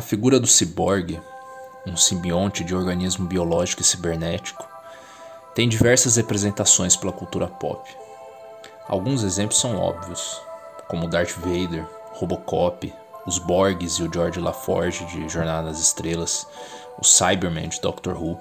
A 0.00 0.02
figura 0.02 0.40
do 0.40 0.46
ciborgue, 0.46 1.20
um 1.86 1.94
simbionte 1.94 2.64
de 2.64 2.74
organismo 2.74 3.26
biológico 3.26 3.82
e 3.82 3.84
cibernético, 3.84 4.66
tem 5.54 5.68
diversas 5.68 6.16
representações 6.16 6.96
pela 6.96 7.12
cultura 7.12 7.46
pop. 7.46 7.86
Alguns 8.88 9.22
exemplos 9.22 9.60
são 9.60 9.76
óbvios, 9.76 10.40
como 10.88 11.06
Darth 11.06 11.32
Vader, 11.32 11.86
Robocop, 12.14 12.90
os 13.26 13.38
Borgs 13.38 14.00
e 14.00 14.04
o 14.04 14.10
George 14.10 14.40
LaForge 14.40 15.04
de 15.04 15.28
Jornada 15.28 15.68
nas 15.68 15.78
Estrelas, 15.78 16.46
o 16.98 17.04
Cyberman 17.04 17.68
de 17.68 17.78
Doctor 17.82 18.16
Who. 18.16 18.40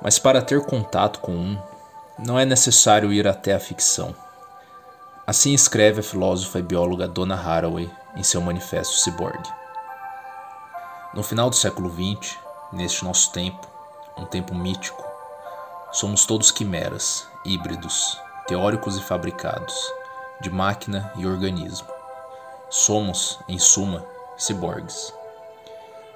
Mas 0.00 0.16
para 0.16 0.40
ter 0.40 0.60
contato 0.60 1.18
com 1.18 1.32
um, 1.32 1.58
não 2.20 2.38
é 2.38 2.44
necessário 2.44 3.12
ir 3.12 3.26
até 3.26 3.52
a 3.52 3.58
ficção. 3.58 4.14
Assim 5.26 5.52
escreve 5.52 5.98
a 5.98 6.04
filósofa 6.04 6.60
e 6.60 6.62
bióloga 6.62 7.08
Donna 7.08 7.34
Haraway 7.34 7.90
em 8.14 8.22
seu 8.22 8.40
Manifesto 8.40 8.94
Cyborg. 9.00 9.65
No 11.14 11.22
final 11.22 11.48
do 11.48 11.56
século 11.56 11.90
XX, 11.90 12.36
neste 12.72 13.04
nosso 13.04 13.32
tempo, 13.32 13.66
um 14.16 14.24
tempo 14.24 14.54
mítico, 14.54 15.02
somos 15.92 16.26
todos 16.26 16.50
quimeras, 16.50 17.26
híbridos, 17.44 18.20
teóricos 18.46 18.96
e 18.96 19.02
fabricados, 19.02 19.74
de 20.40 20.50
máquina 20.50 21.10
e 21.16 21.26
organismo. 21.26 21.88
Somos, 22.68 23.38
em 23.48 23.58
suma, 23.58 24.04
ciborgues. 24.36 25.12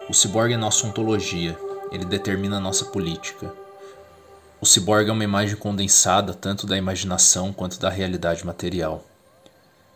O 0.08 0.12
ciborgue 0.12 0.54
é 0.54 0.56
nossa 0.56 0.86
ontologia, 0.86 1.58
ele 1.90 2.04
determina 2.04 2.60
nossa 2.60 2.86
política. 2.86 3.54
O 4.60 4.66
ciborgue 4.66 5.08
é 5.08 5.12
uma 5.12 5.24
imagem 5.24 5.56
condensada 5.56 6.34
tanto 6.34 6.66
da 6.66 6.76
imaginação 6.76 7.52
quanto 7.52 7.78
da 7.78 7.88
realidade 7.88 8.44
material. 8.44 9.04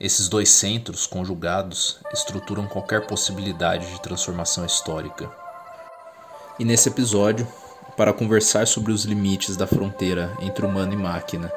Esses 0.01 0.29
dois 0.29 0.49
centros, 0.49 1.07
conjugados, 1.07 1.99
estruturam 2.13 2.67
qualquer 2.67 3.07
possibilidade 3.07 3.87
de 3.93 4.01
transformação 4.01 4.67
histórica. 4.67 5.31
E 6.59 6.65
nesse 6.65 6.89
episódio, 6.89 7.47
para 7.97 8.13
conversar 8.13 8.67
sobre 8.67 8.91
os 8.91 9.05
limites 9.05 9.57
da 9.57 9.69
fronteira 9.69 10.37
entre 10.41 10.67
humano 10.67 10.93
e 10.93 10.97
máquina 10.97 11.53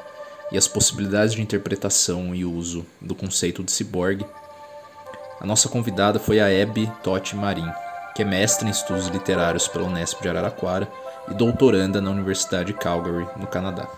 e 0.52 0.56
as 0.56 0.68
possibilidades 0.68 1.34
de 1.34 1.42
interpretação 1.42 2.32
e 2.32 2.44
uso 2.44 2.86
do 3.00 3.14
conceito 3.14 3.64
de 3.64 3.72
ciborgue, 3.72 4.24
a 5.40 5.46
nossa 5.46 5.68
convidada 5.68 6.20
foi 6.20 6.38
a 6.38 6.62
Abby 6.62 6.90
Totti 7.02 7.34
Marim, 7.34 7.68
que 8.14 8.22
é 8.22 8.24
mestre 8.24 8.68
em 8.68 8.70
estudos 8.70 9.08
literários 9.08 9.66
pela 9.66 9.86
Unesp 9.88 10.22
de 10.22 10.28
Araraquara 10.28 10.88
e 11.28 11.34
doutoranda 11.34 12.00
na 12.00 12.10
Universidade 12.10 12.72
de 12.72 12.78
Calgary, 12.78 13.26
no 13.36 13.48
Canadá. 13.48 13.88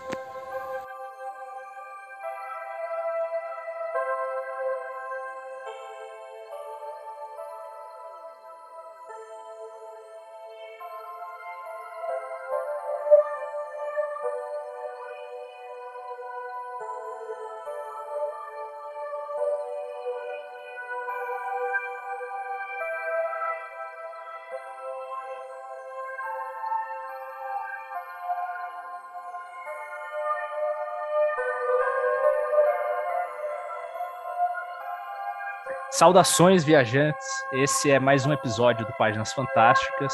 Saudações, 36.01 36.63
viajantes! 36.63 37.27
Esse 37.53 37.91
é 37.91 37.99
mais 37.99 38.25
um 38.25 38.33
episódio 38.33 38.83
do 38.83 38.91
Páginas 38.93 39.33
Fantásticas. 39.33 40.11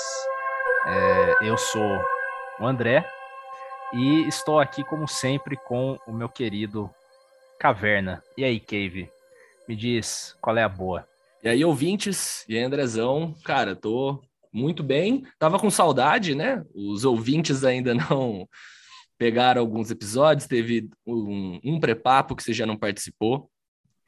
É, 0.85 1.47
eu 1.47 1.57
sou 1.57 2.01
o 2.59 2.67
André 2.67 3.09
e 3.93 4.27
estou 4.27 4.59
aqui, 4.59 4.83
como 4.83 5.07
sempre, 5.07 5.55
com 5.55 5.97
o 6.05 6.11
meu 6.11 6.27
querido 6.27 6.89
Caverna. 7.57 8.21
E 8.37 8.43
aí, 8.43 8.59
Cave? 8.59 9.09
Me 9.65 9.77
diz 9.77 10.35
qual 10.41 10.57
é 10.57 10.63
a 10.63 10.67
boa. 10.67 11.07
E 11.41 11.47
aí, 11.47 11.63
ouvintes? 11.63 12.43
E 12.49 12.57
aí, 12.57 12.63
Andrezão? 12.65 13.33
Cara, 13.45 13.73
tô 13.73 14.21
muito 14.51 14.83
bem. 14.83 15.25
Tava 15.39 15.57
com 15.57 15.69
saudade, 15.69 16.35
né? 16.35 16.65
Os 16.75 17.05
ouvintes 17.05 17.63
ainda 17.63 17.93
não 17.95 18.45
pegaram 19.17 19.61
alguns 19.61 19.89
episódios. 19.89 20.49
Teve 20.49 20.89
um, 21.05 21.61
um 21.63 21.79
pré-papo 21.79 22.35
que 22.35 22.43
você 22.43 22.51
já 22.51 22.65
não 22.65 22.75
participou. 22.75 23.49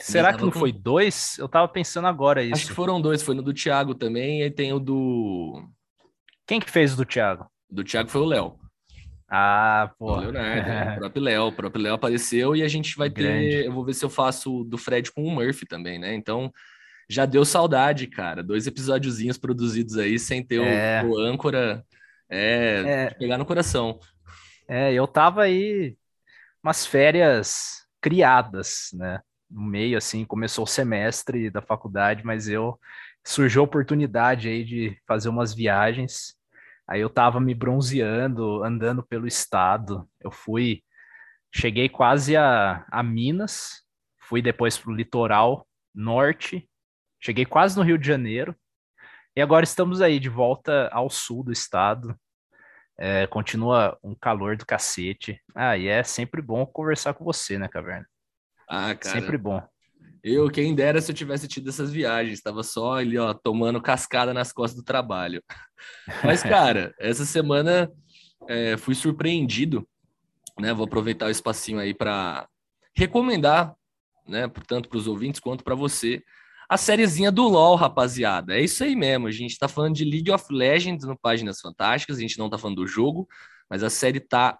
Será 0.02 0.34
que 0.34 0.42
não 0.42 0.52
com... 0.52 0.60
foi 0.60 0.72
dois? 0.72 1.38
Eu 1.38 1.50
tava 1.50 1.68
pensando 1.68 2.08
agora 2.08 2.42
isso. 2.42 2.54
Acho 2.54 2.68
que 2.68 2.74
foram 2.74 3.02
dois, 3.02 3.22
foi 3.22 3.36
no 3.36 3.42
do 3.42 3.54
Thiago 3.54 3.94
também, 3.94 4.44
e 4.44 4.50
tem 4.50 4.72
o 4.72 4.80
do. 4.80 5.68
Quem 6.48 6.60
que 6.60 6.72
fez 6.72 6.94
o 6.94 6.98
do 6.98 7.06
Thiago? 7.06 7.50
Do 7.70 7.84
Thiago 7.84 8.10
foi 8.10 8.22
o 8.22 8.26
Léo. 8.26 8.60
Ah, 9.30 9.92
pô. 10.00 10.14
O 10.14 10.20
Leonardo, 10.20 10.70
é, 10.70 10.94
o 10.94 10.96
próprio 11.00 11.24
Léo. 11.24 11.48
O 11.48 11.52
próprio 11.52 11.84
Léo 11.84 11.94
apareceu 11.94 12.56
e 12.56 12.64
a 12.64 12.68
gente 12.68 12.98
vai 12.98 13.10
Grande. 13.10 13.50
ter. 13.50 13.66
Eu 13.66 13.74
vou 13.74 13.86
ver 13.86 13.94
se 13.94 14.04
eu 14.04 14.10
faço 14.10 14.64
do 14.64 14.78
Fred 14.78 15.12
com 15.12 15.24
o 15.24 15.30
Murphy 15.30 15.68
também, 15.68 16.00
né? 16.00 16.16
Então 16.16 16.52
já 17.08 17.26
deu 17.26 17.46
saudade, 17.46 18.08
cara. 18.08 18.42
Dois 18.42 18.66
episódiozinhos 18.68 19.38
produzidos 19.38 19.98
aí 19.98 20.18
sem 20.18 20.44
ter 20.44 20.62
é. 20.62 21.04
o, 21.04 21.12
o 21.12 21.20
âncora. 21.20 21.84
É, 22.28 22.84
é, 22.86 23.10
pegar 23.16 23.38
no 23.38 23.46
coração. 23.46 24.00
É, 24.68 24.94
eu 24.94 25.08
tava 25.08 25.44
aí 25.44 25.96
umas 26.64 26.86
férias 26.86 27.88
criadas, 28.02 28.90
né? 28.94 29.20
No 29.50 29.62
meio, 29.62 29.98
assim, 29.98 30.26
começou 30.26 30.64
o 30.64 30.68
semestre 30.68 31.50
da 31.50 31.62
faculdade, 31.62 32.24
mas 32.26 32.48
eu 32.48 32.80
surgiu 33.26 33.62
a 33.62 33.66
oportunidade 33.66 34.48
aí 34.48 34.64
de 34.64 34.98
fazer 35.08 35.30
umas 35.30 35.54
viagens. 35.54 36.36
Aí 36.88 37.02
eu 37.02 37.10
tava 37.10 37.40
me 37.40 37.54
bronzeando, 37.54 38.64
andando 38.64 39.04
pelo 39.04 39.28
estado. 39.28 40.10
Eu 40.20 40.32
fui, 40.32 40.84
cheguei 41.54 41.90
quase 41.90 42.36
a, 42.36 42.86
a 42.92 43.04
Minas, 43.04 43.84
fui 44.20 44.42
depois 44.42 44.78
pro 44.78 44.94
litoral 44.94 45.68
norte, 45.94 46.70
cheguei 47.20 47.46
quase 47.46 47.78
no 47.78 47.84
Rio 47.84 47.98
de 47.98 48.08
Janeiro. 48.08 48.56
E 49.36 49.42
agora 49.42 49.64
estamos 49.64 50.02
aí 50.02 50.20
de 50.20 50.30
volta 50.30 50.90
ao 50.92 51.10
sul 51.10 51.44
do 51.44 51.52
estado. 51.52 52.16
É, 52.98 53.26
continua 53.28 53.98
um 54.04 54.14
calor 54.14 54.58
do 54.58 54.66
cacete. 54.66 55.42
Ah, 55.56 55.78
e 55.78 55.88
é 55.88 56.04
sempre 56.04 56.42
bom 56.42 56.66
conversar 56.66 57.14
com 57.14 57.24
você, 57.24 57.58
né, 57.58 57.68
Caverna? 57.68 58.06
Ah, 58.70 58.94
cara. 58.94 59.20
Sempre 59.20 59.38
bom. 59.38 59.62
Eu, 60.24 60.50
quem 60.50 60.76
dera 60.76 61.02
se 61.02 61.12
eu 61.12 61.16
tivesse 61.16 61.48
tido 61.48 61.70
essas 61.70 61.92
viagens, 61.92 62.38
estava 62.38 62.62
só 62.62 62.96
ali, 62.96 63.18
ó, 63.18 63.34
tomando 63.34 63.82
cascada 63.82 64.34
nas 64.34 64.52
costas 64.52 64.80
do 64.80 64.86
trabalho. 64.86 65.42
Mas, 66.24 66.44
cara, 66.44 66.94
essa 67.00 67.26
semana 67.26 67.90
é, 68.48 68.78
fui 68.78 68.94
surpreendido, 68.94 69.88
né? 70.60 70.74
Vou 70.74 70.86
aproveitar 70.86 71.28
o 71.28 71.32
espacinho 71.32 71.80
aí 71.80 71.94
para 71.94 72.48
recomendar, 72.96 73.74
né, 74.28 74.52
tanto 74.68 74.90
para 74.90 74.98
os 74.98 75.08
ouvintes 75.08 75.40
quanto 75.40 75.64
para 75.64 75.74
você, 75.74 76.22
a 76.70 76.78
sériezinha 76.78 77.32
do 77.32 77.48
LoL, 77.48 77.76
rapaziada. 77.76 78.56
É 78.56 78.62
isso 78.62 78.84
aí 78.84 78.96
mesmo, 78.96 79.28
a 79.28 79.32
gente 79.32 79.52
está 79.52 79.68
falando 79.68 79.96
de 79.96 80.04
League 80.04 80.30
of 80.30 80.46
Legends 80.52 81.08
no 81.08 81.18
Páginas 81.18 81.60
Fantásticas, 81.62 82.18
a 82.18 82.22
gente 82.22 82.38
não 82.38 82.46
está 82.46 82.58
falando 82.58 82.78
do 82.78 82.88
jogo, 82.88 83.28
mas 83.70 83.84
a 83.84 83.90
série 83.90 84.20
tá 84.20 84.60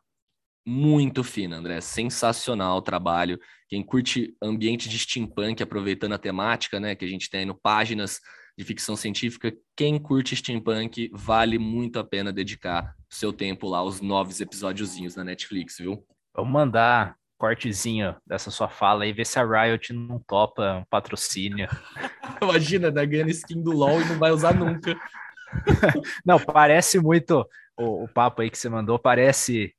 muito 0.70 1.24
fina, 1.24 1.58
André. 1.58 1.82
Sensacional 1.82 2.78
o 2.78 2.82
trabalho. 2.82 3.40
Quem 3.68 3.84
curte 3.84 4.36
ambiente 4.40 4.88
de 4.88 5.00
steampunk, 5.00 5.64
aproveitando 5.64 6.14
a 6.14 6.20
temática, 6.20 6.80
né, 6.80 6.94
que 6.94 7.04
a 7.04 7.08
gente 7.08 7.28
tem 7.28 7.44
no 7.44 7.60
páginas 7.60 8.20
de 8.56 8.64
ficção 8.64 8.96
científica, 8.96 9.52
quem 9.76 9.98
curte 9.98 10.36
steampunk, 10.36 11.10
vale 11.12 11.58
muito 11.58 11.98
a 11.98 12.04
pena 12.04 12.32
dedicar 12.32 12.94
seu 13.10 13.34
tempo 13.34 13.68
lá, 13.68 13.82
os 13.82 14.00
novos 14.00 14.42
episódiozinhos 14.42 15.16
na 15.16 15.24
Netflix, 15.24 15.78
viu? 15.80 16.06
Vamos 16.36 16.52
mandar 16.52 17.16
cortezinho 17.40 18.16
dessa 18.28 18.52
sua 18.52 18.70
fala 18.70 19.08
e 19.08 19.14
ver 19.14 19.26
se 19.26 19.40
a 19.40 19.46
Riot 19.46 19.92
não 19.94 20.20
topa 20.20 20.76
um 20.76 20.84
patrocínio. 20.90 21.68
Imagina, 22.44 22.92
né, 22.92 23.06
ganhando 23.08 23.32
skin 23.32 23.64
do 23.64 23.72
LoL 23.72 24.02
e 24.02 24.06
não 24.06 24.20
vai 24.20 24.32
usar 24.32 24.54
nunca. 24.54 24.96
não, 26.24 26.38
parece 26.38 27.00
muito 27.00 27.44
o, 27.76 28.04
o 28.04 28.08
papo 28.08 28.42
aí 28.42 28.52
que 28.52 28.58
você 28.58 28.70
mandou, 28.70 29.00
parece 29.00 29.74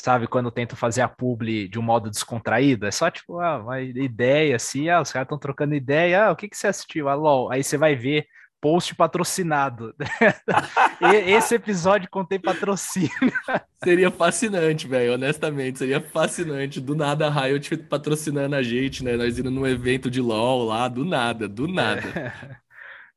sabe, 0.00 0.26
quando 0.26 0.50
tento 0.50 0.76
fazer 0.76 1.00
a 1.00 1.08
publi 1.08 1.68
de 1.68 1.78
um 1.78 1.82
modo 1.82 2.10
descontraído, 2.10 2.86
é 2.86 2.90
só 2.90 3.10
tipo, 3.10 3.40
ah, 3.40 3.58
uma 3.58 3.80
ideia 3.80 4.56
assim, 4.56 4.88
ah, 4.88 5.00
os 5.00 5.10
caras 5.10 5.26
estão 5.26 5.38
trocando 5.38 5.74
ideia, 5.74 6.26
ah, 6.26 6.32
o 6.32 6.36
que, 6.36 6.48
que 6.48 6.56
você 6.56 6.66
assistiu? 6.66 7.08
Ah, 7.08 7.14
LOL. 7.14 7.50
Aí 7.50 7.64
você 7.64 7.78
vai 7.78 7.96
ver 7.96 8.26
post 8.60 8.94
patrocinado. 8.94 9.94
Esse 11.26 11.54
episódio 11.54 12.08
contém 12.10 12.40
patrocínio. 12.40 13.10
Seria 13.82 14.10
fascinante, 14.10 14.88
velho, 14.88 15.14
honestamente, 15.14 15.78
seria 15.78 16.00
fascinante. 16.00 16.80
Do 16.80 16.94
nada 16.94 17.26
a 17.26 17.30
Riot 17.30 17.76
patrocinando 17.76 18.56
a 18.56 18.62
gente, 18.62 19.04
né? 19.04 19.16
Nós 19.16 19.38
indo 19.38 19.50
num 19.50 19.66
evento 19.66 20.10
de 20.10 20.20
LoL 20.20 20.64
lá, 20.64 20.88
do 20.88 21.04
nada, 21.04 21.48
do 21.48 21.68
nada. 21.68 22.02
É. 22.18 22.56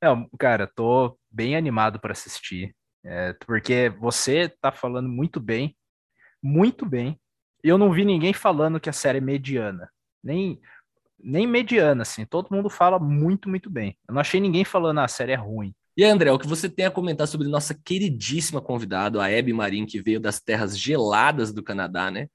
Não, 0.06 0.30
cara, 0.38 0.68
tô 0.68 1.18
bem 1.32 1.56
animado 1.56 2.00
para 2.00 2.12
assistir. 2.12 2.76
É, 3.04 3.34
porque 3.46 3.90
você 4.00 4.50
tá 4.62 4.72
falando 4.72 5.10
muito 5.10 5.40
bem 5.40 5.76
muito 6.42 6.86
bem. 6.86 7.20
Eu 7.64 7.78
não 7.78 7.92
vi 7.92 8.06
ninguém 8.06 8.34
falando 8.34 8.80
que 8.80 8.90
a 8.90 8.94
série 8.94 9.18
é 9.18 9.22
mediana. 9.22 9.90
Nem, 10.24 10.60
nem 11.20 11.46
mediana, 11.46 12.04
assim. 12.04 12.26
Todo 12.26 12.54
mundo 12.54 12.70
fala 12.70 13.00
muito, 13.00 13.50
muito 13.50 13.70
bem. 13.70 13.98
Eu 14.08 14.14
não 14.14 14.22
achei 14.22 14.40
ninguém 14.40 14.64
falando 14.64 15.00
ah, 15.00 15.06
a 15.06 15.10
série 15.10 15.34
é 15.34 15.36
ruim. 15.36 15.74
E 15.98 16.04
André, 16.04 16.32
o 16.32 16.40
que 16.40 16.48
você 16.48 16.70
tem 16.70 16.86
a 16.86 16.92
comentar 16.92 17.28
sobre 17.28 17.48
nossa 17.48 17.74
queridíssima 17.74 18.62
convidada, 18.62 19.22
a 19.22 19.30
Hebe 19.30 19.52
Marim, 19.52 19.86
que 19.86 20.02
veio 20.02 20.20
das 20.20 20.40
terras 20.40 20.78
geladas 20.80 21.52
do 21.52 21.62
Canadá, 21.62 22.10
né? 22.10 22.28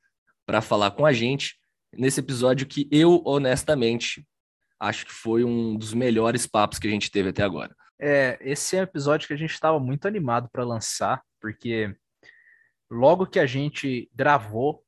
Para 0.44 0.60
falar 0.60 0.90
com 0.90 1.06
a 1.06 1.12
gente 1.12 1.56
nesse 1.96 2.20
episódio 2.20 2.66
que 2.66 2.86
eu, 2.90 3.22
honestamente, 3.24 4.26
acho 4.78 5.06
que 5.06 5.12
foi 5.12 5.44
um 5.44 5.76
dos 5.76 5.94
melhores 5.94 6.46
papos 6.46 6.78
que 6.78 6.86
a 6.86 6.90
gente 6.90 7.10
teve 7.10 7.30
até 7.30 7.42
agora. 7.42 7.74
É, 7.98 8.38
esse 8.42 8.76
é 8.76 8.80
um 8.80 8.84
episódio 8.84 9.26
que 9.26 9.32
a 9.32 9.38
gente 9.38 9.52
estava 9.52 9.80
muito 9.80 10.06
animado 10.06 10.48
para 10.52 10.64
lançar, 10.64 11.22
porque 11.40 11.94
logo 12.90 13.26
que 13.26 13.38
a 13.38 13.46
gente 13.46 14.10
gravou, 14.14 14.84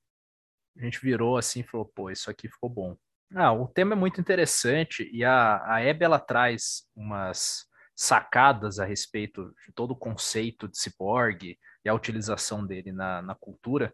a 0.77 0.85
gente 0.85 1.01
virou 1.01 1.37
assim 1.37 1.61
e 1.61 1.65
falou, 1.65 1.87
pô, 1.87 2.11
isso 2.11 2.31
aqui 2.31 2.49
ficou 2.49 2.69
bom. 2.69 2.97
Ah, 3.35 3.53
o 3.53 3.67
tema 3.67 3.95
é 3.95 3.97
muito 3.97 4.21
interessante 4.21 5.09
e 5.13 5.25
a, 5.25 5.63
a 5.67 5.81
Hebe, 5.81 6.05
ela 6.05 6.21
traz 6.21 6.87
umas 6.95 7.67
sacadas 7.95 8.79
a 8.79 8.85
respeito 8.85 9.55
de 9.67 9.73
todo 9.73 9.93
o 9.93 9.97
conceito 9.97 10.69
de 10.69 10.79
ciborgue 10.79 11.59
e 11.85 11.89
a 11.89 11.95
utilização 11.95 12.65
dele 12.65 12.93
na, 12.93 13.23
na 13.23 13.35
cultura, 13.35 13.93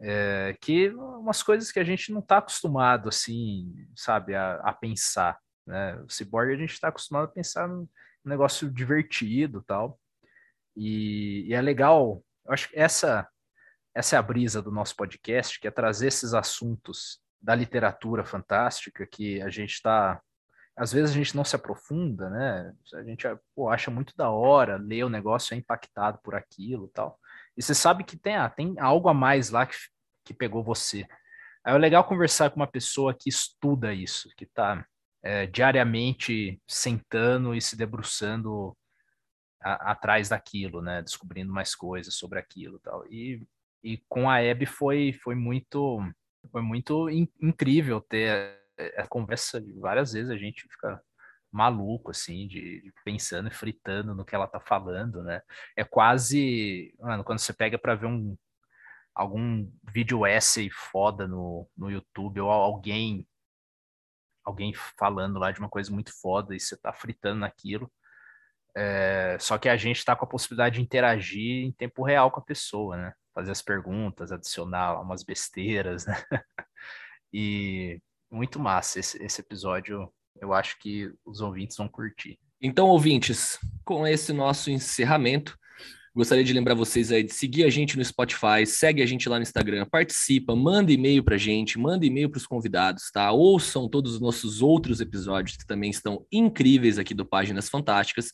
é, 0.00 0.56
que 0.60 0.90
umas 0.90 1.42
coisas 1.42 1.70
que 1.70 1.78
a 1.78 1.84
gente 1.84 2.12
não 2.12 2.20
está 2.20 2.38
acostumado, 2.38 3.08
assim, 3.08 3.72
sabe, 3.94 4.34
a, 4.34 4.56
a 4.56 4.72
pensar. 4.72 5.38
Né? 5.66 5.96
O 6.02 6.10
ciborgue 6.10 6.54
a 6.54 6.58
gente 6.58 6.72
está 6.72 6.88
acostumado 6.88 7.24
a 7.24 7.32
pensar 7.32 7.68
num 7.68 7.88
negócio 8.24 8.70
divertido 8.70 9.62
tal. 9.62 9.98
E, 10.76 11.46
e 11.48 11.54
é 11.54 11.62
legal, 11.62 12.22
eu 12.46 12.52
acho 12.52 12.68
que 12.68 12.78
essa, 12.78 13.28
essa 13.94 14.16
é 14.16 14.18
a 14.18 14.22
brisa 14.22 14.62
do 14.62 14.70
nosso 14.70 14.94
podcast, 14.96 15.58
que 15.60 15.68
é 15.68 15.70
trazer 15.70 16.08
esses 16.08 16.34
assuntos 16.34 17.20
da 17.40 17.54
literatura 17.54 18.24
fantástica 18.24 19.06
que 19.06 19.40
a 19.42 19.50
gente 19.50 19.72
está 19.72 20.20
às 20.76 20.92
vezes 20.92 21.10
a 21.10 21.14
gente 21.14 21.34
não 21.34 21.44
se 21.44 21.56
aprofunda, 21.56 22.28
né? 22.28 22.72
A 22.94 23.02
gente 23.02 23.26
pô, 23.54 23.70
acha 23.70 23.90
muito 23.90 24.14
da 24.14 24.28
hora, 24.28 24.76
lê 24.76 25.02
o 25.02 25.08
negócio, 25.08 25.54
é 25.54 25.56
impactado 25.56 26.18
por 26.22 26.34
aquilo 26.34 26.88
tal. 26.88 27.18
E 27.56 27.62
você 27.62 27.74
sabe 27.74 28.04
que 28.04 28.16
tem, 28.16 28.36
ah, 28.36 28.50
tem 28.50 28.74
algo 28.78 29.08
a 29.08 29.14
mais 29.14 29.48
lá 29.48 29.64
que, 29.64 29.74
que 30.22 30.34
pegou 30.34 30.62
você. 30.62 31.06
Aí 31.64 31.74
é 31.74 31.78
legal 31.78 32.04
conversar 32.04 32.50
com 32.50 32.56
uma 32.56 32.66
pessoa 32.66 33.16
que 33.18 33.30
estuda 33.30 33.94
isso, 33.94 34.28
que 34.36 34.44
está 34.44 34.86
é, 35.22 35.46
diariamente 35.46 36.60
sentando 36.68 37.54
e 37.54 37.60
se 37.60 37.74
debruçando 37.74 38.76
a, 39.66 39.92
atrás 39.92 40.28
daquilo, 40.28 40.80
né? 40.80 41.02
Descobrindo 41.02 41.52
mais 41.52 41.74
coisas 41.74 42.14
sobre 42.14 42.38
aquilo 42.38 42.78
tal. 42.78 43.04
E, 43.10 43.42
e 43.82 43.98
com 44.08 44.30
a 44.30 44.40
Hebe 44.40 44.66
foi, 44.66 45.12
foi 45.12 45.34
muito 45.34 46.00
foi 46.52 46.62
muito 46.62 47.10
in, 47.10 47.28
incrível 47.40 48.00
ter 48.00 48.56
a 48.96 49.06
conversa 49.06 49.60
várias 49.80 50.12
vezes 50.12 50.30
a 50.30 50.36
gente 50.36 50.62
fica 50.62 51.02
maluco, 51.50 52.10
assim, 52.10 52.46
de, 52.46 52.82
de, 52.82 52.92
pensando 53.04 53.48
e 53.48 53.54
fritando 53.54 54.14
no 54.14 54.24
que 54.24 54.34
ela 54.34 54.46
tá 54.46 54.60
falando, 54.60 55.22
né? 55.22 55.40
É 55.74 55.82
quase, 55.84 56.94
mano, 57.00 57.24
quando 57.24 57.38
você 57.38 57.52
pega 57.52 57.78
para 57.78 57.94
ver 57.94 58.06
um 58.06 58.36
algum 59.14 59.66
vídeo 59.82 60.26
essay 60.26 60.68
foda 60.70 61.26
no, 61.26 61.66
no 61.74 61.90
YouTube 61.90 62.38
ou 62.40 62.50
alguém 62.50 63.26
alguém 64.44 64.74
falando 64.74 65.38
lá 65.38 65.50
de 65.50 65.58
uma 65.58 65.70
coisa 65.70 65.90
muito 65.90 66.12
foda 66.20 66.54
e 66.54 66.60
você 66.60 66.76
tá 66.76 66.92
fritando 66.92 67.40
naquilo. 67.40 67.90
É, 68.78 69.38
só 69.40 69.56
que 69.56 69.70
a 69.70 69.76
gente 69.76 70.04
tá 70.04 70.14
com 70.14 70.26
a 70.26 70.28
possibilidade 70.28 70.74
de 70.76 70.82
interagir 70.82 71.64
em 71.64 71.72
tempo 71.72 72.02
real 72.02 72.30
com 72.30 72.40
a 72.40 72.44
pessoa, 72.44 72.94
né? 72.94 73.12
Fazer 73.34 73.50
as 73.50 73.62
perguntas, 73.62 74.30
adicionar 74.30 75.00
umas 75.00 75.24
besteiras, 75.24 76.04
né? 76.04 76.22
e 77.32 77.98
muito 78.30 78.60
massa 78.60 79.00
esse, 79.00 79.22
esse 79.24 79.40
episódio. 79.40 80.12
Eu 80.38 80.52
acho 80.52 80.78
que 80.78 81.10
os 81.24 81.40
ouvintes 81.40 81.74
vão 81.78 81.88
curtir. 81.88 82.38
Então, 82.60 82.88
ouvintes, 82.88 83.58
com 83.82 84.06
esse 84.06 84.30
nosso 84.34 84.70
encerramento, 84.70 85.56
gostaria 86.14 86.44
de 86.44 86.52
lembrar 86.52 86.74
vocês 86.74 87.10
aí 87.10 87.22
de 87.22 87.32
seguir 87.32 87.64
a 87.64 87.70
gente 87.70 87.96
no 87.96 88.04
Spotify, 88.04 88.66
segue 88.66 89.02
a 89.02 89.06
gente 89.06 89.26
lá 89.26 89.36
no 89.36 89.42
Instagram, 89.42 89.86
participa, 89.86 90.54
manda 90.54 90.92
e-mail 90.92 91.24
pra 91.24 91.38
gente, 91.38 91.78
manda 91.78 92.04
e-mail 92.04 92.28
para 92.28 92.38
os 92.38 92.46
convidados, 92.46 93.10
tá? 93.10 93.32
Ouçam 93.32 93.88
todos 93.88 94.14
os 94.14 94.20
nossos 94.20 94.60
outros 94.60 95.00
episódios 95.00 95.56
que 95.56 95.66
também 95.66 95.90
estão 95.90 96.26
incríveis 96.30 96.98
aqui 96.98 97.14
do 97.14 97.24
Páginas 97.24 97.70
Fantásticas. 97.70 98.30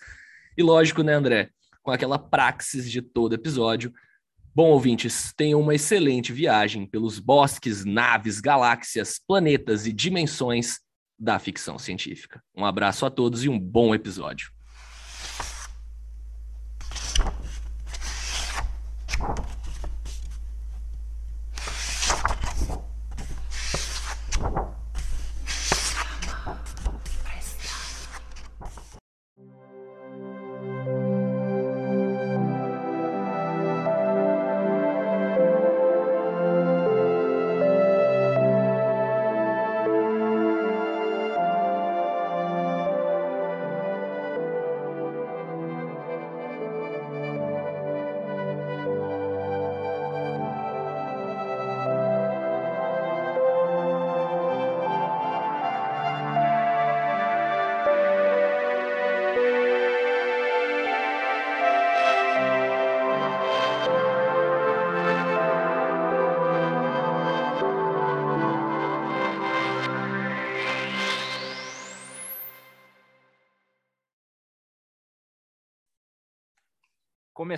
E 0.57 0.63
lógico, 0.63 1.03
né, 1.03 1.15
André, 1.15 1.51
com 1.83 1.91
aquela 1.91 2.19
praxis 2.19 2.91
de 2.91 3.03
todo 3.03 3.35
episódio, 3.35 3.93
Bom, 4.55 4.69
ouvintes, 4.69 5.33
tenham 5.35 5.59
uma 5.63 5.75
excelente 5.75 6.31
viagem 6.31 6.85
pelos 6.85 7.19
bosques, 7.19 7.87
naves, 7.87 8.39
galáxias, 8.39 9.19
planetas 9.27 9.87
e 9.87 9.93
dimensões 9.95 10.79
da 11.19 11.39
ficção 11.39 11.79
científica. 11.79 12.43
Um 12.55 12.67
abraço 12.67 13.07
a 13.07 13.11
todos 13.11 13.45
e 13.45 13.49
um 13.49 13.59
bom 13.59 13.95
episódio. 13.95 14.53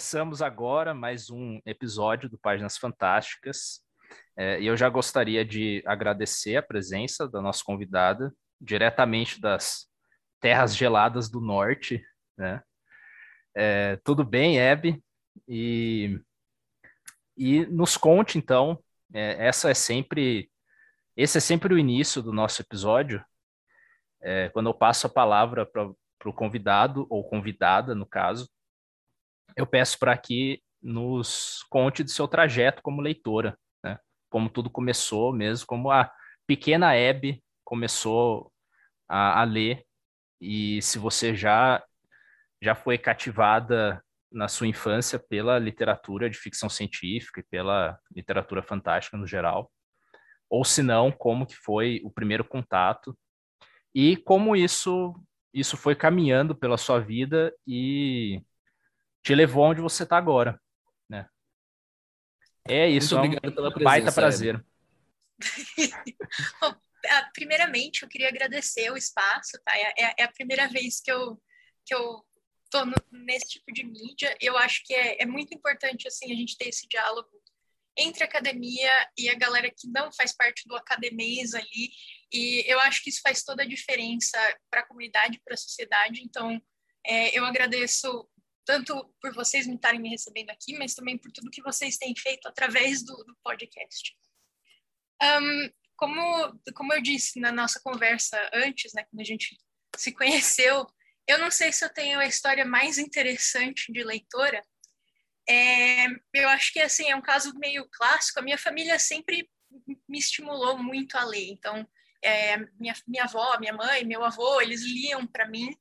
Começamos 0.04 0.42
agora 0.42 0.92
mais 0.92 1.30
um 1.30 1.62
episódio 1.64 2.28
do 2.28 2.37
Páginas 2.37 2.76
Fantásticas. 2.76 3.80
É, 4.37 4.61
e 4.61 4.66
eu 4.66 4.76
já 4.76 4.87
gostaria 4.90 5.42
de 5.46 5.82
agradecer 5.87 6.56
a 6.56 6.62
presença 6.62 7.26
da 7.26 7.40
nossa 7.40 7.64
convidada, 7.64 8.30
diretamente 8.61 9.40
das 9.40 9.87
terras 10.40 10.76
geladas 10.76 11.30
do 11.30 11.40
norte. 11.40 12.04
Né? 12.37 12.62
É, 13.56 13.96
tudo 14.04 14.23
bem, 14.23 14.61
Hebe? 14.61 15.02
E, 15.49 16.20
e 17.34 17.64
nos 17.64 17.96
conte, 17.96 18.37
então, 18.37 18.78
é, 19.11 19.46
essa 19.46 19.70
é 19.70 19.75
sempre, 19.75 20.50
esse 21.16 21.38
é 21.38 21.40
sempre 21.40 21.73
o 21.73 21.78
início 21.78 22.20
do 22.20 22.30
nosso 22.30 22.61
episódio, 22.61 23.25
é, 24.20 24.50
quando 24.50 24.68
eu 24.68 24.75
passo 24.75 25.06
a 25.06 25.11
palavra 25.11 25.64
para 25.64 25.88
o 26.26 26.32
convidado, 26.34 27.06
ou 27.08 27.26
convidada, 27.26 27.94
no 27.94 28.04
caso, 28.04 28.50
eu 29.56 29.66
peço 29.66 29.99
para 29.99 30.16
que 30.16 30.62
nos 30.82 31.64
conte 31.70 32.02
do 32.02 32.11
seu 32.11 32.28
trajeto 32.28 32.82
como 32.82 33.00
leitora, 33.00 33.58
né? 33.82 33.99
Como 34.28 34.50
tudo 34.50 34.68
começou 34.68 35.32
mesmo, 35.32 35.66
como 35.66 35.90
a 35.90 36.11
pequena 36.46 36.92
Abby 36.92 37.42
começou 37.64 38.52
a, 39.08 39.40
a 39.40 39.44
ler 39.44 39.84
e 40.40 40.82
se 40.82 40.99
você 40.99 41.34
já 41.34 41.82
já 42.62 42.75
foi 42.75 42.96
cativada 42.96 44.02
na 44.32 44.49
sua 44.49 44.66
infância 44.66 45.18
pela 45.18 45.58
literatura 45.58 46.30
de 46.30 46.38
ficção 46.38 46.68
científica 46.68 47.40
e 47.40 47.44
pela 47.44 47.99
literatura 48.14 48.62
fantástica 48.62 49.16
no 49.16 49.26
geral, 49.26 49.70
ou 50.49 50.64
se 50.64 50.82
não, 50.82 51.12
como 51.12 51.46
que 51.46 51.56
foi 51.56 52.00
o 52.04 52.11
primeiro 52.11 52.44
contato 52.44 53.16
e 53.94 54.16
como 54.16 54.56
isso 54.56 55.14
isso 55.52 55.76
foi 55.76 55.94
caminhando 55.94 56.54
pela 56.54 56.76
sua 56.76 56.99
vida 56.99 57.54
e 57.66 58.42
te 59.25 59.35
levou 59.35 59.64
onde 59.64 59.81
você 59.81 60.02
está 60.02 60.19
agora, 60.19 60.61
né? 61.09 61.26
É 62.69 62.88
isso, 62.88 63.16
Muito 63.19 63.37
obrigado 63.38 63.47
é 63.47 63.50
um 63.50 63.54
pela 63.54 63.73
presença, 63.73 63.90
baita 63.90 64.12
prazer. 64.12 64.64
Bom, 66.61 66.76
primeiramente, 67.33 68.02
eu 68.02 68.09
queria 68.09 68.28
agradecer 68.28 68.90
o 68.93 68.97
espaço, 68.97 69.59
tá? 69.64 69.73
É, 69.76 69.95
é, 69.99 70.14
é, 70.19 70.23
a 70.25 70.33
primeira 70.33 70.69
vez 70.69 71.00
que 71.00 71.11
eu 71.11 71.43
que 71.87 71.95
eu 71.95 72.25
tô 72.71 72.85
no, 72.87 72.95
nesse 73.12 73.49
tipo 73.49 73.73
de 73.73 73.85
mídia. 73.85 74.35
Eu 74.40 74.57
acho 74.57 74.83
que 74.85 74.95
é, 74.95 75.23
é 75.23 75.26
muito 75.26 75.54
importante 75.54 76.09
assim 76.09 76.33
a 76.33 76.35
gente 76.35 76.57
ter 76.57 76.69
esse 76.69 76.87
diálogo 76.88 77.28
entre 77.97 78.25
a 78.25 78.26
academia 78.26 78.90
e 79.19 79.28
a 79.28 79.35
galera 79.35 79.71
que 79.71 79.87
não 79.88 80.11
faz 80.12 80.35
parte 80.35 80.66
do 80.66 80.75
academês 80.75 81.54
ali. 81.54 81.90
E 82.33 82.64
eu 82.66 82.81
acho 82.81 83.02
que 83.02 83.11
isso 83.11 83.21
faz 83.23 83.43
toda 83.43 83.62
a 83.62 83.69
diferença 83.69 84.38
para 84.71 84.81
a 84.81 84.87
comunidade, 84.87 85.40
para 85.45 85.54
a 85.54 85.59
sociedade. 85.59 86.23
Então, 86.23 86.61
É, 87.07 87.38
eu 87.38 87.45
agradeço 87.45 88.26
tanto 88.64 89.14
por 89.21 89.35
vocês 89.35 89.66
me 89.66 89.75
estarem 89.75 90.00
me 90.00 90.09
recebendo 90.09 90.50
aqui, 90.50 90.76
mas 90.78 90.94
também 90.94 91.18
por 91.18 91.30
tudo 91.33 91.50
que 91.50 91.62
vocês 91.62 91.97
têm 91.97 92.14
feito 92.16 92.47
através 92.49 93.04
do, 93.04 93.14
do 93.25 93.37
podcast. 93.42 94.16
Um, 95.23 95.71
como, 95.97 96.61
como 96.75 96.92
eu 96.92 97.02
disse 97.02 97.40
na 97.40 97.52
nossa 97.52 97.80
conversa 97.83 98.38
antes, 98.52 98.92
né, 98.94 99.04
quando 99.04 99.21
a 99.21 99.25
gente 99.25 99.56
se 99.97 100.12
conheceu, 100.12 100.87
eu 101.26 101.38
não 101.38 101.50
sei 101.50 101.73
se 101.73 101.85
eu 101.85 101.92
tenho 101.92 102.18
a 102.18 102.26
história 102.26 102.64
mais 102.64 102.99
interessante 102.99 103.92
de 103.92 104.02
leitora. 104.02 104.62
É, 105.49 106.06
eu 106.35 106.49
acho 106.50 106.73
que 106.73 106.80
assim 106.80 107.11
é 107.11 107.16
um 107.16 107.23
caso 107.23 107.54
meio 107.59 107.88
clássico. 107.90 108.40
A 108.40 108.42
minha 108.42 108.59
família 108.59 108.99
sempre 108.99 109.49
me 110.09 110.18
estimulou 110.18 110.76
muito 110.78 111.16
a 111.16 111.25
ler. 111.25 111.49
Então, 111.49 111.87
é, 112.23 112.56
minha, 112.78 112.94
minha 113.06 113.25
avó, 113.25 113.59
minha 113.59 113.73
mãe, 113.73 114.04
meu 114.04 114.25
avô, 114.25 114.61
eles 114.61 114.83
liam 114.83 115.26
para 115.26 115.49
mim. 115.49 115.75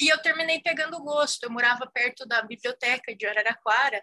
E 0.00 0.08
eu 0.08 0.18
terminei 0.22 0.60
pegando 0.60 1.02
gosto. 1.02 1.44
Eu 1.44 1.50
morava 1.50 1.86
perto 1.86 2.26
da 2.26 2.42
biblioteca 2.42 3.14
de 3.14 3.26
Araraquara 3.26 4.02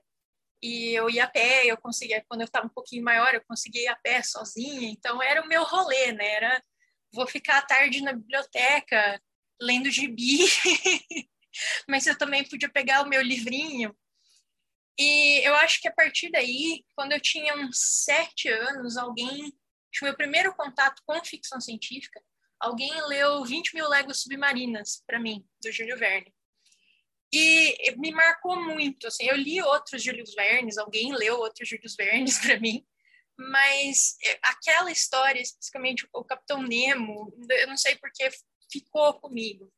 e 0.62 0.94
eu 0.94 1.10
ia 1.10 1.24
a 1.24 1.27
pé. 1.27 1.66
Eu 1.66 1.77
conseguia, 1.77 2.24
quando 2.27 2.42
eu 2.42 2.46
estava 2.46 2.68
um 2.68 2.70
pouquinho 2.70 3.04
maior, 3.04 3.34
eu 3.34 3.44
conseguia 3.48 3.84
ir 3.84 3.88
a 3.88 3.96
pé 3.96 4.22
sozinha. 4.22 4.89
Então, 4.89 5.22
era 5.22 5.42
o 5.42 5.48
meu 5.48 5.63
rolê, 5.63 6.12
né? 6.12 6.27
Era 6.27 6.63
vou 7.12 7.25
ficar 7.25 7.58
à 7.58 7.62
tarde 7.62 8.01
na 8.01 8.13
biblioteca 8.13 9.22
lendo 9.60 9.89
gibi, 9.89 10.39
mas 11.89 12.06
eu 12.06 12.16
também 12.18 12.48
podia 12.48 12.70
pegar 12.70 13.01
o 13.01 13.10
meu 13.10 13.22
livrinho. 13.22 13.96
E 15.00 15.48
eu 15.48 15.56
acho 15.56 15.82
que 15.82 15.88
a 15.88 15.94
partir 15.94 16.30
daí, 16.32 16.84
quando 16.96 17.12
eu 17.12 17.20
tinha 17.20 17.56
uns 17.56 18.04
sete 18.04 18.50
anos, 18.50 18.98
alguém, 18.98 19.54
meu 20.01 20.16
primeiro 20.16 20.56
contato 20.56 21.01
com 21.06 21.24
ficção 21.24 21.60
científica, 21.60 22.22
alguém 22.60 22.92
leu 23.08 23.44
20 23.44 23.74
mil 23.74 23.88
léguas 23.88 24.22
submarinas 24.22 25.04
para 25.06 25.20
mim, 25.20 25.46
do 25.62 25.72
Júlio 25.72 25.98
Verne. 25.98 26.34
E 27.32 27.96
me 27.98 28.12
marcou 28.12 28.56
muito, 28.56 29.08
assim, 29.08 29.26
eu 29.26 29.36
li 29.36 29.62
outros 29.62 30.02
Júlio 30.02 30.24
Vernes, 30.36 30.78
alguém 30.78 31.14
leu 31.14 31.38
outros 31.38 31.68
Júlio 31.68 31.90
Vernes 31.98 32.40
para 32.40 32.60
mim, 32.60 32.86
mas 33.38 34.16
é, 34.24 34.40
aquela 34.44 34.92
história, 34.92 35.42
especificamente 35.42 36.08
o 36.14 36.24
Capitão 36.24 36.62
Nemo, 36.62 37.32
eu 37.50 37.68
não 37.68 37.78
sei 37.78 37.96
porque 37.98 38.30
ficou 38.72 39.20
comigo. 39.20 39.72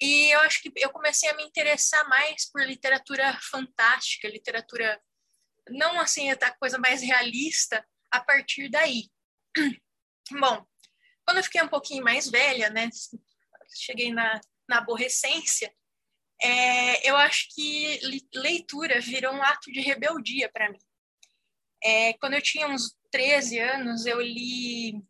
E 0.00 0.30
eu 0.30 0.40
acho 0.40 0.62
que 0.62 0.72
eu 0.76 0.90
comecei 0.90 1.28
a 1.28 1.36
me 1.36 1.44
interessar 1.44 2.08
mais 2.08 2.50
por 2.50 2.62
literatura 2.62 3.38
fantástica, 3.42 4.28
literatura 4.28 5.00
não 5.68 6.00
assim 6.00 6.30
a 6.30 6.58
coisa 6.58 6.78
mais 6.78 7.02
realista 7.02 7.86
a 8.10 8.20
partir 8.20 8.70
daí. 8.70 9.10
Bom, 10.32 10.66
quando 11.30 11.36
eu 11.36 11.44
fiquei 11.44 11.62
um 11.62 11.68
pouquinho 11.68 12.02
mais 12.02 12.28
velha, 12.28 12.68
né, 12.70 12.90
cheguei 13.72 14.12
na, 14.12 14.40
na 14.68 14.78
aborrecência, 14.78 15.72
é, 16.42 17.08
eu 17.08 17.16
acho 17.16 17.46
que 17.54 18.00
leitura 18.34 19.00
virou 19.00 19.32
um 19.32 19.42
ato 19.42 19.70
de 19.70 19.80
rebeldia 19.80 20.50
para 20.52 20.68
mim. 20.72 20.80
É, 21.84 22.14
quando 22.14 22.34
eu 22.34 22.42
tinha 22.42 22.66
uns 22.66 22.96
13 23.12 23.60
anos, 23.60 24.06
eu 24.06 24.20
li 24.20 25.00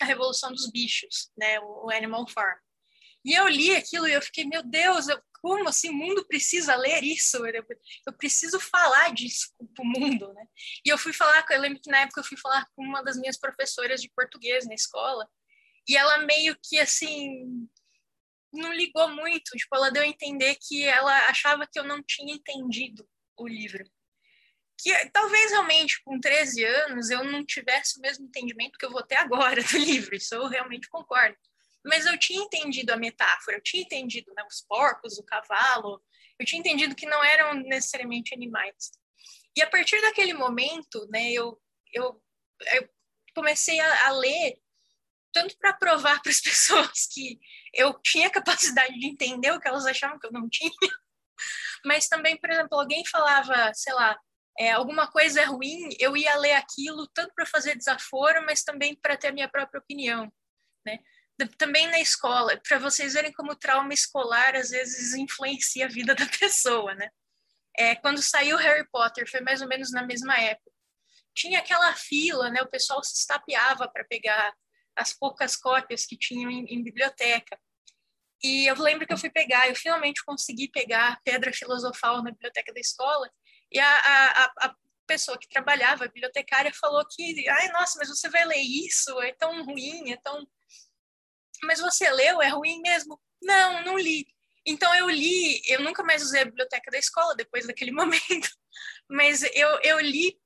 A 0.00 0.06
Revolução 0.06 0.50
dos 0.50 0.70
Bichos, 0.70 1.30
né, 1.36 1.60
o 1.60 1.90
Animal 1.90 2.26
Farm. 2.26 2.58
E 3.22 3.34
eu 3.34 3.46
li 3.46 3.76
aquilo 3.76 4.08
e 4.08 4.12
eu 4.14 4.22
fiquei, 4.22 4.46
meu 4.46 4.62
Deus, 4.62 5.06
eu, 5.06 5.20
como 5.42 5.68
assim 5.68 5.90
o 5.90 5.94
mundo 5.94 6.26
precisa 6.26 6.74
ler 6.76 7.04
isso? 7.04 7.44
Eu, 7.44 7.66
eu 8.06 8.12
preciso 8.14 8.58
falar 8.58 9.12
disso 9.12 9.52
para 9.74 9.84
o 9.84 9.86
mundo, 9.86 10.32
né? 10.32 10.46
E 10.82 10.88
eu 10.88 10.96
fui 10.96 11.12
falar, 11.12 11.44
eu 11.50 11.60
lembro 11.60 11.78
que 11.82 11.90
na 11.90 11.98
época 11.98 12.20
eu 12.20 12.24
fui 12.24 12.38
falar 12.38 12.66
com 12.74 12.82
uma 12.82 13.02
das 13.02 13.18
minhas 13.18 13.38
professoras 13.38 14.00
de 14.00 14.10
português 14.16 14.66
na 14.66 14.74
escola, 14.74 15.28
e 15.88 15.96
ela 15.96 16.18
meio 16.18 16.56
que 16.62 16.78
assim 16.78 17.68
não 18.52 18.72
ligou 18.72 19.08
muito, 19.08 19.56
tipo, 19.56 19.74
ela 19.74 19.90
deu 19.90 20.02
a 20.02 20.06
entender 20.06 20.56
que 20.60 20.84
ela 20.84 21.28
achava 21.28 21.66
que 21.66 21.78
eu 21.78 21.84
não 21.84 22.02
tinha 22.02 22.34
entendido 22.34 23.08
o 23.38 23.48
livro 23.48 23.82
que 24.82 25.10
talvez 25.10 25.52
realmente 25.52 26.02
com 26.02 26.18
13 26.18 26.64
anos 26.64 27.08
eu 27.08 27.22
não 27.22 27.46
tivesse 27.46 27.98
o 27.98 28.02
mesmo 28.02 28.26
entendimento 28.26 28.76
que 28.76 28.84
eu 28.84 28.90
vou 28.90 29.02
ter 29.02 29.14
agora 29.14 29.62
do 29.62 29.78
livro, 29.78 30.16
isso 30.16 30.34
eu 30.34 30.48
realmente 30.48 30.88
concordo. 30.88 31.36
Mas 31.84 32.04
eu 32.04 32.18
tinha 32.18 32.42
entendido 32.42 32.92
a 32.92 32.96
metáfora, 32.96 33.56
eu 33.56 33.62
tinha 33.62 33.82
entendido 33.82 34.32
né, 34.34 34.44
os 34.44 34.60
porcos, 34.62 35.18
o 35.18 35.24
cavalo, 35.24 36.02
eu 36.38 36.44
tinha 36.44 36.58
entendido 36.58 36.96
que 36.96 37.06
não 37.06 37.22
eram 37.24 37.54
necessariamente 37.54 38.34
animais. 38.34 38.90
E 39.56 39.62
a 39.62 39.70
partir 39.70 40.00
daquele 40.00 40.34
momento, 40.34 41.06
né, 41.10 41.30
eu, 41.30 41.60
eu, 41.92 42.20
eu 42.74 42.88
comecei 43.34 43.78
a, 43.78 44.08
a 44.08 44.12
ler 44.12 44.58
tanto 45.32 45.56
para 45.58 45.72
provar 45.72 46.20
para 46.22 46.30
as 46.30 46.40
pessoas 46.42 47.06
que 47.12 47.38
eu 47.74 47.98
tinha 48.02 48.30
capacidade 48.30 48.98
de 48.98 49.06
entender 49.06 49.50
o 49.52 49.60
que 49.60 49.68
elas 49.68 49.86
achavam 49.86 50.18
que 50.18 50.26
eu 50.26 50.32
não 50.32 50.48
tinha, 50.48 50.70
mas 51.84 52.08
também, 52.08 52.36
por 52.36 52.50
exemplo, 52.50 52.78
alguém 52.78 53.04
falava, 53.06 53.72
sei 53.74 53.92
lá, 53.92 54.16
é, 54.58 54.72
alguma 54.72 55.10
coisa 55.10 55.40
é 55.40 55.44
ruim, 55.44 55.88
eu 55.98 56.16
ia 56.16 56.36
ler 56.36 56.54
aquilo 56.54 57.08
tanto 57.08 57.32
para 57.34 57.46
fazer 57.46 57.76
desaforo, 57.76 58.44
mas 58.44 58.62
também 58.62 58.94
para 58.94 59.16
ter 59.16 59.28
a 59.28 59.32
minha 59.32 59.48
própria 59.48 59.80
opinião, 59.80 60.30
né? 60.86 60.98
Também 61.58 61.88
na 61.88 61.98
escola, 61.98 62.60
para 62.68 62.78
vocês 62.78 63.14
verem 63.14 63.32
como 63.32 63.52
o 63.52 63.56
trauma 63.56 63.92
escolar 63.92 64.54
às 64.54 64.70
vezes 64.70 65.14
influencia 65.14 65.86
a 65.86 65.88
vida 65.88 66.14
da 66.14 66.26
pessoa, 66.26 66.94
né? 66.94 67.08
É, 67.76 67.96
quando 67.96 68.22
saiu 68.22 68.56
Harry 68.58 68.86
Potter, 68.90 69.28
foi 69.28 69.40
mais 69.40 69.62
ou 69.62 69.68
menos 69.68 69.90
na 69.90 70.06
mesma 70.06 70.38
época. 70.38 70.70
Tinha 71.34 71.60
aquela 71.60 71.94
fila, 71.94 72.50
né? 72.50 72.60
O 72.60 72.68
pessoal 72.68 73.02
se 73.02 73.18
estapeava 73.18 73.88
para 73.88 74.04
pegar 74.04 74.54
as 74.96 75.12
poucas 75.12 75.56
cópias 75.56 76.04
que 76.06 76.16
tinham 76.16 76.50
em, 76.50 76.64
em 76.66 76.82
biblioteca. 76.82 77.58
E 78.42 78.66
eu 78.66 78.74
lembro 78.80 79.06
que 79.06 79.12
eu 79.12 79.18
fui 79.18 79.30
pegar, 79.30 79.68
eu 79.68 79.76
finalmente 79.76 80.24
consegui 80.24 80.68
pegar 80.68 81.20
Pedra 81.24 81.52
Filosofal 81.52 82.22
na 82.22 82.32
biblioteca 82.32 82.72
da 82.72 82.80
escola, 82.80 83.30
e 83.70 83.78
a, 83.78 83.86
a, 83.86 84.52
a 84.66 84.76
pessoa 85.06 85.38
que 85.38 85.48
trabalhava, 85.48 86.04
a 86.04 86.08
bibliotecária, 86.08 86.72
falou 86.74 87.04
que, 87.08 87.48
ai, 87.48 87.68
nossa, 87.68 87.98
mas 87.98 88.08
você 88.08 88.28
vai 88.28 88.44
ler 88.44 88.60
isso? 88.60 89.20
É 89.22 89.32
tão 89.34 89.64
ruim, 89.64 90.10
é 90.10 90.16
tão. 90.16 90.46
Mas 91.64 91.80
você 91.80 92.10
leu? 92.10 92.42
É 92.42 92.48
ruim 92.48 92.80
mesmo? 92.80 93.20
Não, 93.40 93.84
não 93.84 93.98
li. 93.98 94.26
Então 94.66 94.94
eu 94.94 95.08
li, 95.08 95.60
eu 95.66 95.80
nunca 95.82 96.02
mais 96.02 96.22
usei 96.22 96.42
a 96.42 96.44
biblioteca 96.44 96.90
da 96.90 96.98
escola 96.98 97.34
depois 97.34 97.66
daquele 97.66 97.90
momento, 97.92 98.48
mas 99.08 99.42
eu, 99.42 99.80
eu 99.82 100.00
li 100.00 100.38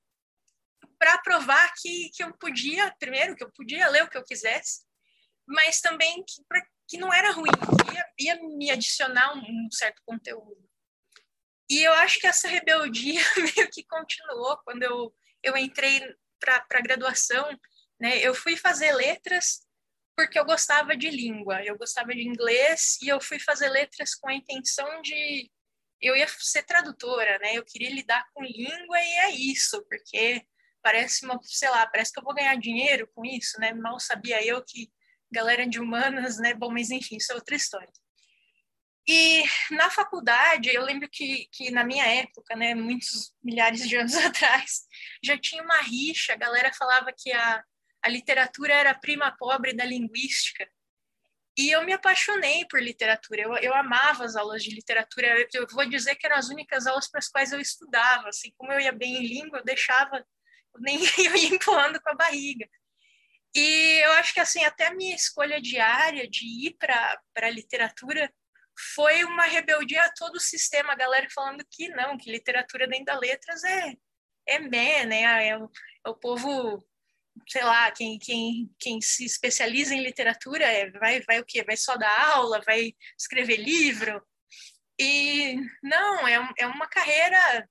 para 0.98 1.18
provar 1.18 1.72
que, 1.80 2.10
que 2.14 2.22
eu 2.22 2.32
podia, 2.38 2.94
primeiro, 2.98 3.36
que 3.36 3.44
eu 3.44 3.50
podia 3.52 3.88
ler 3.88 4.04
o 4.04 4.08
que 4.08 4.16
eu 4.16 4.24
quisesse, 4.24 4.84
mas 5.46 5.80
também 5.80 6.24
que, 6.24 6.42
pra, 6.48 6.60
que 6.88 6.98
não 6.98 7.12
era 7.12 7.32
ruim, 7.32 7.50
ia, 7.92 8.34
ia 8.34 8.42
me 8.42 8.70
adicionar 8.70 9.34
um, 9.34 9.40
um 9.40 9.68
certo 9.70 10.02
conteúdo. 10.04 10.66
E 11.68 11.82
eu 11.82 11.92
acho 11.94 12.18
que 12.20 12.26
essa 12.26 12.48
rebeldia 12.48 13.20
meio 13.56 13.70
que 13.70 13.84
continuou 13.84 14.56
quando 14.58 14.82
eu, 14.82 15.14
eu 15.42 15.56
entrei 15.56 16.00
para 16.38 16.64
a 16.70 16.80
graduação. 16.80 17.48
Né? 18.00 18.18
Eu 18.18 18.34
fui 18.34 18.56
fazer 18.56 18.92
letras 18.92 19.66
porque 20.16 20.38
eu 20.38 20.44
gostava 20.46 20.96
de 20.96 21.10
língua, 21.10 21.62
eu 21.62 21.76
gostava 21.76 22.14
de 22.14 22.22
inglês 22.22 22.96
e 23.02 23.08
eu 23.08 23.20
fui 23.20 23.38
fazer 23.38 23.68
letras 23.68 24.14
com 24.14 24.30
a 24.30 24.34
intenção 24.34 25.02
de 25.02 25.50
eu 26.00 26.16
ia 26.16 26.26
ser 26.28 26.62
tradutora, 26.62 27.38
né? 27.38 27.54
Eu 27.54 27.64
queria 27.64 27.90
lidar 27.90 28.26
com 28.32 28.42
língua 28.42 28.98
e 28.98 29.12
é 29.18 29.30
isso, 29.30 29.82
porque 29.88 30.42
parece 30.86 31.24
uma, 31.24 31.36
sei 31.42 31.68
lá, 31.68 31.84
parece 31.88 32.12
que 32.12 32.20
eu 32.20 32.22
vou 32.22 32.32
ganhar 32.32 32.54
dinheiro 32.54 33.10
com 33.12 33.24
isso, 33.24 33.58
né? 33.58 33.72
Mal 33.74 33.98
sabia 33.98 34.40
eu 34.46 34.64
que 34.64 34.88
galera 35.32 35.66
de 35.66 35.80
humanas, 35.80 36.38
né? 36.38 36.54
Bom, 36.54 36.70
mas 36.70 36.90
enfim, 36.90 37.16
isso 37.16 37.32
é 37.32 37.34
outra 37.34 37.56
história. 37.56 37.92
E 39.04 39.42
na 39.72 39.90
faculdade, 39.90 40.72
eu 40.72 40.84
lembro 40.84 41.08
que, 41.10 41.48
que 41.50 41.72
na 41.72 41.82
minha 41.82 42.06
época, 42.06 42.54
né, 42.54 42.72
muitos 42.72 43.34
milhares 43.42 43.88
de 43.88 43.96
anos 43.96 44.14
atrás, 44.24 44.82
já 45.20 45.36
tinha 45.36 45.60
uma 45.60 45.80
rixa, 45.80 46.34
a 46.34 46.36
galera 46.36 46.72
falava 46.72 47.12
que 47.12 47.32
a, 47.32 47.64
a 48.04 48.08
literatura 48.08 48.72
era 48.72 48.92
a 48.92 48.98
prima 48.98 49.36
pobre 49.36 49.74
da 49.74 49.84
linguística. 49.84 50.68
E 51.58 51.68
eu 51.72 51.84
me 51.84 51.94
apaixonei 51.94 52.64
por 52.70 52.80
literatura, 52.80 53.42
eu, 53.42 53.56
eu 53.56 53.74
amava 53.74 54.24
as 54.24 54.36
aulas 54.36 54.62
de 54.62 54.70
literatura, 54.70 55.26
eu, 55.36 55.48
eu 55.52 55.66
vou 55.72 55.84
dizer 55.88 56.14
que 56.14 56.26
eram 56.26 56.36
as 56.36 56.48
únicas 56.48 56.86
aulas 56.86 57.10
para 57.10 57.18
as 57.18 57.28
quais 57.28 57.50
eu 57.50 57.60
estudava, 57.60 58.28
assim, 58.28 58.52
como 58.56 58.72
eu 58.72 58.78
ia 58.78 58.92
bem 58.92 59.16
em 59.16 59.26
língua, 59.26 59.58
eu 59.58 59.64
deixava, 59.64 60.24
nem 60.80 60.98
eu 61.18 61.36
ia 61.36 61.54
empurrando 61.54 62.00
com 62.00 62.10
a 62.10 62.14
barriga. 62.14 62.68
E 63.54 64.04
eu 64.04 64.12
acho 64.12 64.34
que, 64.34 64.40
assim, 64.40 64.64
até 64.64 64.86
a 64.86 64.94
minha 64.94 65.14
escolha 65.16 65.60
diária 65.60 66.28
de 66.28 66.46
ir 66.66 66.76
para 66.78 67.18
a 67.36 67.50
literatura 67.50 68.30
foi 68.92 69.24
uma 69.24 69.44
rebeldia 69.44 70.02
a 70.04 70.12
todo 70.12 70.36
o 70.36 70.40
sistema, 70.40 70.92
a 70.92 70.96
galera 70.96 71.26
falando 71.34 71.64
que 71.70 71.88
não, 71.88 72.18
que 72.18 72.30
literatura 72.30 72.86
dentro 72.86 73.06
das 73.06 73.20
letras 73.20 73.64
é, 73.64 73.94
é 74.46 74.58
meh, 74.58 75.06
né? 75.06 75.48
É 75.48 75.58
o, 75.58 75.70
é 76.04 76.10
o 76.10 76.14
povo, 76.14 76.86
sei 77.48 77.64
lá, 77.64 77.90
quem, 77.90 78.18
quem, 78.18 78.70
quem 78.78 79.00
se 79.00 79.24
especializa 79.24 79.94
em 79.94 80.02
literatura 80.02 80.64
é, 80.66 80.90
vai, 80.90 81.22
vai 81.22 81.40
o 81.40 81.44
quê? 81.44 81.64
Vai 81.64 81.76
só 81.78 81.96
dar 81.96 82.34
aula, 82.34 82.60
vai 82.66 82.94
escrever 83.18 83.56
livro. 83.56 84.22
E 84.98 85.56
não, 85.82 86.28
é, 86.28 86.34
é 86.58 86.66
uma 86.66 86.86
carreira 86.88 87.68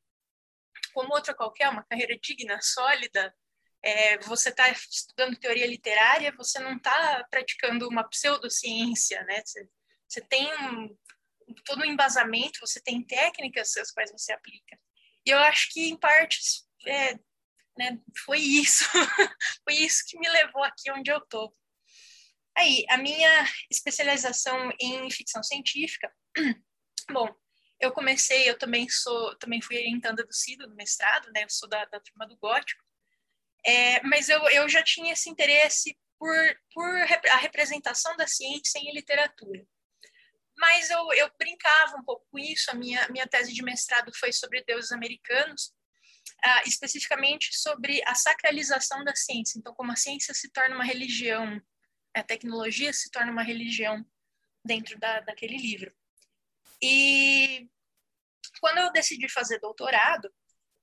como 0.96 1.14
outra 1.14 1.36
qualquer, 1.36 1.68
uma 1.68 1.84
carreira 1.84 2.18
digna, 2.18 2.58
sólida. 2.62 3.36
É, 3.84 4.18
você 4.20 4.50
está 4.50 4.70
estudando 4.72 5.38
teoria 5.38 5.68
literária, 5.68 6.34
você 6.36 6.58
não 6.58 6.78
está 6.78 7.24
praticando 7.30 7.88
uma 7.88 8.08
pseudociência, 8.08 9.22
né? 9.26 9.44
Você, 9.46 9.70
você 10.08 10.22
tem 10.22 10.48
um, 10.56 10.98
todo 11.66 11.82
o 11.82 11.86
embasamento, 11.86 12.60
você 12.62 12.82
tem 12.82 13.06
técnicas 13.06 13.76
as 13.76 13.92
quais 13.92 14.10
você 14.10 14.32
aplica. 14.32 14.80
E 15.26 15.30
eu 15.32 15.38
acho 15.40 15.70
que, 15.72 15.90
em 15.90 16.00
partes, 16.00 16.66
é, 16.88 17.16
né, 17.78 18.00
foi 18.26 18.40
isso. 18.40 18.86
foi 19.68 19.76
isso 19.76 20.04
que 20.08 20.18
me 20.18 20.30
levou 20.30 20.64
aqui 20.64 20.90
onde 20.92 21.12
eu 21.12 21.20
tô. 21.28 21.54
Aí, 22.58 22.86
a 22.90 22.98
minha 22.98 23.46
especialização 23.70 24.72
em 24.80 25.12
ficção 25.12 25.44
científica, 25.44 26.10
bom, 27.12 27.28
eu 27.80 27.92
comecei, 27.92 28.50
eu 28.50 28.58
também 28.58 28.88
sou, 28.90 29.36
também 29.38 29.62
fui 29.62 29.78
orientanda 29.78 30.24
do 30.24 30.34
CIDO 30.34 30.68
no 30.68 30.76
mestrado, 30.76 31.32
né, 31.34 31.44
eu 31.44 31.50
sou 31.50 31.68
da, 31.68 31.86
da 31.86 32.00
turma 32.00 32.28
do 32.28 32.38
Gótico, 32.38 32.84
é, 33.66 34.02
mas 34.04 34.30
eu, 34.30 34.42
eu 34.50 34.70
já 34.70 34.84
tinha 34.84 35.14
esse 35.14 35.30
interesse 35.30 35.98
por, 36.18 36.38
por 36.74 36.88
a 37.32 37.38
representação 37.38 38.16
da 38.16 38.28
ciência 38.28 38.80
em 38.80 38.94
literatura. 38.94 39.66
Mas 40.58 40.90
eu, 40.90 41.12
eu 41.14 41.30
brincava 41.38 41.98
um 41.98 42.04
pouco 42.04 42.26
com 42.32 42.40
isso, 42.40 42.72
a 42.72 42.74
minha, 42.74 43.08
minha 43.10 43.28
tese 43.28 43.54
de 43.54 43.62
mestrado 43.62 44.12
foi 44.18 44.32
sobre 44.32 44.64
deuses 44.64 44.92
americanos, 44.92 45.74
uh, 46.46 46.68
especificamente 46.68 47.54
sobre 47.58 48.02
a 48.06 48.16
sacralização 48.16 49.04
da 49.04 49.14
ciência, 49.14 49.60
então 49.60 49.74
como 49.76 49.92
a 49.92 49.98
ciência 49.98 50.34
se 50.34 50.50
torna 50.52 50.76
uma 50.76 50.86
religião 50.86 51.62
a 52.16 52.24
tecnologia 52.24 52.94
se 52.94 53.12
torna 53.12 53.32
uma 53.32 53.44
religião 53.44 54.04
dentro 54.64 54.98
da, 54.98 55.20
daquele 55.20 55.58
livro. 55.58 55.94
E 56.88 57.68
quando 58.60 58.78
eu 58.78 58.92
decidi 58.92 59.28
fazer 59.28 59.58
doutorado, 59.60 60.32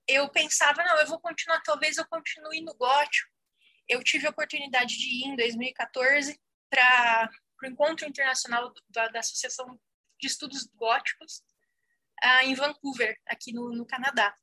eu 0.08 0.28
pensava, 0.28 0.82
não, 0.82 0.98
eu 0.98 1.06
vou 1.06 1.20
continuar, 1.20 1.62
talvez 1.62 1.96
eu 1.96 2.04
continue 2.08 2.60
no 2.60 2.74
gótico. 2.74 3.30
Eu 3.88 4.02
tive 4.02 4.26
a 4.26 4.30
oportunidade 4.30 4.98
de 4.98 5.08
ir 5.08 5.28
em 5.28 5.36
2014 5.36 6.36
para 6.68 7.30
o 7.62 7.66
Encontro 7.66 8.08
Internacional 8.08 8.74
da, 8.88 9.06
da, 9.08 9.20
Associação 9.20 9.80
de 10.20 10.26
Estudos 10.26 10.66
Góticos 10.74 11.44
uh, 12.24 12.46
em 12.46 12.54
Vancouver, 12.54 13.16
aqui 13.28 13.52
no, 13.52 13.70
no 13.70 13.86
Canadá. 13.86 14.34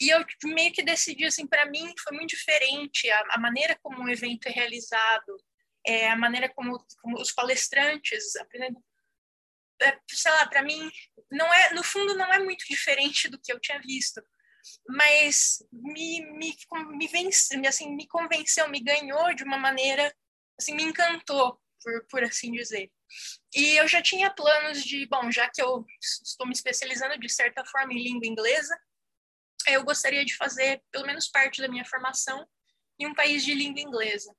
E 0.00 0.08
eu 0.08 0.24
meio 0.46 0.72
que 0.72 0.82
decidi, 0.82 1.24
assim, 1.24 1.46
para 1.46 1.66
mim 1.66 1.94
foi 2.02 2.16
muito 2.16 2.30
diferente 2.30 3.08
a, 3.08 3.24
a 3.30 3.38
maneira 3.38 3.78
como 3.80 4.02
o 4.02 4.08
evento 4.10 4.48
é 4.48 4.50
realizado, 4.50 5.36
é, 5.86 6.10
a 6.10 6.16
maneira 6.16 6.48
como, 6.48 6.84
como 7.00 7.20
os 7.20 7.30
palestrantes 7.30 8.34
aprendendo 8.34 8.76
é, 8.78 8.82
sei 10.08 10.30
lá, 10.32 10.46
para 10.46 10.62
mim 10.62 10.90
não 11.30 11.52
é, 11.52 11.74
no 11.74 11.82
fundo 11.82 12.14
não 12.14 12.32
é 12.32 12.38
muito 12.38 12.64
diferente 12.66 13.28
do 13.28 13.38
que 13.40 13.52
eu 13.52 13.60
tinha 13.60 13.80
visto, 13.80 14.22
mas 14.88 15.58
me 15.72 16.20
me 16.32 16.54
me 16.96 17.06
vence, 17.06 17.54
assim, 17.66 17.94
me 17.94 18.06
convenceu, 18.08 18.68
me 18.68 18.80
ganhou 18.80 19.34
de 19.34 19.44
uma 19.44 19.58
maneira 19.58 20.14
assim, 20.58 20.74
me 20.74 20.82
encantou, 20.82 21.60
por, 21.82 22.06
por 22.10 22.24
assim 22.24 22.52
dizer. 22.52 22.90
E 23.54 23.76
eu 23.76 23.86
já 23.86 24.02
tinha 24.02 24.30
planos 24.30 24.82
de, 24.82 25.06
bom, 25.06 25.30
já 25.30 25.48
que 25.48 25.62
eu 25.62 25.84
estou 26.00 26.46
me 26.46 26.52
especializando 26.52 27.18
de 27.18 27.28
certa 27.28 27.64
forma 27.64 27.92
em 27.92 28.02
língua 28.02 28.26
inglesa, 28.26 28.76
eu 29.68 29.84
gostaria 29.84 30.24
de 30.24 30.36
fazer 30.36 30.82
pelo 30.90 31.06
menos 31.06 31.28
parte 31.28 31.62
da 31.62 31.68
minha 31.68 31.84
formação 31.84 32.46
em 32.98 33.06
um 33.06 33.14
país 33.14 33.44
de 33.44 33.54
língua 33.54 33.80
inglesa. 33.80 34.34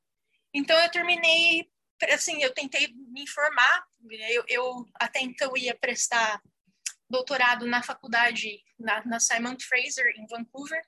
Então 0.53 0.77
eu 0.77 0.91
terminei, 0.91 1.69
assim, 2.09 2.41
eu 2.41 2.53
tentei 2.53 2.93
me 2.93 3.23
informar, 3.23 3.87
eu, 4.29 4.43
eu 4.47 4.85
até 4.95 5.21
então 5.21 5.55
ia 5.57 5.77
prestar 5.77 6.41
doutorado 7.09 7.65
na 7.65 7.81
faculdade, 7.81 8.63
na, 8.77 9.05
na 9.05 9.19
Simon 9.19 9.57
Fraser, 9.59 10.05
em 10.17 10.27
Vancouver, 10.27 10.81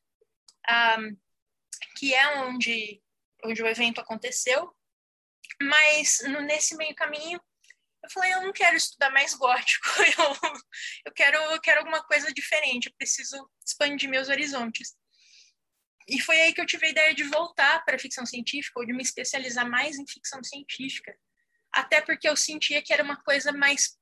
um, 1.00 1.18
que 1.98 2.14
é 2.14 2.38
onde, 2.42 3.02
onde 3.44 3.64
o 3.64 3.68
evento 3.68 4.02
aconteceu, 4.02 4.74
mas 5.62 6.20
no, 6.24 6.42
nesse 6.42 6.76
meio 6.76 6.96
caminho 6.96 7.40
eu 8.04 8.10
falei, 8.10 8.34
eu 8.34 8.42
não 8.44 8.54
quero 8.54 8.78
estudar 8.78 9.10
mais 9.10 9.34
gótico, 9.34 9.88
eu, 10.18 10.56
eu, 11.06 11.14
quero, 11.14 11.38
eu 11.38 11.62
quero 11.62 11.80
alguma 11.80 12.02
coisa 12.04 12.32
diferente, 12.34 12.88
eu 12.88 12.94
preciso 12.98 13.50
expandir 13.66 14.10
meus 14.10 14.30
horizontes. 14.30 14.96
E 16.10 16.20
foi 16.20 16.42
aí 16.42 16.54
que 16.54 16.60
eu 16.60 16.66
tive 16.66 16.88
a 16.88 16.90
ideia 16.90 17.14
de 17.14 17.24
voltar 17.24 17.86
para 17.86 18.00
ficção 18.00 18.26
científica, 18.26 18.80
ou 18.80 18.86
de 18.86 18.94
me 18.94 19.04
especializar 19.04 19.70
mais 19.70 19.98
em 19.98 20.08
ficção 20.08 20.44
científica. 20.44 21.16
Até 21.72 22.02
porque 22.02 22.28
eu 22.28 22.36
sentia 22.36 22.82
que 22.82 22.92
era 22.92 23.04
uma 23.04 23.22
coisa 23.22 23.52
mais 23.52 23.96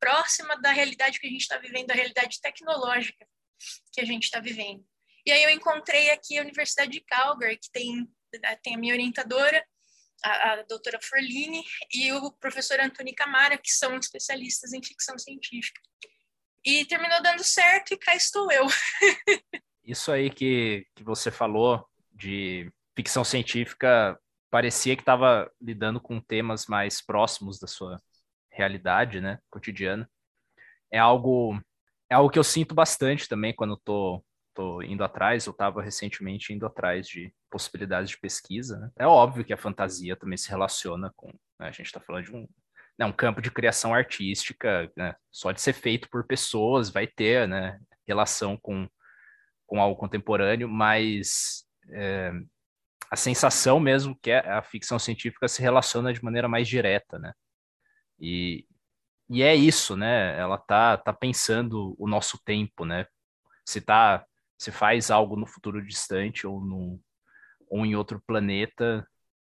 próxima 0.00 0.60
da 0.60 0.72
realidade 0.72 1.20
que 1.20 1.26
a 1.26 1.30
gente 1.30 1.42
está 1.42 1.56
vivendo, 1.56 1.86
da 1.86 1.94
realidade 1.94 2.40
tecnológica 2.40 3.26
que 3.92 4.00
a 4.00 4.04
gente 4.04 4.24
está 4.24 4.40
vivendo. 4.40 4.84
E 5.24 5.30
aí 5.30 5.42
eu 5.44 5.50
encontrei 5.50 6.10
aqui 6.10 6.36
a 6.36 6.42
Universidade 6.42 6.90
de 6.90 7.00
Calgary, 7.00 7.56
que 7.56 7.70
tem, 7.70 8.06
tem 8.62 8.74
a 8.74 8.78
minha 8.78 8.92
orientadora, 8.92 9.64
a, 10.24 10.52
a 10.52 10.62
doutora 10.64 10.98
Forlini, 11.02 11.64
e 11.92 12.12
o 12.12 12.32
professor 12.32 12.80
Antônio 12.80 13.14
Camara, 13.14 13.56
que 13.56 13.70
são 13.70 13.96
especialistas 13.96 14.72
em 14.72 14.82
ficção 14.82 15.16
científica. 15.16 15.80
E 16.64 16.84
terminou 16.86 17.22
dando 17.22 17.44
certo 17.44 17.94
e 17.94 17.96
cá 17.96 18.14
estou 18.16 18.50
eu. 18.50 18.66
Isso 19.84 20.10
aí 20.10 20.30
que, 20.30 20.86
que 20.94 21.04
você 21.04 21.30
falou 21.30 21.86
de 22.12 22.72
ficção 22.96 23.24
científica 23.24 24.18
parecia 24.50 24.94
que 24.94 25.02
estava 25.02 25.50
lidando 25.60 26.00
com 26.00 26.20
temas 26.20 26.66
mais 26.66 27.04
próximos 27.04 27.58
da 27.58 27.66
sua 27.66 28.00
realidade, 28.50 29.20
né, 29.20 29.38
cotidiana. 29.50 30.08
É 30.90 30.98
algo 30.98 31.60
é 32.08 32.14
algo 32.14 32.30
que 32.30 32.38
eu 32.38 32.44
sinto 32.44 32.74
bastante 32.74 33.28
também 33.28 33.52
quando 33.52 33.76
tô, 33.76 34.24
tô 34.54 34.80
indo 34.82 35.02
atrás. 35.02 35.46
Eu 35.46 35.50
estava 35.50 35.82
recentemente 35.82 36.52
indo 36.52 36.66
atrás 36.66 37.08
de 37.08 37.34
possibilidades 37.50 38.10
de 38.10 38.18
pesquisa. 38.18 38.78
Né? 38.78 38.90
É 39.00 39.06
óbvio 39.06 39.44
que 39.44 39.52
a 39.52 39.58
fantasia 39.58 40.14
também 40.14 40.36
se 40.36 40.48
relaciona 40.48 41.12
com. 41.16 41.28
Né, 41.58 41.68
a 41.68 41.72
gente 41.72 41.86
está 41.86 42.00
falando 42.00 42.24
de 42.24 42.34
um, 42.36 42.46
né, 42.98 43.04
um 43.04 43.12
campo 43.12 43.42
de 43.42 43.50
criação 43.50 43.92
artística, 43.92 44.90
né, 44.96 45.16
só 45.32 45.50
de 45.50 45.60
ser 45.60 45.72
feito 45.72 46.08
por 46.08 46.24
pessoas 46.24 46.90
vai 46.90 47.06
ter 47.06 47.48
né, 47.48 47.80
relação 48.06 48.56
com 48.56 48.88
com 49.74 49.80
algo 49.80 49.98
contemporâneo, 49.98 50.68
mas 50.68 51.66
é, 51.90 52.30
a 53.10 53.16
sensação 53.16 53.80
mesmo 53.80 54.16
que 54.22 54.30
é, 54.30 54.38
a 54.38 54.62
ficção 54.62 55.00
científica 55.00 55.48
se 55.48 55.60
relaciona 55.60 56.12
de 56.12 56.22
maneira 56.22 56.46
mais 56.46 56.68
direta, 56.68 57.18
né? 57.18 57.32
E, 58.20 58.64
e 59.28 59.42
é 59.42 59.52
isso, 59.52 59.96
né? 59.96 60.38
Ela 60.38 60.58
tá, 60.58 60.96
tá 60.96 61.12
pensando 61.12 61.96
o 61.98 62.06
nosso 62.06 62.40
tempo, 62.44 62.84
né? 62.84 63.04
Se 63.66 63.80
tá, 63.80 64.24
se 64.56 64.70
faz 64.70 65.10
algo 65.10 65.34
no 65.34 65.44
futuro 65.44 65.84
distante 65.84 66.46
ou, 66.46 66.60
no, 66.60 67.00
ou 67.68 67.84
em 67.84 67.96
outro 67.96 68.22
planeta, 68.24 69.04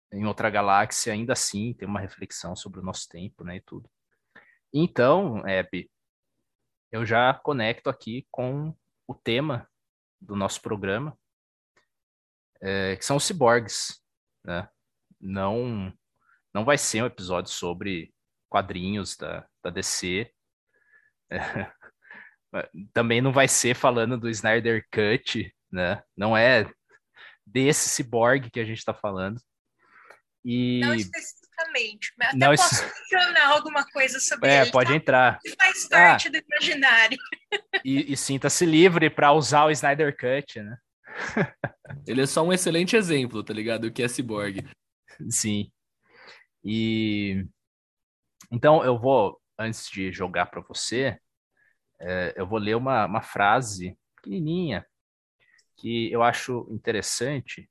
em 0.09 0.25
outra 0.25 0.49
galáxia, 0.49 1.11
ainda 1.11 1.33
assim 1.33 1.73
tem 1.73 1.85
uma 1.85 1.99
reflexão 1.99 2.55
sobre 2.55 2.79
o 2.79 2.83
nosso 2.83 3.09
tempo, 3.09 3.43
né? 3.43 3.57
E 3.57 3.61
tudo. 3.61 3.89
Então, 4.73 5.45
Hebe, 5.45 5.91
eu 6.93 7.05
já 7.05 7.33
conecto 7.33 7.89
aqui 7.89 8.25
com 8.31 8.73
o 9.05 9.13
tema 9.13 9.67
do 10.23 10.35
nosso 10.35 10.61
programa, 10.61 11.17
é, 12.61 12.95
que 12.95 13.05
são 13.05 13.17
os 13.17 13.23
ciborgues. 13.23 14.01
Né? 14.43 14.67
Não, 15.19 15.93
não 16.53 16.65
vai 16.65 16.77
ser 16.77 17.03
um 17.03 17.07
episódio 17.07 17.51
sobre 17.51 18.13
quadrinhos 18.49 19.17
da, 19.17 19.47
da 19.63 19.69
DC. 19.69 20.31
É, 21.31 21.37
também 22.93 23.21
não 23.21 23.31
vai 23.31 23.47
ser 23.47 23.75
falando 23.75 24.17
do 24.17 24.29
Snyder 24.29 24.85
Cut, 24.91 25.53
né? 25.71 26.01
Não 26.15 26.35
é 26.37 26.71
desse 27.45 27.89
ciborgue 27.89 28.49
que 28.49 28.59
a 28.59 28.65
gente 28.65 28.77
está 28.77 28.93
falando. 28.93 29.39
E... 30.45 30.79
Não 30.81 30.95
especificamente, 31.73 32.13
mas 32.17 32.29
até 32.29 32.37
não, 32.37 32.55
posso 32.55 32.73
isso... 32.75 32.83
mencionar 33.11 33.51
alguma 33.51 33.85
coisa 33.85 34.19
sobre 34.19 34.49
é, 34.49 34.61
ele. 34.61 34.71
pode 34.71 34.89
tá? 34.89 34.95
entrar. 34.95 35.39
Que 35.39 35.55
faz 35.55 35.87
parte 35.87 36.27
ah, 36.27 36.31
do 36.31 36.37
imaginário. 36.37 37.17
E, 37.83 38.13
e 38.13 38.17
sinta-se 38.17 38.65
livre 38.65 39.09
para 39.09 39.31
usar 39.33 39.65
o 39.65 39.71
Snyder 39.71 40.15
Cut, 40.15 40.61
né? 40.61 40.77
Ele 42.07 42.21
é 42.21 42.25
só 42.25 42.43
um 42.43 42.51
excelente 42.51 42.95
exemplo, 42.95 43.43
tá 43.43 43.53
ligado? 43.53 43.85
O 43.85 43.91
que 43.91 44.01
é 44.01 44.07
ciborgue. 44.07 44.65
Sim. 45.29 45.71
E 46.63 47.45
então 48.51 48.83
eu 48.83 48.97
vou, 48.97 49.39
antes 49.57 49.89
de 49.89 50.11
jogar 50.11 50.47
para 50.47 50.61
você, 50.61 51.19
é, 51.99 52.33
eu 52.35 52.47
vou 52.47 52.59
ler 52.59 52.75
uma, 52.75 53.05
uma 53.05 53.21
frase 53.21 53.97
pequenininha 54.15 54.85
que 55.77 56.11
eu 56.11 56.23
acho 56.23 56.67
interessante, 56.71 57.69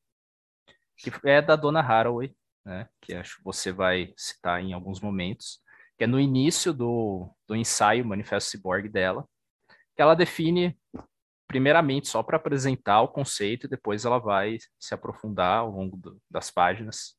que 0.96 1.10
é 1.24 1.40
da 1.40 1.56
Dona 1.56 1.80
Haraway, 1.80 2.34
né, 2.64 2.88
que 3.00 3.14
acho 3.14 3.38
que 3.38 3.44
você 3.44 3.72
vai 3.72 4.12
citar 4.16 4.62
em 4.62 4.72
alguns 4.72 5.00
momentos, 5.00 5.60
que 5.96 6.04
é 6.04 6.06
no 6.06 6.20
início 6.20 6.72
do, 6.72 7.30
do 7.46 7.56
ensaio 7.56 8.04
Manifesto 8.04 8.50
Cyborg 8.50 8.88
dela, 8.88 9.26
que 9.94 10.02
ela 10.02 10.14
define 10.14 10.78
primeiramente 11.46 12.08
só 12.08 12.22
para 12.22 12.36
apresentar 12.36 13.02
o 13.02 13.08
conceito 13.08 13.66
e 13.66 13.70
depois 13.70 14.04
ela 14.04 14.18
vai 14.18 14.58
se 14.80 14.94
aprofundar 14.94 15.58
ao 15.58 15.70
longo 15.70 15.96
do, 15.96 16.20
das 16.30 16.50
páginas, 16.50 17.14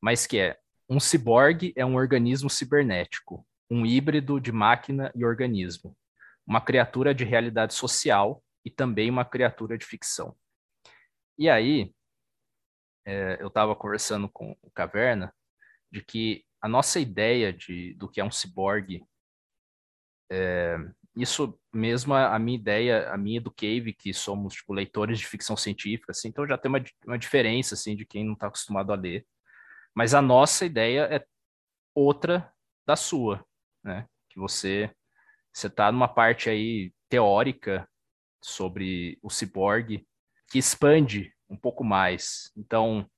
mas 0.00 0.26
que 0.26 0.38
é 0.38 0.58
um 0.88 1.00
ciborgue 1.00 1.72
é 1.74 1.84
um 1.84 1.96
organismo 1.96 2.50
cibernético, 2.50 3.46
um 3.70 3.84
híbrido 3.84 4.38
de 4.38 4.52
máquina 4.52 5.10
e 5.14 5.24
organismo, 5.24 5.96
uma 6.46 6.60
criatura 6.60 7.14
de 7.14 7.24
realidade 7.24 7.74
social 7.74 8.42
e 8.64 8.70
também 8.70 9.10
uma 9.10 9.24
criatura 9.24 9.76
de 9.78 9.86
ficção. 9.86 10.36
E 11.38 11.48
aí, 11.48 11.92
é, 13.06 13.38
eu 13.40 13.48
estava 13.48 13.76
conversando 13.76 14.28
com 14.28 14.56
o 14.62 14.70
Caverna 14.72 15.32
de 15.90 16.02
que 16.04 16.44
a 16.60 16.68
nossa 16.68 17.00
ideia 17.00 17.52
de, 17.52 17.94
do 17.94 18.08
que 18.08 18.20
é 18.20 18.24
um 18.24 18.30
ciborgue 18.30 19.02
É, 20.30 20.76
isso 21.16 21.58
mesmo, 21.72 22.14
a 22.14 22.38
minha 22.38 22.58
ideia, 22.58 23.10
a 23.10 23.16
minha 23.16 23.40
do 23.40 23.50
Cave, 23.50 23.94
que 23.94 24.12
somos 24.12 24.54
tipo, 24.54 24.74
leitores 24.74 25.18
de 25.18 25.26
ficção 25.26 25.56
científica, 25.56 26.12
assim, 26.12 26.28
então 26.28 26.46
já 26.46 26.58
tem 26.58 26.68
uma, 26.68 26.82
uma 27.06 27.18
diferença 27.18 27.74
assim, 27.74 27.96
de 27.96 28.04
quem 28.04 28.24
não 28.24 28.34
está 28.34 28.48
acostumado 28.48 28.92
a 28.92 28.96
ler. 28.96 29.26
Mas 29.94 30.14
a 30.14 30.20
nossa 30.22 30.66
ideia 30.66 31.02
é 31.10 31.24
outra 31.94 32.52
da 32.86 32.96
sua, 32.96 33.44
né? 33.84 34.06
Que 34.30 34.38
você 34.38 34.90
você 35.52 35.68
está 35.68 35.90
numa 35.90 36.08
parte 36.08 36.50
aí 36.50 36.92
teórica 37.08 37.88
sobre 38.42 39.18
o 39.22 39.30
ciborgue 39.30 40.06
que 40.50 40.58
expande 40.58 41.34
um 41.48 41.56
pouco 41.56 41.84
mais. 41.84 42.52
Então, 42.56 43.08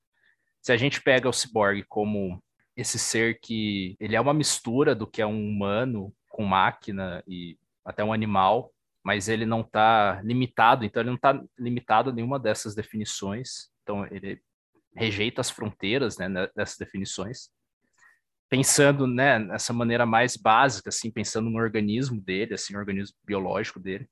se 0.60 0.72
a 0.72 0.76
gente 0.76 1.00
pega 1.02 1.28
o 1.28 1.32
ciborgue 1.32 1.84
como 1.84 2.42
esse 2.76 2.98
ser 2.98 3.40
que 3.40 3.96
ele 3.98 4.14
é 4.14 4.20
uma 4.20 4.34
mistura 4.34 4.94
do 4.94 5.06
que 5.06 5.20
é 5.20 5.26
um 5.26 5.48
humano 5.48 6.14
com 6.28 6.44
máquina 6.44 7.22
e 7.26 7.58
até 7.84 8.04
um 8.04 8.12
animal, 8.12 8.72
mas 9.02 9.28
ele 9.28 9.46
não 9.46 9.62
está 9.62 10.20
limitado, 10.22 10.84
então 10.84 11.00
ele 11.00 11.10
não 11.10 11.16
está 11.16 11.42
limitado 11.58 12.10
a 12.10 12.12
nenhuma 12.12 12.38
dessas 12.38 12.74
definições. 12.74 13.70
Então 13.82 14.06
ele 14.06 14.40
rejeita 14.94 15.40
as 15.40 15.50
fronteiras 15.50 16.18
né, 16.18 16.28
dessas 16.54 16.76
definições. 16.76 17.48
Pensando 18.50 19.06
né, 19.06 19.38
nessa 19.38 19.72
maneira 19.72 20.06
mais 20.06 20.36
básica, 20.36 20.88
assim, 20.88 21.10
pensando 21.10 21.50
no 21.50 21.58
organismo 21.58 22.20
dele, 22.20 22.54
assim, 22.54 22.72
no 22.72 22.78
organismo 22.78 23.16
biológico 23.24 23.80
dele. 23.80 24.08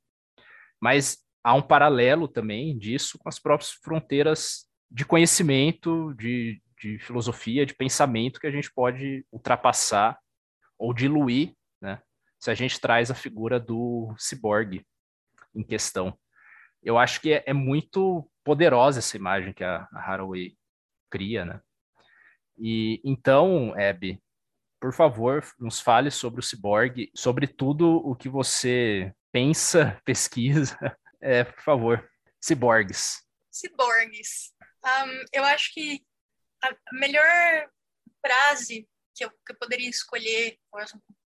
Mas 0.81 1.26
há 1.47 1.55
um 1.55 1.63
paralelo 1.63 2.27
também 2.27 2.77
disso 2.77 3.17
com 3.21 3.29
as 3.29 3.39
próprias 3.39 3.71
fronteiras 3.71 4.67
de 4.91 5.05
conhecimento, 5.05 6.13
de, 6.15 6.61
de 6.83 6.99
filosofia, 6.99 7.65
de 7.65 7.73
pensamento 7.73 8.41
que 8.41 8.49
a 8.49 8.51
gente 8.51 8.73
pode 8.73 9.25
ultrapassar 9.31 10.19
ou 10.77 10.93
diluir, 10.93 11.55
né? 11.81 12.03
se 12.41 12.51
a 12.51 12.55
gente 12.55 12.81
traz 12.81 13.13
a 13.13 13.15
figura 13.15 13.61
do 13.61 14.13
ciborgue 14.19 14.85
em 15.55 15.63
questão. 15.63 16.19
Eu 16.83 16.99
acho 16.99 17.21
que 17.21 17.35
é, 17.35 17.45
é 17.47 17.53
muito 17.53 18.29
poderosa 18.43 18.99
essa 18.99 19.17
imagem 19.17 19.53
que 19.53 19.63
a, 19.63 19.87
a 19.93 20.01
Haraway 20.01 20.57
cria, 21.09 21.45
né? 21.45 21.61
E 22.59 23.01
então, 23.05 23.73
Abby, 23.79 24.21
por 24.81 24.93
favor, 24.93 25.45
nos 25.61 25.81
fale 25.81 26.11
sobre 26.11 26.41
o 26.41 26.43
ciborgue, 26.43 27.09
sobre 27.15 27.47
tudo 27.47 27.99
o 28.05 28.17
que 28.17 28.29
você 28.29 29.15
pensa, 29.31 29.97
pesquisa. 30.05 30.77
É, 31.21 31.45
por 31.45 31.63
favor, 31.63 32.11
ciborgues. 32.41 33.23
Ciborgues. 33.51 34.53
Um, 34.85 35.25
eu 35.33 35.45
acho 35.45 35.73
que 35.73 36.05
a 36.63 36.75
melhor 36.93 37.71
frase 38.25 38.89
que 39.15 39.25
eu, 39.25 39.31
que 39.31 39.53
eu 39.53 39.57
poderia 39.57 39.89
escolher, 39.89 40.59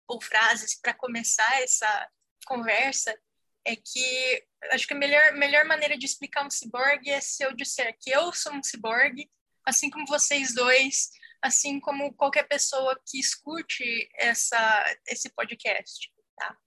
ou 0.07 0.21
frases 0.21 0.79
para 0.79 0.93
começar 0.93 1.61
essa 1.61 2.09
conversa 2.45 3.17
é 3.65 3.75
que 3.75 4.43
acho 4.71 4.87
que 4.87 4.93
a 4.93 4.97
melhor, 4.97 5.33
melhor 5.33 5.65
maneira 5.65 5.97
de 5.97 6.05
explicar 6.05 6.45
um 6.45 6.49
ciborgue 6.49 7.09
é 7.09 7.19
se 7.19 7.43
eu 7.43 7.53
disser 7.53 7.95
que 7.99 8.11
eu 8.11 8.31
sou 8.31 8.53
um 8.53 8.63
ciborgue, 8.63 9.29
assim 9.65 9.89
como 9.89 10.05
vocês 10.05 10.53
dois, 10.53 11.09
assim 11.41 11.79
como 11.79 12.13
qualquer 12.13 12.47
pessoa 12.47 12.99
que 13.05 13.19
escute 13.19 14.07
essa, 14.15 14.97
esse 15.07 15.29
podcast. 15.29 16.11
Tá? 16.37 16.57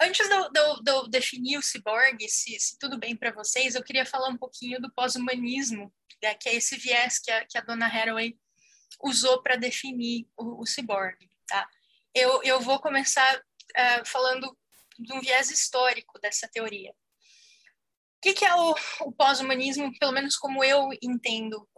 Antes 0.00 0.28
de 0.28 0.34
eu, 0.34 0.50
de, 0.82 0.90
eu 0.90 1.08
definir 1.08 1.58
o 1.58 1.62
ciborgue, 1.62 2.28
se, 2.28 2.58
se 2.60 2.78
tudo 2.78 2.98
bem 2.98 3.16
para 3.16 3.32
vocês, 3.32 3.74
eu 3.74 3.82
queria 3.82 4.04
falar 4.04 4.28
um 4.28 4.36
pouquinho 4.36 4.80
do 4.80 4.92
pós-humanismo, 4.92 5.92
né, 6.22 6.34
que 6.34 6.48
é 6.48 6.54
esse 6.54 6.76
viés 6.76 7.18
que 7.18 7.30
a, 7.30 7.46
que 7.46 7.56
a 7.56 7.62
dona 7.62 7.86
Haraway 7.86 8.38
usou 9.02 9.42
para 9.42 9.56
definir 9.56 10.28
o, 10.36 10.62
o 10.62 10.66
ciborgue. 10.66 11.30
Tá? 11.46 11.66
eu, 12.16 12.42
eu 12.42 12.60
vou 12.60 12.80
começar 12.80 13.36
uh, 13.36 14.06
falando 14.06 14.56
de 14.98 15.12
um 15.12 15.20
viés 15.20 15.50
histórico 15.50 16.18
dessa 16.18 16.48
teoria. 16.48 16.90
O 16.90 18.20
que, 18.22 18.32
que 18.32 18.44
é 18.44 18.54
o, 18.54 18.74
o 19.02 19.12
pós-humanismo, 19.12 19.92
pelo 19.98 20.12
menos 20.12 20.36
como 20.36 20.64
eu 20.64 20.88
entendo? 21.02 21.68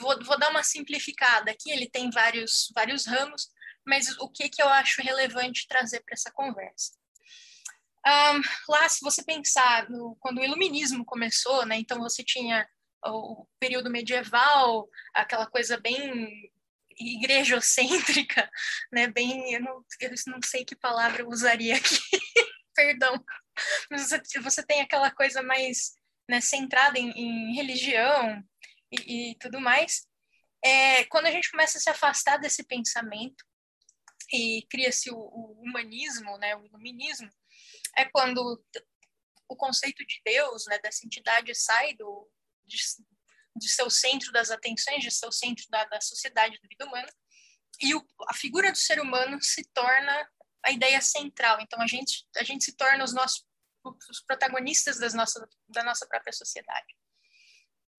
Vou, 0.00 0.22
vou, 0.24 0.36
dar 0.36 0.50
uma 0.50 0.64
simplificada 0.64 1.52
aqui, 1.52 1.70
ele 1.70 1.88
tem 1.88 2.10
vários, 2.10 2.72
vários 2.74 3.06
ramos, 3.06 3.48
mas 3.86 4.18
o 4.18 4.28
que, 4.28 4.48
que 4.48 4.60
eu 4.60 4.68
acho 4.68 5.00
relevante 5.00 5.68
trazer 5.68 6.00
para 6.00 6.14
essa 6.14 6.32
conversa? 6.32 6.92
Um, 8.06 8.42
lá, 8.68 8.88
se 8.88 9.00
você 9.00 9.24
pensar, 9.24 9.88
no, 9.88 10.16
quando 10.20 10.38
o 10.38 10.44
iluminismo 10.44 11.04
começou, 11.04 11.64
né, 11.64 11.76
então 11.76 11.98
você 11.98 12.22
tinha 12.22 12.68
o 13.06 13.46
período 13.58 13.90
medieval, 13.90 14.88
aquela 15.14 15.46
coisa 15.46 15.78
bem 15.78 16.50
igrejocêntrica, 16.98 18.48
né? 18.92 19.08
Bem, 19.08 19.54
eu 19.54 19.60
não, 19.60 19.84
eu 20.00 20.10
não 20.26 20.40
sei 20.44 20.64
que 20.64 20.76
palavra 20.76 21.22
eu 21.22 21.28
usaria 21.28 21.76
aqui, 21.76 21.98
perdão. 22.74 23.22
Mas 23.90 24.08
você, 24.08 24.40
você 24.40 24.62
tem 24.64 24.80
aquela 24.80 25.10
coisa 25.10 25.42
mais 25.42 25.94
né, 26.28 26.40
centrada 26.40 26.98
em, 26.98 27.10
em 27.10 27.54
religião 27.54 28.42
e, 28.90 29.30
e, 29.30 29.34
tudo 29.36 29.60
mais. 29.60 30.06
É, 30.64 31.04
quando 31.06 31.26
a 31.26 31.30
gente 31.30 31.50
começa 31.50 31.78
a 31.78 31.80
se 31.80 31.90
afastar 31.90 32.38
desse 32.38 32.64
pensamento 32.64 33.44
e 34.32 34.66
cria-se 34.70 35.10
o, 35.10 35.16
o, 35.16 35.62
humanismo, 35.62 36.38
né, 36.38 36.56
o 36.56 36.64
iluminismo, 36.64 37.28
é 37.96 38.04
quando 38.06 38.62
o 39.48 39.56
conceito 39.56 40.04
de 40.06 40.20
Deus, 40.24 40.66
né, 40.66 40.78
dessa 40.78 41.06
entidade 41.06 41.54
sai 41.54 41.94
do, 41.94 42.30
de, 42.66 42.76
de 43.56 43.68
seu 43.68 43.90
centro 43.90 44.32
das 44.32 44.50
atenções, 44.50 45.02
de 45.02 45.10
seu 45.10 45.30
centro 45.30 45.64
da, 45.68 45.84
da 45.84 46.00
sociedade, 46.00 46.58
da 46.60 46.68
vida 46.68 46.86
humana, 46.86 47.08
e 47.80 47.94
o, 47.94 48.06
a 48.28 48.34
figura 48.34 48.70
do 48.70 48.78
ser 48.78 49.00
humano 49.00 49.40
se 49.42 49.64
torna 49.72 50.30
a 50.64 50.70
ideia 50.70 51.00
central. 51.00 51.60
Então, 51.60 51.80
a 51.80 51.86
gente, 51.86 52.26
a 52.36 52.44
gente 52.44 52.64
se 52.64 52.76
torna 52.76 53.04
os 53.04 53.12
nossos 53.12 53.44
os 54.08 54.20
protagonistas 54.26 54.98
das 54.98 55.14
nossas, 55.14 55.46
da 55.68 55.84
nossa 55.84 56.06
própria 56.06 56.32
sociedade. 56.32 56.94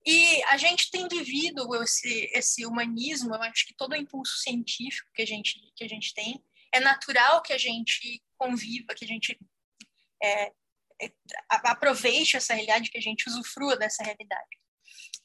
E 0.05 0.43
a 0.45 0.57
gente 0.57 0.91
tem 0.91 1.07
vivido 1.07 1.67
esse, 1.81 2.29
esse 2.33 2.65
humanismo, 2.65 3.33
eu 3.33 3.41
acho 3.41 3.65
que 3.65 3.75
todo 3.75 3.93
o 3.93 3.95
impulso 3.95 4.37
científico 4.37 5.09
que 5.13 5.21
a 5.21 5.25
gente, 5.25 5.59
que 5.75 5.83
a 5.83 5.87
gente 5.87 6.13
tem, 6.13 6.43
é 6.71 6.79
natural 6.79 7.41
que 7.41 7.53
a 7.53 7.57
gente 7.57 8.23
conviva, 8.37 8.93
que 8.95 9.05
a 9.05 9.07
gente 9.07 9.39
é, 10.25 10.51
é, 11.01 11.11
aproveite 11.49 12.37
essa 12.37 12.53
realidade, 12.53 12.89
que 12.89 12.97
a 12.97 13.01
gente 13.01 13.27
usufrua 13.27 13.75
dessa 13.77 14.03
realidade. 14.03 14.59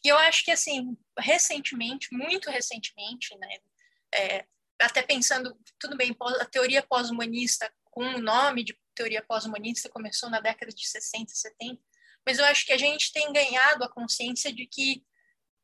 E 0.04 0.08
eu 0.08 0.16
acho 0.18 0.44
que, 0.44 0.50
assim, 0.50 0.96
recentemente, 1.18 2.08
muito 2.12 2.50
recentemente, 2.50 3.36
né, 3.38 3.58
é, 4.14 4.46
até 4.80 5.02
pensando, 5.02 5.56
tudo 5.78 5.96
bem, 5.96 6.16
a 6.40 6.44
teoria 6.46 6.82
pós-humanista, 6.82 7.70
com 7.84 8.04
o 8.04 8.18
nome 8.20 8.64
de 8.64 8.78
teoria 8.94 9.22
pós-humanista, 9.22 9.88
começou 9.88 10.30
na 10.30 10.40
década 10.40 10.72
de 10.72 10.88
60, 10.88 11.32
70, 11.32 11.80
mas 12.26 12.38
eu 12.38 12.44
acho 12.46 12.64
que 12.64 12.72
a 12.72 12.78
gente 12.78 13.12
tem 13.12 13.32
ganhado 13.32 13.84
a 13.84 13.92
consciência 13.92 14.52
de 14.52 14.66
que, 14.66 15.04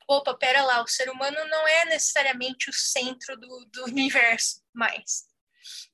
opa, 0.08 0.36
pera 0.36 0.62
lá, 0.62 0.82
o 0.82 0.88
ser 0.88 1.08
humano 1.10 1.36
não 1.48 1.66
é 1.66 1.86
necessariamente 1.86 2.68
o 2.68 2.72
centro 2.72 3.36
do, 3.38 3.66
do 3.72 3.84
universo 3.84 4.62
mais. 4.74 5.24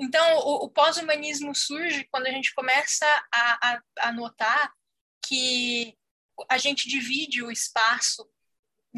Então, 0.01 0.39
o, 0.39 0.65
o 0.65 0.71
pós-humanismo 0.71 1.55
surge 1.55 2.07
quando 2.11 2.27
a 2.27 2.31
gente 2.31 2.55
começa 2.55 3.07
a, 3.33 3.73
a, 3.73 3.83
a 4.09 4.13
notar 4.13 4.73
que 5.25 5.97
a 6.49 6.59
gente 6.59 6.89
divide 6.89 7.43
o 7.43 7.51
espaço 7.51 8.29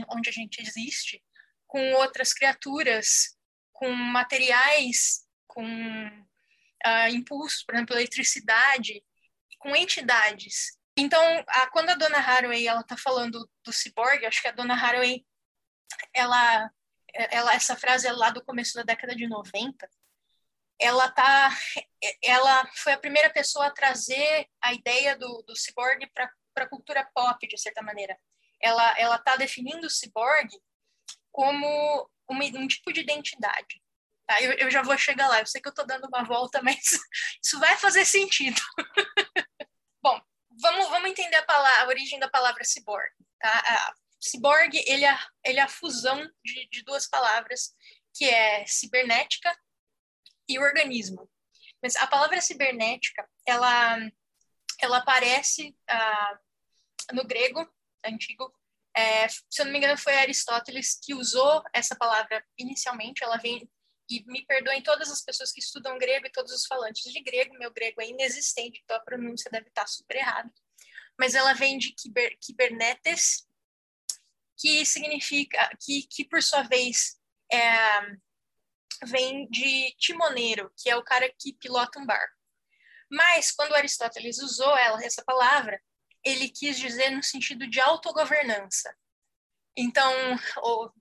onde 0.09 0.29
a 0.29 0.33
gente 0.33 0.61
existe 0.61 1.23
com 1.67 1.93
outras 1.95 2.33
criaturas, 2.33 3.37
com 3.73 3.93
materiais, 3.93 5.25
com 5.47 5.65
uh, 5.67 7.09
impulsos, 7.11 7.65
por 7.65 7.75
exemplo, 7.75 7.97
eletricidade, 7.97 9.03
com 9.59 9.75
entidades. 9.75 10.79
Então, 10.97 11.21
a, 11.49 11.67
quando 11.71 11.91
a 11.91 11.95
Dona 11.95 12.19
Haraway 12.19 12.67
ela 12.67 12.81
está 12.81 12.97
falando 12.97 13.49
do 13.65 13.73
ciborgue, 13.73 14.27
acho 14.27 14.41
que 14.41 14.49
a 14.49 14.53
Dona 14.53 14.75
Haraway, 14.75 15.25
ela, 16.13 16.71
ela, 17.13 17.55
essa 17.55 17.77
frase 17.77 18.07
é 18.07 18.13
lá 18.13 18.31
do 18.31 18.45
começo 18.45 18.75
da 18.75 18.83
década 18.83 19.15
de 19.15 19.27
90, 19.27 19.89
ela 20.81 21.09
tá, 21.11 21.51
ela 22.23 22.67
foi 22.75 22.93
a 22.93 22.99
primeira 22.99 23.31
pessoa 23.31 23.67
a 23.67 23.71
trazer 23.71 24.49
a 24.61 24.73
ideia 24.73 25.17
do, 25.17 25.43
do 25.47 25.57
ciborgue 25.57 26.07
para 26.13 26.31
a 26.57 26.69
cultura 26.69 27.09
pop, 27.15 27.47
de 27.47 27.59
certa 27.59 27.83
maneira. 27.83 28.19
Ela 28.61 28.99
ela 28.99 29.17
está 29.17 29.37
definindo 29.37 29.87
o 29.87 29.91
ciborgue 29.91 30.57
como 31.31 32.09
uma, 32.29 32.45
um 32.45 32.67
tipo 32.67 32.93
de 32.93 33.01
identidade. 33.01 33.83
Tá? 34.27 34.41
Eu, 34.41 34.53
eu 34.53 34.71
já 34.71 34.83
vou 34.83 34.97
chegar 34.97 35.29
lá. 35.29 35.41
Eu 35.41 35.47
sei 35.47 35.61
que 35.61 35.69
eu 35.69 35.71
estou 35.71 35.87
dando 35.87 36.07
uma 36.07 36.25
volta, 36.25 36.61
mas 36.63 36.79
isso 37.45 37.59
vai 37.59 37.77
fazer 37.77 38.05
sentido. 38.05 38.61
Bom, 40.03 40.21
vamos, 40.61 40.89
vamos 40.89 41.11
entender 41.11 41.37
a, 41.37 41.43
palavra, 41.43 41.83
a 41.83 41.89
origem 41.89 42.19
da 42.19 42.29
palavra 42.29 42.65
ciborgue. 42.65 43.15
Tá? 43.39 43.51
A, 43.51 43.95
ciborgue 44.21 44.83
ele 44.87 45.05
é, 45.05 45.19
ele 45.45 45.61
é 45.61 45.63
a 45.63 45.69
fusão 45.69 46.25
de, 46.43 46.69
de 46.71 46.83
duas 46.83 47.07
palavras, 47.07 47.75
que 48.15 48.25
é 48.25 48.65
cibernética 48.67 49.55
e 50.49 50.59
organismo. 50.59 51.29
Mas 51.83 51.97
a 51.97 52.07
palavra 52.07 52.41
cibernética, 52.41 53.29
ela, 53.47 53.99
ela 54.81 54.99
aparece 54.99 55.77
ah, 55.89 56.39
no 57.13 57.25
grego 57.27 57.69
antigo. 58.05 58.53
É, 58.97 59.29
se 59.29 59.61
eu 59.61 59.65
não 59.65 59.73
me 59.73 59.79
engano, 59.79 59.99
foi 59.99 60.15
Aristóteles 60.15 60.99
que 61.03 61.15
usou 61.15 61.63
essa 61.73 61.97
palavra 61.97 62.45
inicialmente. 62.59 63.23
Ela 63.23 63.37
vem 63.39 63.69
e 64.09 64.23
me 64.27 64.45
perdoem 64.45 64.83
todas 64.83 65.11
as 65.11 65.23
pessoas 65.23 65.53
que 65.53 65.61
estudam 65.61 65.99
grego 65.99 66.27
e 66.27 66.33
todos 66.33 66.53
os 66.53 66.67
falantes 66.67 67.11
de 67.11 67.23
grego, 67.23 67.59
meu 67.59 67.73
grego 67.73 68.03
é 68.03 68.09
inexistente, 68.09 68.81
então 68.85 68.97
a 68.97 69.01
pronúncia 69.01 69.51
deve 69.51 69.69
estar 69.69 69.87
super 69.87 70.17
errada. 70.17 70.53
Mas 71.19 71.35
ela 71.35 71.55
vem 71.55 71.79
de 71.79 71.93
kiber, 71.93 72.37
kibernetes, 72.41 73.47
que 74.59 74.85
significa, 74.85 75.71
que, 75.81 76.07
que 76.09 76.25
por 76.25 76.43
sua 76.43 76.63
vez 76.63 77.19
é, 77.53 78.17
vem 79.05 79.49
de 79.49 79.95
timoneiro, 79.99 80.73
que 80.77 80.89
é 80.91 80.97
o 80.97 81.03
cara 81.03 81.33
que 81.39 81.55
pilota 81.55 81.99
um 81.99 82.07
barco. 82.07 82.35
Mas 83.11 83.53
quando 83.53 83.75
Aristóteles 83.75 84.39
usou 84.39 84.77
ela, 84.77 85.03
essa 85.05 85.23
palavra, 85.25 85.81
ele 86.25 86.49
quis 86.49 86.79
dizer 86.79 87.11
no 87.11 87.23
sentido 87.23 87.67
de 87.69 87.81
autogovernança. 87.81 88.95
Então, 89.77 90.13
ou, 90.63 90.93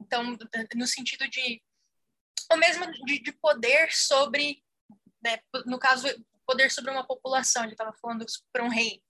então 0.00 0.36
no 0.74 0.86
sentido 0.86 1.28
de 1.28 1.62
ou 2.50 2.56
mesmo 2.58 2.90
de, 3.04 3.20
de 3.20 3.32
poder 3.32 3.92
sobre, 3.92 4.62
né, 5.22 5.38
no 5.66 5.78
caso, 5.78 6.06
poder 6.44 6.70
sobre 6.70 6.90
uma 6.90 7.06
população, 7.06 7.62
ele 7.62 7.72
estava 7.72 7.92
falando 8.02 8.26
para 8.52 8.64
um 8.64 8.68
rei. 8.68 9.00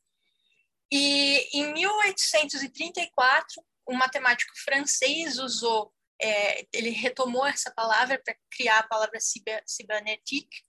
E 0.92 1.48
em 1.58 1.72
1834, 1.72 3.64
um 3.88 3.94
matemático 3.94 4.52
francês 4.62 5.38
usou, 5.38 5.92
é, 6.20 6.66
ele 6.72 6.90
retomou 6.90 7.46
essa 7.46 7.72
palavra 7.72 8.20
para 8.22 8.36
criar 8.50 8.80
a 8.80 8.86
palavra 8.86 9.18
cybernétique. 9.66 10.62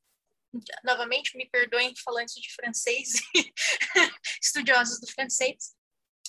Novamente, 0.83 1.37
me 1.37 1.49
perdoem 1.49 1.95
falantes 1.95 2.35
de 2.35 2.53
francês, 2.53 3.13
estudiosos 4.41 4.99
do 4.99 5.09
francês. 5.11 5.73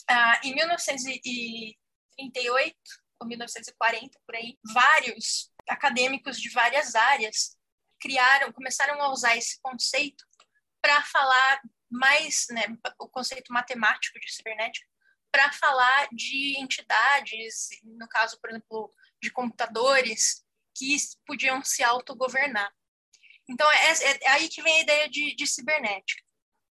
Ah, 0.09 0.41
em 0.45 0.55
1938 0.55 2.77
ou 3.21 3.27
1940, 3.27 4.21
por 4.27 4.37
aí, 4.37 4.59
vários 4.73 5.51
acadêmicos 5.69 6.41
de 6.41 6.49
várias 6.51 6.95
áreas 6.95 7.57
criaram, 8.01 8.53
começaram 8.53 9.01
a 9.01 9.13
usar 9.13 9.37
esse 9.37 9.61
conceito 9.61 10.25
para 10.81 11.03
falar 11.03 11.61
mais, 11.89 12.47
né, 12.51 12.63
o 12.99 13.09
conceito 13.09 13.53
matemático 13.53 14.19
de 14.19 14.33
cibernética, 14.33 14.89
para 15.31 15.53
falar 15.53 16.09
de 16.13 16.59
entidades, 16.59 17.69
no 17.85 18.09
caso, 18.09 18.41
por 18.41 18.51
exemplo, 18.51 18.93
de 19.23 19.31
computadores, 19.31 20.45
que 20.77 20.97
podiam 21.27 21.63
se 21.63 21.83
autogovernar. 21.83 22.73
Então, 23.49 23.71
é, 23.71 23.93
é, 23.93 24.19
é 24.23 24.29
aí 24.31 24.49
que 24.49 24.63
vem 24.63 24.79
a 24.79 24.83
ideia 24.83 25.09
de, 25.09 25.35
de 25.35 25.47
cibernética. 25.47 26.23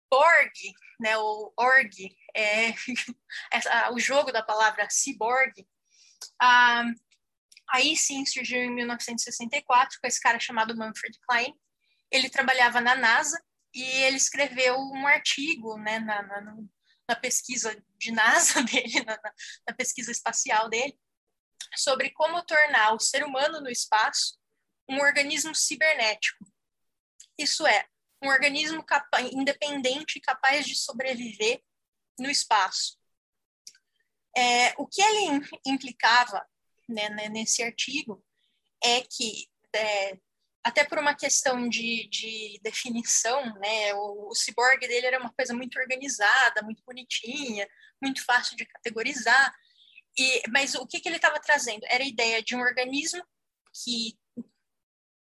Borg, 0.09 0.53
né, 0.99 1.17
o 1.17 1.53
org, 1.57 2.15
é, 2.35 2.73
o 3.93 3.99
jogo 3.99 4.31
da 4.31 4.43
palavra 4.43 4.87
cyborg, 4.89 5.67
ah, 6.41 6.83
Aí 7.69 7.95
sim 7.97 8.25
surgiu 8.25 8.59
em 8.59 8.73
1964 8.73 9.99
com 9.99 10.07
esse 10.07 10.19
cara 10.19 10.39
chamado 10.39 10.75
Manfred 10.75 11.17
Klein. 11.27 11.53
Ele 12.11 12.29
trabalhava 12.29 12.79
na 12.79 12.95
NASA 12.95 13.41
e 13.73 13.83
ele 14.03 14.17
escreveu 14.17 14.77
um 14.77 15.07
artigo 15.07 15.77
né, 15.77 15.99
na, 15.99 16.21
na, 16.21 16.57
na 17.09 17.15
pesquisa 17.15 17.75
de 17.97 18.11
NASA 18.13 18.61
dele, 18.63 19.03
na, 19.03 19.19
na 19.67 19.75
pesquisa 19.75 20.11
espacial 20.11 20.69
dele, 20.69 20.97
sobre 21.75 22.11
como 22.11 22.45
tornar 22.45 22.93
o 22.93 22.99
ser 22.99 23.23
humano 23.23 23.61
no 23.61 23.69
espaço 23.69 24.37
um 24.89 24.99
organismo 24.99 25.53
cibernético. 25.55 26.45
Isso 27.37 27.65
é, 27.65 27.87
um 28.23 28.29
organismo 28.29 28.85
independente 29.31 30.17
e 30.17 30.21
capaz 30.21 30.65
de 30.65 30.75
sobreviver 30.75 31.61
no 32.19 32.29
espaço. 32.29 32.97
É, 34.37 34.73
o 34.77 34.87
que 34.87 35.01
ele 35.01 35.41
implicava 35.65 36.45
né, 36.87 37.09
né, 37.09 37.29
nesse 37.29 37.63
artigo 37.63 38.23
é 38.83 39.01
que, 39.01 39.49
é, 39.73 40.17
até 40.63 40.83
por 40.83 40.99
uma 40.99 41.15
questão 41.15 41.67
de, 41.67 42.07
de 42.09 42.59
definição, 42.61 43.43
né, 43.59 43.93
o, 43.95 44.29
o 44.29 44.35
ciborgue 44.35 44.87
dele 44.87 45.07
era 45.07 45.19
uma 45.19 45.33
coisa 45.33 45.53
muito 45.53 45.79
organizada, 45.79 46.61
muito 46.61 46.83
bonitinha, 46.83 47.67
muito 48.01 48.23
fácil 48.25 48.57
de 48.57 48.65
categorizar, 48.65 49.53
e, 50.17 50.43
mas 50.49 50.75
o 50.75 50.87
que, 50.87 50.99
que 50.99 51.09
ele 51.09 51.17
estava 51.17 51.39
trazendo? 51.39 51.85
Era 51.89 52.03
a 52.03 52.07
ideia 52.07 52.41
de 52.41 52.55
um 52.55 52.61
organismo 52.61 53.23
que 53.73 54.17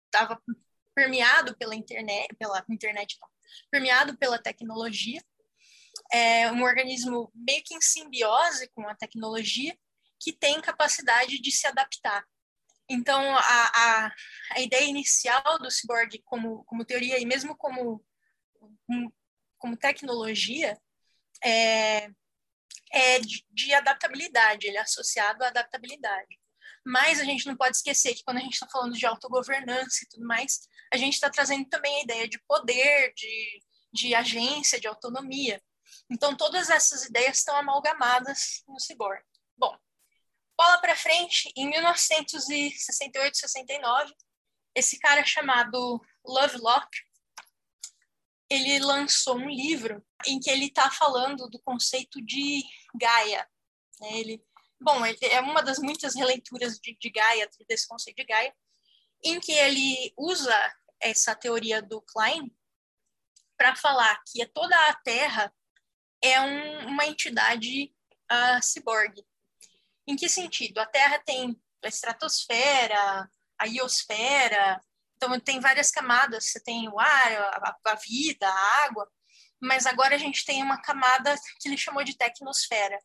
estava 0.07 0.41
permeado 0.95 1.57
pela 1.57 1.75
internet, 1.75 2.29
pela 2.39 2.65
internet 2.69 3.17
não, 3.21 3.29
permeado 3.71 4.17
pela 4.19 4.41
tecnologia, 4.41 5.23
é 6.13 6.51
um 6.53 6.63
organismo 6.63 7.31
meio 7.35 7.63
que 7.65 7.75
em 7.75 7.81
simbiose 7.81 8.69
com 8.71 8.89
a 8.89 8.95
tecnologia, 8.95 9.77
que 10.21 10.33
tem 10.33 10.61
capacidade 10.61 11.41
de 11.41 11.53
se 11.53 11.67
adaptar. 11.67 12.25
Então, 12.89 13.37
a, 13.37 13.73
a, 13.75 14.15
a 14.53 14.61
ideia 14.61 14.89
inicial 14.89 15.59
do 15.59 15.71
cyborg 15.71 16.21
como, 16.25 16.65
como 16.65 16.85
teoria 16.85 17.19
e 17.19 17.27
mesmo 17.27 17.57
como, 17.57 18.05
como 19.59 19.77
tecnologia 19.77 20.77
é, 21.45 22.11
é 22.93 23.21
de, 23.21 23.45
de 23.51 23.75
adaptabilidade, 23.75 24.67
ele 24.67 24.77
é 24.77 24.81
associado 24.81 25.45
à 25.45 25.49
adaptabilidade. 25.49 26.39
Mas 26.85 27.21
a 27.21 27.25
gente 27.25 27.47
não 27.47 27.57
pode 27.57 27.77
esquecer 27.77 28.15
que 28.15 28.23
quando 28.25 28.39
a 28.39 28.41
gente 28.41 28.55
está 28.55 28.69
falando 28.69 28.95
de 28.95 29.07
autogovernança 29.07 30.05
e 30.05 30.09
tudo 30.09 30.27
mais, 30.27 30.61
a 30.93 30.97
gente 30.97 31.15
está 31.15 31.29
trazendo 31.29 31.69
também 31.69 32.01
a 32.01 32.05
ideia 32.05 32.29
de 32.29 32.39
poder, 32.47 33.13
de, 33.15 33.63
de 33.93 34.15
agência, 34.15 34.81
de 34.81 34.87
autonomia. 34.87 35.61
Então, 36.11 36.37
todas 36.37 36.71
essas 36.71 37.05
ideias 37.05 37.39
estão 37.39 37.57
amalgamadas 37.57 38.63
no 38.67 38.81
cyborg. 38.81 39.23
Bom, 39.57 39.77
Bola 40.59 40.79
para 40.79 40.97
frente, 40.97 41.53
em 41.55 41.71
1968, 41.71 43.37
69, 43.37 44.13
esse 44.75 44.99
cara 44.99 45.25
chamado 45.25 46.05
Lovelock, 46.27 46.89
ele 48.51 48.79
lançou 48.81 49.37
um 49.37 49.49
livro 49.49 50.05
em 50.27 50.41
que 50.41 50.51
ele 50.51 50.67
está 50.67 50.91
falando 50.91 51.49
do 51.49 51.59
conceito 51.61 52.21
de 52.23 52.63
Gaia. 52.95 53.47
Né? 54.01 54.19
Ele, 54.19 54.45
bom, 54.81 55.05
ele 55.05 55.19
é 55.23 55.41
uma 55.41 55.63
das 55.63 55.79
muitas 55.79 56.15
releituras 56.15 56.79
de, 56.79 56.97
de 56.99 57.11
Gaia, 57.11 57.49
desse 57.69 57.87
conceito 57.87 58.17
de 58.17 58.25
Gaia, 58.25 58.55
em 59.23 59.39
que 59.41 59.53
ele 59.53 60.13
usa 60.17 60.77
essa 61.01 61.35
teoria 61.35 61.83
do 61.83 62.01
Klein 62.03 62.51
para 63.57 63.77
falar 63.77 64.23
que 64.27 64.45
toda 64.47 64.75
a 64.89 64.95
Terra 64.95 65.53
é 66.23 66.41
um, 66.41 66.89
uma 66.89 67.07
entidade 67.07 67.93
uh, 68.31 68.63
ciborgue. 68.63 69.25
Em 70.07 70.17
que 70.17 70.29
sentido? 70.29 70.79
A 70.79 70.87
Terra 70.87 71.19
tem 71.19 71.61
a 71.85 71.89
estratosfera, 71.89 73.31
a 73.59 73.67
iosfera, 73.67 74.81
então 75.19 75.39
tem 75.41 75.59
várias 75.59 75.91
camadas, 75.91 76.47
você 76.47 76.61
tem 76.61 76.89
o 76.89 76.99
ar, 76.99 77.33
a, 77.33 77.77
a 77.87 77.95
vida, 77.97 78.49
a 78.49 78.85
água, 78.85 79.11
mas 79.61 79.85
agora 79.85 80.15
a 80.15 80.19
gente 80.19 80.45
tem 80.45 80.63
uma 80.63 80.81
camada 80.81 81.35
que 81.61 81.69
ele 81.69 81.77
chamou 81.77 82.05
de 82.05 82.17
tecnosfera. 82.17 82.99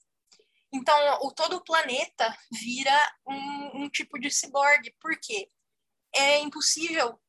Então, 0.71 0.95
o, 1.21 1.31
todo 1.31 1.57
o 1.57 1.63
planeta 1.63 2.35
vira 2.51 3.15
um, 3.27 3.83
um 3.83 3.89
tipo 3.89 4.19
de 4.19 4.29
ciborgue. 4.29 4.95
Por 4.99 5.19
quê? 5.19 5.49
É 6.15 6.39
impossível, 6.39 7.19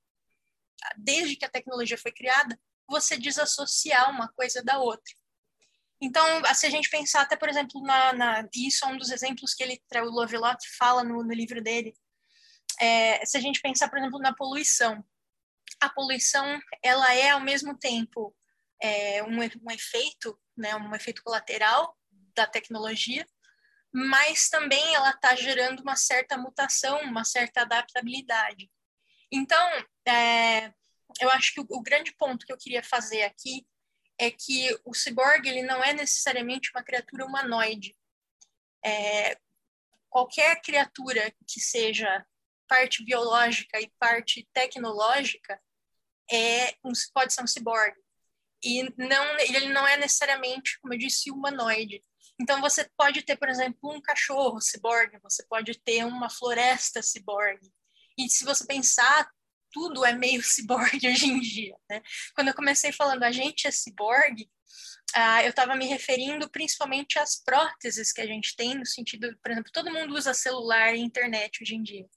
desde 0.97 1.37
que 1.37 1.44
a 1.44 1.51
tecnologia 1.51 1.97
foi 1.97 2.12
criada, 2.12 2.59
você 2.87 3.16
desassociar 3.16 4.11
uma 4.11 4.29
coisa 4.33 4.62
da 4.62 4.79
outra. 4.79 5.14
Então, 6.01 6.25
se 6.55 6.66
a 6.66 6.70
gente 6.70 6.90
pensar 6.90 7.23
até, 7.23 7.37
por 7.37 7.49
exemplo, 7.49 7.81
na, 7.81 8.12
na 8.12 8.49
isso 8.55 8.85
é 8.85 8.88
um 8.88 8.99
dos 8.99 9.11
exemplos 9.11 9.55
que 9.55 9.62
ele, 9.62 9.83
o 10.03 10.11
Lovelock 10.11 10.62
fala 10.77 11.03
no, 11.03 11.23
no 11.23 11.33
livro 11.33 11.62
dele, 11.62 11.94
é, 12.81 13.25
se 13.25 13.37
a 13.37 13.41
gente 13.41 13.61
pensar, 13.61 13.89
por 13.89 13.99
exemplo, 13.99 14.19
na 14.19 14.35
poluição, 14.35 15.05
a 15.81 15.89
poluição, 15.89 16.61
ela 16.83 17.15
é 17.15 17.31
ao 17.31 17.41
mesmo 17.41 17.77
tempo 17.77 18.35
é, 18.83 19.23
um, 19.23 19.39
um 19.39 19.71
efeito, 19.71 20.39
né, 20.57 20.75
um 20.77 20.95
efeito 20.95 21.23
colateral 21.23 21.97
da 22.35 22.47
tecnologia, 22.47 23.27
mas 23.93 24.49
também 24.49 24.95
ela 24.95 25.11
está 25.11 25.35
gerando 25.37 25.81
uma 25.81 25.97
certa 25.97 26.37
mutação, 26.37 27.01
uma 27.03 27.25
certa 27.25 27.63
adaptabilidade. 27.63 28.71
Então, 29.31 29.87
é, 30.07 30.73
eu 31.21 31.31
acho 31.31 31.55
que 31.55 31.61
o, 31.61 31.67
o 31.71 31.83
grande 31.83 32.13
ponto 32.17 32.45
que 32.45 32.53
eu 32.53 32.59
queria 32.59 32.83
fazer 32.83 33.23
aqui 33.23 33.67
é 34.19 34.31
que 34.31 34.77
o 34.85 34.95
ciborgue 34.95 35.49
ele 35.49 35.63
não 35.63 35.83
é 35.83 35.93
necessariamente 35.93 36.71
uma 36.75 36.83
criatura 36.83 37.25
humanoide. 37.25 37.97
É, 38.85 39.39
qualquer 40.09 40.61
criatura 40.61 41.33
que 41.47 41.61
seja 41.61 42.25
parte 42.68 43.05
biológica 43.05 43.81
e 43.81 43.90
parte 43.98 44.48
tecnológica 44.53 45.61
é 46.31 46.74
um, 46.85 46.92
pode 47.12 47.33
ser 47.33 47.42
um 47.42 47.46
ciborgue. 47.46 48.00
E 48.62 48.83
não, 48.96 49.38
ele 49.40 49.68
não 49.68 49.87
é 49.87 49.96
necessariamente, 49.96 50.79
como 50.81 50.94
eu 50.94 50.98
disse, 50.98 51.31
humanoide. 51.31 52.03
Então 52.40 52.61
você 52.61 52.88
pode 52.96 53.22
ter, 53.22 53.37
por 53.37 53.48
exemplo, 53.48 53.94
um 53.94 54.00
cachorro 54.00 54.61
ciborgue, 54.61 55.18
você 55.22 55.44
pode 55.46 55.79
ter 55.81 56.05
uma 56.05 56.31
floresta 56.31 57.03
ciborgue. 57.03 57.70
E 58.18 58.29
se 58.29 58.44
você 58.44 58.66
pensar, 58.66 59.29
tudo 59.70 60.05
é 60.05 60.12
meio 60.12 60.42
ciborgue 60.44 61.09
hoje 61.09 61.27
em 61.27 61.40
dia, 61.40 61.77
né? 61.90 62.03
Quando 62.35 62.48
eu 62.48 62.55
comecei 62.55 62.92
falando 62.92 63.22
a 63.22 63.31
gente 63.31 63.66
é 63.66 63.70
ciborgue, 63.70 64.50
ah, 65.14 65.44
eu 65.44 65.50
estava 65.50 65.77
me 65.77 65.87
referindo 65.87 66.50
principalmente 66.50 67.18
às 67.18 67.37
próteses 67.37 68.12
que 68.12 68.20
a 68.20 68.27
gente 68.27 68.57
tem, 68.57 68.74
no 68.74 68.87
sentido, 68.87 69.37
por 69.42 69.53
exemplo, 69.53 69.70
todo 69.72 69.92
mundo 69.92 70.14
usa 70.14 70.35
celular 70.35 70.94
e 70.94 71.00
internet 71.00 71.62
hoje 71.62 71.77
em 71.77 71.83
dia. 71.83 72.09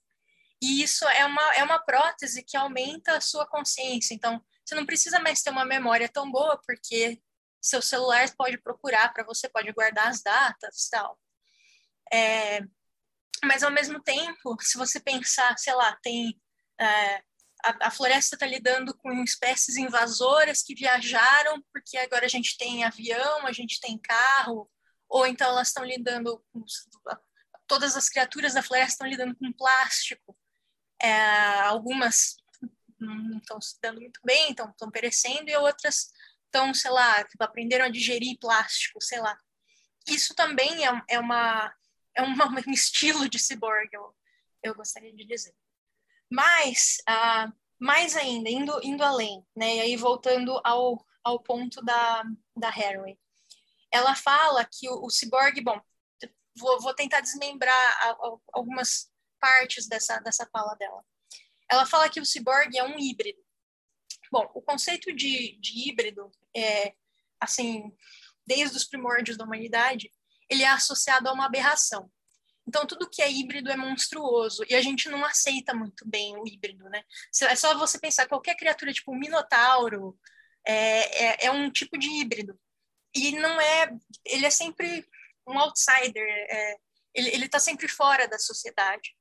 E 0.62 0.82
isso 0.82 1.08
é 1.08 1.26
uma, 1.26 1.56
é 1.56 1.64
uma 1.64 1.80
prótese 1.80 2.44
que 2.44 2.58
aumenta 2.58 3.18
a 3.18 3.22
sua 3.22 3.46
consciência. 3.46 4.14
Então, 4.14 4.44
você 4.66 4.76
não 4.76 4.86
precisa 4.86 5.20
mais 5.20 5.42
ter 5.42 5.52
uma 5.52 5.66
memória 5.66 6.10
tão 6.10 6.32
boa, 6.32 6.60
porque 6.66 7.22
seu 7.62 7.82
celular 7.82 8.28
pode 8.36 8.58
procurar 8.58 9.14
para 9.14 9.24
você, 9.24 9.48
pode 9.50 9.72
guardar 9.72 10.08
as 10.08 10.22
datas 10.22 10.90
tal. 10.90 11.20
É, 12.12 12.62
mas, 13.44 13.64
ao 13.64 13.72
mesmo 13.72 14.02
tempo, 14.02 14.58
se 14.62 14.78
você 14.78 15.00
pensar, 15.00 15.58
sei 15.58 15.74
lá, 15.74 15.96
tem. 16.02 16.40
É, 16.80 17.18
a, 17.64 17.88
a, 17.88 17.92
floresta 17.92 18.36
está 18.36 18.46
lidando 18.46 18.96
com 18.98 19.24
espécies 19.24 19.78
invasoras 19.78 20.62
que 20.62 20.76
viajaram, 20.76 21.62
porque 21.74 21.98
agora 21.98 22.26
a 22.26 22.30
gente 22.30 22.58
tem 22.58 22.84
avião, 22.84 23.46
a 23.48 23.52
gente 23.52 23.80
tem 23.80 23.98
carro, 23.98 24.70
ou 25.10 25.26
então 25.26 25.50
elas 25.50 25.70
estão 25.70 25.84
lidando 25.84 26.44
com. 26.52 26.64
Todas 27.68 27.98
as 27.98 28.08
criaturas 28.10 28.54
da 28.54 28.64
floresta 28.64 28.94
estão 28.94 29.08
lidando 29.08 29.36
com 29.36 29.52
plástico. 29.52 30.38
É, 31.02 31.62
algumas 31.62 32.38
não 33.00 33.38
estão 33.38 33.62
se 33.62 33.80
dando 33.82 34.02
muito 34.02 34.20
bem, 34.24 34.52
estão 34.52 34.92
perecendo, 34.92 35.50
e 35.50 35.56
outras 35.58 36.12
estão, 36.46 36.74
sei 36.74 36.92
lá, 36.92 37.24
tipo, 37.24 37.44
aprenderam 37.44 37.86
a 37.86 37.90
digerir 37.90 38.38
plástico, 38.40 39.02
sei 39.02 39.20
lá. 39.20 39.38
Isso 40.08 40.34
também 40.34 40.86
é, 40.86 41.02
é, 41.10 41.20
uma, 41.20 41.74
é 42.16 42.22
uma, 42.22 42.48
um 42.68 42.72
estilo 42.72 43.30
de 43.30 43.40
cyborg, 43.40 43.90
eu, 43.92 44.16
eu 44.64 44.76
gostaria 44.76 45.14
de 45.14 45.26
dizer. 45.26 45.54
Mas, 46.30 46.98
uh, 47.10 47.54
mais 47.80 48.16
ainda, 48.16 48.50
indo, 48.50 48.80
indo 48.84 49.04
além, 49.04 49.46
né, 49.56 49.78
e 49.78 49.82
aí 49.82 49.96
voltando 49.96 50.60
ao, 50.64 51.06
ao 51.24 51.40
ponto 51.40 51.82
da, 51.84 52.24
da 52.56 52.70
Haraway, 52.70 53.18
ela 53.92 54.16
fala 54.16 54.66
que 54.66 54.90
o, 54.90 55.06
o 55.06 55.10
cyborg, 55.10 55.62
bom, 55.62 55.80
vou, 56.58 56.82
vou 56.82 56.94
tentar 56.94 57.22
desmembrar 57.22 58.18
algumas 58.52 59.10
partes 59.40 59.88
dessa, 59.88 60.20
dessa 60.20 60.48
fala 60.52 60.76
dela. 60.76 61.04
Ela 61.70 61.86
fala 61.86 62.10
que 62.10 62.20
o 62.20 62.26
cyborg 62.26 62.78
é 62.78 62.84
um 62.84 62.98
híbrido. 62.98 63.40
Bom, 64.32 64.50
o 64.54 64.62
conceito 64.62 65.14
de, 65.14 65.58
de 65.60 65.90
híbrido 65.90 66.32
é, 66.56 66.94
assim, 67.40 67.92
desde 68.46 68.78
os 68.78 68.86
primórdios 68.86 69.38
da 69.38 69.46
humanidade, 69.46 70.12
ele 70.50 70.64
é 70.64 70.70
associado 70.70 71.28
a 71.28 71.34
uma 71.34 71.46
aberração. 71.46 72.10
Então, 72.68 72.86
tudo 72.86 73.10
que 73.10 73.22
é 73.22 73.32
híbrido 73.32 73.72
é 73.72 73.78
monstruoso 73.78 74.64
e 74.70 74.76
a 74.76 74.82
gente 74.82 75.08
não 75.10 75.24
aceita 75.24 75.74
muito 75.74 76.06
bem 76.08 76.36
o 76.38 76.46
híbrido, 76.46 76.90
né? 76.90 77.02
É 77.44 77.56
só 77.56 77.78
você 77.78 77.98
pensar, 77.98 78.28
qualquer 78.28 78.56
criatura, 78.56 78.92
tipo 78.92 79.14
um 79.14 79.20
minotauro, 79.20 80.20
é, 80.66 81.26
é, 81.26 81.46
é 81.46 81.52
um 81.52 81.72
tipo 81.72 81.98
de 81.98 82.10
híbrido. 82.10 82.60
E 83.16 83.32
não 83.32 83.60
é. 83.62 83.90
Ele 84.26 84.46
é 84.46 84.50
sempre 84.50 85.08
um 85.48 85.58
outsider, 85.58 86.28
é, 86.50 86.76
ele 87.16 87.46
está 87.46 87.60
sempre 87.60 87.88
fora 87.88 88.28
da 88.28 88.38
sociedade. 88.38 89.17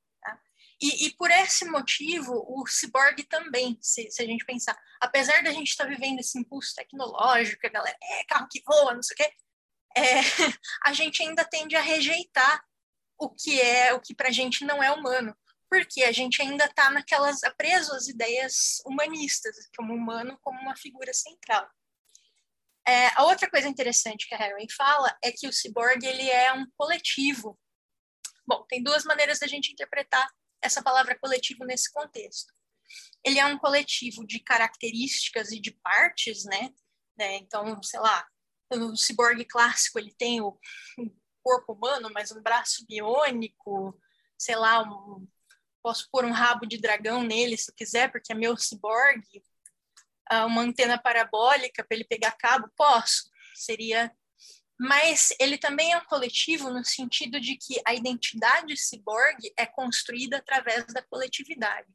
E, 0.79 1.07
e, 1.07 1.15
por 1.15 1.31
esse 1.31 1.65
motivo, 1.65 2.45
o 2.47 2.67
ciborgue 2.67 3.23
também, 3.23 3.77
se, 3.81 4.11
se, 4.11 4.21
a 4.21 4.25
gente 4.25 4.45
pensar, 4.45 4.77
apesar 5.01 5.41
da 5.41 5.51
gente 5.51 5.69
estar 5.69 5.85
tá 5.85 5.89
vivendo 5.89 6.19
esse 6.19 6.37
impulso 6.37 6.75
tecnológico, 6.75 7.65
a 7.65 7.69
galera, 7.69 7.97
é 8.01 8.23
carro 8.25 8.47
que 8.49 8.61
voa, 8.63 8.93
não 8.93 9.01
sei 9.01 9.15
o 9.15 9.17
quê, 9.17 9.33
é, 9.95 10.01
a 10.85 10.93
gente 10.93 11.23
ainda 11.23 11.43
tende 11.43 11.75
a 11.75 11.81
rejeitar 11.81 12.63
o 13.19 13.29
que 13.29 13.59
é, 13.59 13.91
o 13.93 13.99
que 13.99 14.13
para 14.13 14.29
a 14.29 14.31
gente 14.31 14.63
não 14.63 14.81
é 14.83 14.91
humano, 14.91 15.35
porque 15.67 16.03
a 16.03 16.11
gente 16.11 16.41
ainda 16.43 16.65
está 16.65 16.91
naquelas, 16.91 17.41
preso 17.57 17.93
às 17.93 18.07
ideias 18.07 18.79
humanistas, 18.85 19.55
como 19.75 19.95
humano 19.95 20.37
como 20.43 20.59
uma 20.61 20.75
figura 20.75 21.11
central. 21.11 21.67
É, 22.87 23.07
a 23.15 23.23
outra 23.25 23.49
coisa 23.49 23.67
interessante 23.67 24.27
que 24.27 24.35
a 24.35 24.37
Harry 24.37 24.67
fala 24.71 25.17
é 25.23 25.31
que 25.31 25.47
o 25.47 25.51
ciborgue 25.51 26.05
ele 26.05 26.29
é 26.29 26.53
um 26.53 26.65
coletivo. 26.77 27.59
Bom, 28.47 28.63
tem 28.69 28.81
duas 28.81 29.03
maneiras 29.03 29.39
da 29.39 29.47
gente 29.47 29.73
interpretar 29.73 30.25
essa 30.67 30.83
palavra 30.83 31.17
coletivo 31.17 31.65
nesse 31.65 31.91
contexto. 31.91 32.53
Ele 33.23 33.39
é 33.39 33.45
um 33.45 33.57
coletivo 33.57 34.25
de 34.25 34.39
características 34.39 35.51
e 35.51 35.59
de 35.59 35.71
partes, 35.71 36.45
né? 36.45 36.69
né? 37.17 37.37
Então, 37.37 37.81
sei 37.81 37.99
lá, 37.99 38.25
no 38.71 38.95
ciborgue 38.95 39.45
clássico 39.45 39.97
ele 39.99 40.13
tem 40.13 40.41
o 40.41 40.57
corpo 41.43 41.73
humano, 41.73 42.09
mas 42.13 42.31
um 42.31 42.41
braço 42.41 42.85
biônico, 42.85 43.99
sei 44.37 44.55
lá, 44.55 44.83
um, 44.83 45.27
posso 45.81 46.07
pôr 46.11 46.25
um 46.25 46.31
rabo 46.31 46.65
de 46.65 46.77
dragão 46.77 47.23
nele 47.23 47.57
se 47.57 47.73
quiser, 47.73 48.11
porque 48.11 48.33
é 48.33 48.35
meu 48.35 48.57
ciborgue, 48.57 49.43
ah, 50.29 50.45
uma 50.45 50.61
antena 50.61 50.97
parabólica 51.01 51.83
para 51.83 51.95
ele 51.95 52.05
pegar 52.05 52.31
cabo, 52.33 52.69
posso. 52.75 53.29
Seria 53.55 54.13
mas 54.79 55.29
ele 55.39 55.57
também 55.57 55.91
é 55.91 55.97
um 55.97 56.05
coletivo 56.05 56.69
no 56.69 56.85
sentido 56.85 57.39
de 57.39 57.55
que 57.55 57.81
a 57.85 57.93
identidade 57.93 58.77
ciborgue 58.77 59.51
é 59.57 59.65
construída 59.65 60.37
através 60.37 60.85
da 60.87 61.01
coletividade. 61.01 61.87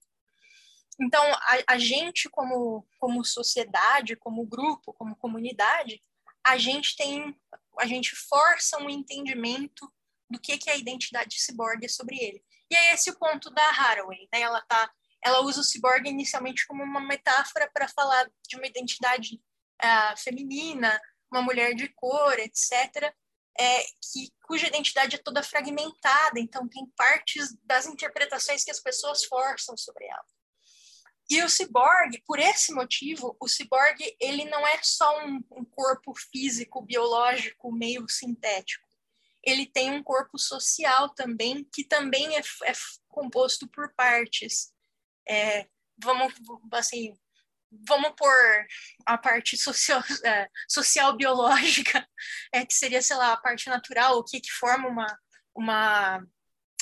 Então, 1.00 1.22
a, 1.22 1.74
a, 1.74 1.78
gente, 1.78 2.28
como, 2.28 2.86
como 2.98 3.24
sociedade, 3.24 4.16
como 4.16 4.46
grupo, 4.46 4.92
como 4.94 5.16
comunidade, 5.16 6.02
a 6.44 6.58
gente 6.58 6.96
tem, 6.96 7.36
a 7.78 7.86
gente 7.86 8.14
força 8.16 8.78
um 8.78 8.90
entendimento 8.90 9.90
do 10.28 10.40
que, 10.40 10.58
que 10.58 10.68
é 10.68 10.74
a 10.74 10.78
identidade 10.78 11.40
ciborgue 11.40 11.88
sobre 11.88 12.16
ele. 12.16 12.42
E 12.70 12.74
é 12.74 12.94
esse 12.94 13.10
o 13.10 13.18
ponto 13.18 13.50
da 13.50 13.68
Haraway, 13.70 14.28
né? 14.32 14.40
Ela 14.40 14.60
tá, 14.62 14.90
ela 15.24 15.40
usa 15.42 15.60
o 15.60 15.64
ciborgue 15.64 16.10
inicialmente 16.10 16.66
como 16.66 16.82
uma 16.82 17.00
metáfora 17.00 17.70
para 17.72 17.88
falar 17.88 18.28
de 18.48 18.56
uma 18.56 18.66
identidade 18.66 19.40
uh, 19.82 20.18
feminina, 20.18 21.00
uma 21.32 21.42
mulher 21.42 21.74
de 21.74 21.88
cor, 21.88 22.38
etc., 22.38 23.12
é, 23.58 23.82
que, 23.82 24.32
cuja 24.46 24.66
identidade 24.66 25.16
é 25.16 25.18
toda 25.18 25.42
fragmentada, 25.42 26.38
então 26.38 26.68
tem 26.68 26.86
partes 26.96 27.54
das 27.64 27.86
interpretações 27.86 28.64
que 28.64 28.70
as 28.70 28.80
pessoas 28.80 29.24
forçam 29.24 29.76
sobre 29.76 30.06
ela. 30.06 30.24
E 31.30 31.42
o 31.42 31.48
ciborgue, 31.48 32.22
por 32.26 32.38
esse 32.38 32.72
motivo, 32.72 33.36
o 33.40 33.48
ciborgue 33.48 34.14
ele 34.20 34.44
não 34.44 34.66
é 34.66 34.78
só 34.82 35.24
um, 35.24 35.42
um 35.52 35.64
corpo 35.64 36.12
físico, 36.14 36.82
biológico, 36.82 37.72
meio 37.72 38.06
sintético. 38.08 38.86
Ele 39.42 39.66
tem 39.66 39.90
um 39.90 40.02
corpo 40.02 40.38
social 40.38 41.08
também, 41.10 41.64
que 41.72 41.84
também 41.84 42.36
é, 42.36 42.40
é 42.40 42.72
composto 43.08 43.66
por 43.68 43.92
partes. 43.94 44.72
É, 45.28 45.66
vamos, 45.96 46.34
assim, 46.72 47.18
vamos 47.88 48.12
pôr 48.16 48.66
a 49.06 49.16
parte 49.16 49.56
social, 49.56 50.02
é, 50.24 50.48
social 50.68 51.16
biológica, 51.16 52.06
é, 52.52 52.66
que 52.66 52.74
seria, 52.74 53.02
sei 53.02 53.16
lá, 53.16 53.32
a 53.32 53.36
parte 53.36 53.68
natural, 53.68 54.18
o 54.18 54.24
que, 54.24 54.40
que 54.40 54.50
forma 54.50 54.88
uma, 54.88 55.18
uma, 55.54 56.26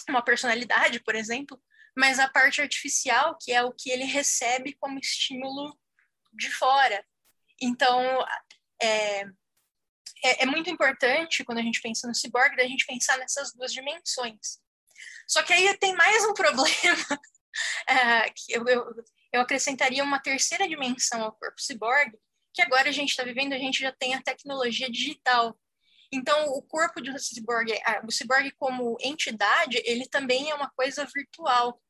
uma 0.08 0.22
personalidade, 0.22 1.00
por 1.00 1.14
exemplo, 1.14 1.60
mas 1.96 2.18
a 2.18 2.28
parte 2.28 2.60
artificial, 2.60 3.36
que 3.40 3.52
é 3.52 3.62
o 3.62 3.72
que 3.72 3.90
ele 3.90 4.04
recebe 4.04 4.76
como 4.80 4.98
estímulo 4.98 5.78
de 6.32 6.50
fora. 6.50 7.04
Então, 7.60 8.02
é, 8.80 9.22
é, 10.24 10.42
é 10.42 10.46
muito 10.46 10.70
importante, 10.70 11.44
quando 11.44 11.58
a 11.58 11.62
gente 11.62 11.80
pensa 11.80 12.06
no 12.06 12.14
ciborgue, 12.14 12.60
a 12.60 12.68
gente 12.68 12.86
pensar 12.86 13.18
nessas 13.18 13.52
duas 13.52 13.72
dimensões. 13.72 14.60
Só 15.26 15.42
que 15.42 15.52
aí 15.52 15.76
tem 15.78 15.94
mais 15.94 16.24
um 16.24 16.34
problema, 16.34 17.20
é, 17.88 18.30
que 18.30 18.52
eu, 18.52 18.66
eu 18.66 19.04
eu 19.32 19.40
acrescentaria 19.40 20.02
uma 20.02 20.20
terceira 20.20 20.68
dimensão 20.68 21.22
ao 21.22 21.32
corpo 21.32 21.60
ciborgue, 21.60 22.18
que 22.52 22.62
agora 22.62 22.88
a 22.88 22.92
gente 22.92 23.10
está 23.10 23.22
vivendo, 23.22 23.52
a 23.52 23.58
gente 23.58 23.80
já 23.80 23.92
tem 23.92 24.14
a 24.14 24.22
tecnologia 24.22 24.90
digital. 24.90 25.58
Então, 26.12 26.48
o 26.48 26.62
corpo 26.62 27.00
do 27.00 27.16
ciborgue, 27.18 27.74
o 28.04 28.10
ciborgue 28.10 28.50
como 28.52 28.96
entidade, 29.00 29.80
ele 29.84 30.08
também 30.08 30.50
é 30.50 30.54
uma 30.54 30.68
coisa 30.70 31.06
virtual, 31.14 31.80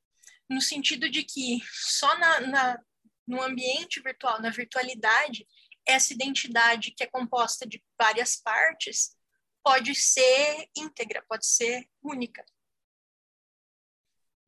no 0.48 0.61
sentido 0.61 1.09
de 1.09 1.22
que 1.22 1.61
só 1.72 2.18
na, 2.18 2.40
na, 2.40 2.79
no 3.26 3.42
ambiente 3.42 4.03
virtual, 4.03 4.42
na 4.42 4.50
virtualidade, 4.50 5.46
essa 5.87 6.12
identidade 6.12 6.90
que 6.90 7.03
é 7.03 7.07
composta 7.07 7.66
de 7.66 7.83
várias 7.98 8.37
partes 8.37 9.16
pode 9.62 9.94
ser 9.94 10.68
íntegra, 10.76 11.24
pode 11.29 11.46
ser 11.46 11.88
única 12.03 12.44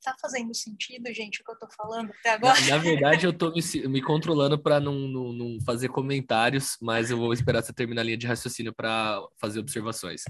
tá 0.03 0.17
fazendo 0.21 0.55
sentido, 0.55 1.13
gente, 1.13 1.41
o 1.41 1.45
que 1.45 1.53
eu 1.53 1.59
tô 1.59 1.69
falando 1.71 2.11
até 2.11 2.31
agora? 2.31 2.61
Na, 2.63 2.69
na 2.69 2.79
verdade, 2.79 3.27
eu 3.27 3.33
tô 3.33 3.53
me, 3.55 3.89
me 3.89 4.03
controlando 4.03 4.59
para 4.61 4.81
não, 4.81 4.95
não, 4.95 5.33
não, 5.33 5.61
fazer 5.65 5.89
comentários, 5.89 6.77
mas 6.81 7.11
eu 7.11 7.17
vou 7.17 7.33
esperar 7.33 7.63
você 7.63 7.73
terminar 7.73 8.03
a 8.03 8.05
linha 8.05 8.17
de 8.17 8.27
raciocínio 8.27 8.75
para 8.75 9.21
fazer 9.41 9.61
observações. 9.61 10.25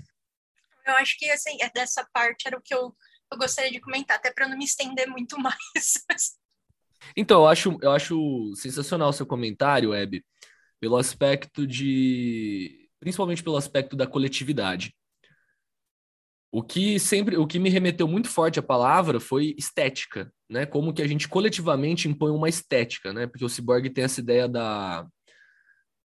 Eu 0.87 0.95
acho 0.97 1.16
que, 1.18 1.31
assim, 1.31 1.57
é 1.61 1.70
dessa 1.70 2.07
parte 2.12 2.47
era 2.47 2.59
o 2.59 2.62
que 2.62 2.75
eu, 2.75 2.95
eu 3.33 3.39
gostaria 3.39 3.70
de 3.70 3.81
comentar, 3.81 4.16
até 4.16 4.31
para 4.31 4.49
não 4.49 4.59
me 4.59 4.64
estender 4.64 5.09
muito 5.09 5.39
mais. 5.41 6.05
então, 7.16 7.41
eu 7.41 7.49
acho, 7.49 7.79
eu 7.81 7.93
acho 7.93 8.53
sensacional 8.57 9.09
o 9.09 9.12
seu 9.12 9.27
comentário, 9.27 9.95
Hebe, 9.95 10.25
pelo 10.79 10.97
aspecto 10.97 11.66
de. 11.66 12.89
Principalmente 13.01 13.43
pelo 13.43 13.57
aspecto 13.57 13.97
da 13.97 14.07
coletividade. 14.07 14.95
O 16.53 16.63
que 16.63 16.99
sempre, 16.99 17.39
o 17.39 17.47
que 17.47 17.59
me 17.59 17.71
remeteu 17.71 18.07
muito 18.07 18.29
forte 18.29 18.59
à 18.59 18.63
palavra 18.63 19.19
foi 19.19 19.55
estética, 19.57 20.31
né? 20.51 20.67
Como 20.67 20.93
que 20.93 21.01
a 21.01 21.09
gente 21.09 21.27
coletivamente 21.27 22.09
impõe 22.09 22.31
uma 22.31 22.49
estética, 22.49 23.11
né? 23.11 23.27
Porque 23.27 23.45
o 23.45 23.49
ciborgue 23.49 23.89
tem 23.89 24.05
essa 24.05 24.21
ideia 24.21 24.47
da 24.47 25.07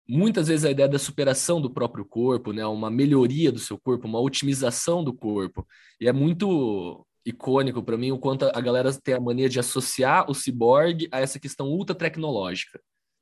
muitas 0.06 0.50
vezes 0.50 0.66
a 0.66 0.72
ideia 0.72 0.90
da 0.90 1.00
superação 1.00 1.62
do 1.62 1.74
próprio 1.74 2.04
corpo, 2.04 2.52
né? 2.52 2.66
Uma 2.66 2.92
melhoria 2.92 3.54
do 3.54 3.60
seu 3.60 3.80
corpo, 3.80 4.06
uma 4.06 4.20
otimização 4.20 5.02
do 5.02 5.14
corpo. 5.14 5.66
E 6.00 6.10
é 6.10 6.12
muito 6.12 7.08
icônico 7.26 7.82
para 7.82 7.98
mim 7.98 8.12
o 8.12 8.20
quanto 8.20 8.44
a 8.44 8.60
galera 8.60 8.92
tem 9.02 9.14
a 9.14 9.20
mania 9.22 9.48
de 9.48 9.60
associar 9.60 10.30
o 10.30 10.36
ciborgue 10.36 11.08
a 11.10 11.22
essa 11.22 11.40
questão 11.40 11.68
ultra 11.68 11.96
tecnológica. 11.96 12.82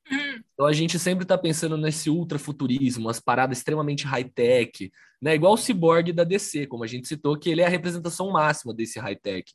Hum. 0.10 0.42
Então 0.54 0.66
a 0.66 0.74
gente 0.74 0.98
sempre 0.98 1.24
está 1.24 1.38
pensando 1.38 1.78
nesse 1.78 2.10
ultrafuturismo, 2.10 3.10
as 3.10 3.20
paradas 3.20 3.58
extremamente 3.58 4.06
high-tech, 4.06 4.92
né? 5.22 5.36
Igual 5.36 5.54
o 5.54 5.58
ciborgue 5.58 6.14
da 6.14 6.24
DC, 6.24 6.68
como 6.68 6.84
a 6.84 6.88
gente 6.88 7.08
citou, 7.08 7.38
que 7.38 7.50
ele 7.50 7.62
é 7.62 7.66
a 7.66 7.70
representação 7.70 8.32
máxima 8.32 8.74
desse 8.74 9.00
high-tech. 9.00 9.54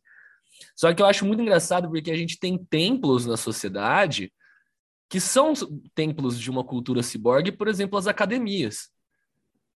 Só 0.74 0.92
que 0.92 1.02
eu 1.02 1.06
acho 1.06 1.24
muito 1.26 1.42
engraçado 1.42 1.88
porque 1.88 2.10
a 2.10 2.16
gente 2.16 2.38
tem 2.38 2.56
templos 2.56 3.26
na 3.26 3.36
sociedade 3.36 4.32
que 5.08 5.20
são 5.20 5.52
templos 5.94 6.38
de 6.38 6.50
uma 6.50 6.64
cultura 6.64 7.02
ciborgue, 7.02 7.52
por 7.52 7.68
exemplo, 7.68 7.98
as 7.98 8.06
academias. 8.06 8.88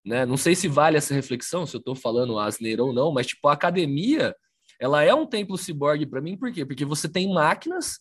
Né? 0.03 0.25
Não 0.25 0.35
sei 0.35 0.55
se 0.55 0.67
vale 0.67 0.97
essa 0.97 1.13
reflexão, 1.13 1.65
se 1.65 1.75
eu 1.75 1.79
estou 1.79 1.95
falando 1.95 2.37
asneira 2.37 2.83
ou 2.83 2.91
não, 2.91 3.13
mas 3.13 3.27
tipo, 3.27 3.47
a 3.47 3.53
academia, 3.53 4.35
ela 4.79 5.03
é 5.03 5.13
um 5.13 5.25
templo 5.25 5.57
ciborgue 5.57 6.05
para 6.05 6.21
mim, 6.21 6.37
por 6.37 6.51
quê? 6.51 6.65
Porque 6.65 6.83
você 6.83 7.07
tem 7.07 7.31
máquinas 7.31 7.99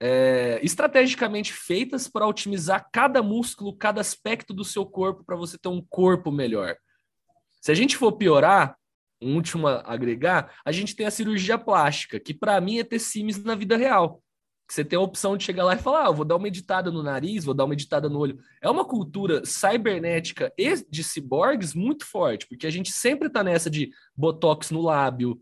é, 0.00 0.60
estrategicamente 0.62 1.52
feitas 1.52 2.08
para 2.08 2.26
otimizar 2.26 2.88
cada 2.92 3.22
músculo, 3.22 3.76
cada 3.76 4.00
aspecto 4.00 4.54
do 4.54 4.64
seu 4.64 4.86
corpo 4.86 5.24
para 5.24 5.36
você 5.36 5.58
ter 5.58 5.68
um 5.68 5.84
corpo 5.88 6.30
melhor. 6.30 6.76
Se 7.60 7.72
a 7.72 7.74
gente 7.74 7.96
for 7.96 8.12
piorar, 8.12 8.76
um 9.20 9.34
último 9.34 9.66
a 9.66 9.82
agregar, 9.84 10.54
a 10.64 10.70
gente 10.70 10.94
tem 10.94 11.06
a 11.06 11.10
cirurgia 11.10 11.58
plástica, 11.58 12.20
que 12.20 12.32
para 12.32 12.60
mim 12.60 12.78
é 12.78 12.84
ter 12.84 13.00
sims 13.00 13.42
na 13.42 13.54
vida 13.54 13.76
real. 13.76 14.22
Você 14.70 14.84
tem 14.84 14.98
a 14.98 15.02
opção 15.02 15.36
de 15.36 15.44
chegar 15.44 15.64
lá 15.64 15.74
e 15.74 15.78
falar: 15.78 16.06
ah, 16.06 16.10
vou 16.10 16.24
dar 16.24 16.36
uma 16.36 16.46
editada 16.46 16.90
no 16.90 17.02
nariz, 17.02 17.44
vou 17.44 17.54
dar 17.54 17.64
uma 17.64 17.72
editada 17.72 18.08
no 18.08 18.18
olho. 18.18 18.38
É 18.60 18.68
uma 18.68 18.84
cultura 18.84 19.44
cibernética 19.44 20.52
e 20.58 20.74
de 20.88 21.02
ciborgues 21.02 21.74
muito 21.74 22.04
forte, 22.04 22.46
porque 22.46 22.66
a 22.66 22.70
gente 22.70 22.92
sempre 22.92 23.30
tá 23.30 23.42
nessa 23.42 23.70
de 23.70 23.90
botox 24.14 24.70
no 24.70 24.82
lábio. 24.82 25.40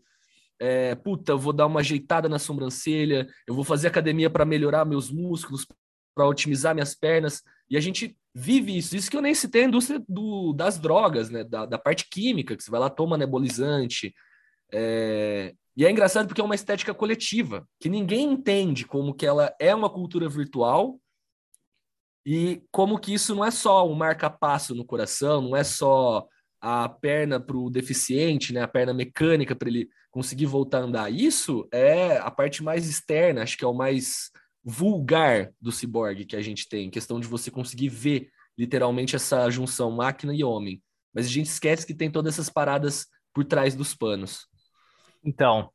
É, 0.59 0.95
puta, 0.95 1.35
vou 1.35 1.53
dar 1.53 1.67
uma 1.67 1.81
ajeitada 1.81 2.27
na 2.27 2.39
sobrancelha, 2.39 3.27
eu 3.47 3.53
vou 3.53 3.63
fazer 3.63 3.87
academia 3.87 4.29
para 4.29 4.45
melhorar 4.45 4.85
meus 4.85 5.11
músculos, 5.11 5.65
para 6.15 6.27
otimizar 6.27 6.73
minhas 6.73 6.95
pernas. 6.95 7.43
E 7.69 7.77
a 7.77 7.79
gente 7.79 8.17
vive 8.33 8.77
isso. 8.77 8.95
Isso 8.95 9.09
que 9.09 9.17
eu 9.17 9.21
nem 9.21 9.35
citei 9.35 9.63
a 9.63 9.67
indústria 9.67 10.03
do, 10.07 10.53
das 10.53 10.79
drogas, 10.79 11.29
né? 11.29 11.43
Da, 11.43 11.65
da 11.65 11.77
parte 11.77 12.07
química, 12.09 12.55
que 12.55 12.63
você 12.63 12.71
vai 12.71 12.79
lá, 12.79 12.89
toma 12.89 13.15
anabolizante. 13.15 14.13
É... 14.71 15.53
E 15.75 15.85
é 15.85 15.91
engraçado 15.91 16.27
porque 16.27 16.41
é 16.41 16.43
uma 16.43 16.55
estética 16.55 16.91
coletiva, 16.91 17.67
que 17.79 17.87
ninguém 17.87 18.31
entende 18.31 18.83
como 18.83 19.13
que 19.13 19.27
ela 19.27 19.53
é 19.59 19.75
uma 19.75 19.89
cultura 19.89 20.27
virtual 20.27 20.99
e 22.25 22.63
como 22.71 22.99
que 22.99 23.13
isso 23.13 23.35
não 23.35 23.45
é 23.45 23.51
só 23.51 23.87
um 23.87 23.93
marca-passo 23.93 24.73
no 24.73 24.83
coração, 24.83 25.39
não 25.39 25.55
é 25.55 25.63
só 25.63 26.27
a 26.59 26.89
perna 26.89 27.39
para 27.39 27.55
o 27.55 27.69
deficiente, 27.69 28.51
né, 28.51 28.63
a 28.63 28.67
perna 28.67 28.91
mecânica 28.91 29.55
para 29.55 29.69
ele 29.69 29.87
conseguir 30.17 30.47
voltar 30.47 30.79
a 30.79 30.81
andar. 30.81 31.13
Isso 31.13 31.69
é 31.71 32.17
a 32.17 32.31
parte 32.31 32.63
mais 32.63 32.87
externa, 32.87 33.43
acho 33.43 33.55
que 33.55 33.63
é 33.63 33.67
o 33.67 33.73
mais 33.73 34.31
vulgar 34.63 35.51
do 35.61 35.71
ciborgue 35.71 36.25
que 36.25 36.35
a 36.35 36.41
gente 36.41 36.67
tem, 36.67 36.89
questão 36.89 37.19
de 37.19 37.27
você 37.27 37.51
conseguir 37.51 37.89
ver 37.89 38.31
literalmente 38.57 39.15
essa 39.15 39.47
junção 39.51 39.91
máquina 39.91 40.33
e 40.33 40.43
homem. 40.43 40.81
Mas 41.13 41.27
a 41.27 41.29
gente 41.29 41.45
esquece 41.45 41.85
que 41.85 41.93
tem 41.93 42.09
todas 42.09 42.33
essas 42.33 42.49
paradas 42.49 43.05
por 43.31 43.45
trás 43.45 43.75
dos 43.75 43.93
panos. 43.93 44.47
Então, 45.23 45.71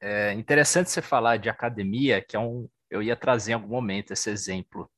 é 0.00 0.32
interessante 0.32 0.90
você 0.90 1.02
falar 1.02 1.36
de 1.36 1.50
academia, 1.50 2.24
que 2.26 2.34
é 2.34 2.40
um. 2.40 2.66
Eu 2.90 3.02
ia 3.02 3.14
trazer 3.14 3.50
em 3.50 3.54
algum 3.56 3.68
momento 3.68 4.14
esse 4.14 4.30
exemplo. 4.30 4.90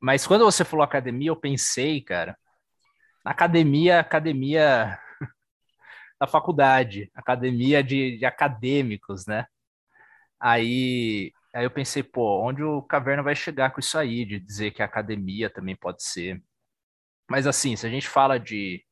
Mas 0.00 0.26
quando 0.26 0.46
você 0.46 0.64
falou 0.64 0.82
academia, 0.82 1.28
eu 1.28 1.36
pensei, 1.36 2.00
cara, 2.00 2.38
na 3.22 3.32
academia, 3.32 4.00
academia 4.00 4.98
da 6.24 6.30
faculdade, 6.30 7.10
academia 7.14 7.82
de, 7.82 8.18
de 8.18 8.24
acadêmicos, 8.26 9.26
né? 9.26 9.46
Aí 10.40 11.32
Aí 11.54 11.64
eu 11.64 11.70
pensei, 11.70 12.02
pô, 12.02 12.42
onde 12.42 12.64
o 12.64 12.82
Caverna 12.82 13.22
vai 13.22 13.36
chegar 13.36 13.70
com 13.70 13.78
isso 13.78 13.96
aí, 13.96 14.24
de 14.24 14.40
dizer 14.40 14.72
que 14.72 14.82
a 14.82 14.86
academia 14.86 15.48
também 15.48 15.76
pode 15.76 16.02
ser. 16.02 16.42
Mas 17.30 17.46
assim, 17.46 17.76
se 17.76 17.86
a 17.86 17.90
gente 17.90 18.08
fala 18.08 18.38
de, 18.40 18.84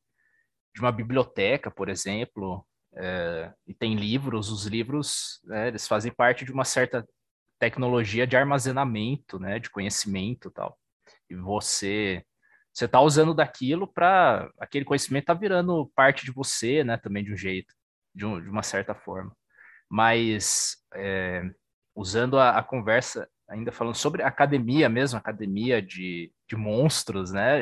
de 0.73 0.81
uma 0.81 0.91
biblioteca, 0.91 1.69
por 1.69 1.89
exemplo, 1.89 2.65
é, 2.95 3.53
e 3.67 3.73
tem 3.73 3.95
livros, 3.95 4.49
os 4.49 4.65
livros, 4.65 5.41
né, 5.43 5.67
eles 5.67 5.87
fazem 5.87 6.11
parte 6.11 6.45
de 6.45 6.53
uma 6.53 6.65
certa 6.65 7.05
tecnologia 7.59 8.25
de 8.25 8.37
armazenamento, 8.37 9.37
né, 9.39 9.59
de 9.59 9.69
conhecimento 9.69 10.49
tal. 10.49 10.79
E 11.29 11.35
você 11.35 12.25
você 12.73 12.85
está 12.85 12.99
usando 12.99 13.35
daquilo 13.35 13.87
para 13.87 14.49
aquele 14.59 14.83
conhecimento 14.83 15.25
tá 15.25 15.33
virando 15.33 15.91
parte 15.95 16.25
de 16.25 16.31
você, 16.31 16.83
né, 16.83 16.97
também 16.97 17.23
de 17.23 17.31
um 17.31 17.37
jeito, 17.37 17.73
de, 18.15 18.25
um, 18.25 18.41
de 18.41 18.49
uma 18.49 18.63
certa 18.63 18.95
forma. 18.95 19.35
Mas 19.89 20.77
é, 20.95 21.43
usando 21.95 22.39
a, 22.39 22.57
a, 22.57 22.63
conversa, 22.63 23.29
ainda 23.47 23.71
falando 23.71 23.95
sobre 23.95 24.23
academia 24.23 24.89
mesmo, 24.89 25.19
academia 25.19 25.81
de, 25.81 26.33
de 26.49 26.55
monstros, 26.55 27.31
né? 27.31 27.61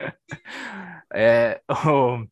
é, 1.12 1.60
o, 1.68 2.26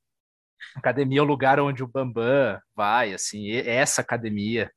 academia 0.74 1.18
é 1.18 1.22
o 1.22 1.26
lugar 1.26 1.60
onde 1.60 1.84
o 1.84 1.88
Bambam 1.88 2.58
vai, 2.74 3.12
assim, 3.12 3.50
essa 3.52 4.00
academia, 4.00 4.72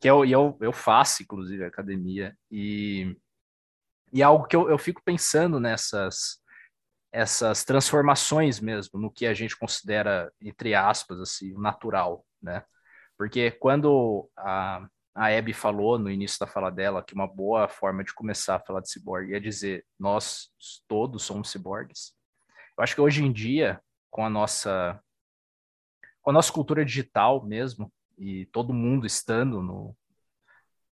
que 0.00 0.08
eu, 0.08 0.24
eu, 0.24 0.56
eu 0.62 0.72
faço, 0.72 1.22
inclusive, 1.22 1.64
academia, 1.64 2.34
e, 2.50 3.14
e 4.12 4.22
é 4.22 4.24
algo 4.24 4.46
que 4.46 4.56
eu, 4.56 4.70
eu 4.70 4.78
fico 4.78 5.02
pensando 5.04 5.60
nessas 5.60 6.42
essas 7.14 7.62
transformações 7.62 8.58
mesmo, 8.58 8.98
no 8.98 9.08
que 9.08 9.24
a 9.24 9.32
gente 9.32 9.56
considera, 9.56 10.32
entre 10.40 10.74
aspas, 10.74 11.20
assim, 11.20 11.54
natural, 11.54 12.26
né? 12.42 12.64
Porque 13.16 13.52
quando 13.52 14.28
a, 14.36 14.84
a 15.14 15.28
Abby 15.28 15.52
falou 15.52 15.96
no 15.96 16.10
início 16.10 16.40
da 16.40 16.46
fala 16.48 16.72
dela 16.72 17.04
que 17.04 17.14
uma 17.14 17.28
boa 17.28 17.68
forma 17.68 18.02
de 18.02 18.12
começar 18.12 18.56
a 18.56 18.60
falar 18.60 18.80
de 18.80 18.90
ciborgue 18.90 19.32
é 19.32 19.38
dizer 19.38 19.86
nós 19.96 20.50
todos 20.88 21.22
somos 21.22 21.52
ciborgues. 21.52 22.16
Eu 22.76 22.82
acho 22.82 22.96
que 22.96 23.00
hoje 23.00 23.22
em 23.22 23.32
dia, 23.32 23.80
com 24.10 24.26
a 24.26 24.28
nossa 24.28 25.00
com 26.20 26.30
a 26.30 26.32
nossa 26.32 26.52
cultura 26.52 26.84
digital 26.84 27.46
mesmo 27.46 27.92
e 28.18 28.46
todo 28.46 28.74
mundo 28.74 29.06
estando 29.06 29.62
no 29.62 29.96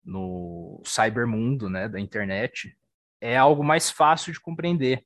no 0.04 0.84
cybermundo, 0.86 1.68
né, 1.68 1.90
da 1.90 2.00
internet, 2.00 2.78
é 3.20 3.36
algo 3.38 3.64
mais 3.64 3.90
fácil 3.90 4.32
de 4.32 4.40
compreender, 4.40 5.04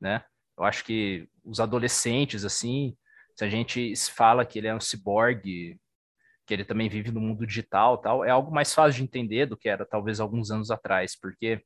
né? 0.00 0.24
Eu 0.56 0.64
acho 0.64 0.84
que 0.84 1.28
os 1.44 1.60
adolescentes 1.60 2.44
assim, 2.44 2.96
se 3.36 3.44
a 3.44 3.48
gente 3.48 3.94
fala 4.10 4.44
que 4.44 4.58
ele 4.58 4.68
é 4.68 4.74
um 4.74 4.80
ciborgue 4.80 5.78
que 6.46 6.52
ele 6.52 6.64
também 6.64 6.88
vive 6.88 7.10
no 7.10 7.20
mundo 7.20 7.46
digital 7.46 7.98
tal, 7.98 8.24
é 8.24 8.30
algo 8.30 8.52
mais 8.52 8.72
fácil 8.74 8.98
de 8.98 9.04
entender 9.04 9.46
do 9.46 9.56
que 9.56 9.68
era 9.68 9.84
talvez 9.86 10.20
alguns 10.20 10.50
anos 10.50 10.70
atrás, 10.70 11.18
porque 11.18 11.62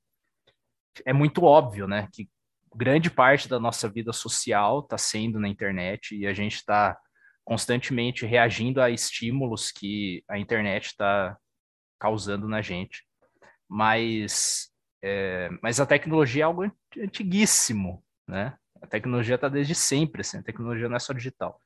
é 1.05 1.13
muito 1.13 1.43
óbvio, 1.43 1.87
né, 1.89 2.09
que 2.13 2.29
grande 2.75 3.11
parte 3.11 3.49
da 3.49 3.59
nossa 3.59 3.89
vida 3.89 4.13
social 4.13 4.81
está 4.81 4.97
sendo 4.97 5.41
na 5.41 5.49
internet 5.49 6.17
e 6.17 6.27
a 6.27 6.33
gente 6.33 6.57
está 6.57 6.97
constantemente 7.45 8.27
reagindo 8.27 8.81
a 8.81 8.91
estímulos 8.91 9.73
que 9.73 10.23
a 10.29 10.39
internet 10.39 10.87
está 10.87 11.37
causando 11.99 12.47
na 12.47 12.61
gente. 12.61 13.05
Mas, 13.69 14.71
é, 15.03 15.49
mas 15.63 15.81
a 15.81 15.87
tecnologia 15.87 16.43
é 16.43 16.45
algo 16.45 16.71
antiguíssimo, 16.97 18.05
né? 18.29 18.57
A 18.81 18.87
tecnologia 18.87 19.35
está 19.35 19.49
desde 19.49 19.75
sempre, 19.75 20.21
assim, 20.21 20.39
a 20.39 20.43
tecnologia 20.43 20.89
não 20.89 20.97
é 20.97 21.01
só 21.01 21.13
digital. 21.13 21.61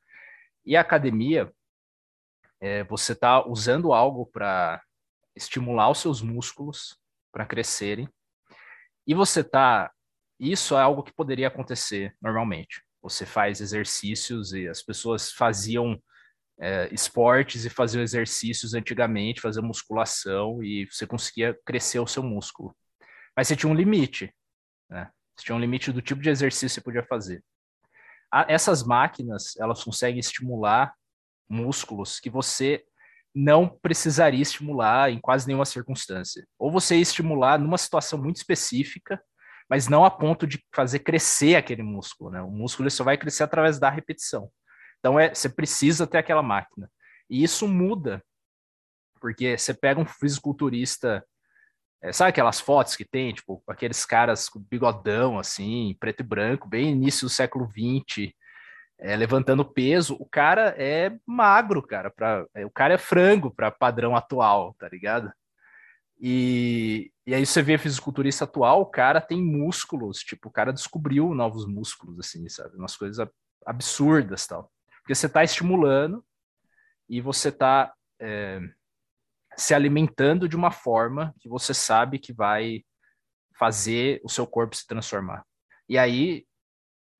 E 0.65 0.77
a 0.77 0.81
academia, 0.81 1.53
é, 2.61 2.85
você 2.85 3.13
está 3.13 3.47
usando 3.47 3.93
algo 3.93 4.27
para 4.27 4.83
estimular 5.35 5.91
os 5.91 5.99
seus 5.99 6.23
músculos 6.23 6.97
para 7.33 7.47
crescerem. 7.47 8.09
E 9.07 9.15
você 9.15 9.41
está. 9.41 9.91
Isso 10.39 10.77
é 10.77 10.81
algo 10.81 11.03
que 11.03 11.13
poderia 11.13 11.49
acontecer 11.49 12.15
normalmente. 12.21 12.83
Você 13.01 13.27
faz 13.27 13.61
exercícios 13.61 14.53
e 14.53 14.69
as 14.69 14.83
pessoas 14.83 15.33
faziam 15.33 16.01
é, 16.61 16.89
esportes 16.93 17.65
e 17.65 17.71
faziam 17.71 18.03
exercícios 18.03 18.75
antigamente, 18.75 19.41
faziam 19.41 19.65
musculação 19.65 20.63
e 20.63 20.87
você 20.87 21.07
conseguia 21.07 21.59
crescer 21.65 21.99
o 21.99 22.07
seu 22.07 22.23
músculo. 22.23 22.77
Mas 23.37 23.49
você 23.49 23.57
tinha 23.57 23.71
um 23.71 23.75
limite, 23.75 24.33
né? 24.89 25.11
Você 25.37 25.47
tinha 25.47 25.57
um 25.57 25.61
limite 25.61 25.93
do 25.93 26.03
tipo 26.03 26.21
de 26.21 26.31
exercício 26.31 26.69
que 26.69 26.75
você 26.75 26.81
podia 26.81 27.05
fazer. 27.05 27.43
essas 28.49 28.83
máquinas, 28.83 29.57
elas 29.59 29.83
conseguem 29.85 30.19
estimular 30.19 30.95
músculos 31.49 32.19
que 32.19 32.31
você 32.31 32.85
não 33.35 33.69
precisaria 33.69 34.41
estimular 34.41 35.11
em 35.11 35.21
quase 35.21 35.47
nenhuma 35.47 35.65
circunstância. 35.65 36.47
Ou 36.59 36.71
você 36.71 36.97
ia 36.97 37.03
estimular 37.03 37.59
numa 37.59 37.79
situação 37.79 38.19
muito 38.19 38.37
específica, 38.37 39.23
mas 39.69 39.89
não 39.89 40.05
a 40.05 40.11
ponto 40.11 40.47
de 40.47 40.63
fazer 40.75 40.99
crescer 40.99 41.57
aquele 41.57 41.83
músculo. 41.83 42.31
Né? 42.31 42.43
O 42.43 42.51
músculo 42.51 42.91
só 42.91 43.05
vai 43.05 43.17
crescer 43.17 43.43
através 43.43 43.79
da 43.79 43.89
repetição. 43.89 44.51
Então 44.99 45.19
é, 45.19 45.35
você 45.35 45.49
precisa 45.49 46.07
ter 46.07 46.19
aquela 46.19 46.43
máquina. 46.43 46.91
E 47.29 47.43
isso 47.43 47.67
muda, 47.67 48.23
porque 49.21 49.57
você 49.57 49.73
pega 49.73 50.01
um 50.01 50.07
fisiculturista, 50.07 51.25
é, 52.03 52.13
sabe 52.13 52.31
aquelas 52.31 52.61
fotos 52.61 52.97
que 52.97 53.05
tem, 53.05 53.33
tipo, 53.33 53.63
aqueles 53.69 54.05
caras 54.05 54.49
com 54.49 54.59
bigodão, 54.59 55.39
assim, 55.39 55.97
preto 56.01 56.21
e 56.21 56.25
branco, 56.25 56.69
bem 56.69 56.91
início 56.91 57.27
do 57.27 57.31
século 57.31 57.71
XX, 57.71 58.33
é, 58.99 59.17
levantando 59.17 59.65
peso, 59.65 60.17
o 60.19 60.27
cara 60.27 60.75
é 60.77 61.17
magro, 61.25 61.81
cara. 61.81 62.11
Pra, 62.11 62.45
é, 62.55 62.67
o 62.67 62.71
cara 62.71 62.95
é 62.95 62.99
frango 62.99 63.51
para 63.53 63.71
padrão 63.71 64.17
atual, 64.17 64.75
tá 64.79 64.89
ligado? 64.89 65.33
E, 66.21 67.13
e 67.27 67.35
aí 67.35 67.47
você 67.47 67.63
vê 67.63 67.79
fisiculturista 67.79 68.45
atual, 68.45 68.81
o 68.81 68.87
cara 68.87 69.21
tem 69.21 69.43
músculos, 69.43 70.19
tipo, 70.19 70.49
o 70.49 70.53
cara 70.53 70.73
descobriu 70.73 71.35
novos 71.35 71.67
músculos, 71.67 72.19
assim, 72.19 72.49
sabe? 72.49 72.77
Umas 72.77 72.97
coisas 72.97 73.29
absurdas, 73.65 74.47
tal. 74.47 74.71
Porque 75.01 75.15
você 75.15 75.27
está 75.27 75.43
estimulando 75.45 76.25
e 77.09 77.21
você 77.21 77.49
está 77.49 77.93
é, 78.21 78.61
se 79.57 79.75
alimentando 79.75 80.49
de 80.49 80.57
uma 80.57 80.71
forma 80.71 81.35
que 81.39 81.49
você 81.49 81.75
sabe 81.75 82.19
que 82.19 82.33
vai 82.33 82.85
fazer 83.59 84.21
o 84.25 84.29
seu 84.29 84.47
corpo 84.47 84.75
se 84.75 84.87
transformar. 84.87 85.45
E 85.89 85.99
aí, 85.99 86.47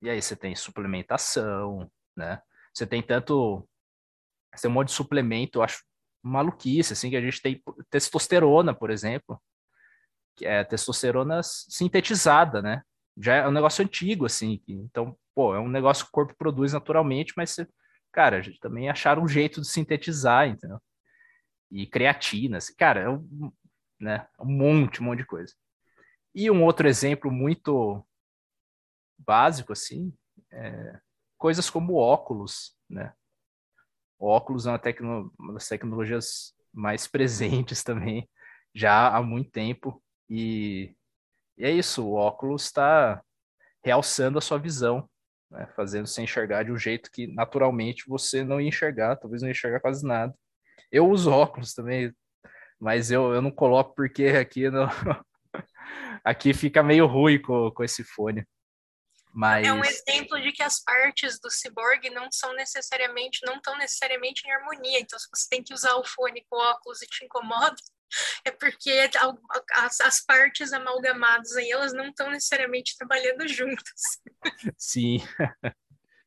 e 0.01 0.09
aí 0.09 0.21
você 0.21 0.35
tem 0.35 0.55
suplementação, 0.55 1.89
né? 2.15 2.41
Você 2.73 2.85
tem 2.87 3.01
tanto, 3.01 3.67
você 4.53 4.63
tem 4.63 4.71
um 4.71 4.73
monte 4.73 4.87
de 4.89 4.93
suplemento, 4.93 5.59
eu 5.59 5.63
acho 5.63 5.83
maluquice, 6.23 6.93
assim, 6.93 7.09
que 7.09 7.17
a 7.17 7.21
gente 7.21 7.41
tem 7.41 7.61
testosterona, 7.89 8.73
por 8.73 8.89
exemplo, 8.89 9.41
que 10.35 10.45
é 10.45 10.63
testosterona 10.63 11.41
sintetizada, 11.43 12.61
né? 12.61 12.81
Já 13.17 13.35
é 13.35 13.47
um 13.47 13.51
negócio 13.51 13.83
antigo, 13.83 14.25
assim, 14.25 14.61
então, 14.67 15.15
pô, 15.35 15.53
é 15.53 15.59
um 15.59 15.67
negócio 15.67 16.05
que 16.05 16.09
o 16.09 16.13
corpo 16.13 16.33
produz 16.35 16.73
naturalmente, 16.73 17.33
mas, 17.37 17.51
você, 17.51 17.67
cara, 18.11 18.37
a 18.37 18.41
gente 18.41 18.59
também 18.59 18.89
acharam 18.89 19.23
um 19.23 19.27
jeito 19.27 19.61
de 19.61 19.67
sintetizar, 19.67 20.47
entendeu? 20.47 20.81
E 21.73 21.87
creatina, 21.87 22.57
assim, 22.57 22.75
cara, 22.75 22.99
é 22.99 23.09
um, 23.09 23.51
né, 23.99 24.27
um 24.39 24.45
monte, 24.45 25.01
um 25.01 25.05
monte 25.05 25.19
de 25.19 25.25
coisa. 25.25 25.53
E 26.35 26.51
um 26.51 26.63
outro 26.63 26.87
exemplo 26.87 27.31
muito 27.31 28.05
básico, 29.17 29.73
assim, 29.73 30.13
é 30.51 30.99
coisas 31.35 31.69
como 31.69 31.95
óculos, 31.95 32.73
né? 32.89 33.11
O 34.19 34.27
óculos 34.27 34.65
é 34.65 34.69
uma, 34.69 34.79
tecno, 34.79 35.33
uma 35.37 35.53
das 35.53 35.67
tecnologias 35.67 36.53
mais 36.71 37.07
presentes 37.07 37.81
também, 37.83 38.29
já 38.73 39.09
há 39.09 39.21
muito 39.21 39.51
tempo. 39.51 40.01
E, 40.29 40.95
e 41.57 41.65
é 41.65 41.71
isso, 41.71 42.05
o 42.05 42.13
óculos 42.13 42.65
está 42.65 43.21
realçando 43.83 44.37
a 44.37 44.41
sua 44.41 44.57
visão, 44.57 45.09
né? 45.51 45.67
fazendo 45.75 46.07
você 46.07 46.21
enxergar 46.21 46.63
de 46.63 46.71
um 46.71 46.77
jeito 46.77 47.11
que 47.11 47.27
naturalmente 47.27 48.07
você 48.07 48.43
não 48.43 48.61
ia 48.61 48.69
enxergar, 48.69 49.17
talvez 49.17 49.41
não 49.41 49.49
ia 49.49 49.53
enxergar 49.53 49.79
quase 49.79 50.05
nada. 50.05 50.33
Eu 50.93 51.09
uso 51.09 51.31
óculos 51.31 51.73
também, 51.73 52.13
mas 52.79 53.09
eu, 53.09 53.33
eu 53.33 53.41
não 53.41 53.49
coloco 53.49 53.95
porque 53.95 54.27
aqui, 54.27 54.69
no... 54.69 54.85
aqui 56.23 56.53
fica 56.53 56.83
meio 56.83 57.07
ruim 57.07 57.41
com, 57.41 57.71
com 57.71 57.83
esse 57.83 58.03
fone. 58.03 58.47
Mas... 59.33 59.65
É 59.65 59.73
um 59.73 59.83
exemplo 59.83 60.39
de 60.39 60.51
que 60.51 60.61
as 60.61 60.83
partes 60.83 61.39
do 61.39 61.49
cyborg 61.49 62.07
não 62.11 62.31
são 62.31 62.53
necessariamente, 62.53 63.39
não 63.43 63.55
estão 63.55 63.75
necessariamente 63.75 64.47
em 64.47 64.51
harmonia. 64.51 64.99
Então, 64.99 65.17
se 65.17 65.27
você 65.33 65.49
tem 65.49 65.63
que 65.63 65.73
usar 65.73 65.95
o 65.95 66.05
fone 66.05 66.45
com 66.47 66.57
óculos 66.57 67.01
e 67.01 67.07
te 67.07 67.25
incomoda, 67.25 67.75
é 68.45 68.51
porque 68.51 69.09
as, 69.73 69.99
as 69.99 70.23
partes 70.23 70.73
amalgamadas 70.73 71.55
aí, 71.55 71.71
elas 71.71 71.91
não 71.91 72.09
estão 72.09 72.29
necessariamente 72.29 72.95
trabalhando 72.95 73.47
juntas. 73.49 74.21
Sim. 74.77 75.17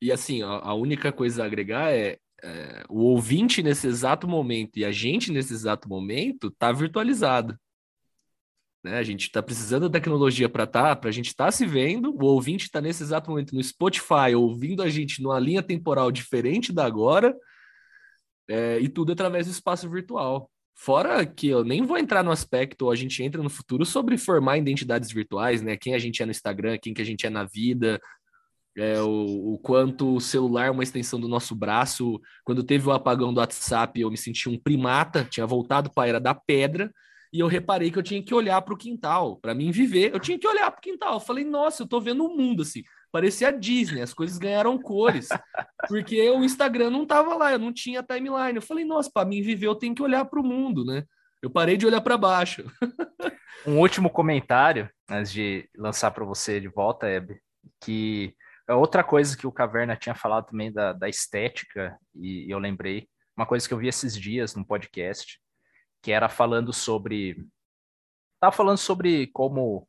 e 0.03 0.11
assim, 0.11 0.43
a 0.43 0.75
única 0.75 1.13
coisa 1.13 1.45
a 1.45 1.47
agregar 1.47 1.95
é, 1.95 2.19
é, 2.43 2.85
o 2.89 3.01
ouvinte 3.01 3.63
nesse 3.63 3.87
exato 3.87 4.29
momento 4.29 4.79
e 4.79 4.85
a 4.85 4.93
gente 4.93 5.33
nesse 5.33 5.53
exato 5.53 5.89
momento 5.89 6.51
tá 6.51 6.71
virtualizado. 6.73 7.59
Né? 8.85 8.99
A 8.99 9.03
gente 9.03 9.23
está 9.23 9.43
precisando 9.43 9.89
da 9.89 9.99
tecnologia 9.99 10.49
para 10.49 10.67
tá, 10.67 10.95
para 10.95 11.11
a 11.11 11.13
gente 11.13 11.27
estar 11.27 11.47
tá 11.47 11.51
se 11.51 11.67
vendo. 11.67 12.15
O 12.15 12.25
ouvinte 12.25 12.67
está 12.67 12.81
nesse 12.81 13.03
exato 13.03 13.31
momento 13.31 13.55
no 13.55 13.63
Spotify, 13.63 14.35
ouvindo 14.37 14.83
a 14.83 14.89
gente 14.89 15.23
numa 15.23 15.41
linha 15.41 15.63
temporal 15.63 16.13
diferente 16.13 16.73
da 16.73 16.85
agora, 16.85 17.35
é, 18.49 18.79
e 18.79 18.89
tudo 18.89 19.13
através 19.13 19.47
do 19.47 19.53
espaço 19.53 19.91
virtual. 19.91 20.51
Fora 20.79 21.25
que 21.25 21.49
eu 21.49 21.65
nem 21.65 21.83
vou 21.83 21.97
entrar 21.97 22.23
no 22.23 22.31
aspecto, 22.31 22.91
a 22.91 22.95
gente 22.95 23.23
entra 23.23 23.43
no 23.43 23.49
futuro 23.49 23.85
sobre 23.85 24.19
formar 24.19 24.59
identidades 24.59 25.11
virtuais, 25.11 25.63
né? 25.63 25.75
Quem 25.77 25.95
a 25.95 25.99
gente 25.99 26.23
é 26.23 26.27
no 26.27 26.31
Instagram, 26.31 26.79
quem 26.81 26.93
que 26.93 27.01
a 27.01 27.05
gente 27.05 27.27
é 27.27 27.31
na 27.31 27.45
vida, 27.45 27.99
é, 28.77 29.01
o, 29.01 29.55
o, 29.55 29.59
quanto 29.59 30.17
o 30.17 30.21
celular 30.21 30.67
é 30.67 30.71
uma 30.71 30.83
extensão 30.83 31.19
do 31.19 31.29
nosso 31.29 31.55
braço. 31.55 32.21
Quando 32.45 32.63
teve 32.63 32.87
o 32.87 32.93
apagão 32.93 33.33
do 33.33 33.41
WhatsApp, 33.41 33.99
eu 33.99 34.11
me 34.11 34.17
senti 34.17 34.49
um 34.49 34.59
primata, 34.59 35.25
tinha 35.25 35.47
voltado 35.47 35.91
para 35.91 36.05
a 36.05 36.09
era 36.09 36.21
da 36.21 36.35
pedra, 36.35 36.93
e 37.33 37.41
eu 37.41 37.47
reparei 37.47 37.91
que 37.91 37.99
eu 37.99 38.03
tinha 38.03 38.23
que 38.23 38.35
olhar 38.35 38.61
para 38.63 38.75
o 38.75 38.77
quintal. 38.77 39.37
Para 39.37 39.55
mim 39.55 39.71
viver, 39.71 40.13
eu 40.13 40.21
tinha 40.21 40.39
que 40.39 40.47
olhar 40.47 40.71
para 40.71 40.79
o 40.79 40.83
quintal. 40.83 41.15
Eu 41.15 41.21
falei, 41.21 41.45
nossa, 41.45 41.83
eu 41.83 41.85
estou 41.85 42.01
vendo 42.01 42.25
o 42.25 42.37
mundo 42.37 42.63
assim. 42.63 42.83
Parecia 43.11 43.49
a 43.49 43.51
Disney, 43.51 44.03
as 44.03 44.13
coisas 44.13 44.37
ganharam 44.37 44.79
cores. 44.79 45.29
Porque 45.89 46.31
o 46.31 46.45
Instagram 46.45 46.91
não 46.91 47.05
estava 47.05 47.35
lá, 47.35 47.53
eu 47.53 47.59
não 47.59 47.73
tinha 47.73 48.03
timeline. 48.03 48.57
Eu 48.57 48.63
falei, 48.63 48.85
nossa, 48.85 49.11
para 49.13 49.27
mim 49.27 49.43
viver, 49.43 49.67
eu 49.67 49.75
tenho 49.75 49.95
que 49.95 50.03
olhar 50.03 50.25
para 50.27 50.41
o 50.41 50.45
mundo, 50.45 50.85
né? 50.85 51.05
Eu 51.43 51.51
parei 51.51 51.77
de 51.77 51.87
olhar 51.87 52.01
para 52.01 52.17
baixo. 52.17 52.65
um 53.67 53.79
último 53.79 54.11
comentário, 54.11 54.89
antes 55.09 55.33
de 55.33 55.69
lançar 55.77 56.11
para 56.11 56.25
você 56.25 56.61
de 56.61 56.69
volta, 56.69 57.07
Hebe, 57.07 57.41
que 57.81 58.35
outra 58.75 59.05
coisa 59.05 59.37
que 59.37 59.47
o 59.47 59.53
Caverna 59.53 59.97
tinha 59.97 60.15
falado 60.15 60.47
também 60.47 60.73
da, 60.73 60.93
da 60.93 61.09
estética, 61.09 61.97
e 62.15 62.53
eu 62.53 62.59
lembrei, 62.59 63.09
uma 63.37 63.47
coisa 63.47 63.69
que 63.69 63.73
eu 63.73 63.79
vi 63.79 63.89
esses 63.89 64.19
dias 64.19 64.55
no 64.55 64.67
podcast, 64.67 65.41
que 66.03 66.11
era 66.11 66.29
falando 66.29 66.73
sobre. 66.73 67.47
Estava 68.35 68.53
falando 68.53 68.79
sobre 68.79 69.27
como 69.29 69.87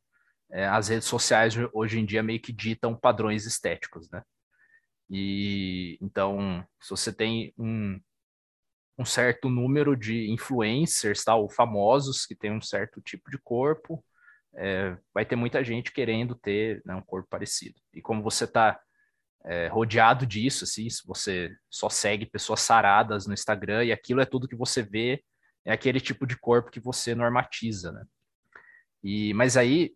é, 0.50 0.66
as 0.66 0.88
redes 0.88 1.08
sociais 1.08 1.54
hoje 1.72 1.98
em 1.98 2.04
dia 2.04 2.22
meio 2.22 2.40
que 2.40 2.52
ditam 2.52 2.96
padrões 2.96 3.46
estéticos, 3.46 4.08
né? 4.10 4.22
E 5.10 5.98
então, 6.00 6.66
se 6.80 6.90
você 6.90 7.12
tem 7.12 7.54
um, 7.58 8.00
um 8.98 9.04
certo 9.04 9.48
número 9.48 9.96
de 9.96 10.30
influencers, 10.30 11.24
tal, 11.24 11.48
famosos 11.48 12.26
que 12.26 12.34
têm 12.34 12.52
um 12.52 12.60
certo 12.60 13.00
tipo 13.00 13.30
de 13.30 13.38
corpo, 13.38 14.04
é, 14.58 14.98
vai 15.14 15.24
ter 15.24 15.36
muita 15.36 15.62
gente 15.62 15.92
querendo 15.92 16.34
ter 16.34 16.82
né, 16.84 16.94
um 16.94 17.02
corpo 17.02 17.28
parecido. 17.28 17.80
E 17.94 18.02
como 18.02 18.22
você 18.22 18.44
está 18.44 18.78
é, 19.44 19.68
rodeado 19.68 20.26
disso, 20.26 20.64
assim, 20.64 20.90
se 20.90 21.06
você 21.06 21.56
só 21.70 21.88
segue 21.88 22.26
pessoas 22.26 22.60
saradas 22.60 23.26
no 23.26 23.32
Instagram 23.32 23.84
e 23.84 23.92
aquilo 23.92 24.20
é 24.20 24.26
tudo 24.26 24.48
que 24.48 24.56
você 24.56 24.82
vê 24.82 25.22
é 25.64 25.72
aquele 25.72 26.00
tipo 26.00 26.26
de 26.26 26.36
corpo 26.36 26.70
que 26.70 26.80
você 26.80 27.14
normatiza, 27.14 27.92
né? 27.92 28.04
E, 29.02 29.32
mas 29.34 29.56
aí, 29.56 29.94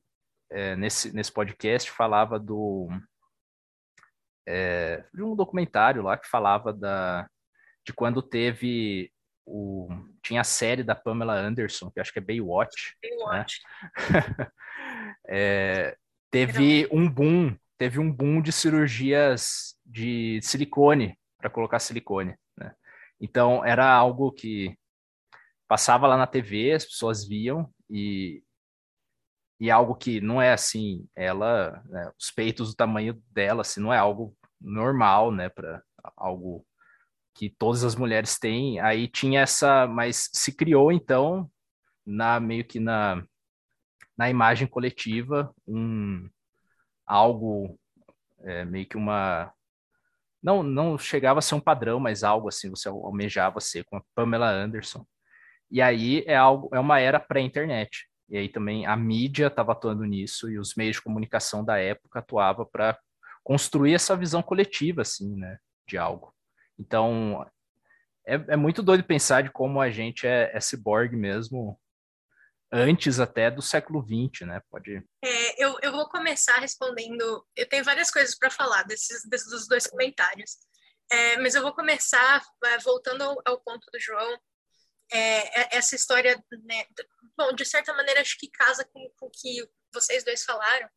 é, 0.50 0.76
nesse, 0.76 1.12
nesse 1.14 1.32
podcast, 1.32 1.90
falava 1.90 2.38
do, 2.38 2.88
é, 4.46 5.04
de 5.12 5.22
um 5.22 5.34
documentário 5.34 6.02
lá 6.02 6.16
que 6.16 6.28
falava 6.28 6.72
da, 6.72 7.28
de 7.86 7.92
quando 7.92 8.22
teve 8.22 9.10
o, 9.46 9.88
tinha 10.22 10.40
a 10.40 10.44
série 10.44 10.82
da 10.82 10.94
Pamela 10.94 11.34
Anderson, 11.34 11.90
que 11.90 12.00
acho 12.00 12.12
que 12.12 12.18
é 12.18 12.22
Baywatch. 12.22 12.96
Baywatch. 13.02 13.60
Né? 14.10 14.52
é, 15.28 15.96
teve 16.30 16.88
um 16.92 17.08
boom, 17.08 17.56
teve 17.78 17.98
um 17.98 18.12
boom 18.12 18.40
de 18.40 18.52
cirurgias 18.52 19.76
de 19.84 20.40
silicone, 20.42 21.18
para 21.38 21.50
colocar 21.50 21.78
silicone. 21.78 22.36
Né? 22.56 22.72
Então, 23.20 23.64
era 23.64 23.90
algo 23.90 24.32
que 24.32 24.76
passava 25.68 26.06
lá 26.06 26.16
na 26.16 26.26
TV, 26.26 26.72
as 26.72 26.84
pessoas 26.84 27.26
viam 27.26 27.72
e 27.90 28.42
e 29.62 29.70
algo 29.70 29.94
que 29.94 30.20
não 30.20 30.42
é 30.42 30.52
assim, 30.52 31.08
ela, 31.14 31.84
né, 31.86 32.10
os 32.18 32.32
peitos 32.32 32.70
do 32.70 32.74
tamanho 32.74 33.22
dela, 33.30 33.60
assim, 33.60 33.80
não 33.80 33.94
é 33.94 33.96
algo 33.96 34.36
normal, 34.60 35.30
né, 35.30 35.48
para 35.48 35.80
algo 36.16 36.66
que 37.34 37.50
todas 37.50 37.84
as 37.84 37.94
mulheres 37.94 38.38
têm. 38.38 38.80
Aí 38.80 39.08
tinha 39.08 39.42
essa, 39.42 39.86
mas 39.86 40.30
se 40.32 40.54
criou 40.54 40.92
então 40.92 41.50
na 42.06 42.40
meio 42.40 42.64
que 42.64 42.80
na 42.80 43.24
na 44.16 44.28
imagem 44.30 44.66
coletiva 44.66 45.54
um 45.66 46.28
algo 47.06 47.78
é, 48.44 48.64
meio 48.64 48.86
que 48.86 48.96
uma 48.96 49.52
não 50.42 50.62
não 50.62 50.98
chegava 50.98 51.38
a 51.38 51.42
ser 51.42 51.54
um 51.54 51.60
padrão, 51.60 52.00
mas 52.00 52.24
algo 52.24 52.48
assim 52.48 52.70
você 52.70 52.88
almejava 52.88 53.60
ser 53.60 53.84
com 53.84 53.96
a 53.96 54.02
Pamela 54.14 54.50
Anderson 54.50 55.06
e 55.72 55.80
aí 55.80 56.22
é 56.26 56.36
algo, 56.36 56.68
é 56.74 56.78
uma 56.78 57.00
era 57.00 57.18
pré-internet. 57.18 58.06
E 58.28 58.36
aí 58.36 58.48
também 58.48 58.84
a 58.84 58.94
mídia 58.94 59.46
estava 59.46 59.72
atuando 59.72 60.04
nisso 60.04 60.50
e 60.50 60.58
os 60.58 60.74
meios 60.74 60.96
de 60.96 61.02
comunicação 61.02 61.64
da 61.64 61.78
época 61.78 62.18
atuavam 62.18 62.68
para 62.70 62.98
construir 63.42 63.94
essa 63.94 64.14
visão 64.14 64.42
coletiva, 64.42 65.00
assim, 65.00 65.34
né, 65.34 65.58
de 65.88 65.96
algo. 65.96 66.31
Então 66.78 67.46
é, 68.26 68.34
é, 68.34 68.56
muito 68.56 68.82
doido 68.82 69.04
pensar 69.04 69.42
de 69.42 69.50
como 69.50 69.80
a 69.80 69.90
gente 69.90 70.26
é, 70.26 70.50
é 70.54 70.60
cyborg 70.60 71.16
mesmo 71.16 71.78
antes 72.72 73.20
até 73.20 73.50
do 73.50 73.60
século 73.60 74.02
XX, 74.02 74.46
né? 74.46 74.62
Pode. 74.70 75.02
É, 75.22 75.64
eu, 75.64 75.76
eu 75.82 75.92
vou 75.92 76.08
começar 76.08 76.58
respondendo. 76.58 77.46
Eu 77.54 77.68
tenho 77.68 77.84
várias 77.84 78.10
coisas 78.10 78.36
para 78.36 78.50
falar 78.50 78.84
desses, 78.84 79.28
desses 79.28 79.50
dos 79.50 79.68
dois 79.68 79.86
comentários, 79.86 80.56
é, 81.10 81.36
mas 81.38 81.54
eu 81.54 81.62
vou 81.62 81.74
começar 81.74 82.42
é, 82.64 82.78
voltando 82.78 83.22
ao, 83.22 83.36
ao 83.44 83.60
ponto 83.60 83.86
do 83.92 84.00
João 84.00 84.38
é, 85.12 85.60
é, 85.60 85.76
essa 85.76 85.94
história, 85.94 86.42
né, 86.64 86.86
bom, 87.36 87.52
de 87.52 87.66
certa 87.66 87.92
maneira 87.92 88.22
acho 88.22 88.38
que 88.38 88.50
casa 88.50 88.82
com, 88.84 89.10
com 89.18 89.26
o 89.26 89.30
que 89.30 89.68
vocês 89.92 90.24
dois 90.24 90.42
falaram, 90.42 90.88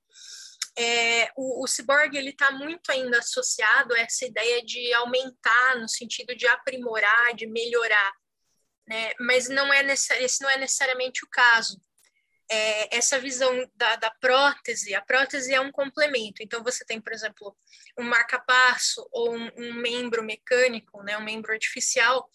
é, 0.77 1.31
o, 1.35 1.63
o 1.63 1.67
cyborg 1.67 2.15
ele 2.15 2.31
está 2.31 2.51
muito 2.51 2.91
ainda 2.91 3.19
associado 3.19 3.93
a 3.93 3.99
essa 3.99 4.25
ideia 4.25 4.63
de 4.63 4.93
aumentar 4.93 5.79
no 5.79 5.87
sentido 5.87 6.35
de 6.35 6.47
aprimorar, 6.47 7.33
de 7.35 7.47
melhorar, 7.47 8.13
né? 8.87 9.11
Mas 9.19 9.49
não 9.49 9.71
é 9.73 9.85
esse 9.85 10.41
não 10.41 10.49
é 10.49 10.57
necessariamente 10.57 11.25
o 11.25 11.29
caso 11.29 11.79
é, 12.49 12.95
essa 12.95 13.19
visão 13.19 13.51
da, 13.75 13.95
da, 13.95 14.11
prótese, 14.11 14.93
a 14.93 15.01
prótese 15.01 15.53
é 15.53 15.59
um 15.59 15.71
complemento. 15.71 16.43
Então, 16.43 16.63
você 16.63 16.85
tem, 16.85 17.01
por 17.01 17.11
exemplo, 17.11 17.55
um 17.97 18.03
marca-passo 18.03 19.07
ou 19.11 19.35
um, 19.35 19.49
um, 19.57 19.73
membro 19.73 20.23
mecânico, 20.23 21.01
né, 21.03 21.17
um 21.17 21.23
membro 21.23 21.51
artificial, 21.51 22.29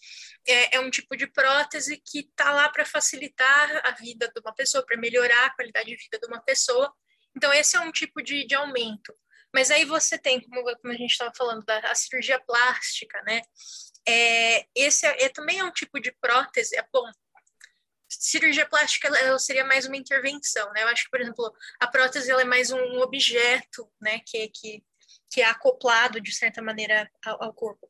é, 0.45 0.77
é 0.77 0.79
um 0.79 0.89
tipo 0.89 1.15
de 1.15 1.27
prótese 1.27 2.01
que 2.05 2.19
está 2.19 2.51
lá 2.51 2.69
para 2.69 2.85
facilitar 2.85 3.81
a 3.85 3.91
vida 3.91 4.29
de 4.33 4.41
uma 4.41 4.53
pessoa, 4.53 4.85
para 4.85 4.99
melhorar 4.99 5.45
a 5.45 5.55
qualidade 5.55 5.89
de 5.89 5.97
vida 5.97 6.19
de 6.19 6.27
uma 6.27 6.41
pessoa. 6.41 6.93
Então, 7.35 7.53
esse 7.53 7.75
é 7.75 7.79
um 7.79 7.91
tipo 7.91 8.21
de, 8.21 8.45
de 8.45 8.55
aumento. 8.55 9.13
Mas 9.53 9.69
aí 9.69 9.85
você 9.85 10.17
tem, 10.17 10.39
como, 10.41 10.63
como 10.77 10.93
a 10.93 10.97
gente 10.97 11.11
estava 11.11 11.31
falando, 11.35 11.63
da 11.65 11.93
cirurgia 11.95 12.39
plástica, 12.39 13.21
né? 13.23 13.41
É, 14.07 14.65
esse 14.75 15.05
é, 15.05 15.25
é, 15.25 15.29
também 15.29 15.59
é 15.59 15.63
um 15.63 15.71
tipo 15.71 15.99
de 15.99 16.11
prótese. 16.21 16.75
É 16.77 16.85
bom, 16.91 17.09
cirurgia 18.09 18.67
plástica 18.67 19.07
ela 19.07 19.39
seria 19.39 19.65
mais 19.65 19.85
uma 19.85 19.97
intervenção, 19.97 20.71
né? 20.73 20.83
Eu 20.83 20.87
acho 20.87 21.05
que, 21.05 21.09
por 21.09 21.21
exemplo, 21.21 21.53
a 21.79 21.87
prótese 21.87 22.29
ela 22.29 22.41
é 22.41 22.45
mais 22.45 22.71
um 22.71 22.99
objeto, 22.99 23.91
né, 24.01 24.19
que, 24.25 24.49
que, 24.49 24.83
que 25.31 25.41
é 25.41 25.45
acoplado 25.45 26.19
de 26.19 26.33
certa 26.33 26.61
maneira 26.61 27.09
ao, 27.25 27.43
ao 27.45 27.53
corpo. 27.53 27.87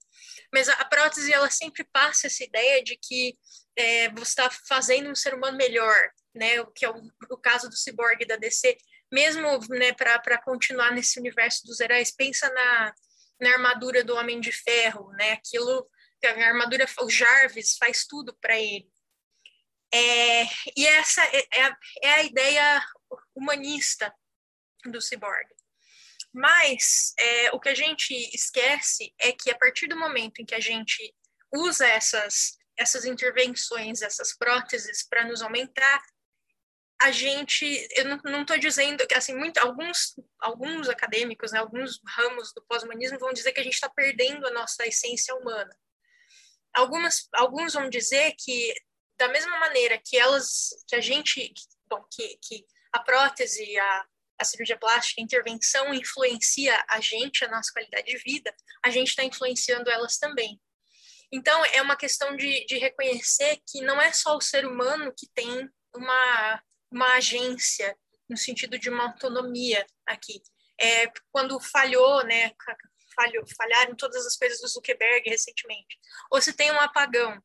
Mas 0.54 0.70
a, 0.70 0.74
a, 0.74 0.86
prótese 0.86 1.34
ela 1.34 1.50
sempre 1.50 1.84
passa 1.92 2.28
essa 2.28 2.44
ideia 2.44 2.84
de 2.84 2.98
que 2.98 3.38
é, 3.76 4.10
você 4.10 4.30
está 4.30 4.50
fazendo 4.68 5.10
um 5.10 5.16
ser 5.16 5.34
humano 5.34 5.58
melhor, 5.58 5.96
né? 6.36 6.62
O 6.62 6.68
que 6.68 6.86
é 6.86 6.90
o, 6.90 7.02
o 7.30 7.38
caso 7.38 7.70
do 7.70 7.76
cyborg 7.76 8.26
da 8.26 8.36
DC, 8.36 8.78
mesmo, 9.12 9.60
né, 9.70 9.94
para 9.94 10.42
continuar 10.42 10.92
nesse 10.92 11.20
universo 11.20 11.66
dos 11.66 11.80
heróis, 11.80 12.12
pensa 12.12 12.50
na, 12.50 12.94
na 13.40 13.52
armadura 13.54 14.04
do 14.04 14.16
Homem 14.16 14.40
de 14.40 14.52
Ferro, 14.52 15.12
né? 15.14 15.34
Aquilo, 15.34 15.90
a 16.24 16.30
armadura, 16.30 16.86
o 17.02 17.10
Jarvis 17.10 17.76
faz 17.78 18.06
tudo 18.06 18.38
para 18.40 18.60
ele. 18.60 18.90
É, 19.94 20.44
e 20.78 20.88
essa 20.88 21.22
é, 21.26 21.40
é, 21.54 21.76
é, 22.04 22.14
a 22.14 22.24
ideia 22.24 22.86
humanista 23.36 24.14
do 24.86 25.02
cyborg. 25.02 25.48
Mas 26.34 27.14
é, 27.20 27.52
o 27.52 27.60
que 27.60 27.68
a 27.68 27.76
gente 27.76 28.14
esquece 28.34 29.14
é 29.20 29.34
que 29.34 29.52
a 29.52 29.58
partir 29.58 29.88
do 29.88 30.00
momento 30.00 30.42
em 30.42 30.46
que 30.46 30.56
a 30.56 30.62
gente 30.62 31.14
usa 31.54 31.86
essas, 31.86 32.58
essas 32.78 33.04
intervenções, 33.04 34.02
essas 34.02 34.34
próteses 34.38 35.06
para 35.06 35.26
nos 35.26 35.42
aumentar, 35.42 36.02
a 37.02 37.12
gente, 37.12 37.88
eu 37.96 38.06
não 38.06 38.42
estou 38.42 38.58
dizendo 38.60 39.06
que 39.08 39.16
assim, 39.16 39.36
muito, 39.36 39.58
alguns, 39.58 40.14
alguns 40.40 40.88
acadêmicos, 40.88 41.52
né, 41.52 41.60
alguns 41.60 42.00
ramos 42.08 42.54
do 42.54 42.64
pós-humanismo 42.64 43.18
vão 43.18 43.34
dizer 43.34 43.52
que 43.54 43.60
a 43.60 43.64
gente 43.64 43.74
está 43.74 43.90
perdendo 43.90 44.46
a 44.46 44.52
nossa 44.52 44.86
essência 44.86 45.36
humana. 45.36 45.76
Algumas, 46.74 47.28
alguns 47.34 47.74
vão 47.74 47.90
dizer 47.90 48.34
que 48.38 48.74
da 49.18 49.28
mesma 49.30 49.58
maneira 49.60 50.00
que 50.04 50.16
elas, 50.16 50.70
que 50.88 50.96
a 50.96 51.02
gente, 51.02 51.52
bom, 51.88 52.04
que, 52.12 52.38
que 52.42 52.66
a 52.94 53.00
prótese, 53.00 53.78
a, 53.80 54.06
a 54.40 54.46
cirurgia 54.46 54.78
plástica, 54.78 55.22
a 55.22 55.24
intervenção 55.24 55.94
influencia 55.94 56.86
a 56.88 57.02
gente, 57.02 57.44
a 57.44 57.50
nossa 57.50 57.72
qualidade 57.74 58.06
de 58.06 58.18
vida, 58.18 58.54
a 58.86 58.92
gente 58.92 59.10
está 59.10 59.24
influenciando 59.24 59.90
elas 59.90 60.18
também. 60.18 60.62
Então, 61.32 61.64
é 61.66 61.82
uma 61.82 61.96
questão 61.96 62.36
de, 62.36 62.64
de 62.66 62.78
reconhecer 62.78 63.60
que 63.68 63.82
não 63.82 64.00
é 64.00 64.12
só 64.14 64.36
o 64.36 64.42
ser 64.42 64.66
humano 64.66 65.14
que 65.18 65.28
tem 65.34 65.68
uma, 65.96 66.62
uma 66.92 67.16
agência, 67.16 67.98
no 68.30 68.38
sentido 68.38 68.78
de 68.78 68.90
uma 68.90 69.06
autonomia 69.06 69.86
aqui. 70.06 70.42
É, 70.80 71.12
quando 71.32 71.60
falhou, 71.60 72.24
né, 72.26 72.52
falhou, 73.16 73.46
falharam 73.56 73.96
todas 73.96 74.26
as 74.26 74.36
coisas 74.36 74.60
do 74.60 74.68
Zuckerberg 74.68 75.30
recentemente, 75.30 76.00
ou 76.32 76.42
se 76.42 76.54
tem 76.54 76.72
um 76.72 76.80
apagão, 76.80 77.42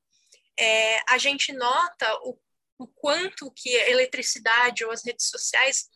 é, 0.59 1.01
a 1.09 1.19
gente 1.19 1.53
nota 1.53 2.15
o, 2.23 2.39
o, 2.79 2.89
quanto 2.89 3.53
que 3.53 3.77
a 3.77 3.91
eletricidade 3.91 4.85
ou 4.85 4.91
as 4.91 5.05
redes 5.05 5.29
sociais, 5.29 5.89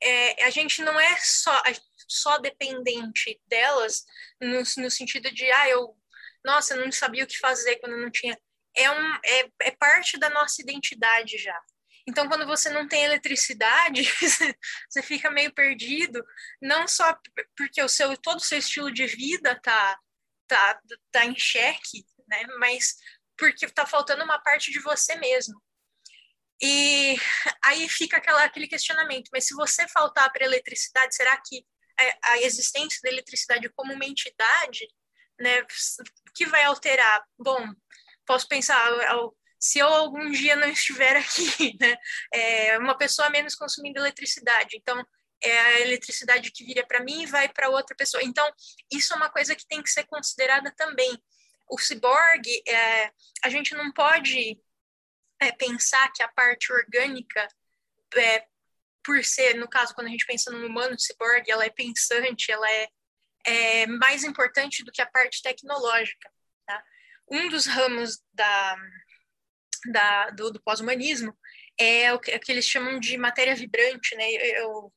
é, 0.00 0.44
a 0.44 0.50
gente 0.50 0.82
não 0.82 0.98
é 0.98 1.16
só, 1.16 1.60
só 2.06 2.38
dependente 2.38 3.40
delas 3.46 4.04
no, 4.40 4.58
no 4.58 4.90
sentido 4.90 5.32
de, 5.32 5.50
ah, 5.50 5.68
eu, 5.68 5.96
nossa, 6.44 6.74
eu 6.74 6.84
não 6.84 6.92
sabia 6.92 7.24
o 7.24 7.26
que 7.26 7.38
fazer 7.38 7.76
quando 7.76 7.96
não 7.96 8.10
tinha. 8.10 8.38
É, 8.76 8.90
um, 8.90 9.14
é, 9.24 9.50
é 9.62 9.70
parte 9.72 10.18
da 10.18 10.30
nossa 10.30 10.60
identidade 10.62 11.38
já. 11.38 11.58
Então, 12.08 12.28
quando 12.28 12.46
você 12.46 12.70
não 12.70 12.86
tem 12.86 13.04
eletricidade, 13.04 14.02
você 14.88 15.02
fica 15.02 15.30
meio 15.30 15.52
perdido, 15.52 16.24
não 16.62 16.86
só 16.86 17.16
porque 17.56 17.82
o 17.82 17.88
seu 17.88 18.16
todo 18.16 18.38
o 18.38 18.44
seu 18.44 18.58
estilo 18.58 18.92
de 18.92 19.06
vida 19.06 19.58
tá 19.60 19.98
tá, 20.46 20.80
tá 21.10 21.24
em 21.24 21.36
xeque, 21.36 22.06
né? 22.28 22.42
Mas 22.58 22.94
porque 23.36 23.66
está 23.66 23.84
faltando 23.84 24.24
uma 24.24 24.38
parte 24.38 24.70
de 24.70 24.80
você 24.80 25.16
mesmo. 25.16 25.60
E 26.62 27.16
aí 27.64 27.88
fica 27.88 28.16
aquela, 28.16 28.42
aquele 28.44 28.66
questionamento, 28.66 29.28
mas 29.32 29.46
se 29.46 29.54
você 29.54 29.86
faltar 29.88 30.32
para 30.32 30.44
eletricidade, 30.44 31.14
será 31.14 31.36
que 31.44 31.66
a 32.24 32.38
existência 32.38 33.00
da 33.02 33.10
eletricidade 33.10 33.68
como 33.70 33.92
uma 33.92 34.04
entidade, 34.04 34.86
né, 35.38 35.62
que 36.34 36.46
vai 36.46 36.64
alterar? 36.64 37.24
Bom, 37.38 37.66
posso 38.26 38.48
pensar, 38.48 38.80
se 39.66 39.78
eu 39.78 39.88
algum 39.88 40.30
dia 40.30 40.56
não 40.56 40.68
estiver 40.68 41.16
aqui, 41.16 41.76
né, 41.80 41.96
é 42.32 42.78
uma 42.78 42.96
pessoa 42.96 43.30
menos 43.30 43.54
consumindo 43.54 43.98
eletricidade, 43.98 44.76
então 44.76 45.04
é 45.42 45.58
a 45.58 45.80
eletricidade 45.80 46.50
que 46.50 46.64
viria 46.64 46.86
para 46.86 47.02
mim 47.02 47.22
e 47.22 47.26
vai 47.26 47.48
para 47.48 47.68
outra 47.68 47.94
pessoa. 47.94 48.22
Então, 48.22 48.50
isso 48.90 49.12
é 49.12 49.16
uma 49.16 49.28
coisa 49.28 49.54
que 49.54 49.66
tem 49.66 49.82
que 49.82 49.90
ser 49.90 50.04
considerada 50.04 50.72
também 50.74 51.20
o 51.68 51.78
ciborgue, 51.78 52.62
é, 52.66 53.12
a 53.42 53.48
gente 53.48 53.74
não 53.74 53.92
pode 53.92 54.58
é, 55.40 55.52
pensar 55.52 56.10
que 56.12 56.22
a 56.22 56.28
parte 56.28 56.72
orgânica, 56.72 57.48
é, 58.16 58.46
por 59.02 59.22
ser, 59.24 59.54
no 59.54 59.68
caso, 59.68 59.94
quando 59.94 60.06
a 60.06 60.10
gente 60.10 60.26
pensa 60.26 60.50
no 60.50 60.66
humano 60.66 60.98
ciborgue, 60.98 61.50
ela 61.50 61.64
é 61.64 61.70
pensante, 61.70 62.50
ela 62.50 62.70
é, 62.70 62.88
é 63.46 63.86
mais 63.86 64.24
importante 64.24 64.84
do 64.84 64.92
que 64.92 65.02
a 65.02 65.10
parte 65.10 65.42
tecnológica. 65.42 66.30
Tá? 66.66 66.82
Um 67.30 67.48
dos 67.48 67.66
ramos 67.66 68.20
da, 68.32 68.76
da, 69.92 70.30
do, 70.30 70.50
do 70.50 70.62
pós-humanismo 70.62 71.36
é 71.78 72.12
o 72.12 72.18
que, 72.18 72.30
é 72.30 72.36
o 72.36 72.40
que, 72.40 72.50
eles 72.50 72.66
chamam 72.66 72.98
de 72.98 73.16
matéria 73.16 73.54
vibrante, 73.54 74.14
né? 74.16 74.30
Eu, 74.30 74.92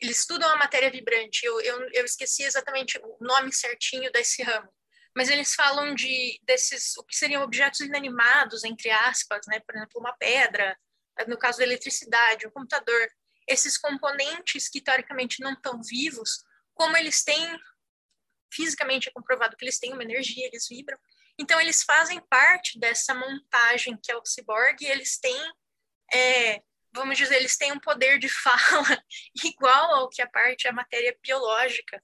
eles 0.00 0.20
estudam 0.20 0.48
a 0.50 0.56
matéria 0.56 0.90
vibrante. 0.90 1.44
Eu, 1.44 1.60
eu, 1.60 1.88
eu 1.92 2.04
esqueci 2.04 2.42
exatamente 2.42 2.98
o 2.98 3.16
nome 3.20 3.52
certinho 3.52 4.10
desse 4.10 4.42
ramo, 4.42 4.68
mas 5.16 5.28
eles 5.28 5.54
falam 5.54 5.94
de 5.94 6.40
desses 6.42 6.96
o 6.96 7.04
que 7.04 7.16
seriam 7.16 7.42
objetos 7.42 7.80
inanimados 7.80 8.64
entre 8.64 8.90
aspas, 8.90 9.40
né? 9.46 9.60
Por 9.60 9.76
exemplo, 9.76 10.00
uma 10.00 10.16
pedra, 10.16 10.76
no 11.28 11.38
caso 11.38 11.58
da 11.58 11.64
eletricidade, 11.64 12.46
um 12.46 12.50
computador, 12.50 13.08
esses 13.48 13.78
componentes 13.78 14.68
que 14.68 14.80
teoricamente 14.80 15.40
não 15.40 15.52
estão 15.52 15.80
vivos, 15.82 16.44
como 16.74 16.96
eles 16.96 17.22
têm 17.22 17.58
fisicamente 18.52 19.08
é 19.08 19.12
comprovado 19.12 19.56
que 19.56 19.64
eles 19.64 19.78
têm 19.78 19.92
uma 19.92 20.02
energia, 20.02 20.46
eles 20.46 20.66
vibram. 20.68 20.98
Então 21.42 21.60
eles 21.60 21.82
fazem 21.82 22.20
parte 22.28 22.78
dessa 22.78 23.14
montagem 23.14 23.98
que 24.02 24.10
é 24.10 24.16
o 24.16 24.24
cyborg, 24.24 24.76
e 24.80 24.86
eles 24.86 25.18
têm 25.18 25.52
é, 26.14 26.62
vamos 26.94 27.16
dizer, 27.16 27.36
eles 27.36 27.56
têm 27.56 27.72
um 27.72 27.80
poder 27.80 28.18
de 28.18 28.28
fala 28.42 29.04
igual 29.44 29.94
ao 29.94 30.08
que 30.08 30.22
a 30.22 30.28
parte, 30.28 30.68
a 30.68 30.72
matéria 30.72 31.16
biológica 31.22 32.02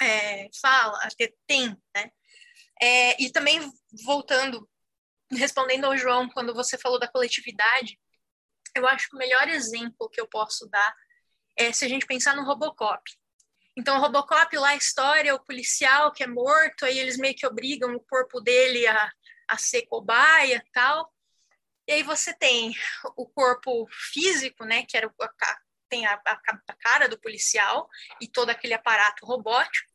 é, 0.00 0.48
fala, 0.60 0.98
tem, 1.46 1.76
né? 1.94 2.10
É, 2.80 3.22
e 3.22 3.30
também, 3.30 3.60
voltando, 4.04 4.68
respondendo 5.32 5.86
ao 5.86 5.96
João, 5.96 6.28
quando 6.28 6.54
você 6.54 6.76
falou 6.76 6.98
da 6.98 7.08
coletividade, 7.08 7.98
eu 8.74 8.86
acho 8.86 9.08
que 9.08 9.16
o 9.16 9.18
melhor 9.18 9.48
exemplo 9.48 10.10
que 10.10 10.20
eu 10.20 10.28
posso 10.28 10.68
dar 10.68 10.94
é 11.56 11.72
se 11.72 11.84
a 11.84 11.88
gente 11.88 12.06
pensar 12.06 12.36
no 12.36 12.44
Robocop. 12.44 13.02
Então, 13.76 14.00
Robocop, 14.00 14.56
lá 14.56 14.70
a 14.70 14.76
história, 14.76 15.34
o 15.34 15.44
policial 15.44 16.10
que 16.10 16.24
é 16.24 16.26
morto, 16.26 16.84
aí 16.84 16.98
eles 16.98 17.18
meio 17.18 17.34
que 17.34 17.46
obrigam 17.46 17.94
o 17.94 18.00
corpo 18.00 18.40
dele 18.40 18.86
a, 18.86 19.12
a 19.48 19.58
ser 19.58 19.82
cobaia 19.82 20.64
tal. 20.72 21.12
E 21.86 21.92
aí 21.92 22.02
você 22.02 22.32
tem 22.32 22.74
o 23.16 23.26
corpo 23.26 23.86
físico, 24.12 24.64
né, 24.64 24.84
que 24.84 24.96
era 24.96 25.06
a, 25.06 25.58
tem 25.88 26.06
a, 26.06 26.14
a, 26.14 26.40
a 26.68 26.74
cara 26.80 27.08
do 27.08 27.20
policial 27.20 27.88
e 28.20 28.26
todo 28.26 28.50
aquele 28.50 28.74
aparato 28.74 29.26
robótico. 29.26 29.92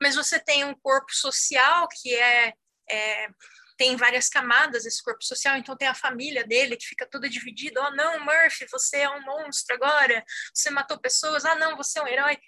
Mas 0.00 0.16
você 0.16 0.40
tem 0.40 0.64
um 0.64 0.74
corpo 0.74 1.14
social 1.14 1.86
que 1.88 2.14
é, 2.14 2.52
é 2.90 3.28
tem 3.76 3.96
várias 3.96 4.28
camadas 4.28 4.84
esse 4.84 5.02
corpo 5.02 5.24
social, 5.24 5.56
então 5.56 5.76
tem 5.76 5.88
a 5.88 5.94
família 5.94 6.46
dele 6.46 6.76
que 6.76 6.86
fica 6.86 7.04
toda 7.04 7.28
dividida, 7.28 7.80
oh 7.82 7.90
não, 7.90 8.20
Murphy, 8.20 8.66
você 8.70 8.98
é 8.98 9.10
um 9.10 9.22
monstro 9.22 9.74
agora, 9.74 10.22
você 10.54 10.70
matou 10.70 11.00
pessoas, 11.00 11.44
ah 11.44 11.56
não, 11.56 11.76
você 11.76 11.98
é 11.98 12.02
um 12.02 12.06
herói, 12.06 12.38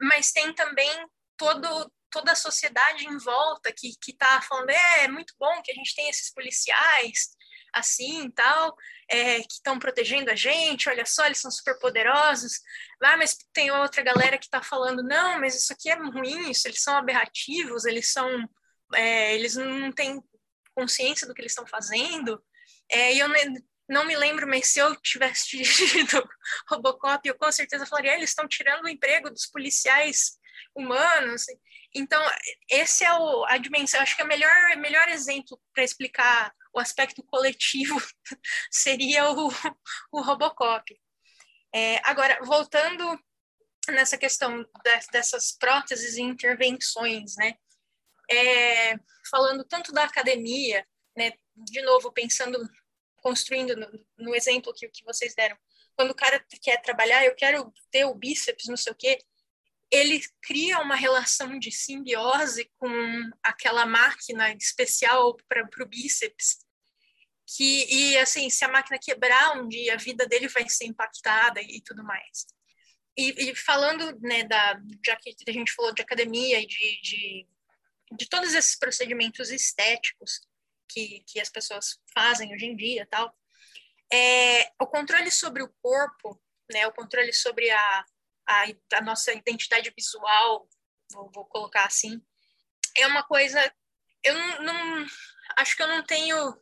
mas 0.00 0.32
tem 0.32 0.52
também 0.52 0.90
todo 1.36 1.90
toda 2.10 2.32
a 2.32 2.36
sociedade 2.36 3.06
em 3.06 3.18
volta 3.18 3.72
que 3.72 3.92
está 4.08 4.40
falando, 4.40 4.70
é, 4.70 5.04
é 5.04 5.08
muito 5.08 5.34
bom 5.38 5.60
que 5.62 5.70
a 5.70 5.74
gente 5.74 5.94
tem 5.94 6.08
esses 6.08 6.32
policiais, 6.32 7.36
assim 7.72 8.30
tal, 8.30 8.74
é, 9.10 9.40
que 9.40 9.54
estão 9.54 9.78
protegendo 9.78 10.30
a 10.30 10.34
gente, 10.34 10.88
olha 10.88 11.04
só, 11.04 11.26
eles 11.26 11.40
são 11.40 11.50
super 11.50 11.78
poderosos. 11.78 12.60
Ah, 13.02 13.16
mas 13.16 13.36
tem 13.52 13.70
outra 13.70 14.02
galera 14.02 14.38
que 14.38 14.46
está 14.46 14.62
falando, 14.62 15.02
não, 15.02 15.40
mas 15.40 15.54
isso 15.54 15.72
aqui 15.72 15.90
é 15.90 15.94
ruim, 15.94 16.50
isso, 16.50 16.66
eles 16.66 16.82
são 16.82 16.96
aberrativos, 16.96 17.84
eles 17.84 18.12
são. 18.12 18.28
É, 18.94 19.34
eles 19.34 19.54
não 19.54 19.92
têm 19.92 20.22
consciência 20.74 21.26
do 21.26 21.34
que 21.34 21.42
eles 21.42 21.52
estão 21.52 21.66
fazendo. 21.66 22.42
É, 22.90 23.12
e 23.14 23.18
eu 23.18 23.28
não 23.88 24.04
me 24.04 24.16
lembro, 24.16 24.46
mas 24.46 24.68
se 24.68 24.78
eu 24.78 24.94
tivesse 24.96 25.48
dirigido 25.56 26.28
Robocop, 26.68 27.26
eu 27.26 27.36
com 27.36 27.50
certeza 27.50 27.86
falaria: 27.86 28.14
eles 28.14 28.30
estão 28.30 28.46
tirando 28.46 28.84
o 28.84 28.88
emprego 28.88 29.30
dos 29.30 29.46
policiais 29.46 30.38
humanos. 30.74 31.44
Então, 31.94 32.22
esse 32.68 33.04
é 33.04 33.12
o, 33.12 33.44
a 33.46 33.56
dimensão. 33.56 34.00
Acho 34.00 34.16
que 34.16 34.22
o 34.22 34.26
melhor, 34.26 34.76
melhor 34.76 35.08
exemplo 35.08 35.58
para 35.72 35.84
explicar 35.84 36.52
o 36.74 36.78
aspecto 36.78 37.22
coletivo 37.24 37.96
seria 38.70 39.30
o, 39.30 39.48
o 40.12 40.20
Robocop. 40.20 40.84
É, 41.74 42.00
agora, 42.04 42.38
voltando 42.44 43.18
nessa 43.88 44.18
questão 44.18 44.62
de, 44.62 45.00
dessas 45.12 45.52
próteses 45.52 46.16
e 46.16 46.22
intervenções, 46.22 47.34
né? 47.36 47.54
É, 48.30 48.96
falando 49.30 49.64
tanto 49.64 49.92
da 49.92 50.04
academia, 50.04 50.86
né? 51.16 51.32
De 51.56 51.80
novo, 51.82 52.12
pensando, 52.12 52.58
construindo 53.28 53.76
no, 53.76 54.06
no 54.18 54.34
exemplo 54.34 54.72
que, 54.74 54.88
que 54.88 55.04
vocês 55.04 55.34
deram. 55.34 55.56
Quando 55.94 56.12
o 56.12 56.14
cara 56.14 56.42
quer 56.62 56.80
trabalhar, 56.80 57.24
eu 57.24 57.34
quero 57.34 57.72
ter 57.90 58.06
o 58.06 58.14
bíceps, 58.14 58.66
não 58.68 58.76
sei 58.76 58.92
o 58.92 58.96
quê 58.96 59.18
ele 59.90 60.20
cria 60.42 60.80
uma 60.80 60.94
relação 60.94 61.58
de 61.58 61.72
simbiose 61.72 62.70
com 62.78 62.90
aquela 63.42 63.86
máquina 63.86 64.52
especial 64.52 65.36
para 65.48 65.66
o 65.82 65.86
bíceps 65.86 66.58
que 67.56 67.86
e 67.90 68.18
assim 68.18 68.50
se 68.50 68.64
a 68.64 68.68
máquina 68.68 68.98
quebrar 68.98 69.56
um 69.58 69.66
dia 69.66 69.94
a 69.94 69.96
vida 69.96 70.26
dele 70.26 70.48
vai 70.48 70.68
ser 70.68 70.84
impactada 70.84 71.62
e, 71.62 71.80
tudo 71.80 72.04
mais 72.04 72.46
e, 73.16 73.50
e, 73.50 73.54
falando 73.54 74.18
né 74.20 74.44
da 74.44 74.78
já 75.04 75.16
que 75.16 75.34
a 75.48 75.52
gente 75.52 75.72
falou 75.72 75.94
de 75.94 76.02
academia 76.02 76.60
e 76.60 76.66
de, 76.66 77.00
de, 77.00 77.48
de 78.18 78.28
todos 78.28 78.52
esses 78.54 78.78
procedimentos 78.78 79.50
estéticos 79.50 80.40
que, 80.88 81.22
que 81.26 81.40
as 81.40 81.50
pessoas 81.50 82.00
fazem 82.14 82.52
hoje 82.54 82.66
em 82.66 82.76
dia 82.76 83.06
tal 83.10 83.34
é, 84.12 84.72
o 84.80 84.86
controle 84.86 85.30
sobre 85.30 85.62
o 85.62 85.72
corpo 85.82 86.40
né 86.70 86.86
o 86.86 86.92
controle 86.92 87.32
sobre 87.32 87.70
a 87.70 88.04
a, 88.48 88.64
a 88.94 89.00
nossa 89.02 89.32
identidade 89.32 89.92
visual, 89.94 90.66
vou, 91.12 91.30
vou, 91.32 91.44
colocar 91.44 91.84
assim, 91.84 92.20
é 92.96 93.06
uma 93.06 93.22
coisa. 93.22 93.60
Eu 94.24 94.34
não, 94.34 94.62
não 94.62 95.06
acho 95.58 95.76
que 95.76 95.82
eu 95.82 95.86
não 95.86 96.02
tenho 96.02 96.58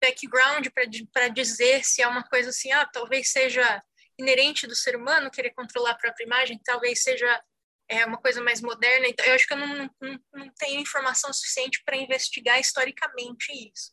background 0.00 0.66
para 1.12 1.28
dizer 1.28 1.84
se 1.84 2.02
é 2.02 2.08
uma 2.08 2.24
coisa 2.24 2.50
assim, 2.50 2.72
ah, 2.72 2.86
talvez 2.86 3.30
seja 3.30 3.82
inerente 4.18 4.66
do 4.66 4.74
ser 4.74 4.96
humano 4.96 5.30
querer 5.30 5.50
controlar 5.50 5.90
a 5.90 5.98
própria 5.98 6.24
imagem, 6.24 6.60
talvez 6.64 7.02
seja 7.02 7.42
é, 7.88 8.04
uma 8.04 8.18
coisa 8.18 8.42
mais 8.42 8.60
moderna. 8.60 9.06
Então, 9.08 9.24
eu 9.24 9.34
acho 9.34 9.46
que 9.46 9.54
eu 9.54 9.58
não, 9.58 9.90
não, 10.00 10.20
não 10.34 10.50
tenho 10.58 10.80
informação 10.80 11.32
suficiente 11.32 11.82
para 11.84 11.96
investigar 11.96 12.58
historicamente 12.60 13.52
isso. 13.52 13.92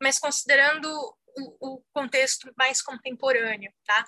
Mas 0.00 0.18
considerando 0.18 0.88
o, 1.38 1.74
o 1.74 1.84
contexto 1.92 2.52
mais 2.56 2.82
contemporâneo, 2.82 3.72
tá? 3.84 4.04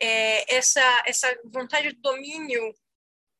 é, 0.00 0.56
essa, 0.56 1.02
essa 1.06 1.28
vontade 1.44 1.92
de 1.92 2.00
domínio 2.00 2.74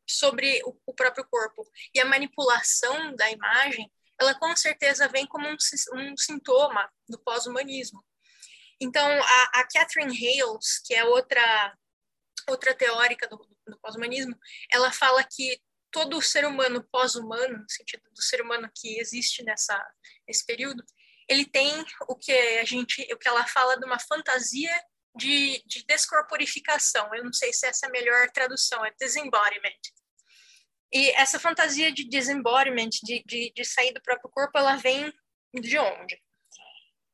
sobre 0.09 0.61
o, 0.64 0.76
o, 0.87 0.95
próprio 0.95 1.26
corpo 1.28 1.66
e 1.95 2.01
a 2.01 2.05
manipulação 2.05 3.14
da 3.16 3.31
imagem, 3.31 3.91
ela 4.20 4.39
com 4.39 4.55
certeza 4.55 5.09
vem 5.09 5.26
como 5.26 5.49
um, 5.49 5.57
um 5.95 6.16
sintoma 6.16 6.89
do 7.09 7.18
pós-humanismo. 7.18 8.05
Então, 8.81 9.07
a, 9.07 9.61
a, 9.61 9.68
Catherine 9.72 10.14
Hales, 10.14 10.81
que 10.85 10.95
é 10.95 11.05
outra, 11.05 11.76
outra 12.49 12.74
teórica 12.74 13.28
do, 13.28 13.36
do 13.66 13.78
pós-humanismo, 13.80 14.36
ela 14.72 14.93
fala 14.93 15.22
que 15.24 15.61
todo 15.91 16.22
ser 16.22 16.45
humano 16.45 16.86
pós-humano, 16.91 17.59
no 17.59 17.70
sentido 17.70 18.03
do 18.11 18.22
ser 18.22 18.41
humano 18.41 18.70
que 18.74 18.99
existe 19.01 19.43
nessa, 19.43 19.78
nesse 20.26 20.45
período, 20.47 20.84
ele 21.28 21.45
tem 21.45 21.84
o 22.09 22.16
que 22.16 22.32
a 22.32 22.64
gente, 22.64 23.03
o 23.12 23.18
que 23.18 23.28
ela 23.28 23.47
fala 23.47 23.78
de 23.78 23.84
uma 23.84 23.99
fantasia 23.99 24.72
de, 25.16 25.62
de 25.66 25.84
descorporificação. 25.86 27.12
Eu 27.14 27.24
não 27.24 27.32
sei 27.32 27.53
se 27.53 27.66
essa 27.66 27.86
é 27.86 27.88
a 27.88 27.93
melhor 27.93 28.30
tradução, 28.30 28.84
é 28.84 28.93
disembodiment. 28.99 29.78
E 30.93 31.11
essa 31.11 31.38
fantasia 31.38 31.93
de 31.93 32.09
disembodiment, 32.09 32.91
de, 33.03 33.22
de, 33.24 33.53
de 33.55 33.64
sair 33.64 33.93
do 33.93 34.03
próprio 34.03 34.30
corpo, 34.30 34.59
ela 34.59 34.76
vem 34.76 35.12
de 35.55 35.78
onde? 35.78 36.20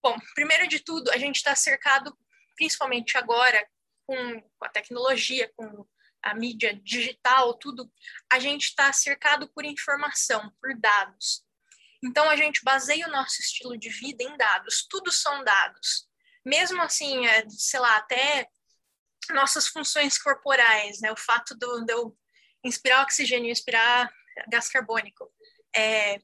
Bom, 0.03 0.17
primeiro 0.35 0.67
de 0.67 0.81
tudo, 0.81 1.11
a 1.11 1.19
gente 1.19 1.37
está 1.37 1.55
cercado, 1.55 2.17
principalmente 2.57 3.19
agora, 3.19 3.63
com, 4.07 4.43
a 4.63 4.69
tecnologia, 4.69 5.51
com 5.57 5.87
a 6.23 6.35
mídia 6.35 6.79
digital, 6.83 7.55
tudo, 7.55 7.91
a 8.31 8.39
gente 8.39 8.65
está 8.65 8.93
cercado 8.93 9.49
por 9.53 9.65
informação, 9.65 10.53
por 10.61 10.75
dados. 10.79 11.45
Então, 12.03 12.29
a 12.29 12.37
gente 12.37 12.63
baseia 12.63 13.07
o 13.07 13.11
nosso 13.11 13.41
estilo 13.41 13.77
de 13.77 13.89
vida 13.89 14.23
em 14.23 14.37
dados, 14.37 14.87
tudo 14.89 15.11
são 15.13 15.43
dados 15.45 16.07
mesmo 16.47 16.81
assim, 16.81 17.27
é, 17.27 17.45
sei 17.51 17.81
lá, 17.81 17.97
até 17.97 18.49
nossas 19.31 19.67
funções 19.67 20.17
corporais, 20.17 21.01
né? 21.01 21.11
O 21.11 21.17
fato 21.17 21.57
de 21.57 21.93
eu 21.93 22.17
inspirar 22.65 23.03
oxigênio, 23.03 23.51
inspirar 23.51 24.09
gás 24.49 24.69
carbônico, 24.69 25.29
é, 25.75 26.21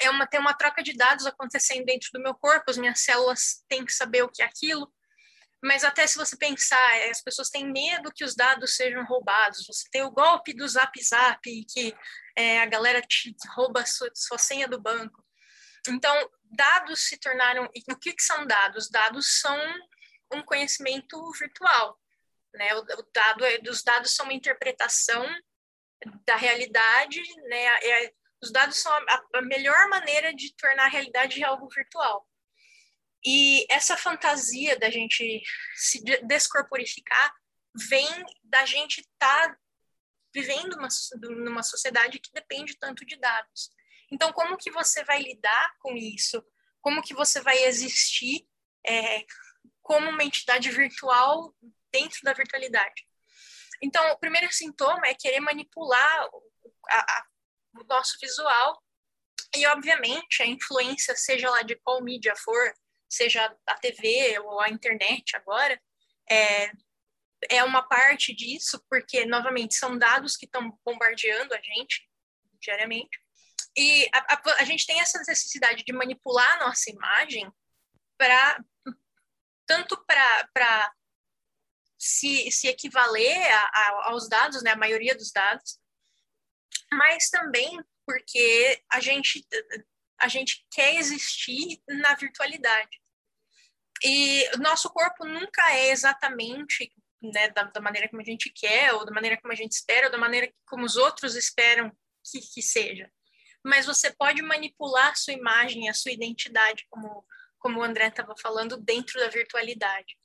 é 0.00 0.10
uma 0.10 0.26
tem 0.26 0.40
uma 0.40 0.54
troca 0.54 0.82
de 0.82 0.94
dados 0.94 1.26
acontecendo 1.26 1.84
dentro 1.84 2.08
do 2.14 2.22
meu 2.22 2.34
corpo. 2.34 2.70
As 2.70 2.78
minhas 2.78 3.00
células 3.00 3.62
têm 3.68 3.84
que 3.84 3.92
saber 3.92 4.22
o 4.22 4.30
que 4.30 4.42
é 4.42 4.46
aquilo. 4.46 4.90
Mas 5.62 5.84
até 5.84 6.06
se 6.06 6.16
você 6.16 6.36
pensar, 6.36 6.96
é, 6.98 7.10
as 7.10 7.22
pessoas 7.22 7.48
têm 7.48 7.70
medo 7.70 8.12
que 8.12 8.24
os 8.24 8.34
dados 8.34 8.76
sejam 8.76 9.04
roubados. 9.04 9.66
Você 9.66 9.88
tem 9.90 10.02
o 10.02 10.10
golpe 10.10 10.52
do 10.52 10.68
Zap 10.68 11.02
Zap, 11.02 11.40
que 11.42 11.94
é, 12.36 12.60
a 12.60 12.66
galera 12.66 13.00
te 13.00 13.34
rouba 13.54 13.80
a 13.80 13.86
sua, 13.86 14.10
sua 14.14 14.38
senha 14.38 14.68
do 14.68 14.80
banco. 14.80 15.24
Então, 15.88 16.30
dados 16.50 17.08
se 17.08 17.18
tornaram. 17.18 17.64
O 17.64 17.96
que, 17.98 18.12
que 18.12 18.22
são 18.22 18.46
dados? 18.46 18.90
Dados 18.90 19.40
são 19.40 19.58
um 20.32 20.42
conhecimento 20.42 21.18
virtual. 21.32 21.98
Né? 22.54 22.74
O, 22.74 22.80
o 22.80 23.10
dado 23.12 23.44
é, 23.44 23.58
os 23.68 23.82
dados 23.82 24.14
são 24.14 24.26
uma 24.26 24.34
interpretação 24.34 25.26
da 26.26 26.36
realidade, 26.36 27.20
né? 27.48 27.64
É, 27.82 28.12
os 28.42 28.52
dados 28.52 28.76
são 28.76 28.92
a, 28.92 29.22
a, 29.34 29.42
melhor 29.42 29.88
maneira 29.88 30.32
de 30.34 30.54
tornar 30.56 30.84
a 30.84 30.90
realidade 30.90 31.42
algo 31.42 31.68
virtual. 31.68 32.26
E 33.26 33.66
essa 33.68 33.96
fantasia 33.96 34.78
da 34.78 34.88
gente 34.88 35.42
se 35.74 36.00
descorporificar 36.22 37.34
vem 37.74 38.08
da 38.44 38.64
gente 38.64 39.00
estar 39.00 39.48
tá 39.48 39.58
vivendo 40.32 40.74
uma, 40.74 40.88
numa 41.44 41.62
sociedade 41.64 42.20
que 42.20 42.32
depende 42.32 42.78
tanto 42.78 43.04
de 43.04 43.16
dados. 43.16 43.70
Então, 44.12 44.32
como 44.32 44.56
que 44.56 44.70
você 44.70 45.02
vai 45.02 45.20
lidar 45.20 45.74
com 45.80 45.96
isso? 45.96 46.40
Como 46.80 47.02
que 47.02 47.14
você 47.14 47.40
vai 47.40 47.64
existir 47.64 48.46
é, 48.86 49.24
como 49.82 50.08
uma 50.08 50.22
entidade 50.22 50.70
virtual 50.70 51.52
dentro 51.90 52.20
da 52.22 52.32
virtualidade? 52.32 53.08
Então, 53.82 54.08
o 54.12 54.18
primeiro 54.18 54.52
sintoma 54.52 55.08
é 55.08 55.14
querer 55.14 55.40
manipular 55.40 56.28
a, 56.90 57.00
a, 57.00 57.26
o 57.80 57.84
nosso 57.84 58.16
visual 58.20 58.80
e, 59.56 59.66
obviamente, 59.66 60.42
a 60.42 60.46
influência, 60.46 61.16
seja 61.16 61.50
lá 61.50 61.62
de 61.62 61.74
qual 61.76 62.02
mídia 62.04 62.34
for, 62.36 62.72
seja 63.08 63.56
a 63.66 63.74
TV 63.74 64.38
ou 64.40 64.60
a 64.60 64.68
internet 64.68 65.36
agora, 65.36 65.80
é, 66.30 66.70
é 67.50 67.64
uma 67.64 67.82
parte 67.82 68.34
disso, 68.34 68.84
porque, 68.88 69.24
novamente, 69.24 69.74
são 69.74 69.96
dados 69.98 70.36
que 70.36 70.46
estão 70.46 70.76
bombardeando 70.84 71.54
a 71.54 71.60
gente 71.60 72.08
diariamente. 72.60 73.20
E 73.76 74.08
a, 74.12 74.34
a, 74.34 74.42
a 74.60 74.64
gente 74.64 74.86
tem 74.86 75.00
essa 75.00 75.18
necessidade 75.18 75.84
de 75.84 75.92
manipular 75.92 76.50
a 76.52 76.66
nossa 76.66 76.90
imagem 76.90 77.50
para 78.16 78.64
tanto 79.66 80.02
para 80.06 80.94
se, 81.98 82.50
se 82.50 82.68
equivaler 82.68 83.36
a, 83.52 83.60
a, 83.60 84.10
aos 84.10 84.28
dados, 84.28 84.62
né, 84.62 84.70
a 84.70 84.76
maioria 84.76 85.14
dos 85.14 85.32
dados, 85.32 85.78
mas 86.92 87.28
também 87.28 87.78
porque 88.06 88.80
a 88.92 89.00
gente, 89.00 89.44
a 90.20 90.28
gente 90.28 90.64
quer 90.70 90.96
existir 90.96 91.80
na 91.88 92.14
virtualidade. 92.14 93.00
E 94.04 94.48
o 94.54 94.58
nosso 94.58 94.90
corpo 94.90 95.24
nunca 95.24 95.72
é 95.72 95.90
exatamente 95.90 96.92
né, 97.22 97.48
da, 97.48 97.64
da, 97.64 97.80
maneira 97.80 98.08
como 98.08 98.20
a 98.22 98.24
gente 98.24 98.50
quer, 98.50 98.92
ou 98.92 99.04
da 99.04 99.12
maneira 99.12 99.40
como 99.40 99.52
a 99.52 99.56
gente 99.56 99.72
espera, 99.72 100.06
ou 100.06 100.12
da 100.12 100.18
maneira 100.18 100.52
como 100.66 100.84
os 100.84 100.96
outros 100.96 101.34
esperam 101.34 101.90
que, 102.22 102.40
que 102.40 102.62
seja 102.62 103.10
mas 103.66 103.84
você 103.84 104.14
pode 104.14 104.40
manipular 104.42 105.10
a 105.10 105.14
sua 105.16 105.34
imagem, 105.34 105.88
a 105.88 105.94
sua 105.94 106.12
identidade, 106.12 106.86
como, 106.88 107.26
como 107.58 107.80
o 107.80 107.82
André 107.82 108.06
estava 108.06 108.34
falando, 108.40 108.76
dentro 108.76 109.18
da 109.18 109.28
virtualidade. 109.28 110.16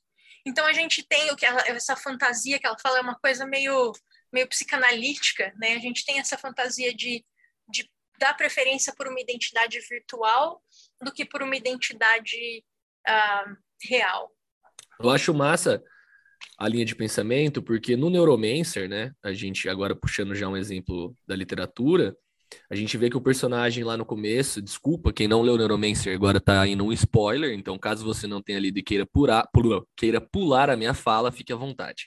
Então 0.46 0.64
a 0.64 0.72
gente 0.72 1.02
tem 1.02 1.30
o 1.30 1.36
que 1.36 1.44
ela, 1.44 1.60
essa 1.66 1.96
fantasia 1.96 2.58
que 2.58 2.66
ela 2.66 2.78
fala 2.78 2.98
é 2.98 3.02
uma 3.02 3.18
coisa 3.18 3.44
meio 3.44 3.92
meio 4.32 4.48
psicanalítica, 4.48 5.52
né? 5.58 5.74
A 5.74 5.78
gente 5.78 6.06
tem 6.06 6.18
essa 6.18 6.38
fantasia 6.38 6.94
de, 6.94 7.22
dar 8.22 8.34
preferência 8.34 8.94
por 8.96 9.08
uma 9.08 9.20
identidade 9.20 9.80
virtual 9.80 10.62
do 11.02 11.12
que 11.12 11.24
por 11.24 11.42
uma 11.42 11.56
identidade 11.56 12.64
uh, 13.08 13.56
real. 13.90 14.30
Eu 15.00 15.10
acho 15.10 15.34
massa 15.34 15.82
a 16.56 16.68
linha 16.68 16.84
de 16.84 16.94
pensamento, 16.94 17.60
porque 17.60 17.96
no 17.96 18.08
Neuromancer, 18.08 18.88
né, 18.88 19.12
a 19.24 19.32
gente 19.32 19.68
agora 19.68 19.96
puxando 19.96 20.36
já 20.36 20.48
um 20.48 20.56
exemplo 20.56 21.16
da 21.26 21.34
literatura, 21.34 22.16
a 22.70 22.76
gente 22.76 22.96
vê 22.96 23.10
que 23.10 23.16
o 23.16 23.20
personagem 23.20 23.82
lá 23.82 23.96
no 23.96 24.06
começo, 24.06 24.62
desculpa, 24.62 25.12
quem 25.12 25.26
não 25.26 25.42
leu 25.42 25.56
Neuromancer 25.56 26.14
agora 26.14 26.40
tá 26.40 26.64
indo 26.64 26.84
um 26.84 26.92
spoiler, 26.92 27.52
então 27.52 27.76
caso 27.76 28.04
você 28.04 28.28
não 28.28 28.40
tenha 28.40 28.60
lido 28.60 28.78
e 28.78 28.84
queira 28.84 29.04
pular, 29.04 29.48
pula, 29.52 29.84
queira 29.96 30.20
pular 30.20 30.70
a 30.70 30.76
minha 30.76 30.94
fala, 30.94 31.32
fique 31.32 31.52
à 31.52 31.56
vontade. 31.56 32.06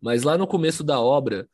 Mas 0.00 0.22
lá 0.22 0.38
no 0.38 0.46
começo 0.46 0.82
da 0.82 0.98
obra, 0.98 1.46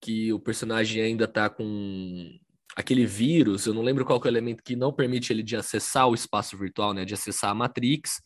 que 0.00 0.32
o 0.32 0.40
personagem 0.40 1.00
ainda 1.02 1.28
tá 1.28 1.48
com 1.48 2.36
aquele 2.76 3.06
vírus, 3.06 3.66
eu 3.66 3.74
não 3.74 3.82
lembro 3.82 4.04
qual 4.04 4.20
é 4.22 4.26
o 4.26 4.28
elemento 4.28 4.62
que 4.62 4.76
não 4.76 4.92
permite 4.92 5.32
ele 5.32 5.42
de 5.42 5.56
acessar 5.56 6.08
o 6.08 6.14
espaço 6.14 6.56
virtual, 6.56 6.92
né, 6.92 7.04
de 7.04 7.14
acessar 7.14 7.50
a 7.50 7.54
Matrix, 7.54 8.20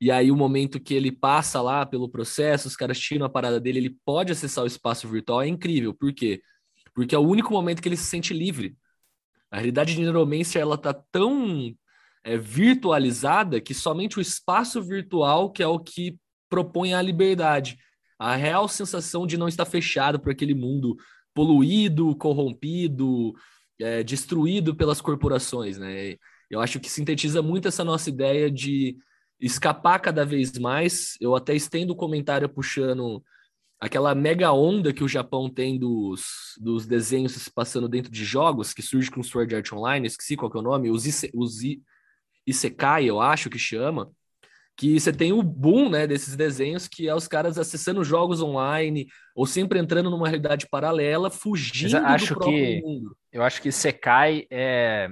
e 0.00 0.10
aí 0.10 0.30
o 0.30 0.36
momento 0.36 0.78
que 0.78 0.94
ele 0.94 1.10
passa 1.10 1.60
lá 1.60 1.84
pelo 1.84 2.08
processo, 2.08 2.68
os 2.68 2.76
caras 2.76 2.98
tiram 2.98 3.26
a 3.26 3.28
parada 3.28 3.60
dele, 3.60 3.78
ele 3.78 3.96
pode 4.04 4.30
acessar 4.30 4.62
o 4.62 4.66
espaço 4.66 5.08
virtual, 5.08 5.42
é 5.42 5.48
incrível, 5.48 5.92
por 5.92 6.12
quê? 6.12 6.40
Porque 6.94 7.14
é 7.14 7.18
o 7.18 7.26
único 7.26 7.52
momento 7.52 7.82
que 7.82 7.88
ele 7.88 7.96
se 7.96 8.04
sente 8.04 8.32
livre. 8.32 8.76
A 9.50 9.56
realidade 9.56 9.94
de 9.94 10.00
Neuromancer, 10.00 10.60
ela 10.60 10.76
tá 10.76 10.94
tão 11.10 11.74
é, 12.22 12.36
virtualizada 12.36 13.60
que 13.60 13.74
somente 13.74 14.18
o 14.18 14.20
espaço 14.20 14.82
virtual 14.82 15.50
que 15.50 15.62
é 15.62 15.66
o 15.66 15.78
que 15.78 16.18
propõe 16.48 16.94
a 16.94 17.02
liberdade. 17.02 17.78
A 18.18 18.34
real 18.36 18.68
sensação 18.68 19.26
de 19.26 19.36
não 19.36 19.48
estar 19.48 19.64
fechado 19.64 20.18
por 20.18 20.32
aquele 20.32 20.54
mundo 20.54 20.96
poluído, 21.34 22.16
corrompido, 22.16 23.32
é, 23.80 24.02
destruído 24.02 24.74
pelas 24.74 25.00
corporações, 25.00 25.78
né? 25.78 26.16
Eu 26.50 26.60
acho 26.60 26.80
que 26.80 26.88
sintetiza 26.88 27.42
muito 27.42 27.68
essa 27.68 27.84
nossa 27.84 28.08
ideia 28.08 28.50
de 28.50 28.96
escapar 29.40 29.98
cada 30.00 30.24
vez 30.24 30.58
mais. 30.58 31.16
Eu 31.20 31.36
até 31.36 31.54
estendo 31.54 31.92
o 31.92 31.96
comentário 31.96 32.48
puxando 32.48 33.22
aquela 33.80 34.14
mega 34.14 34.52
onda 34.52 34.92
que 34.92 35.04
o 35.04 35.08
Japão 35.08 35.48
tem 35.48 35.78
dos, 35.78 36.54
dos 36.60 36.86
desenhos 36.86 37.32
se 37.32 37.50
passando 37.50 37.88
dentro 37.88 38.10
de 38.10 38.24
jogos, 38.24 38.72
que 38.72 38.82
surge 38.82 39.10
com 39.10 39.22
Sword 39.22 39.54
Art 39.54 39.72
Online, 39.72 40.06
esqueci 40.06 40.36
qual 40.36 40.50
que 40.50 40.56
é 40.56 40.60
o 40.60 40.64
nome, 40.64 40.90
os, 40.90 41.06
Ise, 41.06 41.30
os 41.34 41.60
Isekai, 42.46 43.04
eu 43.04 43.20
acho 43.20 43.48
que 43.48 43.58
chama, 43.58 44.10
que 44.78 44.98
você 44.98 45.12
tem 45.12 45.32
o 45.32 45.42
boom 45.42 45.90
né, 45.90 46.06
desses 46.06 46.36
desenhos, 46.36 46.86
que 46.86 47.08
é 47.08 47.14
os 47.14 47.26
caras 47.26 47.58
acessando 47.58 48.04
jogos 48.04 48.40
online, 48.40 49.08
ou 49.34 49.44
sempre 49.44 49.80
entrando 49.80 50.08
numa 50.08 50.28
realidade 50.28 50.68
paralela, 50.70 51.30
fugindo 51.30 51.96
acho 51.96 52.34
do 52.34 52.38
próprio 52.38 52.56
que, 52.56 52.80
mundo. 52.80 53.16
Eu 53.32 53.42
acho 53.42 53.60
que 53.60 53.68
Isekai 53.68 54.46
é 54.50 55.10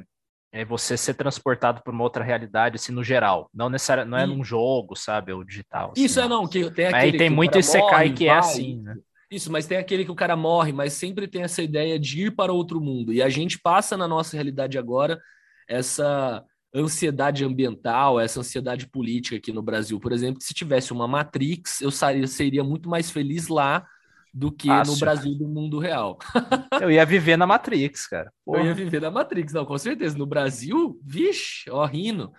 é 0.53 0.65
você 0.65 0.97
ser 0.97 1.13
transportado 1.13 1.83
para 1.83 1.93
uma 1.93 2.03
outra 2.03 2.25
realidade, 2.25 2.77
assim, 2.77 2.91
no 2.91 3.05
geral. 3.05 3.51
Não 3.53 3.69
necessariamente, 3.69 4.11
não 4.11 4.19
é 4.19 4.25
num 4.25 4.43
jogo, 4.43 4.97
sabe, 4.97 5.31
ou 5.31 5.45
digital. 5.45 5.93
Assim, 5.93 6.05
Isso 6.05 6.19
é 6.19 6.27
não, 6.27 6.47
que 6.49 6.71
tem 6.71 6.87
aquele 6.87 7.03
Aí 7.03 7.13
tem 7.13 7.29
que 7.29 7.35
muito 7.35 7.59
Isekai 7.59 8.15
que 8.15 8.27
é 8.27 8.31
vai. 8.31 8.39
assim, 8.39 8.81
né? 8.81 8.97
Isso, 9.31 9.53
mas 9.53 9.67
tem 9.67 9.77
aquele 9.77 10.05
que 10.05 10.11
o 10.11 10.15
cara 10.15 10.35
morre, 10.35 10.73
mas 10.73 10.95
sempre 10.95 11.29
tem 11.29 11.43
essa 11.43 11.61
ideia 11.61 11.99
de 11.99 12.27
ir 12.27 12.31
para 12.31 12.53
outro 12.53 12.81
mundo. 12.81 13.13
E 13.13 13.21
a 13.21 13.29
gente 13.29 13.59
passa 13.59 13.97
na 13.97 14.09
nossa 14.09 14.35
realidade 14.35 14.79
agora 14.79 15.21
essa 15.69 16.43
ansiedade 16.77 17.45
ambiental, 17.45 18.21
essa 18.21 18.41
ansiedade 18.41 18.87
política 18.87 19.37
aqui 19.37 19.53
no 19.53 19.63
Brasil. 19.63 19.99
Por 19.99 20.13
exemplo, 20.13 20.43
se 20.43 20.53
tivesse 20.53 20.93
uma 20.93 21.09
Matrix, 21.09 21.81
eu 21.81 21.91
seria 21.91 22.63
muito 22.63 22.89
mais 22.89 23.11
feliz 23.11 23.49
lá 23.49 23.87
do 24.33 24.53
que 24.53 24.69
Fácil. 24.69 24.93
no 24.93 25.01
Brasil 25.01 25.35
do 25.35 25.49
mundo 25.49 25.79
real. 25.79 26.19
Eu 26.83 26.91
ia 26.91 27.07
viver 27.07 27.39
na 27.39 27.47
Matrix, 27.47 28.07
cara. 28.07 28.31
Porra. 28.45 28.59
Eu 28.59 28.67
ia 28.67 28.75
viver 28.75 29.01
na 29.01 29.11
Matrix, 29.11 29.55
não, 29.55 29.65
com 29.65 29.79
certeza. 29.79 30.19
No 30.19 30.27
Brasil, 30.27 31.01
vixe, 31.03 31.71
ó, 31.71 31.87
rindo. 31.87 32.31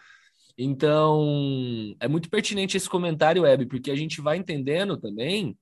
Então, 0.56 1.96
é 2.00 2.08
muito 2.08 2.30
pertinente 2.30 2.78
esse 2.78 2.88
comentário, 2.88 3.42
Web, 3.42 3.66
porque 3.66 3.90
a 3.90 3.96
gente 3.96 4.22
vai 4.22 4.38
entendendo 4.38 4.96
também, 4.96 5.58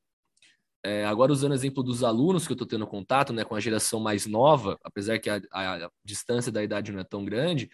é, 0.84 1.06
agora 1.06 1.32
usando 1.32 1.52
o 1.52 1.56
exemplo 1.56 1.82
dos 1.82 2.04
alunos 2.04 2.46
que 2.46 2.52
eu 2.52 2.56
estou 2.56 2.68
tendo 2.68 2.86
contato, 2.86 3.32
né, 3.32 3.46
com 3.46 3.56
a 3.56 3.60
geração 3.60 4.00
mais 4.02 4.26
nova, 4.26 4.78
apesar 4.84 5.18
que 5.20 5.30
a, 5.30 5.42
a, 5.52 5.86
a 5.86 5.90
distância 6.04 6.52
da 6.52 6.64
idade 6.64 6.92
não 6.92 7.00
é 7.00 7.04
tão 7.04 7.24
grande, 7.24 7.70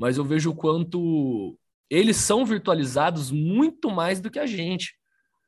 mas 0.00 0.16
eu 0.16 0.24
vejo 0.24 0.50
o 0.50 0.56
quanto 0.56 1.58
eles 1.90 2.16
são 2.16 2.46
virtualizados 2.46 3.30
muito 3.30 3.90
mais 3.90 4.18
do 4.18 4.30
que 4.30 4.38
a 4.38 4.46
gente. 4.46 4.94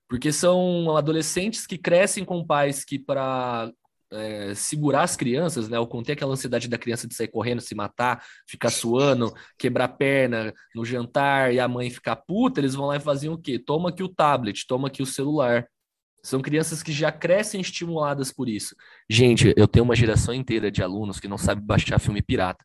Porque 0.07 0.31
são 0.31 0.95
adolescentes 0.95 1.67
que 1.67 1.79
crescem 1.79 2.23
com 2.23 2.47
pais 2.47 2.85
que, 2.85 2.99
para 2.99 3.73
é, 4.13 4.55
segurar 4.55 5.05
as 5.05 5.17
crianças, 5.17 5.71
né? 5.71 5.79
Ou 5.79 5.87
conter 5.87 6.13
aquela 6.13 6.35
ansiedade 6.35 6.69
da 6.69 6.77
criança 6.77 7.09
de 7.09 7.15
sair 7.15 7.29
correndo, 7.29 7.63
se 7.63 7.75
matar, 7.75 8.23
ficar 8.47 8.69
suando, 8.69 9.33
quebrar 9.59 9.89
perna 9.89 10.53
no 10.75 10.85
jantar 10.85 11.55
e 11.55 11.59
a 11.59 11.67
mãe 11.67 11.89
ficar 11.89 12.17
puta, 12.17 12.61
eles 12.61 12.75
vão 12.75 12.89
lá 12.89 12.97
e 12.97 13.01
faziam 13.01 13.33
o 13.33 13.39
quê? 13.39 13.59
Toma 13.59 13.89
aqui 13.89 14.03
o 14.03 14.09
tablet, 14.09 14.67
toma 14.67 14.89
aqui 14.89 15.03
o 15.03 15.07
celular. 15.07 15.67
São 16.23 16.43
crianças 16.43 16.83
que 16.83 16.93
já 16.93 17.11
crescem 17.11 17.63
estimuladas 17.63 18.31
por 18.31 18.51
isso. 18.51 18.77
Gente, 19.09 19.55
eu 19.57 19.67
tenho 19.67 19.85
uma 19.85 19.97
geração 19.97 20.35
inteira 20.35 20.71
de 20.71 20.83
alunos 20.83 21.19
que 21.19 21.27
não 21.27 21.39
sabe 21.39 21.63
baixar 21.63 21.99
filme 21.99 22.21
pirata. 22.21 22.63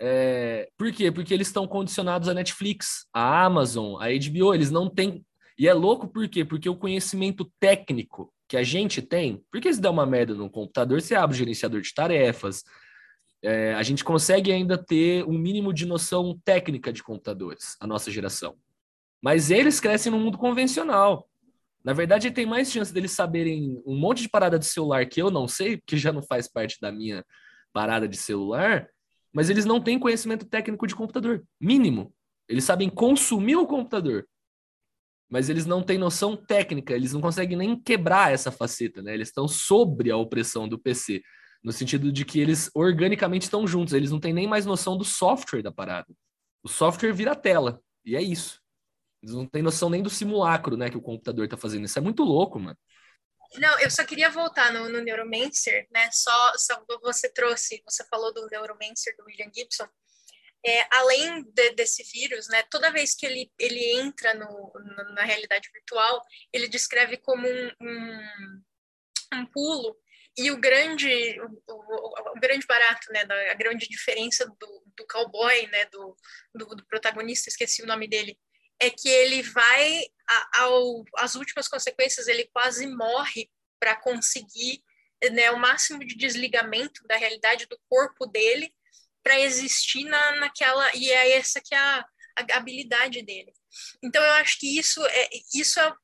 É, 0.00 0.68
por 0.78 0.90
quê? 0.92 1.12
Porque 1.12 1.34
eles 1.34 1.48
estão 1.48 1.66
condicionados 1.66 2.28
à 2.28 2.34
Netflix, 2.34 3.06
à 3.12 3.44
Amazon, 3.44 4.00
à 4.00 4.06
HBO. 4.08 4.54
Eles 4.54 4.70
não 4.70 4.88
têm 4.88 5.24
e 5.60 5.68
é 5.68 5.74
louco 5.74 6.08
por 6.08 6.26
quê? 6.26 6.42
Porque 6.42 6.70
o 6.70 6.74
conhecimento 6.74 7.44
técnico 7.60 8.32
que 8.48 8.56
a 8.56 8.62
gente 8.62 9.02
tem, 9.02 9.44
porque 9.52 9.70
se 9.70 9.78
der 9.78 9.90
uma 9.90 10.06
merda 10.06 10.32
no 10.32 10.48
computador, 10.48 11.02
você 11.02 11.14
abre 11.14 11.36
o 11.36 11.38
gerenciador 11.38 11.82
de 11.82 11.92
tarefas, 11.92 12.64
é, 13.42 13.74
a 13.74 13.82
gente 13.82 14.02
consegue 14.02 14.50
ainda 14.50 14.78
ter 14.78 15.22
um 15.26 15.36
mínimo 15.36 15.70
de 15.74 15.84
noção 15.84 16.40
técnica 16.46 16.90
de 16.90 17.02
computadores, 17.02 17.76
a 17.78 17.86
nossa 17.86 18.10
geração. 18.10 18.56
Mas 19.22 19.50
eles 19.50 19.78
crescem 19.78 20.10
no 20.10 20.18
mundo 20.18 20.38
convencional. 20.38 21.28
Na 21.84 21.92
verdade, 21.92 22.30
tem 22.30 22.46
mais 22.46 22.72
chance 22.72 22.90
deles 22.90 23.12
saberem 23.12 23.82
um 23.84 23.98
monte 23.98 24.22
de 24.22 24.30
parada 24.30 24.58
de 24.58 24.64
celular 24.64 25.04
que 25.04 25.20
eu 25.20 25.30
não 25.30 25.46
sei, 25.46 25.78
que 25.86 25.98
já 25.98 26.10
não 26.10 26.22
faz 26.22 26.48
parte 26.48 26.78
da 26.80 26.90
minha 26.90 27.22
parada 27.70 28.08
de 28.08 28.16
celular, 28.16 28.88
mas 29.32 29.50
eles 29.50 29.64
não 29.64 29.80
têm 29.80 29.98
conhecimento 29.98 30.44
técnico 30.44 30.86
de 30.86 30.94
computador, 30.94 31.44
mínimo. 31.60 32.12
Eles 32.48 32.64
sabem 32.64 32.88
consumir 32.88 33.56
o 33.56 33.66
computador, 33.66 34.26
mas 35.30 35.48
eles 35.48 35.64
não 35.64 35.82
têm 35.82 35.96
noção 35.96 36.36
técnica, 36.36 36.94
eles 36.94 37.12
não 37.12 37.20
conseguem 37.20 37.56
nem 37.56 37.80
quebrar 37.80 38.32
essa 38.32 38.50
faceta, 38.50 39.00
né? 39.00 39.14
Eles 39.14 39.28
estão 39.28 39.46
sobre 39.46 40.10
a 40.10 40.16
opressão 40.16 40.68
do 40.68 40.78
PC, 40.78 41.22
no 41.62 41.72
sentido 41.72 42.10
de 42.10 42.24
que 42.24 42.40
eles 42.40 42.70
organicamente 42.74 43.44
estão 43.44 43.66
juntos, 43.66 43.94
eles 43.94 44.10
não 44.10 44.18
têm 44.18 44.32
nem 44.32 44.48
mais 44.48 44.66
noção 44.66 44.96
do 44.96 45.04
software 45.04 45.62
da 45.62 45.70
parada. 45.70 46.12
O 46.62 46.68
software 46.68 47.12
vira 47.12 47.36
tela, 47.36 47.80
e 48.04 48.16
é 48.16 48.22
isso. 48.22 48.60
Eles 49.22 49.34
não 49.34 49.46
têm 49.46 49.62
noção 49.62 49.90
nem 49.90 50.02
do 50.02 50.10
simulacro, 50.10 50.76
né, 50.76 50.90
que 50.90 50.96
o 50.96 51.02
computador 51.02 51.44
está 51.44 51.56
fazendo. 51.56 51.84
Isso 51.84 51.98
é 51.98 52.02
muito 52.02 52.24
louco, 52.24 52.58
mano. 52.58 52.76
Não, 53.58 53.80
eu 53.80 53.90
só 53.90 54.04
queria 54.04 54.30
voltar 54.30 54.72
no, 54.72 54.88
no 54.88 55.00
Neuromancer, 55.00 55.86
né? 55.90 56.08
Só, 56.12 56.52
só 56.56 56.84
você 57.02 57.28
trouxe, 57.28 57.82
você 57.84 58.04
falou 58.04 58.32
do 58.32 58.46
Neuromancer 58.48 59.16
do 59.16 59.24
William 59.24 59.50
Gibson. 59.52 59.88
É, 60.64 60.86
além 60.94 61.42
de, 61.42 61.70
desse 61.70 62.02
vírus, 62.12 62.46
né, 62.48 62.62
toda 62.70 62.92
vez 62.92 63.14
que 63.14 63.24
ele, 63.24 63.50
ele 63.58 63.98
entra 63.98 64.34
no, 64.34 64.72
no, 64.74 65.14
na 65.14 65.22
realidade 65.24 65.70
virtual, 65.72 66.22
ele 66.52 66.68
descreve 66.68 67.16
como 67.16 67.48
um, 67.48 67.70
um, 67.80 68.62
um 69.34 69.46
pulo. 69.46 69.96
E 70.36 70.50
o 70.50 70.60
grande, 70.60 71.40
o, 71.40 71.62
o, 71.66 72.36
o, 72.36 72.40
grande 72.40 72.66
barato, 72.66 73.10
né, 73.10 73.22
a 73.50 73.54
grande 73.54 73.88
diferença 73.88 74.46
do, 74.46 74.84
do 74.96 75.06
cowboy, 75.06 75.66
né, 75.68 75.86
do, 75.86 76.16
do, 76.54 76.66
do 76.76 76.86
protagonista, 76.86 77.48
esqueci 77.48 77.82
o 77.82 77.86
nome 77.86 78.06
dele, 78.06 78.38
é 78.80 78.88
que 78.90 79.08
ele 79.08 79.42
vai 79.42 80.06
ao, 80.54 81.04
às 81.16 81.34
últimas 81.34 81.68
consequências, 81.68 82.26
ele 82.26 82.48
quase 82.52 82.86
morre 82.86 83.50
para 83.78 83.96
conseguir 83.96 84.82
né, 85.32 85.50
o 85.50 85.58
máximo 85.58 86.04
de 86.04 86.16
desligamento 86.16 87.06
da 87.06 87.16
realidade 87.16 87.66
do 87.66 87.78
corpo 87.88 88.26
dele 88.26 88.72
para 89.22 89.38
existir 89.38 90.04
na, 90.04 90.36
naquela 90.36 90.90
e 90.94 91.10
é 91.10 91.32
essa 91.32 91.60
que 91.60 91.74
é 91.74 91.78
a, 91.78 91.98
a, 92.36 92.56
habilidade 92.56 93.22
dele. 93.22 93.52
Então 94.02 94.22
eu 94.22 94.32
acho 94.34 94.58
que 94.58 94.78
isso 94.78 95.04
é 95.06 95.28
isso 95.54 95.78
é 95.78 95.84
a 95.84 95.96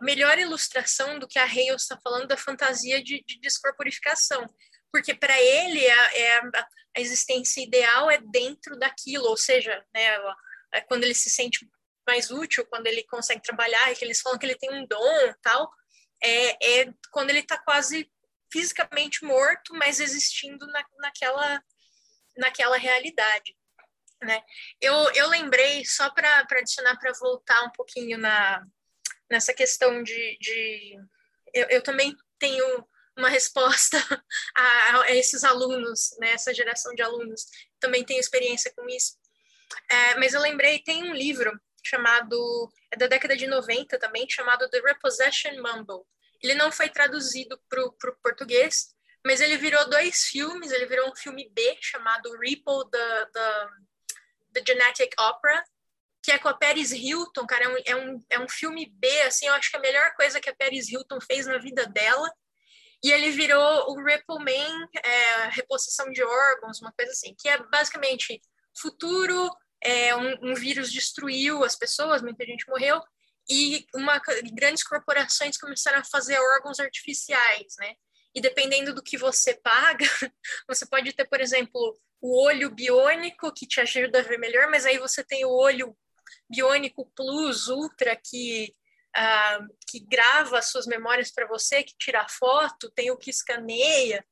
melhor 0.00 0.38
ilustração 0.38 1.18
do 1.18 1.28
que 1.28 1.38
a 1.38 1.44
Hale 1.44 1.74
está 1.74 1.98
falando 2.02 2.26
da 2.26 2.36
fantasia 2.36 3.02
de, 3.02 3.22
de 3.26 3.38
descorporificação, 3.40 4.46
porque 4.90 5.14
para 5.14 5.38
ele 5.38 5.86
a, 5.86 6.16
é 6.16 6.38
a, 6.38 6.50
a, 6.96 7.00
existência 7.00 7.62
ideal 7.62 8.10
é 8.10 8.18
dentro 8.18 8.78
daquilo, 8.78 9.26
ou 9.26 9.36
seja, 9.36 9.84
né, 9.94 10.16
é 10.72 10.80
quando 10.80 11.04
ele 11.04 11.14
se 11.14 11.28
sente 11.28 11.68
mais 12.06 12.30
útil, 12.30 12.66
quando 12.66 12.86
ele 12.86 13.04
consegue 13.04 13.42
trabalhar, 13.42 13.94
que 13.94 14.04
eles 14.04 14.20
falam 14.20 14.38
que 14.38 14.46
ele 14.46 14.56
tem 14.56 14.72
um 14.72 14.86
dom, 14.86 15.34
tal, 15.42 15.70
é, 16.22 16.80
é 16.80 16.92
quando 17.10 17.30
ele 17.30 17.40
está 17.40 17.58
quase 17.58 18.10
fisicamente 18.50 19.24
morto, 19.24 19.74
mas 19.74 20.00
existindo 20.00 20.66
na, 20.66 20.84
naquela 20.98 21.62
naquela 22.36 22.76
realidade. 22.76 23.56
Né? 24.22 24.40
Eu, 24.80 24.94
eu 25.14 25.28
lembrei, 25.28 25.84
só 25.84 26.08
para 26.10 26.46
adicionar, 26.50 26.96
para 26.98 27.12
voltar 27.14 27.62
um 27.64 27.72
pouquinho 27.72 28.18
na, 28.18 28.64
nessa 29.30 29.52
questão 29.52 30.02
de. 30.02 30.38
de 30.40 30.96
eu, 31.52 31.66
eu 31.68 31.82
também 31.82 32.14
tenho 32.38 32.86
uma 33.16 33.28
resposta 33.28 33.98
a, 34.56 35.00
a, 35.00 35.10
esses 35.10 35.44
alunos, 35.44 36.16
né, 36.18 36.34
geração 36.54 36.94
de 36.94 37.02
alunos, 37.02 37.44
também 37.78 38.04
tenho 38.04 38.20
experiência 38.20 38.72
com 38.74 38.88
isso. 38.88 39.18
É, 39.90 40.14
mas 40.16 40.34
eu 40.34 40.40
lembrei, 40.40 40.82
tem 40.82 41.10
um 41.10 41.14
livro 41.14 41.52
chamado, 41.82 42.72
é 42.90 42.96
da 42.96 43.06
década 43.06 43.36
de 43.36 43.46
90 43.46 43.98
também, 43.98 44.28
chamado 44.28 44.68
The 44.68 44.80
Repossession 44.80 45.54
Mumble. 45.56 46.04
Ele 46.42 46.54
não 46.54 46.72
foi 46.72 46.88
traduzido 46.88 47.60
para 47.68 47.84
o 47.84 47.92
português, 48.22 48.94
mas 49.24 49.40
ele 49.40 49.56
virou 49.56 49.88
dois 49.88 50.24
filmes, 50.24 50.72
ele 50.72 50.86
virou 50.86 51.10
um 51.10 51.16
filme 51.16 51.48
B 51.50 51.76
chamado 51.80 52.36
Ripple, 52.38 52.90
the, 52.90 53.26
the, 53.32 53.68
the 54.54 54.62
Genetic 54.66 55.14
Opera, 55.20 55.64
que 56.22 56.30
é 56.30 56.38
com 56.38 56.48
a 56.48 56.54
Paris 56.54 56.92
Hilton, 56.92 57.46
cara, 57.46 57.64
é 57.64 57.68
um, 57.68 57.76
é, 57.84 57.96
um, 57.96 58.24
é 58.30 58.38
um 58.40 58.48
filme 58.48 58.86
B, 58.86 59.22
assim, 59.22 59.46
eu 59.46 59.54
acho 59.54 59.70
que 59.70 59.76
a 59.76 59.80
melhor 59.80 60.14
coisa 60.14 60.40
que 60.40 60.48
a 60.48 60.54
Paris 60.54 60.88
Hilton 60.88 61.20
fez 61.20 61.46
na 61.46 61.58
vida 61.58 61.86
dela, 61.86 62.32
e 63.02 63.10
ele 63.10 63.30
virou 63.30 63.90
o 63.90 64.04
Ripple 64.04 64.38
Man, 64.38 64.88
é, 65.02 65.48
reposição 65.48 66.10
de 66.12 66.22
órgãos, 66.22 66.80
uma 66.80 66.92
coisa 66.92 67.10
assim, 67.10 67.34
que 67.36 67.48
é 67.48 67.58
basicamente 67.64 68.40
futuro, 68.80 69.50
é, 69.84 70.14
um, 70.14 70.50
um, 70.50 70.54
vírus 70.54 70.92
destruiu 70.92 71.64
as 71.64 71.76
pessoas, 71.76 72.22
muita 72.22 72.44
gente 72.44 72.68
morreu, 72.68 73.00
e 73.48 73.86
uma, 73.94 74.20
grandes 74.52 74.84
corporações 74.84 75.58
começaram 75.58 75.98
a 75.98 76.04
fazer 76.04 76.38
órgãos 76.38 76.78
artificiais, 76.78 77.74
né? 77.78 77.94
E 78.34 78.40
dependendo 78.40 78.94
do 78.94 79.02
que 79.02 79.18
você 79.18 79.54
paga, 79.54 80.06
você 80.68 80.86
pode 80.86 81.12
ter, 81.12 81.26
por 81.26 81.40
exemplo, 81.40 81.98
o 82.20 82.44
olho 82.44 82.70
biônico, 82.70 83.52
que 83.52 83.66
te 83.66 83.80
ajuda 83.80 84.20
a 84.20 84.22
ver 84.22 84.38
melhor, 84.38 84.70
mas 84.70 84.86
aí 84.86 84.98
você 84.98 85.24
tem 85.24 85.44
o 85.44 85.50
olho 85.50 85.96
biônico 86.48 87.10
plus, 87.14 87.68
ultra, 87.68 88.16
que 88.16 88.72
uh, 89.16 89.66
que 89.88 90.00
grava 90.00 90.58
as 90.58 90.66
suas 90.66 90.86
memórias 90.86 91.30
para 91.30 91.46
você, 91.46 91.82
que 91.82 91.96
tira 91.98 92.26
foto, 92.28 92.90
tem 92.90 93.10
o 93.10 93.16
que 93.16 93.30
escaneia. 93.30 94.24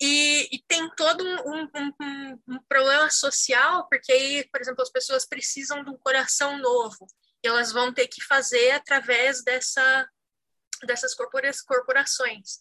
E, 0.00 0.48
e 0.54 0.62
tem 0.68 0.88
todo 0.94 1.24
um, 1.24 1.62
um, 1.74 1.92
um, 2.00 2.42
um, 2.48 2.58
problema 2.68 3.10
social, 3.10 3.88
porque 3.88 4.12
aí, 4.12 4.48
por 4.50 4.60
exemplo, 4.60 4.82
as 4.82 4.90
pessoas 4.90 5.26
precisam 5.26 5.82
de 5.82 5.90
um 5.90 5.96
coração 5.96 6.58
novo, 6.58 7.06
e 7.42 7.48
elas 7.48 7.72
vão 7.72 7.92
ter 7.92 8.06
que 8.06 8.22
fazer 8.22 8.72
através 8.72 9.42
dessa, 9.42 10.08
dessas 10.84 11.14
corpora 11.14 11.50
corporações. 11.66 12.60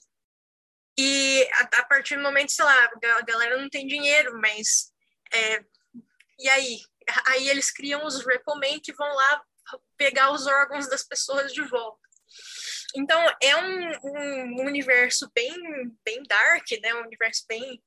E 0.98 1.46
a, 1.54 1.80
a, 1.80 1.86
partir 1.86 2.16
do 2.16 2.24
momento, 2.24 2.52
sei 2.52 2.64
lá, 2.64 2.90
a 3.18 3.22
galera 3.22 3.58
não 3.58 3.70
tem 3.70 3.86
dinheiro, 3.86 4.40
mas. 4.40 4.94
É, 5.34 5.60
e 6.40 6.48
aí? 6.48 6.80
Aí 7.28 7.50
eles 7.50 7.70
criam 7.70 8.06
os 8.06 8.26
Repomen 8.26 8.80
que 8.80 8.94
vão 8.94 9.14
lá 9.14 9.44
pegar 9.98 10.32
os 10.32 10.48
órgãos 10.48 10.88
das 10.88 11.04
pessoas 11.04 11.52
de 11.54 11.62
volta. 11.64 12.05
Então, 12.96 13.20
é 13.42 13.56
um, 13.58 13.92
um 14.04 14.66
universo 14.66 15.30
bem, 15.34 15.54
bem 16.04 16.24
dark, 16.24 16.66
né? 16.82 16.94
um 16.96 17.06
universo 17.06 17.46
bem 17.48 17.82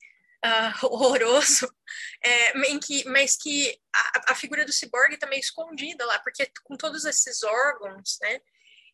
uh, 0.44 0.86
horroroso, 0.86 1.72
é, 2.24 2.58
em 2.70 2.78
que, 2.78 3.04
mas 3.08 3.36
que 3.36 3.78
a, 3.94 4.32
a 4.32 4.34
figura 4.34 4.64
do 4.64 4.72
ciborgue 4.72 5.14
está 5.14 5.26
meio 5.26 5.40
escondida 5.40 6.04
lá, 6.04 6.18
porque 6.20 6.50
com 6.64 6.76
todos 6.76 7.04
esses 7.04 7.42
órgãos, 7.42 8.18
né? 8.20 8.40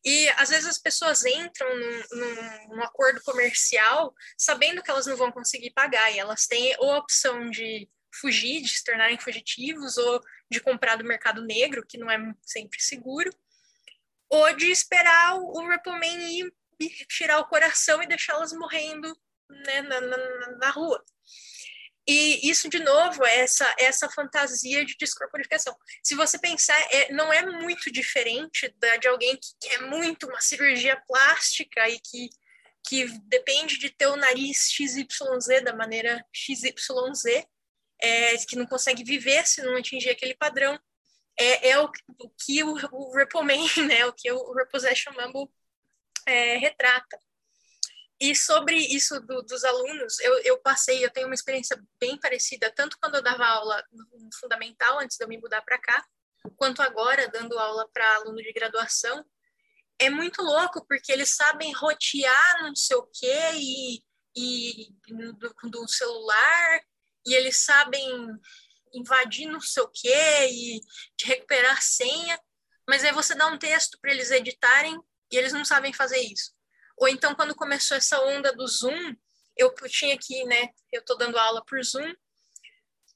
E 0.06 0.28
às 0.36 0.50
vezes 0.50 0.66
as 0.66 0.78
pessoas 0.78 1.24
entram 1.24 1.66
num, 1.74 2.02
num, 2.12 2.68
num, 2.76 2.82
acordo 2.82 3.22
comercial 3.22 4.14
sabendo 4.36 4.82
que 4.82 4.90
elas 4.90 5.06
não 5.06 5.16
vão 5.16 5.32
conseguir 5.32 5.70
pagar, 5.70 6.12
e 6.12 6.18
elas 6.18 6.46
têm 6.46 6.76
ou 6.78 6.92
a 6.92 6.98
opção 6.98 7.48
de 7.50 7.88
fugir, 8.20 8.60
de 8.60 8.68
se 8.68 8.84
tornarem 8.84 9.18
fugitivos, 9.18 9.96
ou 9.96 10.20
de 10.50 10.60
comprar 10.60 10.96
do 10.96 11.04
mercado 11.04 11.42
negro, 11.42 11.84
que 11.88 11.98
não 11.98 12.10
é 12.10 12.18
sempre 12.42 12.80
seguro, 12.80 13.30
ou 14.34 14.52
de 14.56 14.66
esperar 14.66 15.36
o, 15.36 15.64
Rappleman 15.68 16.28
ir, 16.28 16.52
ir 16.80 17.06
tirar 17.06 17.38
o 17.38 17.46
coração 17.46 18.02
e 18.02 18.06
deixá-las 18.08 18.52
morrendo 18.52 19.16
né, 19.48 19.82
na, 19.82 20.00
na, 20.00 20.50
na, 20.58 20.70
rua. 20.70 21.02
E 22.06 22.50
isso, 22.50 22.68
de 22.68 22.80
novo, 22.80 23.24
é 23.24 23.38
essa, 23.38 23.72
essa 23.78 24.10
fantasia 24.10 24.84
de 24.84 24.96
descorporificação. 24.98 25.74
Se 26.02 26.16
você 26.16 26.36
pensar, 26.36 26.78
é, 26.92 27.12
não 27.12 27.32
é 27.32 27.46
muito 27.46 27.92
diferente 27.92 28.68
da, 28.76 28.96
de 28.96 29.06
alguém 29.06 29.36
que 29.36 29.68
quer 29.68 29.82
muito 29.82 30.26
uma 30.26 30.40
cirurgia 30.40 31.00
plástica 31.06 31.88
e 31.88 32.00
que, 32.00 32.28
que 32.86 33.06
depende 33.28 33.78
de 33.78 33.88
ter 33.88 34.08
o 34.08 34.16
nariz 34.16 34.68
XYZ 34.72 35.62
da 35.62 35.74
maneira 35.74 36.22
XYZ, 36.34 37.46
é, 38.02 38.36
que 38.48 38.56
não 38.56 38.66
consegue 38.66 39.04
viver 39.04 39.46
se 39.46 39.62
não 39.62 39.76
atingir 39.76 40.10
aquele 40.10 40.34
padrão, 40.34 40.78
é, 41.38 41.70
é 41.70 41.78
o, 41.80 41.90
o, 42.18 42.30
que 42.30 42.62
o, 42.62 42.74
o 42.92 43.16
Repoman, 43.16 43.66
né, 43.86 44.06
o 44.06 44.12
que 44.12 44.30
o 44.30 44.52
Repossession 44.52 45.12
Mumble 45.12 45.52
é, 46.26 46.56
retrata. 46.56 47.18
E 48.20 48.34
sobre 48.34 48.76
isso 48.76 49.20
do, 49.20 49.42
dos 49.42 49.64
alunos, 49.64 50.18
eu, 50.20 50.38
eu 50.44 50.58
passei, 50.58 51.04
eu 51.04 51.10
tenho 51.10 51.26
uma 51.26 51.34
experiência 51.34 51.82
bem 51.98 52.18
parecida, 52.18 52.70
tanto 52.70 52.96
quando 53.00 53.16
eu 53.16 53.22
dava 53.22 53.44
aula 53.44 53.84
no 53.92 54.30
fundamental, 54.40 55.00
antes 55.00 55.16
de 55.16 55.24
eu 55.24 55.28
me 55.28 55.38
mudar 55.38 55.62
para 55.62 55.78
cá, 55.78 56.04
quanto 56.56 56.80
agora, 56.80 57.28
dando 57.28 57.58
aula 57.58 57.88
para 57.92 58.16
aluno 58.16 58.36
de 58.36 58.52
graduação. 58.52 59.24
É 59.98 60.10
muito 60.10 60.42
louco, 60.42 60.84
porque 60.86 61.12
eles 61.12 61.34
sabem 61.34 61.72
rotear 61.72 62.62
não 62.62 62.74
sei 62.74 62.96
o 62.96 63.06
quê 63.12 63.50
e, 63.54 64.02
e 64.36 64.88
do, 65.08 65.70
do 65.70 65.88
celular 65.88 66.80
e 67.26 67.34
eles 67.34 67.64
sabem 67.64 68.28
invadir 68.94 69.46
não 69.46 69.60
sei 69.60 69.82
o 69.82 69.90
quê 69.92 70.48
e 70.50 70.80
recuperar 71.22 71.76
a 71.76 71.80
senha, 71.80 72.38
mas 72.88 73.04
aí 73.04 73.12
você 73.12 73.34
dá 73.34 73.46
um 73.46 73.58
texto 73.58 73.98
para 74.00 74.10
eles 74.10 74.30
editarem 74.30 74.98
e 75.30 75.36
eles 75.36 75.52
não 75.52 75.64
sabem 75.64 75.92
fazer 75.92 76.20
isso. 76.20 76.52
Ou 76.96 77.08
então, 77.08 77.34
quando 77.34 77.54
começou 77.54 77.96
essa 77.96 78.20
onda 78.20 78.52
do 78.52 78.66
Zoom, 78.66 79.14
eu 79.56 79.72
tinha 79.88 80.16
que, 80.18 80.44
né, 80.44 80.68
eu 80.92 81.00
estou 81.00 81.16
dando 81.16 81.38
aula 81.38 81.64
por 81.64 81.82
Zoom, 81.82 82.12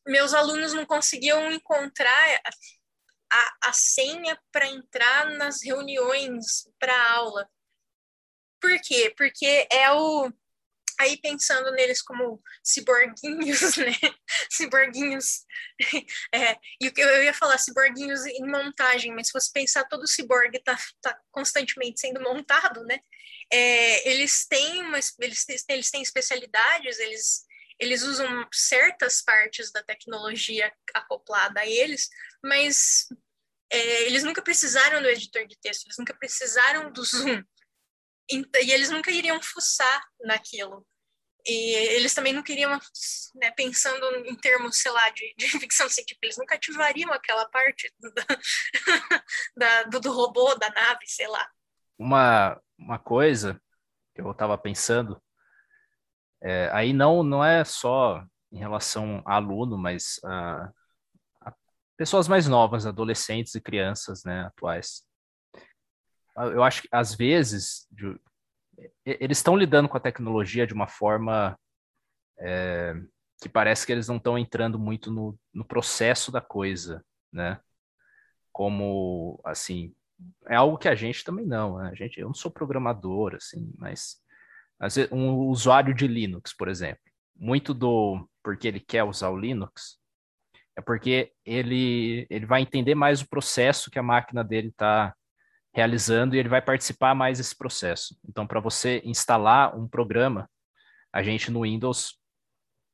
meus 0.07 0.33
alunos 0.33 0.73
não 0.73 0.87
conseguiam 0.87 1.53
encontrar 1.53 2.41
a, 3.31 3.57
a 3.67 3.73
senha 3.73 4.41
para 4.51 4.67
entrar 4.67 5.31
nas 5.37 5.63
reuniões 5.63 6.69
para 6.79 7.13
aula. 7.13 7.49
Por 8.61 8.81
quê? 8.81 9.15
Porque 9.17 9.69
é 9.71 9.93
o 9.93 10.33
aí 10.99 11.17
pensando 11.21 11.71
neles 11.73 12.03
como 12.03 12.43
ciborguinhos, 12.63 13.77
né? 13.79 13.93
ciborguinhos. 14.51 15.45
É, 16.35 16.57
e 16.81 16.93
eu 16.97 17.23
ia 17.23 17.33
falar, 17.33 17.57
ciborguinhos 17.59 18.27
em 18.27 18.47
montagem, 18.47 19.15
mas 19.15 19.29
se 19.29 19.33
você 19.33 19.51
pensar, 19.53 19.85
todo 19.85 20.07
ciborgue 20.07 20.59
está 20.59 20.77
tá 21.01 21.19
constantemente 21.31 22.01
sendo 22.01 22.21
montado, 22.21 22.85
né? 22.85 22.99
É, 23.51 24.11
eles 24.11 24.47
têm 24.47 24.83
uma, 24.83 24.99
eles, 25.21 25.47
eles 25.69 25.91
têm 25.91 26.03
especialidades, 26.03 26.99
eles 26.99 27.47
eles 27.79 28.03
usam 28.03 28.27
certas 28.53 29.23
partes 29.23 29.71
da 29.71 29.83
tecnologia 29.83 30.73
acoplada 30.93 31.61
a 31.61 31.67
eles, 31.67 32.09
mas 32.43 33.07
é, 33.71 34.03
eles 34.07 34.25
nunca 34.25 34.43
precisaram 34.43 35.01
do 35.01 35.09
editor 35.09 35.47
de 35.47 35.57
texto, 35.61 35.87
eles 35.87 35.99
nunca 35.99 36.15
precisaram 36.15 36.91
do 36.91 37.05
Zoom, 37.05 37.43
e 38.31 38.73
eles 38.73 38.91
nunca 38.91 39.11
iriam 39.11 39.41
fuçar 39.43 40.05
naquilo. 40.21 40.87
E 41.47 41.75
eles 41.95 42.13
também 42.13 42.33
não 42.33 42.43
queriam, 42.43 42.71
né, 43.37 43.51
pensando 43.53 44.05
em 44.27 44.37
termos, 44.37 44.79
sei 44.79 44.93
lá, 44.93 45.09
de, 45.11 45.35
de 45.39 45.47
ficção 45.59 45.89
científica, 45.89 46.27
eles 46.27 46.37
nunca 46.37 46.57
ativariam 46.57 47.11
aquela 47.13 47.49
parte 47.49 47.91
do, 47.99 48.13
da, 49.57 49.83
do, 49.85 50.01
do, 50.01 50.13
robô, 50.13 50.55
da 50.57 50.69
nave, 50.71 51.07
sei 51.07 51.27
lá. 51.27 51.49
Uma, 51.99 52.61
uma 52.77 52.99
coisa 52.99 53.61
que 54.15 54.21
eu 54.21 54.31
estava 54.31 54.59
pensando, 54.59 55.21
é, 56.43 56.71
aí 56.73 56.93
não, 56.93 57.23
não 57.23 57.43
é 57.43 57.65
só 57.65 58.23
em 58.53 58.59
relação 58.59 59.23
a 59.25 59.37
aluno, 59.37 59.79
mas 59.79 60.21
a, 60.25 60.71
a 61.41 61.55
pessoas 61.97 62.29
mais 62.29 62.47
novas, 62.47 62.85
adolescentes 62.85 63.55
e 63.55 63.61
crianças 63.61 64.23
né, 64.23 64.43
atuais 64.43 65.08
eu 66.53 66.63
acho 66.63 66.83
que 66.83 66.89
às 66.91 67.15
vezes 67.15 67.87
de, 67.91 68.19
eles 69.05 69.39
estão 69.39 69.57
lidando 69.57 69.89
com 69.89 69.97
a 69.97 70.01
tecnologia 70.01 70.67
de 70.67 70.75
uma 70.75 70.87
forma 70.87 71.59
é, 72.39 72.95
que 73.41 73.49
parece 73.49 73.87
que 73.87 73.93
eles 73.93 74.09
não 74.09 74.17
estão 74.17 74.39
entrando 74.39 74.79
muito 74.79 75.11
no, 75.11 75.39
no 75.53 75.65
processo 75.65 76.31
da 76.31 76.41
coisa, 76.41 77.05
né? 77.33 77.61
Como 78.53 79.41
assim 79.45 79.95
é 80.49 80.57
algo 80.57 80.79
que 80.79 80.89
a 80.89 80.97
gente 80.97 81.23
também 81.23 81.47
não, 81.47 81.79
né? 81.79 81.91
a 81.91 81.95
gente 81.95 82.19
eu 82.21 82.27
não 82.27 82.35
sou 82.35 82.51
programador 82.51 83.37
assim, 83.37 83.73
mas 83.79 84.21
vezes, 84.81 85.13
um 85.13 85.47
usuário 85.47 85.95
de 85.95 86.09
Linux, 86.09 86.53
por 86.53 86.69
exemplo, 86.69 87.03
muito 87.37 87.73
do 87.73 88.29
porque 88.43 88.67
ele 88.67 88.81
quer 88.81 89.05
usar 89.05 89.31
o 89.31 89.39
Linux 89.39 89.99
é 90.77 90.81
porque 90.81 91.33
ele 91.45 92.27
ele 92.31 92.47
vai 92.47 92.63
entender 92.63 92.95
mais 92.95 93.21
o 93.23 93.29
processo 93.29 93.91
que 93.91 93.99
a 93.99 94.03
máquina 94.03 94.43
dele 94.43 94.69
está 94.69 95.15
realizando 95.75 96.35
e 96.35 96.39
ele 96.39 96.49
vai 96.49 96.63
participar 96.63 97.15
mais 97.15 97.39
desse 97.39 97.57
processo. 97.57 98.19
Então, 98.29 98.47
para 98.47 98.61
você 98.61 99.03
instalar 99.05 99.77
um 99.77 99.87
programa, 99.87 100.49
a 101.13 101.23
gente 101.23 101.51
no 101.51 101.63
Windows 101.63 102.19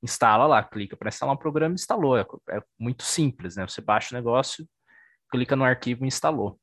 instala 0.03 0.47
lá, 0.47 0.63
clica 0.63 0.97
para 0.97 1.09
instalar 1.09 1.35
um 1.35 1.39
programa 1.39 1.75
instalou. 1.75 2.19
É, 2.19 2.27
é, 2.51 2.63
muito 2.79 3.03
simples, 3.03 3.57
né? 3.57 3.67
Você 3.67 3.81
baixa 3.81 4.15
o 4.15 4.19
negócio, 4.19 4.69
clica 5.31 5.57
no 5.57 5.65
arquivo 5.65 6.05
e 6.05 6.09
instalou. 6.09 6.61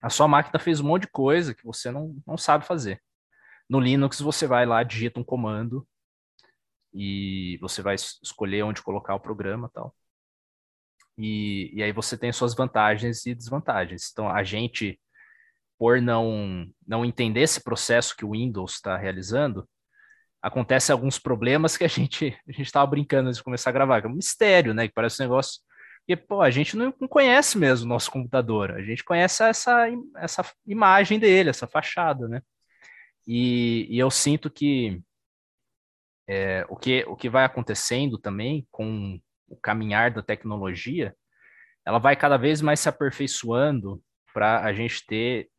A 0.00 0.10
sua 0.10 0.28
máquina 0.28 0.58
fez 0.58 0.80
um 0.80 0.86
monte 0.86 1.02
de 1.02 1.10
coisa 1.10 1.54
que 1.54 1.64
você 1.64 1.90
não, 1.90 2.16
não 2.26 2.36
sabe 2.36 2.64
fazer. 2.64 3.02
No 3.68 3.80
Linux, 3.80 4.20
você 4.20 4.46
vai 4.46 4.66
lá, 4.66 4.82
digita 4.82 5.18
um 5.18 5.24
comando 5.24 5.86
e 6.92 7.58
você 7.60 7.82
vai 7.82 7.94
escolher 7.94 8.62
onde 8.64 8.82
colocar 8.82 9.14
o 9.14 9.20
programa 9.20 9.70
tal. 9.72 9.94
E, 11.16 11.70
e 11.74 11.82
aí 11.82 11.92
você 11.92 12.16
tem 12.16 12.32
suas 12.32 12.54
vantagens 12.54 13.26
e 13.26 13.34
desvantagens. 13.34 14.10
Então, 14.10 14.28
a 14.28 14.42
gente, 14.42 15.00
por 15.82 16.00
não, 16.00 16.64
não 16.86 17.04
entender 17.04 17.40
esse 17.40 17.60
processo 17.60 18.16
que 18.16 18.24
o 18.24 18.30
Windows 18.30 18.74
está 18.74 18.96
realizando, 18.96 19.68
acontece 20.40 20.92
alguns 20.92 21.18
problemas 21.18 21.76
que 21.76 21.82
a 21.82 21.88
gente 21.90 22.38
a 22.48 22.52
gente 22.52 22.66
estava 22.66 22.86
brincando 22.86 23.26
antes 23.26 23.38
de 23.38 23.42
começar 23.42 23.70
a 23.70 23.72
gravar, 23.72 24.00
que 24.00 24.06
é 24.06 24.10
um 24.10 24.14
mistério, 24.14 24.72
né? 24.72 24.86
Que 24.86 24.94
parece 24.94 25.20
um 25.20 25.24
negócio 25.24 25.60
que 26.06 26.16
pô, 26.16 26.40
a 26.40 26.52
gente 26.52 26.76
não, 26.76 26.94
não 27.00 27.08
conhece 27.08 27.58
mesmo 27.58 27.84
o 27.84 27.88
nosso 27.88 28.12
computador, 28.12 28.70
a 28.70 28.80
gente 28.80 29.02
conhece 29.02 29.42
essa, 29.42 29.88
essa 30.18 30.48
imagem 30.64 31.18
dele, 31.18 31.50
essa 31.50 31.66
fachada, 31.66 32.28
né? 32.28 32.40
E, 33.26 33.88
e 33.90 33.98
eu 33.98 34.08
sinto 34.08 34.48
que 34.48 35.02
é, 36.28 36.64
o 36.68 36.76
que 36.76 37.04
o 37.08 37.16
que 37.16 37.28
vai 37.28 37.44
acontecendo 37.44 38.18
também 38.18 38.68
com 38.70 39.20
o 39.48 39.56
caminhar 39.56 40.12
da 40.12 40.22
tecnologia, 40.22 41.12
ela 41.84 41.98
vai 41.98 42.14
cada 42.14 42.36
vez 42.36 42.60
mais 42.62 42.78
se 42.78 42.88
aperfeiçoando 42.88 44.00
para 44.32 44.64
a 44.64 44.72
gente 44.72 45.04
ter 45.04 45.50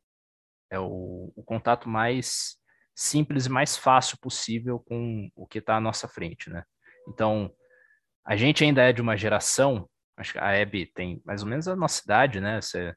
é, 0.74 0.80
o, 0.80 1.32
o 1.36 1.44
contato 1.44 1.88
mais 1.88 2.58
simples 2.96 3.46
e 3.46 3.50
mais 3.50 3.78
fácil 3.78 4.18
possível 4.20 4.80
com 4.80 5.30
o 5.36 5.46
que 5.46 5.60
está 5.60 5.78
à 5.78 5.82
nossa 5.82 6.08
frente, 6.08 6.50
né? 6.50 6.64
Então, 7.08 7.54
a 8.26 8.36
gente 8.36 8.64
ainda 8.64 8.82
é 8.82 8.92
de 8.92 9.02
uma 9.02 9.16
geração, 9.16 9.88
acho 10.18 10.34
que 10.34 10.40
a 10.40 10.62
Abby 10.62 10.88
tem 10.88 11.22
mais 11.24 11.44
ou 11.44 11.50
menos 11.50 11.68
a 11.68 11.76
nossa 11.76 12.02
idade, 12.04 12.40
né? 12.40 12.60
Você, 12.60 12.94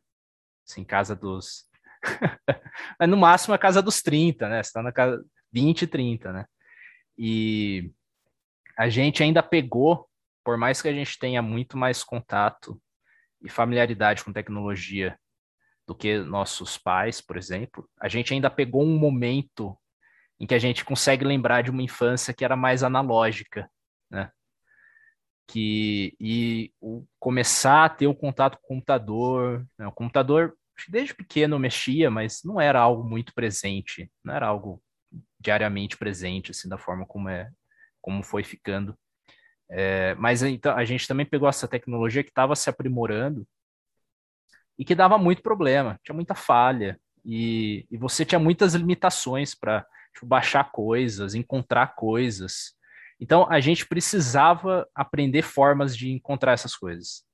assim, 0.67 0.85
casa 0.85 1.15
dos... 1.15 1.69
Mas 2.99 3.09
no 3.09 3.17
máximo 3.17 3.55
a 3.55 3.59
casa 3.59 3.83
dos 3.83 4.01
30, 4.01 4.49
né? 4.49 4.63
Você 4.63 4.69
está 4.69 4.83
na 4.83 4.93
casa 4.93 5.23
20, 5.53 5.87
30, 5.87 6.33
né? 6.33 6.47
E 7.19 7.93
a 8.79 8.89
gente 8.89 9.23
ainda 9.23 9.43
pegou, 9.43 10.09
por 10.43 10.57
mais 10.57 10.81
que 10.81 10.89
a 10.89 10.93
gente 10.93 11.19
tenha 11.19 11.43
muito 11.43 11.77
mais 11.77 12.03
contato 12.03 12.81
e 13.43 13.51
familiaridade 13.51 14.25
com 14.25 14.33
tecnologia 14.33 15.19
do 15.87 15.95
que 15.95 16.19
nossos 16.19 16.77
pais, 16.77 17.21
por 17.21 17.37
exemplo, 17.37 17.89
a 18.01 18.09
gente 18.09 18.35
ainda 18.35 18.51
pegou 18.51 18.83
um 18.83 18.99
momento 18.99 19.79
em 20.39 20.47
que 20.47 20.55
a 20.55 20.59
gente 20.59 20.85
consegue 20.85 21.25
lembrar 21.25 21.63
de 21.63 21.71
uma 21.71 21.83
infância 21.83 22.35
que 22.35 22.45
era 22.45 22.57
mais 22.57 22.83
analógica, 22.83 23.71
né? 24.11 24.31
Que, 25.49 26.17
e 26.21 26.73
o, 26.81 27.07
começar 27.21 27.85
a 27.85 27.89
ter 27.89 28.09
o 28.09 28.15
contato 28.15 28.59
com 28.59 28.65
o 28.65 28.69
computador, 28.69 29.65
né? 29.79 29.87
o 29.87 29.93
computador 29.93 30.57
desde 30.89 31.15
pequeno 31.15 31.59
mexia, 31.59 32.11
mas 32.11 32.43
não 32.45 32.61
era 32.61 32.81
algo 32.81 33.09
muito 33.09 33.33
presente, 33.33 34.11
não 34.25 34.35
era 34.35 34.47
algo 34.47 34.83
diariamente 35.39 35.97
presente, 35.97 36.51
assim, 36.51 36.69
da 36.69 36.77
forma 36.77 37.07
como 37.07 37.29
é, 37.29 37.49
como 38.03 38.25
foi 38.25 38.43
ficando. 38.43 38.99
É, 39.71 40.15
mas 40.17 40.43
então 40.43 40.77
a 40.77 40.85
gente 40.85 41.07
também 41.07 41.25
pegou 41.25 41.49
essa 41.49 41.69
tecnologia 41.69 42.23
que 42.23 42.31
estava 42.31 42.55
se 42.57 42.69
aprimorando 42.69 43.47
e 44.79 44.85
que 44.85 44.95
dava 44.95 45.19
muito 45.19 45.43
problema, 45.43 45.99
tinha 46.05 46.15
muita 46.15 46.35
falha 46.35 46.99
e, 47.25 47.87
e 47.91 47.97
você 47.97 48.25
tinha 48.25 48.39
muitas 48.39 48.75
limitações 48.75 49.55
para 49.55 49.85
tipo, 50.15 50.27
baixar 50.27 50.71
coisas, 50.71 51.35
encontrar 51.35 51.95
coisas. 51.95 52.75
Então, 53.21 53.51
a 53.51 53.61
gente 53.61 53.87
precisava 53.87 54.87
aprender 54.95 55.43
formas 55.43 55.97
de 55.97 56.11
encontrar 56.11 56.53
essas 56.53 56.77
coisas. 56.77 57.25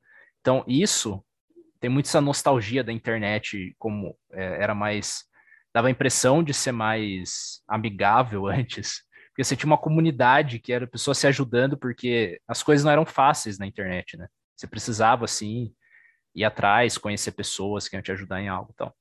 Então, 0.41 0.65
isso 0.67 1.25
tem 1.81 1.91
muito 1.91 2.07
essa 2.07 2.21
nostalgia 2.21 2.85
da 2.85 2.93
internet, 2.93 3.75
como 3.79 4.17
é, 4.33 4.63
era 4.63 4.75
mais. 4.75 5.25
dava 5.75 5.89
a 5.89 5.91
impressão 5.91 6.43
de 6.43 6.55
ser 6.55 6.73
mais 6.73 7.61
amigável 7.69 8.47
antes, 8.49 9.03
porque 9.29 9.45
você 9.45 9.57
tinha 9.57 9.67
uma 9.67 9.79
comunidade 9.79 10.59
que 10.59 10.73
era 10.73 10.87
pessoas 10.87 11.19
se 11.19 11.27
ajudando, 11.27 11.77
porque 11.77 12.41
as 12.47 12.63
coisas 12.63 12.85
não 12.85 12.93
eram 12.93 13.05
fáceis 13.05 13.59
na 13.59 13.67
internet, 13.67 14.17
né? 14.17 14.29
Você 14.57 14.67
precisava, 14.67 15.25
assim, 15.25 15.75
ir 16.35 16.45
atrás, 16.45 16.99
conhecer 16.99 17.33
pessoas 17.33 17.89
que 17.89 17.97
iam 17.97 18.03
te 18.03 18.13
ajudar 18.13 18.41
em 18.41 18.49
algo. 18.49 18.71
Então, 18.73 18.93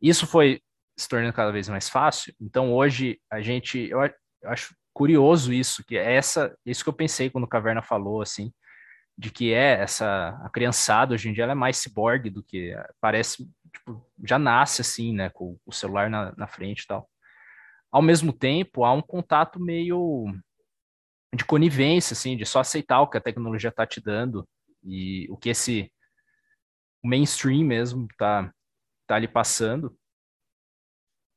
isso 0.00 0.26
foi 0.26 0.62
se 0.96 1.08
tornando 1.08 1.32
cada 1.32 1.50
vez 1.50 1.68
mais 1.68 1.88
fácil. 1.88 2.34
Então 2.40 2.74
hoje 2.74 3.20
a 3.30 3.40
gente, 3.40 3.88
eu 3.88 4.00
acho 4.44 4.74
curioso 4.92 5.52
isso, 5.52 5.84
que 5.84 5.96
é 5.96 6.14
essa, 6.14 6.56
isso 6.64 6.82
que 6.82 6.88
eu 6.88 6.94
pensei 6.94 7.30
quando 7.30 7.44
o 7.44 7.48
Caverna 7.48 7.82
falou 7.82 8.20
assim, 8.20 8.52
de 9.16 9.30
que 9.30 9.52
é 9.52 9.80
essa 9.80 10.40
a 10.44 10.50
criançada 10.50 11.14
hoje 11.14 11.28
em 11.28 11.32
dia 11.32 11.44
ela 11.44 11.52
é 11.52 11.54
mais 11.54 11.78
ciborgue 11.78 12.30
do 12.30 12.42
que 12.42 12.74
parece, 13.00 13.48
tipo, 13.72 14.06
já 14.24 14.38
nasce 14.38 14.80
assim, 14.80 15.14
né, 15.14 15.30
com 15.30 15.58
o 15.64 15.72
celular 15.72 16.08
na, 16.10 16.34
na 16.36 16.46
frente 16.46 16.82
e 16.82 16.86
tal. 16.86 17.08
Ao 17.92 18.02
mesmo 18.02 18.32
tempo, 18.32 18.84
há 18.84 18.92
um 18.92 19.02
contato 19.02 19.58
meio 19.60 20.32
de 21.34 21.44
conivência, 21.44 22.14
assim, 22.14 22.36
de 22.36 22.46
só 22.46 22.60
aceitar 22.60 23.00
o 23.00 23.08
que 23.08 23.18
a 23.18 23.20
tecnologia 23.20 23.70
está 23.70 23.86
te 23.86 24.00
dando 24.00 24.46
e 24.84 25.26
o 25.30 25.36
que 25.36 25.50
esse 25.50 25.92
mainstream 27.02 27.64
mesmo 27.64 28.06
tá, 28.18 28.52
tá 29.06 29.16
ali 29.16 29.28
passando 29.28 29.96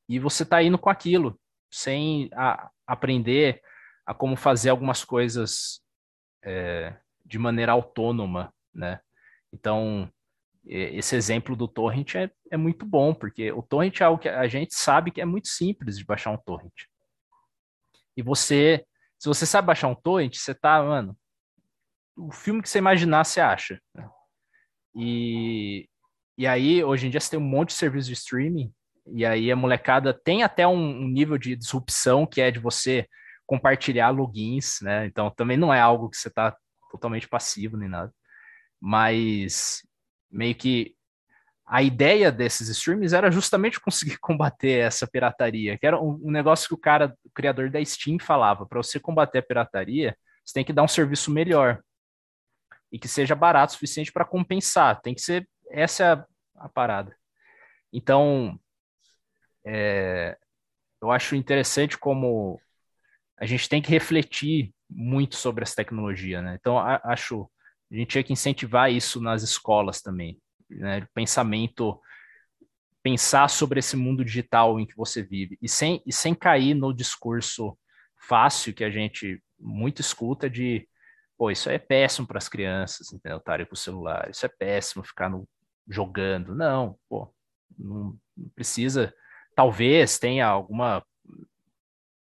e 0.08 0.20
você 0.20 0.44
está 0.44 0.62
indo 0.62 0.78
com 0.78 0.90
aquilo, 0.90 1.40
sem 1.72 2.30
a, 2.34 2.70
aprender 2.86 3.62
a 4.06 4.14
como 4.14 4.36
fazer 4.36 4.70
algumas 4.70 5.04
coisas 5.04 5.82
é, 6.44 6.96
de 7.26 7.40
maneira 7.40 7.72
autônoma, 7.72 8.54
né? 8.74 9.00
Então, 9.52 10.12
esse 10.66 11.16
exemplo 11.16 11.56
do 11.56 11.68
torrent 11.68 12.16
é, 12.16 12.32
é 12.52 12.58
muito 12.58 12.86
bom, 12.86 13.14
porque 13.14 13.52
o 13.52 13.62
torrent 13.62 14.02
é 14.02 14.04
algo 14.04 14.22
que 14.22 14.30
a 14.30 14.48
gente 14.48 14.74
sabe 14.74 15.12
que 15.12 15.22
é 15.22 15.26
muito 15.26 15.48
simples 15.48 15.98
de 15.98 16.06
baixar 16.06 16.32
um 16.32 16.38
torrent. 16.38 16.86
E 18.16 18.22
você, 18.22 18.86
se 19.20 19.28
você 19.28 19.46
sabe 19.46 19.68
baixar 19.68 19.88
um 19.88 19.96
torrent, 19.96 20.36
você 20.36 20.54
tá, 20.54 20.82
mano, 20.84 21.18
o 22.16 22.32
filme 22.32 22.62
que 22.62 22.70
você 22.70 22.78
imaginar, 22.78 23.24
você 23.24 23.40
acha. 23.40 23.80
E, 24.96 25.88
e 26.38 26.46
aí, 26.46 26.84
hoje 26.84 27.08
em 27.08 27.10
dia, 27.10 27.20
você 27.20 27.32
tem 27.32 27.40
um 27.40 27.44
monte 27.44 27.70
de 27.70 27.76
serviços 27.76 28.08
de 28.08 28.14
streaming 28.14 28.72
e 29.08 29.26
aí 29.26 29.52
a 29.52 29.56
molecada 29.56 30.14
tem 30.14 30.44
até 30.44 30.66
um, 30.68 31.04
um 31.04 31.08
nível 31.08 31.38
de 31.38 31.56
disrupção 31.56 32.26
que 32.26 32.40
é 32.40 32.50
de 32.50 32.60
você 32.60 33.08
compartilhar 33.46 34.10
logins, 34.10 34.80
né? 34.82 35.06
Então 35.06 35.30
também 35.30 35.58
não 35.58 35.74
é 35.74 35.80
algo 35.80 36.10
que 36.10 36.18
você 36.18 36.30
está 36.30 36.56
totalmente 36.92 37.28
passivo 37.28 37.76
nem 37.76 37.90
nada. 37.90 38.14
Mas 38.80 39.82
meio 40.32 40.56
que 40.56 40.96
a 41.66 41.82
ideia 41.82 42.32
desses 42.32 42.70
streams 42.70 43.14
era 43.14 43.32
justamente 43.32 43.80
conseguir 43.82 44.18
combater 44.20 44.80
essa 44.80 45.08
pirataria, 45.08 45.78
que 45.78 45.86
era 45.86 46.00
um 46.00 46.32
negócio 46.32 46.68
que 46.68 46.74
o 46.74 46.78
cara, 46.78 47.16
o 47.26 47.30
criador 47.32 47.70
da 47.70 47.84
Steam 47.84 48.18
falava, 48.20 48.66
para 48.66 48.82
você 48.82 49.00
combater 49.00 49.40
a 49.40 49.44
pirataria, 49.44 50.16
você 50.46 50.54
tem 50.54 50.64
que 50.64 50.74
dar 50.74 50.84
um 50.84 50.88
serviço 50.88 51.32
melhor 51.32 51.82
e 52.94 53.00
que 53.00 53.08
seja 53.08 53.34
barato 53.34 53.72
o 53.72 53.74
suficiente 53.74 54.12
para 54.12 54.24
compensar. 54.24 55.02
Tem 55.02 55.16
que 55.16 55.22
ser 55.22 55.50
essa 55.72 56.04
é 56.04 56.08
a, 56.14 56.26
a 56.66 56.70
parada. 56.70 57.18
Então, 57.92 58.60
é, 59.66 60.38
eu 61.02 61.12
acho 61.12 61.36
interessante 61.36 61.98
como 61.98 62.62
a 63.40 63.48
gente 63.48 63.68
tem 63.68 63.82
que 63.82 63.90
refletir 63.90 64.72
muito 64.88 65.36
sobre 65.36 65.64
essa 65.64 65.76
tecnologia, 65.76 66.40
né? 66.40 66.56
Então, 66.60 66.78
a, 66.78 67.02
acho 67.06 67.50
a 67.92 67.96
gente 67.96 68.10
tinha 68.10 68.24
que 68.24 68.34
incentivar 68.34 68.92
isso 68.92 69.20
nas 69.20 69.42
escolas 69.42 70.00
também, 70.00 70.40
né? 70.70 71.08
Pensamento, 71.16 72.00
pensar 73.02 73.50
sobre 73.50 73.80
esse 73.80 73.98
mundo 73.98 74.24
digital 74.24 74.80
em 74.80 74.86
que 74.86 74.96
você 74.96 75.24
vive 75.24 75.58
e 75.60 75.68
sem, 75.68 76.02
e 76.06 76.14
sem 76.14 76.36
cair 76.36 76.76
no 76.76 76.94
discurso 76.94 77.78
fácil 78.16 78.74
que 78.74 78.84
a 78.84 78.90
gente 78.92 79.42
muito 79.60 80.00
escuta 80.00 80.50
de, 80.50 80.88
pô, 81.44 81.52
isso 81.52 81.70
é 81.70 81.78
péssimo 81.78 82.26
para 82.26 82.38
as 82.38 82.48
crianças, 82.48 83.12
entendeu? 83.12 83.38
Estarem 83.38 83.66
com 83.66 83.74
o 83.74 83.78
celular, 83.78 84.30
isso 84.30 84.46
é 84.46 84.50
péssimo 84.50 85.04
ficar 85.04 85.30
no, 85.30 85.46
jogando. 85.90 86.56
Não, 86.56 86.98
pô, 87.10 87.34
não, 87.78 88.18
precisa 88.56 89.14
talvez 89.54 90.18
tenha 90.18 90.48
alguma, 90.48 91.06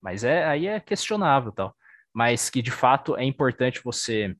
mas 0.03 0.25
é 0.25 0.45
aí 0.45 0.67
é 0.67 0.81
questionável 0.81 1.53
tal, 1.53 1.73
mas 2.13 2.51
que 2.51 2.61
de 2.61 2.73
fato 2.73 3.17
é 3.17 3.23
importante 3.25 3.81
você 3.85 4.37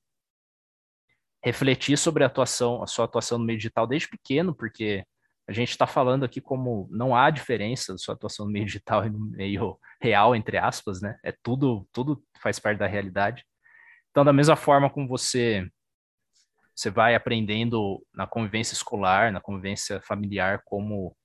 refletir 1.45 1.97
sobre 1.97 2.25
a 2.25 2.27
atuação, 2.27 2.83
a 2.83 2.89
sua 2.89 3.05
atuação 3.05 3.39
no 3.39 3.45
meio 3.45 3.59
digital 3.59 3.87
desde 3.87 4.09
pequeno, 4.09 4.53
porque 4.53 5.05
a 5.49 5.53
gente 5.53 5.71
está 5.71 5.87
falando 5.87 6.25
aqui 6.25 6.41
como 6.41 6.89
não 6.91 7.15
há 7.15 7.31
diferença 7.31 7.93
da 7.93 7.99
sua 7.99 8.17
atuação 8.17 8.47
no 8.47 8.53
meio 8.53 8.67
digital 8.67 9.07
e 9.07 9.11
no 9.11 9.21
meio 9.21 9.79
real, 10.01 10.35
entre 10.35 10.59
aspas, 10.59 11.01
né? 11.01 11.17
É 11.25 11.33
tudo, 11.41 11.87
tudo 11.93 12.21
faz 12.43 12.59
parte 12.59 12.79
da 12.79 12.89
realidade. 12.89 13.45
Então, 14.13 14.25
da 14.25 14.33
mesma 14.33 14.55
forma 14.55 14.89
como 14.89 15.09
você 15.09 15.69
você 16.75 16.91
vai 16.91 17.15
aprendendo 17.15 18.05
na 18.15 18.27
convivência 18.27 18.75
escolar, 18.75 19.31
na 19.31 19.41
convivência 19.41 20.01
familiar, 20.01 20.63
como 20.65 21.17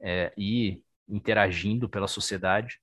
é, 0.00 0.32
ir 0.36 0.82
interagindo 1.08 1.88
pela 1.88 2.06
sociedade. 2.06 2.80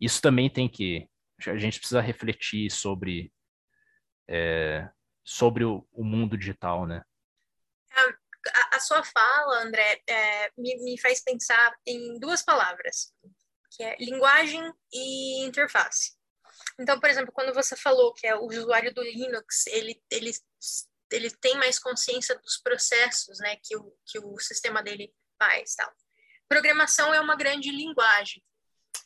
Isso 0.00 0.20
também 0.20 0.48
tem 0.48 0.68
que. 0.68 1.08
A 1.46 1.56
gente 1.56 1.78
precisa 1.78 2.00
refletir 2.00 2.70
sobre, 2.70 3.32
é, 4.28 4.88
sobre 5.24 5.64
o, 5.64 5.86
o, 5.92 6.04
mundo 6.04 6.38
digital, 6.38 6.86
né? 6.86 7.02
A, 7.92 8.76
a 8.76 8.80
sua 8.80 9.02
fala, 9.02 9.62
André, 9.62 10.02
é, 10.08 10.50
me, 10.56 10.76
me 10.84 11.00
faz 11.00 11.22
pensar 11.22 11.74
em 11.86 12.18
duas 12.20 12.42
palavras, 12.42 13.12
que 13.72 13.82
é 13.82 13.96
linguagem 13.98 14.62
e 14.92 15.44
interface. 15.44 16.16
Então, 16.78 16.98
por 16.98 17.08
exemplo, 17.08 17.32
quando 17.32 17.54
você 17.54 17.76
falou 17.76 18.12
que 18.12 18.26
é 18.26 18.34
o 18.34 18.46
usuário 18.46 18.92
do 18.92 19.02
Linux, 19.02 19.66
ele, 19.66 20.02
ele 20.10 20.32
ele 21.14 21.30
tem 21.30 21.56
mais 21.56 21.78
consciência 21.78 22.34
dos 22.38 22.58
processos, 22.58 23.38
né, 23.38 23.56
que 23.62 23.76
o, 23.76 23.96
que 24.06 24.18
o 24.18 24.38
sistema 24.38 24.82
dele 24.82 25.12
faz, 25.38 25.74
tal. 25.74 25.92
Programação 26.48 27.14
é 27.14 27.20
uma 27.20 27.36
grande 27.36 27.70
linguagem. 27.70 28.42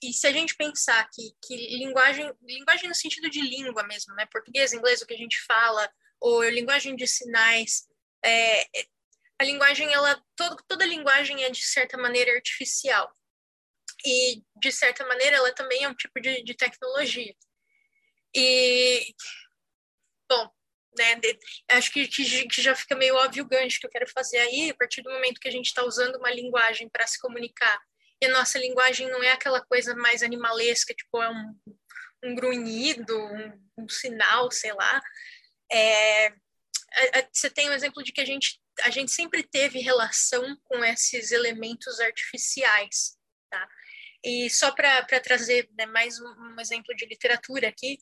E 0.03 0.13
se 0.13 0.27
a 0.27 0.33
gente 0.33 0.55
pensar 0.55 1.09
que, 1.13 1.35
que 1.43 1.57
linguagem, 1.77 2.33
linguagem 2.43 2.89
no 2.89 2.95
sentido 2.95 3.29
de 3.29 3.41
língua 3.41 3.83
mesmo, 3.85 4.15
né, 4.15 4.27
português, 4.27 4.73
inglês, 4.73 5.03
o 5.03 5.07
que 5.07 5.15
a 5.15 5.19
gente 5.19 5.41
fala, 5.45 5.91
ou 6.21 6.43
linguagem 6.49 6.95
de 6.97 7.07
sinais, 7.07 7.87
é, 8.25 8.65
a 9.41 9.45
linguagem, 9.45 9.93
ela, 9.93 10.21
todo, 10.37 10.57
toda 10.67 10.85
linguagem 10.85 11.45
é 11.45 11.51
de 11.51 11.63
certa 11.63 11.97
maneira 11.97 12.33
artificial. 12.33 13.13
E, 14.05 14.43
de 14.57 14.73
certa 14.73 15.07
maneira, 15.07 15.37
ela 15.37 15.53
também 15.55 15.85
é 15.85 15.89
um 15.89 15.95
tipo 15.95 16.21
de, 16.21 16.43
de 16.43 16.55
tecnologia. 16.55 17.35
E, 18.35 19.15
bom, 20.29 20.51
né, 20.97 21.17
de, 21.17 21.39
acho 21.71 21.93
que, 21.93 22.07
que, 22.07 22.47
que, 22.49 22.63
já 22.63 22.75
fica 22.75 22.95
meio 22.95 23.17
óbvio 23.17 23.45
o 23.45 23.49
gancho 23.49 23.81
que 23.81 23.87
eu 23.87 23.91
quero 23.91 24.09
fazer 24.11 24.39
aí, 24.39 24.71
a 24.71 24.75
partir 24.75 25.03
do 25.03 25.11
momento 25.11 25.41
que 25.41 25.49
a 25.49 25.53
gente 25.53 25.67
está 25.67 25.85
usando 25.85 26.17
uma 26.17 26.31
linguagem 26.31 26.89
para 26.89 27.07
se 27.07 27.19
comunicar, 27.21 27.81
e 28.21 28.27
a 28.27 28.33
nossa 28.33 28.59
linguagem 28.59 29.09
não 29.09 29.23
é 29.23 29.31
aquela 29.31 29.65
coisa 29.65 29.95
mais 29.95 30.23
animalesca, 30.23 30.93
tipo, 30.95 31.23
é 31.23 31.31
um, 31.31 31.55
um 32.25 32.35
grunhido, 32.35 33.17
um, 33.17 33.69
um 33.79 33.89
sinal, 33.89 34.51
sei 34.51 34.73
lá. 34.73 35.01
É, 35.71 36.33
você 37.33 37.49
tem 37.49 37.71
um 37.71 37.73
exemplo 37.73 38.03
de 38.03 38.13
que 38.13 38.21
a 38.21 38.25
gente, 38.25 38.61
a 38.83 38.91
gente 38.91 39.13
sempre 39.13 39.43
teve 39.43 39.79
relação 39.79 40.57
com 40.65 40.85
esses 40.85 41.31
elementos 41.31 42.01
artificiais, 42.01 43.17
tá? 43.51 43.69
E 44.29 44.51
só 44.51 44.71
para 44.73 45.03
trazer 45.21 45.71
né, 45.79 45.87
mais 45.87 46.21
um, 46.21 46.61
exemplo 46.61 46.95
de 46.95 47.07
literatura 47.07 47.69
aqui, 47.69 47.99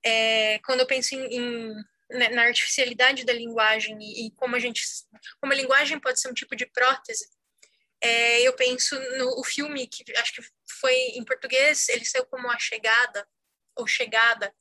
é, 0.00 0.60
quando 0.60 0.80
eu 0.80 0.86
penso 0.86 1.16
em, 1.16 1.26
em 1.26 1.74
né, 2.08 2.28
na 2.28 2.42
artificialidade 2.42 3.24
da 3.24 3.32
linguagem 3.32 3.98
e, 4.00 4.26
e, 4.26 4.30
como 4.36 4.54
a 4.54 4.60
gente, 4.60 4.84
como 5.40 5.52
a 5.52 5.56
linguagem 5.56 5.98
pode 5.98 6.20
ser 6.20 6.28
um 6.28 6.34
tipo 6.34 6.54
de 6.54 6.66
prótese, 6.66 7.28
é, 8.00 8.42
eu 8.42 8.52
penso 8.52 8.96
no 9.18 9.42
filme 9.42 9.88
que 9.88 10.04
acho 10.16 10.34
que 10.34 10.42
foi 10.80 10.94
em 11.16 11.24
português, 11.24 11.88
ele 11.88 12.04
saiu 12.04 12.26
como 12.26 12.48
A 12.48 12.58
Chegada 12.60 13.26
ou 13.74 13.88
Chegada, 13.88 14.54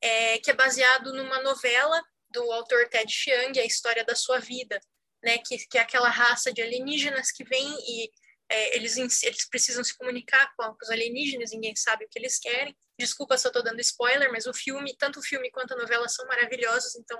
é, 0.00 0.38
que 0.38 0.50
é 0.50 0.54
baseado 0.54 1.14
numa 1.14 1.40
novela 1.40 2.02
do 2.30 2.50
autor 2.50 2.88
Ted 2.88 3.12
Chiang, 3.12 3.60
a 3.60 3.64
história 3.64 4.04
da 4.04 4.16
sua 4.16 4.40
vida, 4.40 4.80
né, 5.22 5.38
que, 5.38 5.56
que 5.68 5.78
é 5.78 5.82
aquela 5.82 6.08
raça 6.08 6.52
de 6.52 6.62
alienígenas 6.62 7.30
que 7.30 7.44
vem 7.44 7.68
e 7.86 8.10
é, 8.50 8.76
eles, 8.76 8.96
eles 8.96 9.48
precisam 9.48 9.84
se 9.84 9.96
comunicar 9.96 10.50
com 10.56 10.76
os 10.82 10.90
alienígenas, 10.90 11.50
ninguém 11.50 11.76
sabe 11.76 12.04
o 12.04 12.08
que 12.08 12.18
eles 12.18 12.38
querem. 12.38 12.76
Desculpa 12.98 13.36
se 13.36 13.46
eu 13.46 13.50
estou 13.50 13.62
dando 13.62 13.80
spoiler, 13.80 14.32
mas 14.32 14.46
o 14.46 14.54
filme, 14.54 14.96
tanto 14.96 15.20
o 15.20 15.22
filme 15.22 15.50
quanto 15.50 15.74
a 15.74 15.76
novela 15.76 16.08
são 16.08 16.26
maravilhosos, 16.26 16.96
então 16.96 17.18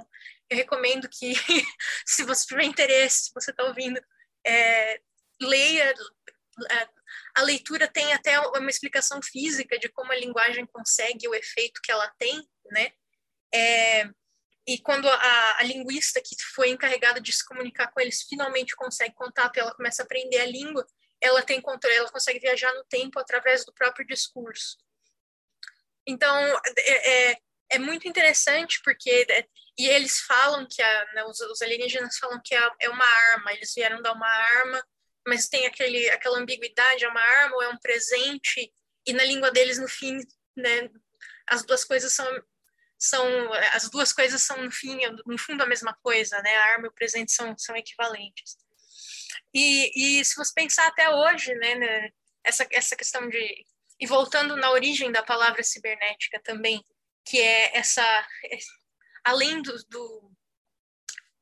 eu 0.50 0.56
recomendo 0.56 1.08
que, 1.08 1.34
se 2.06 2.24
você 2.24 2.46
tiver 2.46 2.64
interesse, 2.64 3.26
se 3.26 3.30
você 3.34 3.50
está 3.50 3.64
ouvindo, 3.64 4.00
é, 4.46 5.00
leia. 5.40 5.94
A, 6.70 6.88
a 7.36 7.42
leitura 7.42 7.86
tem 7.86 8.12
até 8.12 8.38
uma 8.40 8.70
explicação 8.70 9.20
física 9.22 9.78
de 9.78 9.88
como 9.88 10.10
a 10.10 10.16
linguagem 10.16 10.66
consegue 10.66 11.28
o 11.28 11.34
efeito 11.34 11.80
que 11.82 11.92
ela 11.92 12.08
tem, 12.18 12.42
né? 12.72 12.90
É, 13.54 14.10
e 14.66 14.78
quando 14.80 15.08
a, 15.08 15.58
a, 15.58 15.62
linguista 15.62 16.20
que 16.20 16.36
foi 16.54 16.68
encarregada 16.68 17.20
de 17.20 17.32
se 17.32 17.46
comunicar 17.46 17.90
com 17.90 18.00
eles 18.00 18.22
finalmente 18.28 18.76
consegue 18.76 19.14
contato 19.14 19.56
ela 19.56 19.74
começa 19.74 20.02
a 20.02 20.04
aprender 20.04 20.40
a 20.40 20.46
língua, 20.46 20.86
ela 21.20 21.42
tem 21.42 21.60
controle, 21.60 21.96
ela 21.96 22.10
consegue 22.10 22.38
viajar 22.38 22.72
no 22.74 22.84
tempo 22.84 23.18
através 23.18 23.64
do 23.64 23.72
próprio 23.72 24.06
discurso. 24.06 24.76
Então, 26.06 26.36
é, 26.78 27.30
é, 27.30 27.38
é 27.70 27.78
muito 27.78 28.08
interessante 28.08 28.80
porque 28.82 29.26
é, 29.28 29.46
e 29.78 29.86
eles 29.86 30.20
falam 30.20 30.66
que 30.68 30.82
a, 30.82 31.12
né, 31.14 31.24
os, 31.24 31.38
os, 31.40 31.62
alienígenas 31.62 32.18
falam 32.18 32.40
que 32.44 32.54
é, 32.54 32.70
é 32.80 32.88
uma 32.88 33.04
arma, 33.04 33.52
eles 33.52 33.72
vieram 33.74 34.02
dar 34.02 34.12
uma 34.12 34.28
arma, 34.28 34.82
mas 35.26 35.48
tem 35.48 35.66
aquele, 35.66 36.08
aquela 36.10 36.38
ambiguidade, 36.38 37.04
é 37.04 37.08
uma 37.08 37.20
arma 37.20 37.56
ou 37.56 37.62
é 37.62 37.68
um 37.68 37.78
presente, 37.78 38.72
e 39.06 39.12
na 39.12 39.24
língua 39.24 39.50
deles, 39.50 39.78
no 39.78 39.88
fim, 39.88 40.18
né, 40.56 40.90
as 41.46 41.64
duas 41.64 41.84
coisas 41.84 42.12
são 42.12 42.26
são 43.00 43.52
as 43.74 43.88
duas 43.88 44.12
coisas 44.12 44.42
são 44.42 44.60
no 44.64 44.72
fim 44.72 44.98
no 45.24 45.38
fundo 45.38 45.62
a 45.62 45.66
mesma 45.66 45.96
coisa 46.02 46.42
né? 46.42 46.56
A 46.56 46.64
arma 46.72 46.86
e 46.86 46.88
o 46.88 46.92
presente 46.92 47.30
são 47.30 47.56
são 47.56 47.76
equivalentes 47.76 48.56
e, 49.54 50.20
e 50.20 50.24
se 50.24 50.36
você 50.36 50.52
pensar 50.54 50.86
até 50.86 51.08
hoje, 51.10 51.54
né, 51.54 51.74
né, 51.74 52.10
essa, 52.44 52.66
essa 52.70 52.96
questão 52.96 53.28
de. 53.28 53.66
E 54.00 54.06
voltando 54.06 54.56
na 54.56 54.70
origem 54.70 55.10
da 55.10 55.22
palavra 55.22 55.62
cibernética 55.62 56.40
também, 56.42 56.82
que 57.24 57.40
é 57.40 57.76
essa. 57.76 58.02
Além 59.24 59.62
do. 59.62 59.72
do 59.88 60.32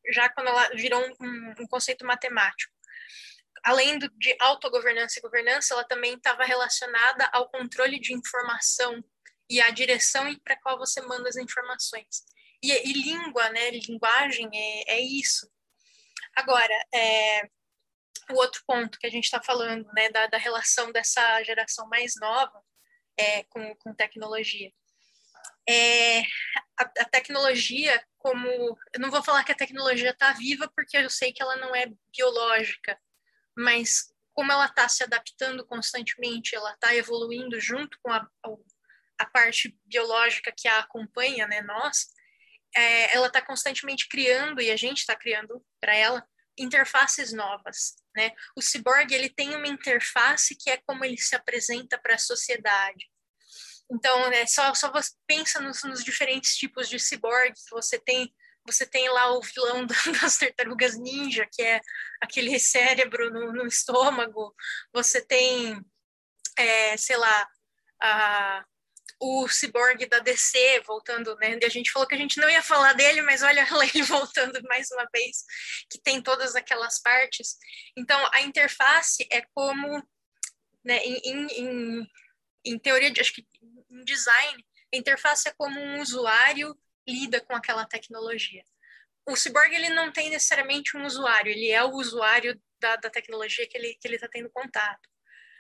já 0.09 0.28
quando 0.28 0.49
ela 0.49 0.69
virou 0.70 1.01
um, 1.20 1.55
um 1.59 1.66
conceito 1.66 2.07
matemático, 2.07 2.73
além 3.65 3.99
do, 3.99 4.09
de 4.16 4.37
autogovernança 4.39 5.19
e 5.19 5.23
governança, 5.23 5.74
ela 5.74 5.85
também 5.85 6.15
estava 6.15 6.45
relacionada 6.45 7.28
ao 7.33 7.51
controle 7.51 7.99
de 7.99 8.15
informação 8.15 9.03
e 9.51 9.61
à 9.61 9.70
direção 9.70 10.33
para 10.45 10.57
qual 10.61 10.78
você 10.78 11.01
manda 11.03 11.28
as 11.28 11.37
informações. 11.37 12.24
E, 12.62 12.70
e 12.70 12.93
língua, 12.93 13.51
né, 13.51 13.70
linguagem 13.70 14.49
é, 14.55 14.95
é 14.95 15.01
isso. 15.01 15.51
Agora, 16.37 16.74
é, 16.95 17.43
o 18.31 18.35
outro 18.35 18.63
ponto 18.67 18.99
que 18.99 19.07
a 19.07 19.11
gente 19.11 19.25
está 19.25 19.43
falando, 19.43 19.87
né, 19.95 20.09
da, 20.11 20.27
da, 20.27 20.39
relação 20.39 20.93
dessa 20.93 21.43
geração 21.43 21.89
mais 21.89 22.15
nova 22.21 22.63
é, 23.17 23.45
com, 23.45 23.75
com 23.77 23.95
tecnologia. 23.95 24.73
É, 25.69 26.21
a, 26.79 26.83
a, 27.01 27.05
tecnologia, 27.07 28.03
como. 28.19 28.49
Eu 28.93 29.01
não 29.01 29.11
vou 29.11 29.23
falar 29.23 29.43
que 29.45 29.53
a 29.53 29.57
tecnologia 29.57 30.11
está 30.11 30.33
viva, 30.33 30.71
porque 30.75 30.97
eu 30.97 31.11
sei 31.11 31.33
que 31.33 31.43
ela 31.43 31.57
não 31.57 31.75
é 31.75 31.87
biológica, 32.15 32.99
mas 33.57 34.13
como 34.33 34.53
ela 34.53 34.67
está 34.67 34.89
se 34.89 35.03
adaptando 35.03 35.67
constantemente, 35.67 36.55
ela 36.55 36.73
está 36.73 36.95
evoluindo 36.95 37.59
junto 37.59 37.99
com 38.03 38.13
a, 38.13 38.29
a 39.19 39.27
parte 39.27 39.77
biológica 39.85 40.53
que 40.55 40.69
a 40.69 40.81
acompanha, 40.81 41.47
né, 41.47 41.63
nós, 41.63 42.07
é, 42.77 43.17
ela 43.17 43.29
está 43.29 43.41
constantemente 43.41 44.07
criando, 44.09 44.61
e 44.61 44.71
a 44.71 44.77
gente 44.77 44.99
está 44.99 45.17
criando 45.17 45.65
para 45.81 45.95
ela, 45.95 46.27
interfaces 46.59 47.33
novas, 47.33 47.97
né? 48.17 48.33
O 48.57 48.63
ciborgue 48.63 49.15
ele 49.15 49.29
tem 49.29 49.55
uma 49.55 49.69
interface 49.69 50.57
que 50.57 50.71
é 50.71 50.79
como 50.87 51.05
ele 51.05 51.19
se 51.19 51.37
apresenta 51.37 51.99
para 51.99 52.15
a 52.15 52.19
sociedade. 52.19 53.07
Então, 53.91 54.27
é 54.33 54.47
só 54.47 54.75
só 54.75 54.91
você 54.91 55.13
pensa 55.27 55.61
nos, 55.61 55.85
nos 55.85 56.03
diferentes 56.03 56.57
tipos 56.57 56.89
de 56.89 56.99
ciborgues. 56.99 57.65
Você 57.71 57.99
tem 57.99 58.33
você 58.67 58.85
tem 58.85 59.09
lá 59.09 59.33
o 59.33 59.41
vilão 59.41 59.87
das 60.21 60.39
tartarugas 60.39 60.99
ninja, 60.99 61.47
que 61.53 61.63
é 61.63 61.81
aquele 62.21 62.59
cérebro 62.59 63.31
no, 63.31 63.53
no 63.53 63.67
estômago. 63.67 64.55
Você 64.93 65.25
tem, 65.25 65.81
é, 66.59 66.97
sei 66.97 67.17
lá, 67.17 67.49
a, 68.03 68.65
o 69.19 69.49
Cyborg 69.49 70.07
da 70.07 70.19
DC, 70.19 70.81
voltando, 70.87 71.35
né? 71.37 71.59
A 71.63 71.69
gente 71.69 71.91
falou 71.91 72.07
que 72.07 72.15
a 72.15 72.19
gente 72.19 72.39
não 72.39 72.49
ia 72.51 72.63
falar 72.63 72.93
dele, 72.93 73.23
mas 73.23 73.43
olha 73.43 73.67
ele 73.95 74.03
voltando 74.03 74.63
mais 74.65 74.91
uma 74.91 75.07
vez, 75.13 75.45
que 75.91 76.01
tem 76.01 76.23
todas 76.23 76.55
aquelas 76.55 77.01
partes. 77.01 77.57
Então, 77.97 78.19
a 78.33 78.43
interface 78.43 79.27
é 79.31 79.43
como, 79.55 80.03
né, 80.85 80.99
em, 81.05 81.47
em, 81.51 82.07
em 82.65 82.79
teoria, 82.79 83.13
acho 83.19 83.33
que 83.33 83.47
em 83.91 84.05
design, 84.05 84.65
a 84.93 84.97
interface 84.97 85.49
é 85.49 85.55
como 85.57 85.81
um 85.81 86.01
usuário 86.01 86.77
lida 87.09 87.41
com 87.41 87.55
aquela 87.55 87.87
tecnologia. 87.87 88.63
O 89.27 89.35
Cyborg, 89.35 89.75
ele 89.75 89.91
não 89.91 90.13
tem 90.13 90.31
necessariamente 90.31 90.97
um 90.97 91.05
usuário, 91.05 91.51
ele 91.51 91.71
é 91.71 91.83
o 91.83 91.91
usuário 91.93 92.61
da, 92.79 92.97
da 92.97 93.11
tecnologia 93.11 93.67
que 93.67 93.77
ele 93.77 93.89
está 93.89 94.01
que 94.01 94.09
ele 94.09 94.19
tá 94.19 94.29
tendo 94.29 94.51
contato. 94.51 95.09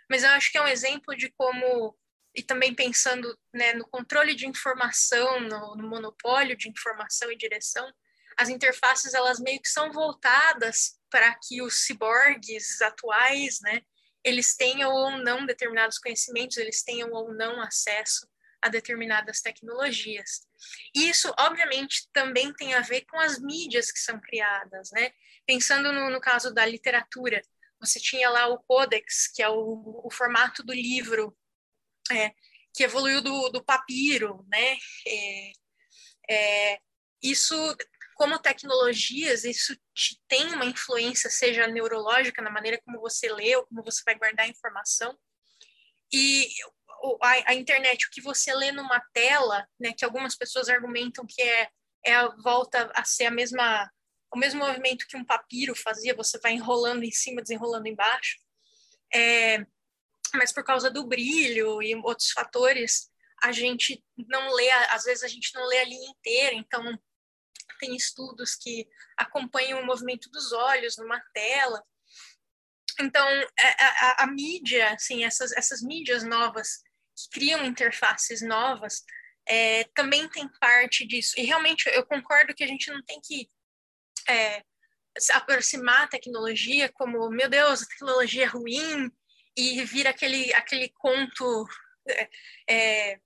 Mas 0.08 0.22
eu 0.22 0.30
acho 0.30 0.52
que 0.52 0.58
é 0.58 0.62
um 0.62 0.68
exemplo 0.68 1.16
de 1.16 1.30
como 1.32 1.96
e 2.36 2.42
também 2.42 2.74
pensando 2.74 3.36
né, 3.52 3.72
no 3.72 3.88
controle 3.88 4.34
de 4.34 4.46
informação, 4.46 5.40
no, 5.40 5.74
no, 5.74 5.88
monopólio 5.88 6.56
de 6.56 6.68
informação 6.68 7.32
e 7.32 7.36
direção, 7.36 7.90
as 8.36 8.50
interfaces 8.50 9.14
elas 9.14 9.40
meio 9.40 9.60
que 9.60 9.68
são 9.68 9.90
voltadas 9.90 11.00
para 11.10 11.34
que 11.42 11.62
os 11.62 11.86
ciborgues 11.86 12.82
atuais, 12.82 13.58
né, 13.62 13.80
eles 14.22 14.54
tenham 14.54 14.92
ou 14.92 15.12
não 15.12 15.46
determinados 15.46 15.98
conhecimentos, 15.98 16.58
eles 16.58 16.82
tenham 16.82 17.10
ou 17.12 17.32
não 17.32 17.60
acesso 17.62 18.28
a 18.60 18.68
determinadas 18.68 19.40
tecnologias. 19.40 20.42
E 20.94 21.08
isso, 21.08 21.32
obviamente, 21.38 22.08
também 22.12 22.52
tem 22.52 22.74
a 22.74 22.80
ver 22.80 23.06
com 23.06 23.18
as 23.18 23.38
mídias 23.38 23.90
que 23.92 23.98
são 23.98 24.20
criadas, 24.20 24.90
né? 24.92 25.12
Pensando 25.46 25.92
no, 25.92 26.10
no 26.10 26.20
caso 26.20 26.52
da 26.52 26.66
literatura, 26.66 27.40
você 27.80 28.00
tinha 28.00 28.28
lá 28.28 28.48
o 28.48 28.58
Codex, 28.58 29.28
que 29.28 29.42
é 29.42 29.48
o, 29.48 30.02
o 30.04 30.10
formato 30.10 30.64
do 30.64 30.72
livro 30.72 31.36
é, 32.12 32.32
que 32.74 32.84
evoluiu 32.84 33.22
do, 33.22 33.48
do 33.50 33.64
papiro, 33.64 34.44
né? 34.48 34.76
É, 35.06 35.52
é, 36.28 36.78
isso, 37.22 37.54
como 38.16 38.38
tecnologias, 38.38 39.44
isso 39.44 39.76
tem 40.28 40.46
uma 40.52 40.64
influência, 40.64 41.30
seja 41.30 41.66
neurológica, 41.66 42.42
na 42.42 42.50
maneira 42.50 42.80
como 42.84 43.00
você 43.00 43.32
lê 43.32 43.56
ou 43.56 43.66
como 43.66 43.82
você 43.82 44.02
vai 44.04 44.14
guardar 44.16 44.46
a 44.46 44.50
informação. 44.50 45.18
E 46.12 46.48
a, 47.22 47.50
a, 47.50 47.54
internet, 47.54 48.06
o 48.06 48.10
que 48.10 48.20
você 48.20 48.54
lê 48.54 48.72
numa 48.72 49.00
tela, 49.12 49.66
né, 49.78 49.92
que 49.96 50.04
algumas 50.04 50.36
pessoas 50.36 50.68
argumentam 50.68 51.26
que 51.26 51.42
é, 51.42 51.68
é 52.04 52.14
a 52.14 52.28
volta 52.42 52.90
a 52.94 53.04
ser 53.04 53.26
a 53.26 53.30
mesma 53.30 53.90
o 54.34 54.38
mesmo 54.38 54.60
movimento 54.60 55.06
que 55.08 55.16
um 55.16 55.24
papiro 55.24 55.74
fazia, 55.74 56.14
você 56.14 56.38
vai 56.40 56.52
enrolando 56.52 57.04
em 57.04 57.10
cima, 57.10 57.40
desenrolando 57.40 57.88
embaixo. 57.88 58.36
É, 59.14 59.64
mas 60.36 60.52
por 60.52 60.64
causa 60.64 60.90
do 60.90 61.06
brilho 61.06 61.82
e 61.82 61.94
outros 61.96 62.30
fatores, 62.30 63.10
a 63.42 63.52
gente 63.52 64.02
não 64.16 64.52
lê, 64.54 64.70
às 64.70 65.04
vezes 65.04 65.22
a 65.22 65.28
gente 65.28 65.54
não 65.54 65.66
lê 65.66 65.78
a 65.78 65.84
linha 65.84 66.10
inteira, 66.10 66.54
então 66.54 66.82
tem 67.78 67.94
estudos 67.94 68.54
que 68.54 68.88
acompanham 69.16 69.80
o 69.80 69.86
movimento 69.86 70.30
dos 70.30 70.52
olhos 70.52 70.96
numa 70.96 71.20
tela. 71.34 71.82
Então, 73.00 73.28
é, 73.28 73.84
a, 73.84 73.88
a, 73.88 74.24
a 74.24 74.26
mídia, 74.26 74.94
assim, 74.94 75.24
essas, 75.24 75.52
essas 75.52 75.82
mídias 75.82 76.22
novas 76.24 76.82
que 77.14 77.30
criam 77.30 77.64
interfaces 77.64 78.40
novas, 78.40 79.04
é, 79.46 79.84
também 79.94 80.28
tem 80.28 80.48
parte 80.58 81.06
disso. 81.06 81.34
E 81.38 81.44
realmente 81.44 81.88
eu 81.90 82.04
concordo 82.04 82.54
que 82.54 82.64
a 82.64 82.66
gente 82.66 82.90
não 82.90 83.02
tem 83.04 83.20
que 83.20 83.50
é, 84.28 84.62
aproximar 85.32 86.02
a 86.02 86.08
tecnologia 86.08 86.90
como, 86.92 87.30
meu 87.30 87.48
Deus, 87.48 87.82
a 87.82 87.86
tecnologia 87.86 88.44
é 88.44 88.46
ruim, 88.46 89.10
e 89.56 89.82
vira 89.84 90.10
aquele, 90.10 90.52
aquele 90.54 90.90
conto, 90.90 91.64
é, 92.08 92.28
é, 92.68 93.20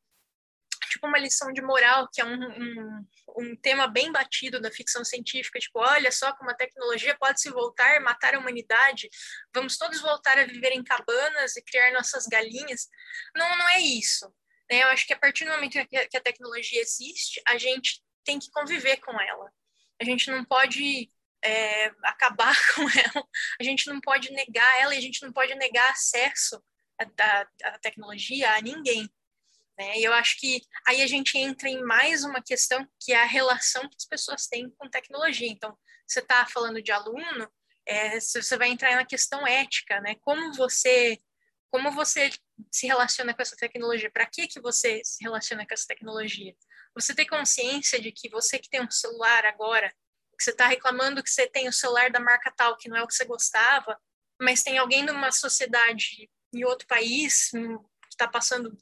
tipo 0.91 1.07
uma 1.07 1.19
lição 1.19 1.53
de 1.53 1.61
moral, 1.61 2.09
que 2.13 2.21
é 2.21 2.25
um, 2.25 2.35
um, 2.35 3.07
um, 3.39 3.57
tema 3.57 3.87
bem 3.89 4.13
batido 4.13 4.61
da 4.61 4.71
ficção 4.71 5.05
científica, 5.05 5.59
tipo, 5.59 5.79
olha 5.81 6.11
só 6.13 6.33
como 6.37 6.51
a 6.51 6.55
tecnologia 6.55 7.17
pode 7.19 7.41
se 7.41 7.51
voltar, 7.51 8.01
matar 8.01 8.35
a 8.35 8.39
humanidade, 8.39 9.09
vamos 9.55 9.77
todos 9.77 10.01
voltar 10.01 10.39
a 10.39 10.45
viver 10.45 10.73
em 10.73 10.85
cabanas 10.85 11.57
e 11.57 11.63
criar 11.63 11.93
nossas 11.93 12.27
galinhas. 12.27 12.89
Não, 13.35 13.59
não 13.59 13.69
é 13.71 13.81
isso. 13.81 14.27
Né? 14.71 14.83
Eu 14.83 14.89
acho 14.89 15.07
que 15.07 15.13
a 15.13 15.19
partir 15.19 15.45
do 15.45 15.51
momento 15.51 15.79
que 15.89 16.17
a 16.17 16.21
tecnologia 16.21 16.81
existe, 16.81 17.43
a 17.47 17.59
gente 17.59 18.03
tem 18.25 18.39
que 18.39 18.51
conviver 18.51 18.99
com 18.99 19.19
ela. 19.21 19.53
A 20.01 20.05
gente 20.05 20.31
não 20.31 20.45
pode 20.45 21.11
é, 21.45 21.87
acabar 22.05 22.55
com 22.75 22.83
ela, 22.83 23.27
a 23.61 23.65
gente 23.65 23.87
não 23.89 24.01
pode 24.01 24.31
negar 24.33 24.81
ela 24.81 24.95
e 24.95 24.99
a 24.99 25.01
gente 25.01 25.23
não 25.23 25.33
pode 25.33 25.55
negar 25.55 25.91
acesso 25.91 26.63
à, 26.99 27.79
tecnologia 27.79 28.55
a 28.55 28.61
ninguém. 28.61 29.09
Né? 29.79 29.99
E 29.99 30.05
eu 30.05 30.13
acho 30.13 30.39
que 30.39 30.63
aí 30.87 31.03
a 31.03 31.07
gente 31.07 31.39
entra 31.39 31.69
em 31.69 31.83
mais 31.83 32.25
uma 32.25 32.43
questão 32.43 32.87
que 33.01 33.13
é 33.13 33.23
a 33.23 33.27
relação 33.27 33.89
que 33.89 33.97
as 33.99 34.05
pessoas 34.05 34.47
têm 34.47 34.71
com 34.71 34.89
tecnologia. 34.89 35.49
Então, 35.49 35.77
você 36.07 36.21
está 36.21 36.45
falando 36.47 36.83
de 36.83 36.93
aluno, 36.93 37.51
é, 37.87 38.21
você 38.21 38.57
vai 38.57 38.69
entrar 38.69 38.95
na 38.95 39.07
questão 39.07 39.47
ética, 39.47 40.01
né? 40.01 40.17
Como 40.21 40.53
você 40.55 41.19
como 41.71 41.93
você 41.93 42.31
se 42.71 42.89
relaciona 42.89 43.33
com 43.33 43.41
essa 43.41 43.55
tecnologia? 43.57 44.11
Para 44.11 44.27
que 44.27 44.49
que 44.49 44.61
você 44.61 45.01
se 45.05 45.23
relaciona 45.23 45.65
com 45.65 45.73
essa 45.73 45.87
tecnologia? 45.87 46.53
Você 46.97 47.15
tem 47.15 47.27
consciência 47.27 48.01
de 48.01 48.11
que 48.11 48.29
você 48.29 48.59
que 48.59 48.69
tem 48.69 48.83
um 48.83 48.91
celular 48.91 49.47
agora 49.47 49.95
que 50.41 50.45
você 50.45 50.53
está 50.53 50.67
reclamando 50.67 51.23
que 51.23 51.29
você 51.29 51.47
tem 51.47 51.69
o 51.69 51.73
celular 51.73 52.11
da 52.11 52.19
marca 52.19 52.51
tal, 52.57 52.75
que 52.79 52.89
não 52.89 52.97
é 52.97 53.03
o 53.03 53.07
que 53.07 53.15
você 53.15 53.27
gostava, 53.27 53.95
mas 54.41 54.63
tem 54.63 54.79
alguém 54.79 55.05
numa 55.05 55.31
sociedade 55.31 56.31
em 56.55 56.65
outro 56.65 56.87
país 56.87 57.51
que 57.51 57.59
está 58.11 58.27
passando 58.27 58.75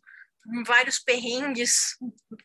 vários 0.65 1.01
perrengues, 1.01 1.97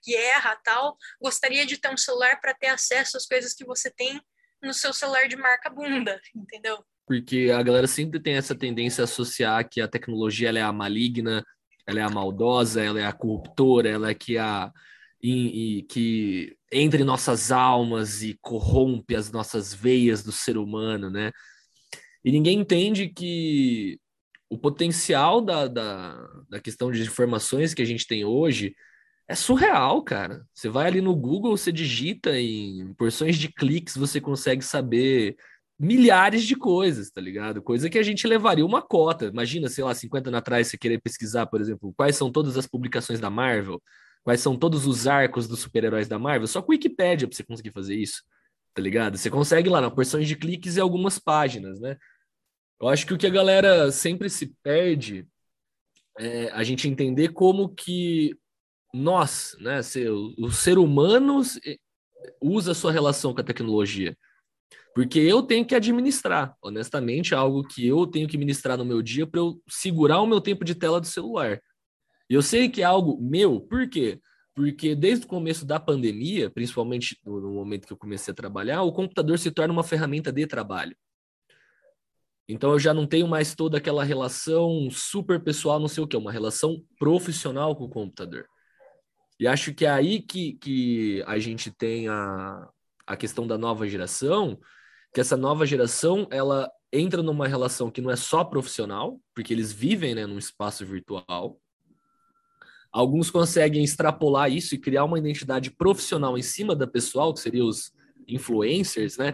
guerra 0.06 0.56
tal, 0.64 0.98
gostaria 1.22 1.64
de 1.64 1.78
ter 1.78 1.90
um 1.90 1.98
celular 1.98 2.42
para 2.42 2.56
ter 2.56 2.68
acesso 2.68 3.16
às 3.16 3.28
coisas 3.28 3.54
que 3.54 3.64
você 3.64 3.92
tem 3.92 4.20
no 4.62 4.74
seu 4.74 4.92
celular 4.92 5.28
de 5.28 5.36
marca 5.36 5.70
bunda, 5.70 6.20
entendeu? 6.36 6.84
Porque 7.06 7.52
a 7.56 7.62
galera 7.62 7.86
sempre 7.86 8.20
tem 8.20 8.36
essa 8.36 8.56
tendência 8.56 9.04
a 9.04 9.06
associar 9.06 9.70
que 9.70 9.80
a 9.80 9.88
tecnologia 9.88 10.50
ela 10.50 10.60
é 10.60 10.64
a 10.64 10.74
maligna, 10.74 11.46
ela 11.86 12.00
é 12.00 12.04
a 12.04 12.10
maldosa, 12.10 12.84
ela 12.84 13.00
é 13.00 13.06
a 13.06 13.14
corruptora, 13.14 13.90
ela 13.90 14.10
é 14.10 14.16
que 14.16 14.40
a 14.40 14.72
e, 15.22 15.78
e 15.78 15.84
que 15.84 16.58
entre 16.74 17.04
nossas 17.04 17.52
almas 17.52 18.24
e 18.24 18.38
corrompe 18.42 19.16
as 19.16 19.32
nossas 19.32 19.74
veias 19.74 20.24
do 20.24 20.32
ser 20.32 20.58
humano, 20.58 21.10
né? 21.10 21.32
E 22.24 22.32
ninguém 22.32 22.60
entende 22.60 23.10
que 23.10 24.00
o 24.50 24.58
potencial 24.58 25.42
da, 25.42 25.68
da, 25.68 26.28
da 26.50 26.60
questão 26.60 26.92
de 26.92 27.02
informações 27.02 27.74
que 27.74 27.82
a 27.82 27.86
gente 27.86 28.08
tem 28.08 28.24
hoje 28.24 28.76
é 29.28 29.36
surreal, 29.36 30.04
cara. 30.04 30.46
Você 30.54 30.70
vai 30.70 30.88
ali 30.88 31.02
no 31.02 31.16
Google, 31.16 31.58
você 31.58 31.72
digita 31.72 32.38
em 32.40 32.94
porções 32.94 33.38
de 33.38 33.52
cliques, 33.52 33.98
você 33.98 34.22
consegue 34.22 34.64
saber 34.64 35.36
milhares 35.80 36.44
de 36.44 36.56
coisas, 36.56 37.10
tá 37.12 37.20
ligado? 37.20 37.62
Coisa 37.62 37.90
que 37.90 37.98
a 37.98 38.04
gente 38.04 38.28
levaria 38.28 38.66
uma 38.66 38.82
cota. 38.82 39.26
Imagina, 39.26 39.70
sei 39.70 39.84
lá, 39.84 39.94
50 39.94 40.30
anos 40.30 40.38
atrás, 40.38 40.68
você 40.68 40.78
querer 40.78 41.02
pesquisar, 41.02 41.48
por 41.48 41.62
exemplo, 41.62 41.94
quais 41.96 42.16
são 42.16 42.32
todas 42.32 42.58
as 42.58 42.68
publicações 42.68 43.20
da 43.20 43.30
Marvel 43.30 43.82
quais 44.24 44.42
são 44.42 44.58
todos 44.58 44.88
os 44.88 45.06
arcos 45.08 45.48
dos 45.48 45.60
super-heróis 45.60 46.08
da 46.08 46.18
Marvel, 46.18 46.48
só 46.48 46.62
com 46.62 46.72
Wikipedia 46.72 47.28
pra 47.28 47.36
você 47.36 47.44
conseguir 47.44 47.72
fazer 47.72 47.96
isso, 47.96 48.24
tá 48.74 48.82
ligado? 48.82 49.18
Você 49.18 49.30
consegue 49.30 49.70
lá, 49.70 49.82
na 49.82 49.92
porções 49.92 50.28
de 50.28 50.36
cliques 50.36 50.78
e 50.78 50.80
algumas 50.80 51.20
páginas, 51.20 51.80
né? 51.80 51.98
Eu 52.82 52.88
acho 52.88 53.06
que 53.06 53.14
o 53.14 53.18
que 53.18 53.28
a 53.28 53.30
galera 53.30 53.92
sempre 53.92 54.30
se 54.30 54.56
perde 54.64 55.28
é 56.18 56.50
a 56.52 56.64
gente 56.64 56.88
entender 56.88 57.30
como 57.30 57.70
que 57.70 58.38
nós, 58.94 59.56
né, 59.60 59.80
o 60.38 60.52
ser 60.52 60.78
humano 60.78 61.42
usa 62.42 62.72
a 62.72 62.76
sua 62.76 62.92
relação 62.92 63.34
com 63.34 63.42
a 63.42 63.44
tecnologia. 63.44 64.16
Porque 64.94 65.18
eu 65.20 65.42
tenho 65.42 65.66
que 65.66 65.74
administrar, 65.74 66.56
honestamente, 66.62 67.34
algo 67.34 67.64
que 67.64 67.88
eu 67.88 68.06
tenho 68.06 68.28
que 68.28 68.38
ministrar 68.38 68.78
no 68.78 68.86
meu 68.86 69.02
dia 69.02 69.26
para 69.26 69.40
eu 69.40 69.60
segurar 69.68 70.22
o 70.22 70.28
meu 70.28 70.40
tempo 70.40 70.64
de 70.64 70.76
tela 70.76 71.02
do 71.02 71.08
celular. 71.08 71.60
E 72.34 72.36
eu 72.36 72.42
sei 72.42 72.68
que 72.68 72.82
é 72.82 72.84
algo 72.84 73.22
meu, 73.22 73.62
por 73.62 73.88
quê? 73.88 74.20
Porque 74.56 74.96
desde 74.96 75.24
o 75.24 75.30
começo 75.30 75.68
da 75.68 75.80
pandemia, 75.80 76.50
principalmente 76.50 77.16
no 77.24 77.52
momento 77.52 77.86
que 77.86 77.94
eu 77.94 77.98
comecei 77.98 78.32
a 78.32 78.36
trabalhar, 78.36 78.82
o 78.82 78.92
computador 78.92 79.38
se 79.38 79.52
torna 79.52 79.72
uma 79.72 79.84
ferramenta 79.84 80.32
de 80.32 80.48
trabalho. 80.48 80.98
Então 82.50 82.72
eu 82.72 82.80
já 82.80 82.92
não 82.92 83.06
tenho 83.06 83.28
mais 83.28 83.54
toda 83.54 83.78
aquela 83.78 84.04
relação 84.04 84.90
super 84.90 85.44
pessoal, 85.44 85.80
não 85.80 85.88
sei 85.88 86.04
o 86.04 86.08
que, 86.08 86.18
uma 86.18 86.32
relação 86.32 86.84
profissional 86.98 87.76
com 87.76 87.84
o 87.84 87.90
computador. 87.90 88.48
E 89.40 89.46
acho 89.46 89.72
que 89.72 89.86
é 89.86 89.92
aí 89.92 90.20
que, 90.20 90.54
que 90.54 91.24
a 91.28 91.38
gente 91.38 91.70
tem 91.70 92.08
a, 92.08 92.68
a 93.06 93.16
questão 93.16 93.46
da 93.46 93.60
nova 93.60 93.88
geração, 93.88 94.60
que 95.14 95.22
essa 95.22 95.38
nova 95.38 95.68
geração 95.68 96.28
ela 96.32 96.68
entra 96.92 97.22
numa 97.22 97.48
relação 97.48 97.92
que 97.92 98.02
não 98.02 98.10
é 98.10 98.16
só 98.16 98.44
profissional, 98.44 99.22
porque 99.36 99.54
eles 99.54 99.72
vivem 99.72 100.16
né, 100.16 100.26
num 100.26 100.40
espaço 100.40 100.84
virtual, 100.84 101.60
Alguns 102.94 103.32
conseguem 103.32 103.84
extrapolar 103.84 104.52
isso 104.52 104.76
e 104.76 104.78
criar 104.78 105.04
uma 105.04 105.18
identidade 105.18 105.72
profissional 105.72 106.38
em 106.38 106.44
cima 106.44 106.76
da 106.76 106.86
pessoal, 106.86 107.34
que 107.34 107.40
seriam 107.40 107.68
os 107.68 107.92
influencers, 108.28 109.18
né? 109.18 109.34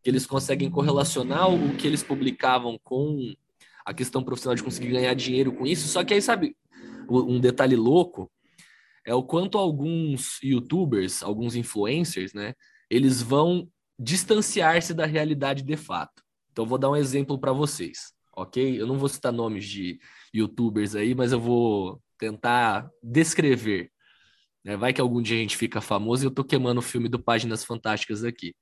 Que 0.00 0.08
eles 0.08 0.24
conseguem 0.26 0.70
correlacionar 0.70 1.52
o 1.52 1.76
que 1.76 1.88
eles 1.88 2.04
publicavam 2.04 2.78
com 2.84 3.34
a 3.84 3.92
questão 3.92 4.22
profissional 4.22 4.54
de 4.54 4.62
conseguir 4.62 4.92
ganhar 4.92 5.12
dinheiro 5.14 5.52
com 5.52 5.66
isso. 5.66 5.88
Só 5.88 6.04
que 6.04 6.14
aí, 6.14 6.22
sabe, 6.22 6.56
um 7.10 7.40
detalhe 7.40 7.74
louco 7.74 8.30
é 9.04 9.12
o 9.12 9.24
quanto 9.24 9.58
alguns 9.58 10.40
youtubers, 10.40 11.20
alguns 11.20 11.56
influencers, 11.56 12.32
né? 12.32 12.54
Eles 12.88 13.20
vão 13.20 13.68
distanciar-se 13.98 14.94
da 14.94 15.04
realidade 15.04 15.64
de 15.64 15.76
fato. 15.76 16.22
Então, 16.52 16.64
vou 16.64 16.78
dar 16.78 16.90
um 16.90 16.96
exemplo 16.96 17.38
para 17.38 17.52
vocês, 17.52 18.12
ok? 18.36 18.80
Eu 18.80 18.86
não 18.86 18.98
vou 18.98 19.08
citar 19.08 19.32
nomes 19.32 19.66
de 19.66 19.98
youtubers 20.32 20.94
aí, 20.94 21.12
mas 21.12 21.32
eu 21.32 21.40
vou 21.40 22.00
tentar 22.20 22.88
descrever. 23.02 23.90
Né? 24.64 24.76
Vai 24.76 24.92
que 24.92 25.00
algum 25.00 25.22
dia 25.22 25.36
a 25.36 25.40
gente 25.40 25.56
fica 25.56 25.80
famoso 25.80 26.24
e 26.24 26.26
eu 26.26 26.30
tô 26.30 26.44
queimando 26.44 26.80
o 26.80 26.82
filme 26.82 27.08
do 27.08 27.18
Páginas 27.18 27.64
Fantásticas 27.64 28.22
aqui. 28.22 28.54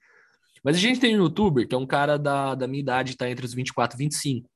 Mas 0.62 0.76
a 0.76 0.80
gente 0.80 1.00
tem 1.00 1.16
um 1.16 1.22
youtuber 1.24 1.66
que 1.66 1.74
é 1.74 1.78
um 1.78 1.86
cara 1.86 2.16
da, 2.16 2.54
da 2.54 2.66
minha 2.66 2.80
idade, 2.80 3.16
tá 3.16 3.28
entre 3.28 3.44
os 3.44 3.54
24 3.54 3.96
e 3.96 3.98
25. 3.98 4.48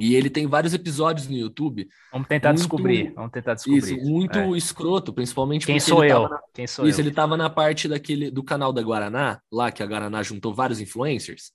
E 0.00 0.16
ele 0.16 0.30
tem 0.30 0.46
vários 0.46 0.74
episódios 0.74 1.28
no 1.28 1.36
YouTube. 1.36 1.88
Vamos 2.10 2.26
tentar 2.26 2.48
muito, 2.48 2.58
descobrir. 2.58 3.12
Vamos 3.14 3.30
tentar 3.30 3.54
descobrir. 3.54 3.78
Isso, 3.78 3.96
muito 4.08 4.38
é. 4.38 4.56
escroto, 4.56 5.12
principalmente 5.12 5.66
Quem 5.66 5.78
sou 5.78 6.04
eu? 6.04 6.28
Na, 6.28 6.40
Quem 6.52 6.66
sou 6.66 6.86
isso, 6.88 7.00
eu? 7.00 7.04
ele 7.04 7.14
tava 7.14 7.36
na 7.36 7.48
parte 7.48 7.86
daquele 7.86 8.30
do 8.30 8.42
canal 8.42 8.72
da 8.72 8.82
Guaraná, 8.82 9.40
lá 9.50 9.70
que 9.70 9.82
a 9.82 9.86
Guaraná 9.86 10.22
juntou 10.22 10.52
vários 10.52 10.80
influencers. 10.80 11.52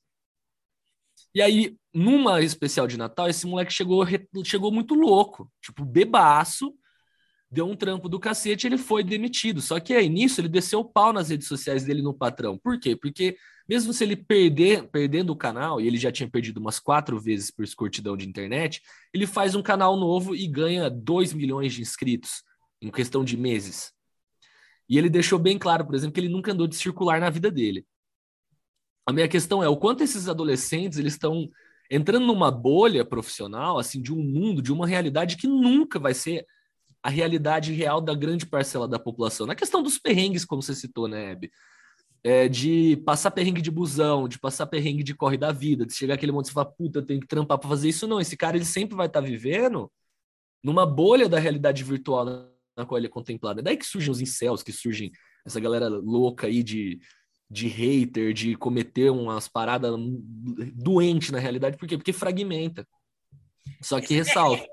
E 1.33 1.41
aí, 1.41 1.75
numa 1.93 2.41
especial 2.41 2.87
de 2.87 2.97
Natal, 2.97 3.29
esse 3.29 3.45
moleque 3.45 3.71
chegou, 3.71 4.05
chegou 4.43 4.71
muito 4.71 4.93
louco, 4.93 5.51
tipo, 5.61 5.85
bebaço, 5.85 6.73
deu 7.49 7.67
um 7.67 7.75
trampo 7.75 8.09
do 8.09 8.19
cacete 8.19 8.67
ele 8.67 8.77
foi 8.77 9.03
demitido. 9.03 9.61
Só 9.61 9.79
que 9.79 9.93
aí, 9.93 10.09
nisso, 10.09 10.41
ele 10.41 10.49
desceu 10.49 10.79
o 10.79 10.85
pau 10.85 11.13
nas 11.13 11.29
redes 11.29 11.47
sociais 11.47 11.83
dele 11.83 12.01
no 12.01 12.13
patrão. 12.13 12.57
Por 12.57 12.79
quê? 12.79 12.95
Porque 12.95 13.37
mesmo 13.67 13.91
se 13.93 14.03
ele 14.03 14.15
perder, 14.15 14.87
perdendo 14.89 15.31
o 15.31 15.35
canal, 15.35 15.81
e 15.81 15.87
ele 15.87 15.97
já 15.97 16.11
tinha 16.11 16.29
perdido 16.29 16.57
umas 16.57 16.79
quatro 16.79 17.19
vezes 17.19 17.51
por 17.51 17.63
escurtidão 17.63 18.15
de 18.15 18.27
internet, 18.27 18.81
ele 19.13 19.27
faz 19.27 19.55
um 19.55 19.61
canal 19.61 19.97
novo 19.97 20.35
e 20.35 20.47
ganha 20.47 20.89
2 20.89 21.33
milhões 21.33 21.73
de 21.73 21.81
inscritos 21.81 22.43
em 22.81 22.89
questão 22.89 23.23
de 23.25 23.35
meses. 23.35 23.91
E 24.89 24.97
ele 24.97 25.09
deixou 25.09 25.37
bem 25.37 25.57
claro, 25.57 25.85
por 25.85 25.95
exemplo, 25.95 26.13
que 26.13 26.19
ele 26.19 26.29
nunca 26.29 26.53
andou 26.53 26.67
de 26.67 26.75
circular 26.75 27.19
na 27.19 27.29
vida 27.29 27.51
dele. 27.51 27.85
A 29.07 29.13
minha 29.13 29.27
questão 29.27 29.63
é 29.63 29.69
o 29.69 29.77
quanto 29.77 30.03
esses 30.03 30.27
adolescentes 30.27 30.99
eles 30.99 31.13
estão 31.13 31.49
entrando 31.89 32.25
numa 32.25 32.51
bolha 32.51 33.05
profissional, 33.05 33.79
assim, 33.79 34.01
de 34.01 34.13
um 34.13 34.21
mundo, 34.21 34.61
de 34.61 34.73
uma 34.73 34.85
realidade 34.85 35.37
que 35.37 35.47
nunca 35.47 35.97
vai 35.97 36.13
ser 36.13 36.45
a 37.01 37.09
realidade 37.09 37.71
real 37.71 38.01
da 38.01 38.13
grande 38.13 38.45
parcela 38.45 38.87
da 38.87 38.99
população. 38.99 39.47
Na 39.47 39.55
questão 39.55 39.81
dos 39.81 39.97
perrengues, 39.97 40.43
como 40.43 40.61
você 40.61 40.75
citou, 40.75 41.07
né, 41.07 41.31
Hebe? 41.31 41.49
é, 42.23 42.47
de 42.47 42.97
passar 43.05 43.31
perrengue 43.31 43.61
de 43.61 43.71
busão, 43.71 44.27
de 44.27 44.39
passar 44.39 44.65
perrengue 44.67 45.03
de 45.03 45.13
corre 45.15 45.37
da 45.37 45.51
vida, 45.51 45.85
de 45.85 45.93
chegar 45.93 46.15
aquele 46.15 46.31
momento 46.31 46.49
e 46.49 46.53
falar, 46.53 46.65
puta, 46.65 46.99
eu 46.99 47.05
tenho 47.05 47.21
que 47.21 47.27
trampar 47.27 47.57
para 47.57 47.69
fazer 47.69 47.89
isso. 47.89 48.07
Não, 48.07 48.19
esse 48.19 48.35
cara 48.35 48.57
ele 48.57 48.65
sempre 48.65 48.95
vai 48.95 49.07
estar 49.07 49.21
tá 49.21 49.27
vivendo 49.27 49.89
numa 50.63 50.85
bolha 50.85 51.29
da 51.29 51.39
realidade 51.39 51.83
virtual 51.83 52.25
na, 52.25 52.49
na 52.75 52.85
qual 52.85 52.97
ele 52.97 53.07
é 53.07 53.09
contemplado. 53.09 53.59
É 53.59 53.63
daí 53.63 53.77
que 53.77 53.85
surgem 53.85 54.11
os 54.11 54.19
incels, 54.19 54.63
que 54.63 54.73
surgem 54.73 55.11
essa 55.45 55.59
galera 55.59 55.87
louca 55.87 56.47
aí 56.47 56.61
de, 56.63 56.99
de 57.49 57.67
hater, 57.67 58.33
de 58.33 58.55
cometer 58.55 59.09
umas 59.09 59.47
paradas 59.47 59.93
doentes 60.73 61.29
na 61.29 61.39
realidade. 61.39 61.77
Por 61.77 61.87
quê? 61.87 61.97
Porque 61.97 62.13
fragmenta. 62.13 62.87
Só 63.81 64.01
que 64.01 64.13
ressalta. 64.13 64.67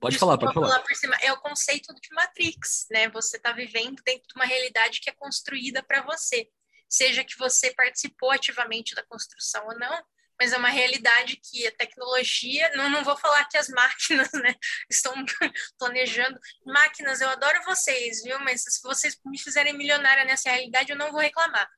Pode 0.00 0.18
falar, 0.18 0.36
pode 0.36 0.52
falar. 0.52 0.68
falar 0.68 0.82
por 0.82 0.94
cima. 0.94 1.16
É 1.22 1.32
o 1.32 1.40
conceito 1.40 1.94
de 1.94 2.14
Matrix, 2.14 2.86
né? 2.90 3.08
Você 3.10 3.36
está 3.36 3.52
vivendo 3.52 4.02
dentro 4.04 4.28
de 4.28 4.34
uma 4.36 4.44
realidade 4.44 5.00
que 5.00 5.08
é 5.08 5.14
construída 5.14 5.82
para 5.82 6.02
você 6.02 6.48
seja 6.94 7.24
que 7.24 7.36
você 7.36 7.72
participou 7.72 8.30
ativamente 8.30 8.94
da 8.94 9.02
construção 9.02 9.66
ou 9.66 9.78
não, 9.78 10.02
mas 10.38 10.52
é 10.52 10.56
uma 10.56 10.68
realidade 10.68 11.36
que 11.36 11.66
a 11.66 11.72
tecnologia, 11.72 12.70
não, 12.76 12.88
não 12.88 13.04
vou 13.04 13.16
falar 13.16 13.44
que 13.46 13.56
as 13.56 13.68
máquinas 13.70 14.30
né, 14.32 14.54
estão 14.90 15.14
planejando. 15.78 16.38
Máquinas, 16.64 17.20
eu 17.20 17.28
adoro 17.28 17.62
vocês, 17.64 18.22
viu? 18.22 18.38
Mas 18.40 18.62
se 18.62 18.82
vocês 18.82 19.18
me 19.24 19.38
fizerem 19.38 19.76
milionária 19.76 20.24
nessa 20.24 20.50
realidade, 20.50 20.90
eu 20.90 20.96
não 20.96 21.12
vou 21.12 21.20
reclamar. 21.20 21.68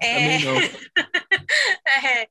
É... 0.00 0.38
Não. 0.38 0.56
é, 1.86 2.28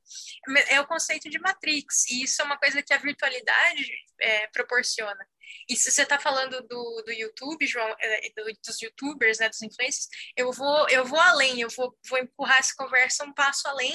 é 0.74 0.80
o 0.80 0.86
conceito 0.86 1.28
de 1.28 1.38
Matrix, 1.38 2.06
e 2.08 2.24
isso 2.24 2.40
é 2.42 2.44
uma 2.44 2.58
coisa 2.58 2.82
que 2.82 2.92
a 2.92 2.98
virtualidade 2.98 3.92
é, 4.20 4.46
proporciona. 4.48 5.26
E 5.68 5.76
se 5.76 5.90
você 5.90 6.02
está 6.02 6.18
falando 6.18 6.62
do, 6.62 7.02
do 7.04 7.12
YouTube, 7.12 7.66
João, 7.66 7.94
é, 8.00 8.30
do, 8.36 8.44
dos 8.64 8.80
YouTubers, 8.80 9.38
né, 9.38 9.48
dos 9.48 9.62
influencers, 9.62 10.08
eu 10.36 10.52
vou, 10.52 10.88
eu 10.88 11.04
vou 11.04 11.20
além, 11.20 11.60
eu 11.60 11.68
vou, 11.70 11.96
vou 12.08 12.18
empurrar 12.18 12.58
essa 12.58 12.74
conversa 12.76 13.24
um 13.24 13.34
passo 13.34 13.68
além, 13.68 13.94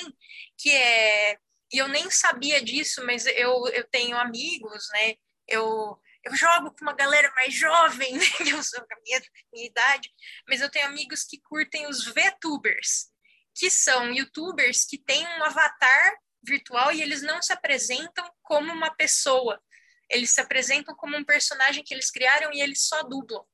que 0.58 0.72
é 0.72 1.38
e 1.72 1.78
eu 1.78 1.88
nem 1.88 2.10
sabia 2.10 2.64
disso, 2.64 3.06
mas 3.06 3.26
eu, 3.26 3.68
eu 3.68 3.84
tenho 3.90 4.18
amigos, 4.18 4.88
né? 4.94 5.16
Eu, 5.48 6.00
eu 6.24 6.36
jogo 6.36 6.72
com 6.72 6.84
uma 6.84 6.94
galera 6.94 7.32
mais 7.36 7.54
jovem, 7.54 8.14
né? 8.18 8.26
Eu 8.50 8.64
sou 8.64 8.80
a 8.80 9.02
minha, 9.04 9.22
minha 9.54 9.66
idade, 9.68 10.10
mas 10.48 10.62
eu 10.62 10.70
tenho 10.70 10.88
amigos 10.88 11.24
que 11.24 11.42
curtem 11.42 11.88
os 11.88 12.06
VTubers, 12.06 13.10
que 13.56 13.70
são 13.70 14.12
YouTubers 14.12 14.86
que 14.86 14.98
têm 14.98 15.26
um 15.26 15.44
avatar 15.44 16.14
virtual 16.44 16.92
e 16.94 17.02
eles 17.02 17.22
não 17.22 17.42
se 17.42 17.52
apresentam 17.52 18.30
como 18.42 18.72
uma 18.72 18.94
pessoa. 18.96 19.62
Eles 20.10 20.30
se 20.32 20.40
apresentam 20.40 20.96
como 20.96 21.18
um 21.18 21.26
personagem 21.26 21.84
que 21.84 21.94
eles 21.94 22.10
criaram 22.10 22.54
e 22.54 22.62
eles 22.62 22.88
só 22.88 23.04
dublam. 23.04 23.46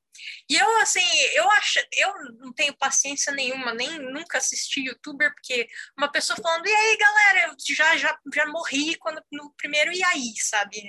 E 0.48 0.56
eu, 0.56 0.80
assim, 0.80 1.04
eu 1.34 1.50
acho, 1.52 1.80
eu 1.92 2.14
não 2.38 2.52
tenho 2.52 2.76
paciência 2.76 3.32
nenhuma, 3.32 3.74
nem 3.74 3.98
nunca 3.98 4.38
assisti 4.38 4.80
youtuber, 4.80 5.32
porque 5.34 5.68
uma 5.96 6.10
pessoa 6.10 6.36
falando, 6.40 6.66
e 6.66 6.74
aí, 6.74 6.96
galera, 6.96 7.48
eu 7.48 7.74
já, 7.74 7.96
já, 7.96 8.18
já 8.32 8.46
morri 8.46 8.96
quando, 8.96 9.22
no 9.32 9.52
primeiro 9.56 9.92
e 9.92 10.02
aí, 10.04 10.32
sabe? 10.38 10.82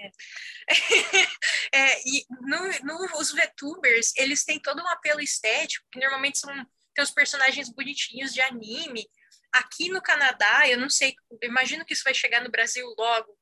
é, 1.74 2.02
e 2.02 2.26
no, 2.42 2.60
no, 2.84 3.20
os 3.20 3.32
VTubers, 3.32 4.14
eles 4.18 4.44
têm 4.44 4.60
todo 4.60 4.82
um 4.82 4.88
apelo 4.88 5.22
estético, 5.22 5.86
que 5.92 6.00
normalmente 6.00 6.40
são 6.40 6.54
tem 6.96 7.04
os 7.04 7.12
personagens 7.12 7.70
bonitinhos 7.70 8.34
de 8.34 8.42
anime. 8.42 9.06
Aqui 9.52 9.90
no 9.90 10.02
Canadá, 10.02 10.68
eu 10.68 10.80
não 10.80 10.90
sei, 10.90 11.14
imagino 11.44 11.86
que 11.86 11.94
isso 11.94 12.04
vai 12.04 12.14
chegar 12.14 12.42
no 12.42 12.50
Brasil 12.50 12.88
logo, 12.98 13.38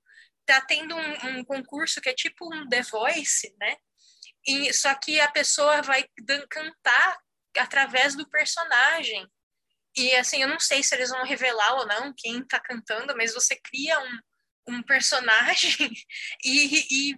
tá 0.46 0.60
tendo 0.62 0.96
um, 0.96 1.40
um 1.40 1.46
concurso 1.46 2.02
que 2.02 2.10
é 2.10 2.14
tipo 2.14 2.54
um 2.54 2.68
The 2.68 2.82
Voice, 2.82 3.56
né? 3.60 3.78
E, 4.46 4.74
só 4.74 4.94
que 4.96 5.20
a 5.20 5.32
pessoa 5.32 5.82
vai 5.82 6.06
cantar 6.50 7.20
através 7.58 8.16
do 8.16 8.30
personagem. 8.30 9.28
E 9.96 10.16
assim, 10.16 10.42
eu 10.42 10.48
não 10.48 10.60
sei 10.60 10.84
se 10.84 10.96
eles 10.96 11.10
vão 11.10 11.24
revelar 11.24 11.76
ou 11.76 11.88
não 11.88 12.14
quem 12.16 12.40
está 12.40 12.60
cantando, 12.60 13.16
mas 13.16 13.34
você 13.34 13.56
cria 13.56 14.00
um, 14.00 14.20
um 14.76 14.84
personagem 14.84 15.76
e, 16.44 17.12
e, 17.12 17.18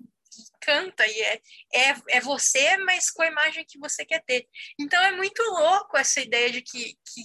canta, 0.61 1.05
e 1.07 1.21
é, 1.21 1.41
é, 1.73 1.95
é 2.09 2.21
você, 2.21 2.77
mas 2.77 3.09
com 3.09 3.21
a 3.21 3.27
imagem 3.27 3.65
que 3.65 3.79
você 3.79 4.05
quer 4.05 4.23
ter. 4.25 4.47
Então 4.79 5.01
é 5.03 5.11
muito 5.11 5.41
louco 5.43 5.97
essa 5.97 6.19
ideia 6.19 6.51
de 6.51 6.61
que, 6.61 6.95
que 6.95 7.21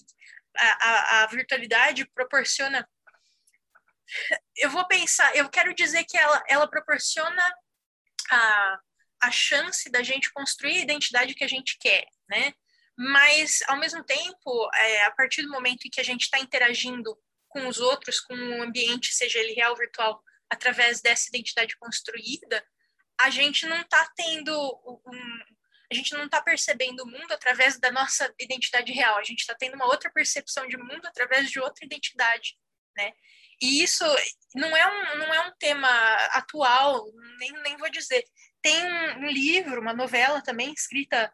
a, 0.57 0.89
a, 0.89 1.23
a 1.23 1.27
virtualidade 1.27 2.07
proporciona. 2.11 2.89
Eu 4.57 4.71
vou 4.71 4.87
pensar, 4.87 5.35
eu 5.37 5.49
quero 5.49 5.75
dizer 5.75 6.05
que 6.05 6.17
ela, 6.17 6.43
ela 6.49 6.69
proporciona 6.69 7.43
a, 8.31 8.81
a 9.23 9.31
chance 9.31 9.91
da 9.91 10.03
gente 10.03 10.33
construir 10.33 10.79
a 10.79 10.83
identidade 10.83 11.35
que 11.35 11.45
a 11.45 11.49
gente 11.49 11.77
quer, 11.79 12.07
né? 12.29 12.55
Mas, 12.97 13.63
ao 13.69 13.79
mesmo 13.79 14.05
tempo, 14.05 14.71
é, 14.75 15.05
a 15.05 15.11
partir 15.13 15.43
do 15.43 15.51
momento 15.51 15.87
em 15.87 15.91
que 15.91 16.01
a 16.01 16.05
gente 16.05 16.23
está 16.23 16.39
interagindo 16.39 17.17
com 17.49 17.67
os 17.67 17.79
outros, 17.79 18.21
com 18.21 18.35
o 18.35 18.63
ambiente, 18.63 19.15
seja 19.15 19.39
ele 19.39 19.55
real 19.55 19.73
ou 19.73 19.79
virtual, 19.79 20.23
através 20.51 21.01
dessa 21.01 21.29
identidade 21.29 21.77
construída, 21.79 22.65
a 23.21 23.31
gente 23.31 23.67
não 23.67 23.81
está 23.81 24.11
tendo 24.17 24.53
um, 25.07 25.41
a 25.91 25.95
gente 25.95 26.13
não 26.15 26.25
está 26.25 26.41
percebendo 26.41 27.03
o 27.03 27.07
mundo 27.07 27.33
através 27.33 27.79
da 27.79 27.91
nossa 27.91 28.33
identidade 28.39 28.93
real, 28.93 29.19
a 29.19 29.25
gente 29.25 29.41
está 29.41 29.55
tendo 29.55 29.75
uma 29.75 29.87
outra 29.87 30.11
percepção 30.11 30.69
de 30.69 30.77
mundo 30.77 31.05
através 31.07 31.51
de 31.51 31.59
outra 31.59 31.85
identidade, 31.85 32.57
né? 32.97 33.13
E 33.61 33.83
isso 33.83 34.05
não 34.55 34.75
é 34.75 34.87
um, 34.87 35.19
não 35.19 35.35
é 35.35 35.49
um 35.49 35.53
tema 35.59 35.89
atual, 36.33 37.05
nem, 37.39 37.53
nem 37.63 37.77
vou 37.77 37.91
dizer, 37.91 38.25
tem 38.63 38.85
um, 39.17 39.27
livro, 39.27 39.81
uma 39.81 39.93
novela 39.93 40.43
também, 40.43 40.73
escrita 40.73 41.33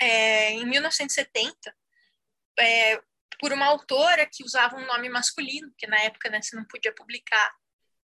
é, 0.00 0.50
em 0.52 0.66
1970, 0.66 1.74
é, 2.58 3.00
por 3.38 3.52
uma 3.52 3.66
autora 3.66 4.28
que 4.30 4.44
usava 4.44 4.76
um 4.76 4.86
nome 4.86 5.08
masculino, 5.08 5.68
porque 5.70 5.86
na 5.86 6.00
época 6.00 6.30
né, 6.30 6.40
você 6.40 6.54
não 6.56 6.64
podia 6.64 6.94
publicar, 6.94 7.54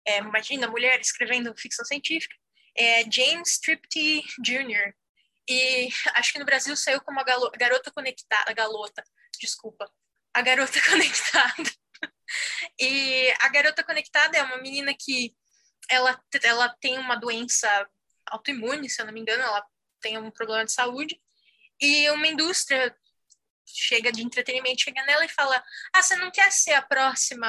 é, 0.07 0.19
imagina, 0.19 0.67
mulher 0.69 1.01
escrevendo 1.01 1.57
ficção 1.57 1.85
científica, 1.85 2.35
é, 2.77 3.11
James 3.11 3.59
Tripty 3.59 4.23
Jr., 4.43 4.95
e 5.49 5.89
acho 6.15 6.33
que 6.33 6.39
no 6.41 6.45
Brasil 6.45 6.77
saiu 6.77 7.01
como 7.01 7.21
a 7.21 7.25
Garota 7.57 7.91
Conectada, 7.93 8.51
a 8.51 8.55
Galota, 8.55 9.05
desculpa, 9.39 9.89
a 10.35 10.43
Garota 10.43 10.81
Conectada. 10.91 11.71
e 12.79 13.33
a 13.41 13.49
Garota 13.49 13.85
Conectada 13.85 14.37
é 14.37 14.43
uma 14.43 14.59
menina 14.59 14.93
que 14.99 15.35
ela, 15.89 16.21
ela 16.43 16.69
tem 16.81 16.99
uma 16.99 17.15
doença 17.15 17.89
autoimune, 18.29 18.89
se 18.89 19.01
eu 19.01 19.07
não 19.07 19.13
me 19.13 19.21
engano, 19.21 19.43
ela 19.43 19.65
tem 20.01 20.19
um 20.19 20.31
problema 20.31 20.65
de 20.65 20.73
saúde, 20.73 21.21
e 21.81 22.09
uma 22.11 22.27
indústria 22.27 22.95
chega 23.67 24.13
de 24.13 24.23
entretenimento, 24.23 24.83
chega 24.83 25.05
nela 25.05 25.25
e 25.25 25.29
fala: 25.29 25.63
Ah, 25.93 26.03
você 26.03 26.17
não 26.17 26.31
quer 26.31 26.51
ser 26.53 26.73
a 26.73 26.83
próxima, 26.83 27.49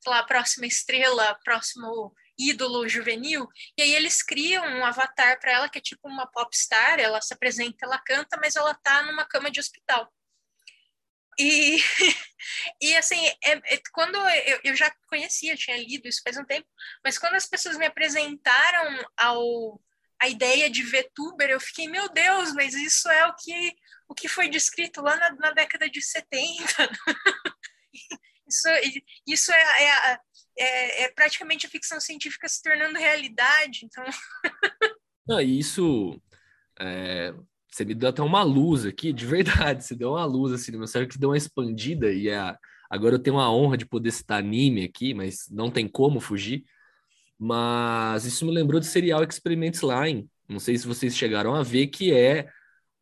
sei 0.00 0.12
lá, 0.12 0.20
a 0.20 0.24
próxima 0.24 0.66
estrela, 0.66 1.38
próximo 1.44 2.14
ídolo 2.38 2.88
juvenil? 2.88 3.48
E 3.76 3.82
aí 3.82 3.94
eles 3.94 4.22
criam 4.22 4.64
um 4.64 4.84
avatar 4.84 5.38
para 5.40 5.52
ela 5.52 5.68
que 5.68 5.78
é 5.78 5.82
tipo 5.82 6.08
uma 6.08 6.26
popstar, 6.26 6.98
ela 7.00 7.20
se 7.20 7.34
apresenta, 7.34 7.84
ela 7.84 7.98
canta, 7.98 8.38
mas 8.40 8.56
ela 8.56 8.74
tá 8.74 9.02
numa 9.02 9.24
cama 9.24 9.50
de 9.50 9.60
hospital. 9.60 10.12
E, 11.38 11.76
e 12.80 12.96
assim, 12.96 13.26
é, 13.44 13.74
é, 13.74 13.80
quando 13.92 14.16
eu, 14.16 14.60
eu 14.64 14.76
já 14.76 14.90
conhecia, 15.08 15.56
tinha 15.56 15.76
lido 15.76 16.08
isso 16.08 16.22
faz 16.22 16.36
um 16.36 16.44
tempo, 16.44 16.66
mas 17.04 17.18
quando 17.18 17.34
as 17.34 17.46
pessoas 17.46 17.76
me 17.76 17.86
apresentaram 17.86 19.06
ao, 19.16 19.80
a 20.20 20.28
ideia 20.28 20.70
de 20.70 20.82
VTuber, 20.82 21.50
eu 21.50 21.60
fiquei, 21.60 21.88
meu 21.88 22.08
Deus, 22.08 22.52
mas 22.54 22.74
isso 22.74 23.08
é 23.08 23.26
o 23.26 23.34
que, 23.34 23.74
o 24.08 24.14
que 24.14 24.28
foi 24.28 24.48
descrito 24.48 25.02
lá 25.02 25.16
na, 25.16 25.34
na 25.34 25.50
década 25.52 25.88
de 25.88 26.00
70. 26.00 26.32
isso 28.48 28.68
isso 29.26 29.52
é, 29.52 29.82
é, 29.82 30.18
é, 30.58 31.02
é, 31.02 31.08
praticamente 31.12 31.66
a 31.66 31.70
ficção 31.70 32.00
científica 32.00 32.48
se 32.48 32.62
tornando 32.62 32.98
realidade. 32.98 33.84
Então. 33.84 34.04
Não, 35.26 35.40
isso 35.40 36.20
é, 36.80 37.32
você 37.76 37.84
me 37.84 37.94
deu 37.94 38.08
até 38.08 38.22
uma 38.22 38.42
luz 38.42 38.86
aqui, 38.86 39.12
de 39.12 39.26
verdade, 39.26 39.84
você 39.84 39.94
deu 39.94 40.12
uma 40.12 40.24
luz 40.24 40.52
assim 40.52 40.72
no 40.72 40.78
meu 40.78 40.86
cérebro 40.86 41.12
que 41.12 41.20
deu 41.20 41.28
uma 41.28 41.36
expandida 41.36 42.10
e 42.10 42.30
a, 42.30 42.58
agora 42.88 43.16
eu 43.16 43.18
tenho 43.18 43.38
a 43.38 43.52
honra 43.52 43.76
de 43.76 43.84
poder 43.84 44.10
citar 44.12 44.38
anime 44.38 44.84
aqui, 44.84 45.12
mas 45.12 45.46
não 45.50 45.70
tem 45.70 45.86
como 45.86 46.18
fugir. 46.18 46.64
Mas 47.38 48.24
isso 48.24 48.46
me 48.46 48.52
lembrou 48.52 48.80
de 48.80 48.86
Serial 48.86 49.22
Experiments 49.22 49.82
Line. 49.82 50.26
Não 50.48 50.58
sei 50.58 50.78
se 50.78 50.86
vocês 50.86 51.14
chegaram 51.14 51.54
a 51.54 51.62
ver 51.62 51.88
que 51.88 52.14
é 52.14 52.48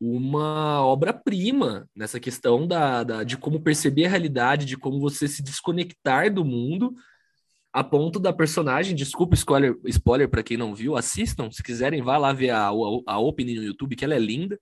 uma 0.01 0.85
obra-prima 0.85 1.89
nessa 1.95 2.19
questão 2.19 2.67
da, 2.67 3.05
da, 3.05 3.23
de 3.23 3.37
como 3.37 3.61
perceber 3.61 4.07
a 4.07 4.11
realidade, 4.11 4.67
de 4.67 4.77
como 4.77 4.99
você 4.99 5.29
se 5.29 5.41
desconectar 5.41 6.35
do 6.35 6.45
mundo 6.45 6.93
a 7.75 7.83
ponto 7.83 8.21
da 8.21 8.33
personagem, 8.33 8.95
desculpa 8.95 9.35
spoiler, 9.35 9.77
spoiler 9.87 10.29
para 10.29 10.45
quem 10.45 10.57
não 10.57 10.73
viu, 10.73 10.97
assistam, 10.97 11.51
se 11.51 11.61
quiserem, 11.61 12.01
vá 12.01 12.17
lá 12.17 12.33
ver 12.33 12.51
a, 12.51 12.69
a, 12.69 12.71
a 12.71 13.19
opening 13.19 13.57
no 13.57 13.65
YouTube, 13.65 13.97
que 13.97 14.05
ela 14.05 14.15
é 14.15 14.19
linda. 14.19 14.57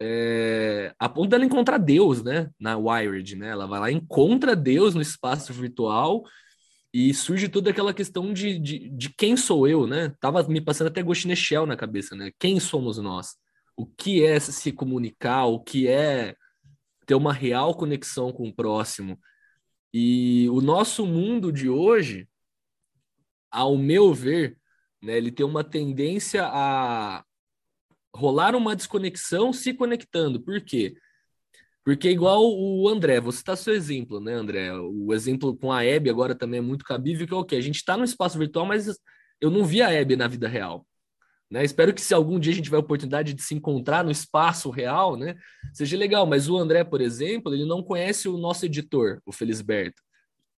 É, 0.00 0.94
a 1.00 1.08
ponto 1.08 1.30
dela 1.30 1.44
encontrar 1.44 1.78
Deus, 1.78 2.22
né, 2.22 2.48
na 2.60 2.76
Wired, 2.76 3.34
né, 3.34 3.48
ela 3.48 3.66
vai 3.66 3.80
lá, 3.80 3.90
encontra 3.90 4.54
Deus 4.54 4.94
no 4.94 5.02
espaço 5.02 5.52
virtual 5.52 6.22
e 6.94 7.12
surge 7.12 7.48
toda 7.48 7.70
aquela 7.70 7.92
questão 7.92 8.32
de, 8.32 8.56
de, 8.56 8.88
de 8.90 9.12
quem 9.16 9.36
sou 9.36 9.66
eu, 9.66 9.84
né, 9.88 10.14
tava 10.20 10.44
me 10.44 10.60
passando 10.60 10.88
até 10.88 11.02
Ghost 11.02 11.28
in 11.28 11.34
Shell 11.34 11.66
na 11.66 11.76
cabeça, 11.76 12.14
né, 12.14 12.30
quem 12.38 12.60
somos 12.60 12.98
nós, 12.98 13.34
o 13.76 13.84
que 13.84 14.24
é 14.24 14.38
se 14.38 14.70
comunicar, 14.70 15.46
o 15.46 15.58
que 15.58 15.88
é 15.88 16.36
ter 17.04 17.16
uma 17.16 17.32
real 17.32 17.74
conexão 17.74 18.32
com 18.32 18.48
o 18.48 18.54
próximo. 18.54 19.18
E 19.92 20.48
o 20.50 20.60
nosso 20.60 21.06
mundo 21.06 21.52
de 21.52 21.68
hoje, 21.68 22.28
ao 23.50 23.76
meu 23.76 24.14
ver, 24.14 24.56
né, 25.02 25.16
ele 25.16 25.30
tem 25.30 25.44
uma 25.44 25.62
tendência 25.62 26.44
a 26.46 27.24
rolar 28.14 28.54
uma 28.54 28.76
desconexão 28.76 29.52
se 29.52 29.74
conectando. 29.74 30.40
Por 30.40 30.60
quê? 30.60 30.94
Porque 31.84 32.10
igual 32.10 32.42
o 32.44 32.88
André, 32.88 33.20
você 33.20 33.38
está 33.38 33.56
seu 33.56 33.74
exemplo, 33.74 34.20
né, 34.20 34.34
André? 34.34 34.72
O 34.72 35.12
exemplo 35.12 35.56
com 35.56 35.72
a 35.72 35.84
Hebe 35.84 36.08
agora 36.08 36.34
também 36.34 36.58
é 36.58 36.62
muito 36.62 36.84
cabível, 36.84 37.26
que 37.26 37.34
é 37.34 37.36
o 37.36 37.44
quê? 37.44 37.56
A 37.56 37.60
gente 37.60 37.76
está 37.76 37.96
no 37.96 38.04
espaço 38.04 38.38
virtual, 38.38 38.64
mas 38.64 38.86
eu 39.40 39.50
não 39.50 39.64
vi 39.64 39.82
a 39.82 39.90
Hebe 39.90 40.14
na 40.14 40.28
vida 40.28 40.46
real. 40.46 40.86
Né? 41.52 41.62
Espero 41.62 41.92
que 41.92 42.00
se 42.00 42.14
algum 42.14 42.40
dia 42.40 42.50
a 42.50 42.54
gente 42.56 42.64
tiver 42.64 42.78
a 42.78 42.80
oportunidade 42.80 43.34
de 43.34 43.42
se 43.42 43.54
encontrar 43.54 44.02
no 44.02 44.10
espaço 44.10 44.70
real, 44.70 45.18
né, 45.18 45.36
seja 45.74 45.98
legal. 45.98 46.24
Mas 46.24 46.48
o 46.48 46.56
André, 46.56 46.82
por 46.82 47.02
exemplo, 47.02 47.52
ele 47.52 47.66
não 47.66 47.82
conhece 47.82 48.26
o 48.26 48.38
nosso 48.38 48.64
editor, 48.64 49.20
o 49.26 49.32
Felisberto, 49.32 50.02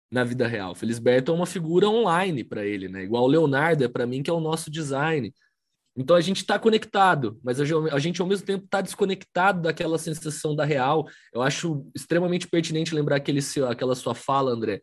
na 0.08 0.22
vida 0.22 0.46
real. 0.46 0.70
O 0.70 0.74
Felisberto 0.76 1.32
é 1.32 1.34
uma 1.34 1.46
figura 1.46 1.88
online 1.88 2.44
para 2.44 2.64
ele, 2.64 2.88
né? 2.88 3.02
Igual 3.02 3.24
o 3.24 3.26
Leonardo 3.26 3.82
é 3.82 3.88
para 3.88 4.06
mim, 4.06 4.22
que 4.22 4.30
é 4.30 4.32
o 4.32 4.38
nosso 4.38 4.70
design. 4.70 5.34
Então 5.96 6.14
a 6.14 6.20
gente 6.20 6.36
está 6.36 6.60
conectado, 6.60 7.40
mas 7.42 7.58
a 7.60 7.98
gente 7.98 8.20
ao 8.20 8.28
mesmo 8.28 8.46
tempo 8.46 8.64
está 8.64 8.80
desconectado 8.80 9.62
daquela 9.62 9.98
sensação 9.98 10.54
da 10.54 10.64
real. 10.64 11.08
Eu 11.32 11.42
acho 11.42 11.84
extremamente 11.92 12.46
pertinente 12.46 12.94
lembrar 12.94 13.16
aquele 13.16 13.42
seu, 13.42 13.68
aquela 13.68 13.96
sua 13.96 14.14
fala, 14.14 14.52
André, 14.52 14.80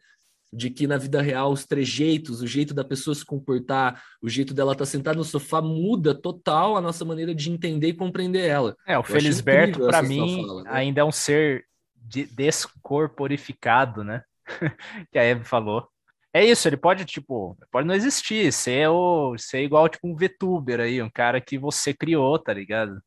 de 0.54 0.70
que 0.70 0.86
na 0.86 0.98
vida 0.98 1.22
real 1.22 1.52
os 1.52 1.66
trejeitos, 1.66 2.42
o 2.42 2.48
jeito 2.48 2.74
da 2.74 2.84
pessoa 2.84 3.16
se 3.16 3.26
comportar, 3.26 4.04
o 4.22 4.28
jeito 4.28 4.54
dela 4.54 4.74
estar 4.74 4.86
tá 4.86 4.90
sentada 4.92 5.18
no 5.18 5.24
sofá 5.24 5.62
muda 5.62 6.14
total 6.14 6.76
a 6.76 6.82
nossa 6.82 7.06
maneira 7.06 7.34
de 7.34 7.50
entender 7.50 7.88
e 7.90 7.94
compreender 7.94 8.48
ela. 8.48 8.76
É, 8.86 8.98
o 8.98 9.04
Felisberto, 9.04 9.88
para 9.88 10.04
mim, 10.04 10.46
fala, 10.46 10.64
né? 10.64 10.70
ainda 10.74 11.02
é 11.02 11.04
um 11.04 11.12
ser 11.12 11.66
de 11.96 12.26
descorporificado, 12.26 14.04
né? 14.04 14.24
que 15.12 15.18
a 15.18 15.24
Eve 15.24 15.46
falou. 15.46 15.88
É 16.34 16.46
isso, 16.46 16.68
ele 16.68 16.78
pode, 16.78 17.04
tipo, 17.06 17.58
pode 17.72 17.88
não 17.88 17.96
existir, 17.96 18.52
ser, 18.54 18.88
o, 18.88 19.38
ser 19.38 19.64
igual, 19.64 19.90
tipo, 19.90 20.08
um 20.08 20.16
VTuber 20.16 20.80
aí, 20.80 21.02
um 21.02 21.10
cara 21.10 21.42
que 21.42 21.58
você 21.58 21.94
criou, 21.94 22.40
tá 22.40 22.54
ligado? 22.54 23.02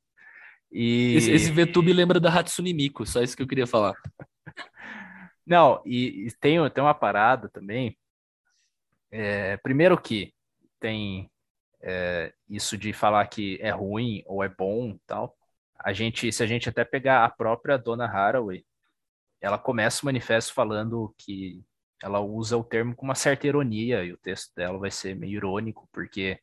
E... 0.71 1.15
Esse, 1.17 1.31
esse 1.33 1.53
VTube 1.53 1.93
lembra 1.93 2.21
da 2.21 2.31
Hatsune 2.31 2.75
Miku, 2.75 3.07
só 3.07 3.23
isso 3.23 3.37
que 3.37 3.43
eu 3.43 3.47
queria 3.47 3.67
falar. 3.67 3.95
Não, 5.47 5.83
e, 5.85 6.27
e 6.27 6.33
tem, 6.33 6.59
tem 6.71 6.85
uma 6.85 6.95
parada 6.95 7.49
também. 7.49 7.97
É, 9.11 9.57
primeiro 9.59 10.01
que 10.01 10.35
tem 10.81 11.31
é, 11.83 12.33
isso 12.49 12.77
de 12.77 12.93
falar 12.93 13.27
que 13.27 13.59
é 13.61 13.71
ruim 13.71 14.23
ou 14.27 14.43
é 14.43 14.49
bom 14.49 14.99
tal. 15.07 15.37
A 15.79 15.93
gente, 15.93 16.33
se 16.33 16.43
a 16.43 16.47
gente 16.47 16.69
até 16.69 16.85
pegar 16.85 17.25
a 17.25 17.29
própria 17.29 17.77
Dona 17.77 18.07
Haraway, 18.07 18.65
ela 19.41 19.59
começa 19.59 20.03
o 20.03 20.07
manifesto 20.07 20.55
falando 20.55 21.15
que 21.19 21.63
ela 22.03 22.21
usa 22.21 22.57
o 22.57 22.65
termo 22.65 22.95
com 22.95 23.05
uma 23.05 23.15
certa 23.15 23.47
ironia, 23.47 24.05
e 24.05 24.13
o 24.13 24.17
texto 24.19 24.55
dela 24.55 24.79
vai 24.79 24.91
ser 24.91 25.15
meio 25.15 25.35
irônico, 25.35 25.89
porque 25.93 26.39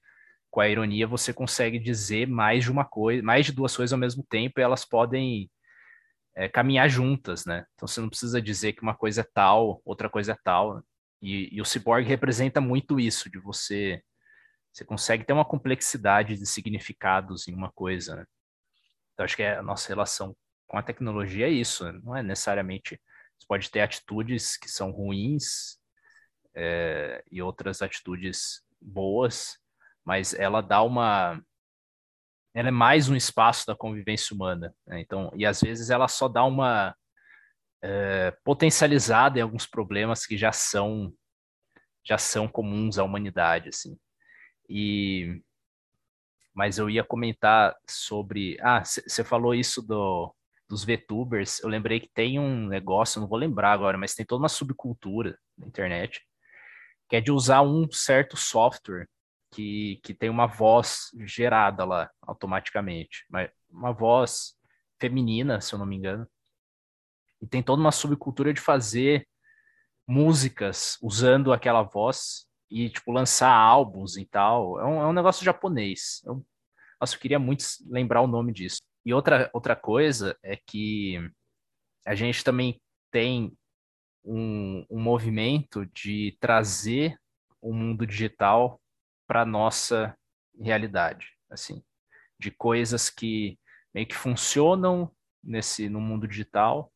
com 0.50 0.60
a 0.60 0.70
ironia 0.70 1.08
você 1.08 1.34
consegue 1.34 1.80
dizer 1.80 2.28
mais 2.28 2.64
de 2.64 2.72
uma 2.72 2.86
coisa, 2.86 3.24
mais 3.24 3.46
de 3.46 3.52
duas 3.52 3.76
coisas 3.76 3.94
ao 3.94 4.00
mesmo 4.00 4.24
tempo, 4.24 4.60
e 4.60 4.64
elas 4.64 4.86
podem 4.86 5.52
é, 6.42 6.50
caminhar 6.50 6.90
juntas, 6.90 7.46
né? 7.46 7.66
Então 7.76 7.88
você 7.88 8.02
não 8.02 8.10
precisa 8.10 8.42
dizer 8.42 8.74
que 8.74 8.82
uma 8.82 8.96
coisa 8.96 9.22
é 9.22 9.24
tal, 9.24 9.80
outra 9.86 10.10
coisa 10.10 10.32
é 10.32 10.38
tal. 10.44 10.84
E, 11.22 11.56
e, 11.56 11.62
o 11.62 11.66
Cyborg 11.66 12.04
representa 12.08 12.60
muito 12.60 13.00
isso, 13.00 13.30
de 13.30 13.38
você. 13.38 14.02
Você 14.74 14.84
consegue 14.84 15.24
ter 15.24 15.34
uma 15.34 15.46
complexidade 15.46 16.36
de 16.36 16.46
significados 16.48 17.48
em 17.48 17.54
uma 17.54 17.72
coisa, 17.72 18.16
né? 18.16 18.26
Então 19.14 19.24
acho 19.24 19.36
que 19.36 19.44
é 19.44 19.58
a 19.58 19.62
nossa 19.62 19.88
relação 19.88 20.36
com 20.68 20.78
a 20.80 20.84
tecnologia 20.84 21.46
é 21.48 21.52
isso, 21.52 21.84
né? 21.86 22.00
não 22.04 22.16
é 22.18 22.24
necessariamente. 22.24 23.00
Você 23.38 23.46
pode 23.48 23.70
ter 23.70 23.82
atitudes 23.82 24.58
que 24.58 24.70
são 24.70 24.90
ruins 24.90 25.78
é, 26.56 27.24
e 27.32 27.40
outras 27.42 27.84
atitudes 27.84 28.64
boas, 28.82 29.60
mas 30.04 30.34
ela 30.34 30.62
dá 30.62 30.82
uma 30.82 31.40
ela 32.54 32.68
é 32.68 32.72
mais 32.72 33.10
um 33.10 33.16
espaço 33.16 33.66
da 33.66 33.76
convivência 33.76 34.34
humana. 34.34 34.74
Né? 34.86 35.02
Então, 35.02 35.32
e 35.36 35.46
às 35.46 35.62
vezes 35.62 35.90
ela 35.90 36.08
só 36.08 36.28
dá 36.28 36.44
uma 36.44 36.96
é, 37.82 38.32
potencializada 38.44 39.40
em 39.40 39.42
alguns 39.42 39.66
problemas 39.66 40.26
que 40.26 40.38
já 40.38 40.52
são 40.52 41.14
já 42.04 42.18
são 42.18 42.48
comuns 42.48 42.98
à 42.98 43.04
humanidade, 43.04 43.70
assim. 43.70 43.98
E 44.70 45.42
mas 46.54 46.78
eu 46.78 46.90
ia 46.90 47.04
comentar 47.04 47.76
sobre, 47.90 48.58
ah, 48.62 48.84
você 48.84 49.24
falou 49.24 49.56
isso 49.56 49.82
do 49.82 50.34
dos 50.70 50.86
VTubers. 50.86 51.60
Eu 51.62 51.70
lembrei 51.70 52.00
que 52.00 52.10
tem 52.14 52.40
um 52.40 52.68
negócio, 52.68 53.20
não 53.20 53.28
vou 53.28 53.38
lembrar 53.38 53.74
agora, 53.74 53.98
mas 53.98 54.16
tem 54.16 54.26
toda 54.26 54.42
uma 54.42 54.50
subcultura 54.50 55.38
na 55.58 55.68
internet 55.68 56.22
que 57.10 57.18
é 57.18 57.22
de 57.22 57.30
usar 57.30 57.62
um 57.62 57.92
certo 57.92 58.38
software 58.38 59.06
que, 59.52 60.00
que 60.04 60.14
tem 60.14 60.30
uma 60.30 60.48
voz 60.48 61.10
gerada 61.26 61.84
lá 61.86 62.10
automaticamente, 62.22 63.26
uma 63.70 63.92
voz 63.92 64.56
feminina, 65.00 65.60
se 65.60 65.74
eu 65.74 65.80
não 65.80 65.86
me 65.86 65.98
engano. 65.98 66.28
E 67.42 67.48
tem 67.48 67.62
toda 67.62 67.82
uma 67.82 67.92
subcultura 67.92 68.54
de 68.54 68.62
fazer 68.62 69.28
músicas 70.08 70.98
usando 71.02 71.52
aquela 71.52 71.82
voz 71.82 72.48
e, 72.70 72.90
tipo, 72.90 73.12
lançar 73.12 73.52
álbuns 73.52 74.16
e 74.16 74.26
tal. 74.26 74.80
É 74.80 74.86
um, 74.86 75.02
é 75.02 75.08
um 75.08 75.14
negócio 75.14 75.44
japonês. 75.44 76.22
Eu, 76.26 76.46
nossa, 77.00 77.16
eu 77.16 77.20
queria 77.20 77.40
muito 77.40 77.64
lembrar 77.88 78.22
o 78.22 78.28
nome 78.28 78.54
disso. 78.54 78.80
E 79.06 79.14
outra, 79.14 79.50
outra 79.54 79.76
coisa 79.76 80.38
é 80.44 80.56
que 80.56 81.18
a 82.06 82.16
gente 82.16 82.44
também 82.44 82.80
tem 83.12 83.52
um, 84.24 84.86
um 84.90 85.00
movimento 85.00 85.86
de 85.88 86.38
trazer 86.40 87.18
o 87.60 87.74
mundo 87.74 88.06
digital 88.06 88.81
para 89.32 89.46
nossa 89.46 90.14
realidade, 90.60 91.26
assim, 91.50 91.82
de 92.38 92.52
coisas 92.52 93.10
que 93.10 93.58
meio 93.94 94.06
que 94.06 94.14
funcionam 94.14 95.10
nesse 95.42 95.88
no 95.88 96.02
mundo 96.02 96.28
digital. 96.28 96.94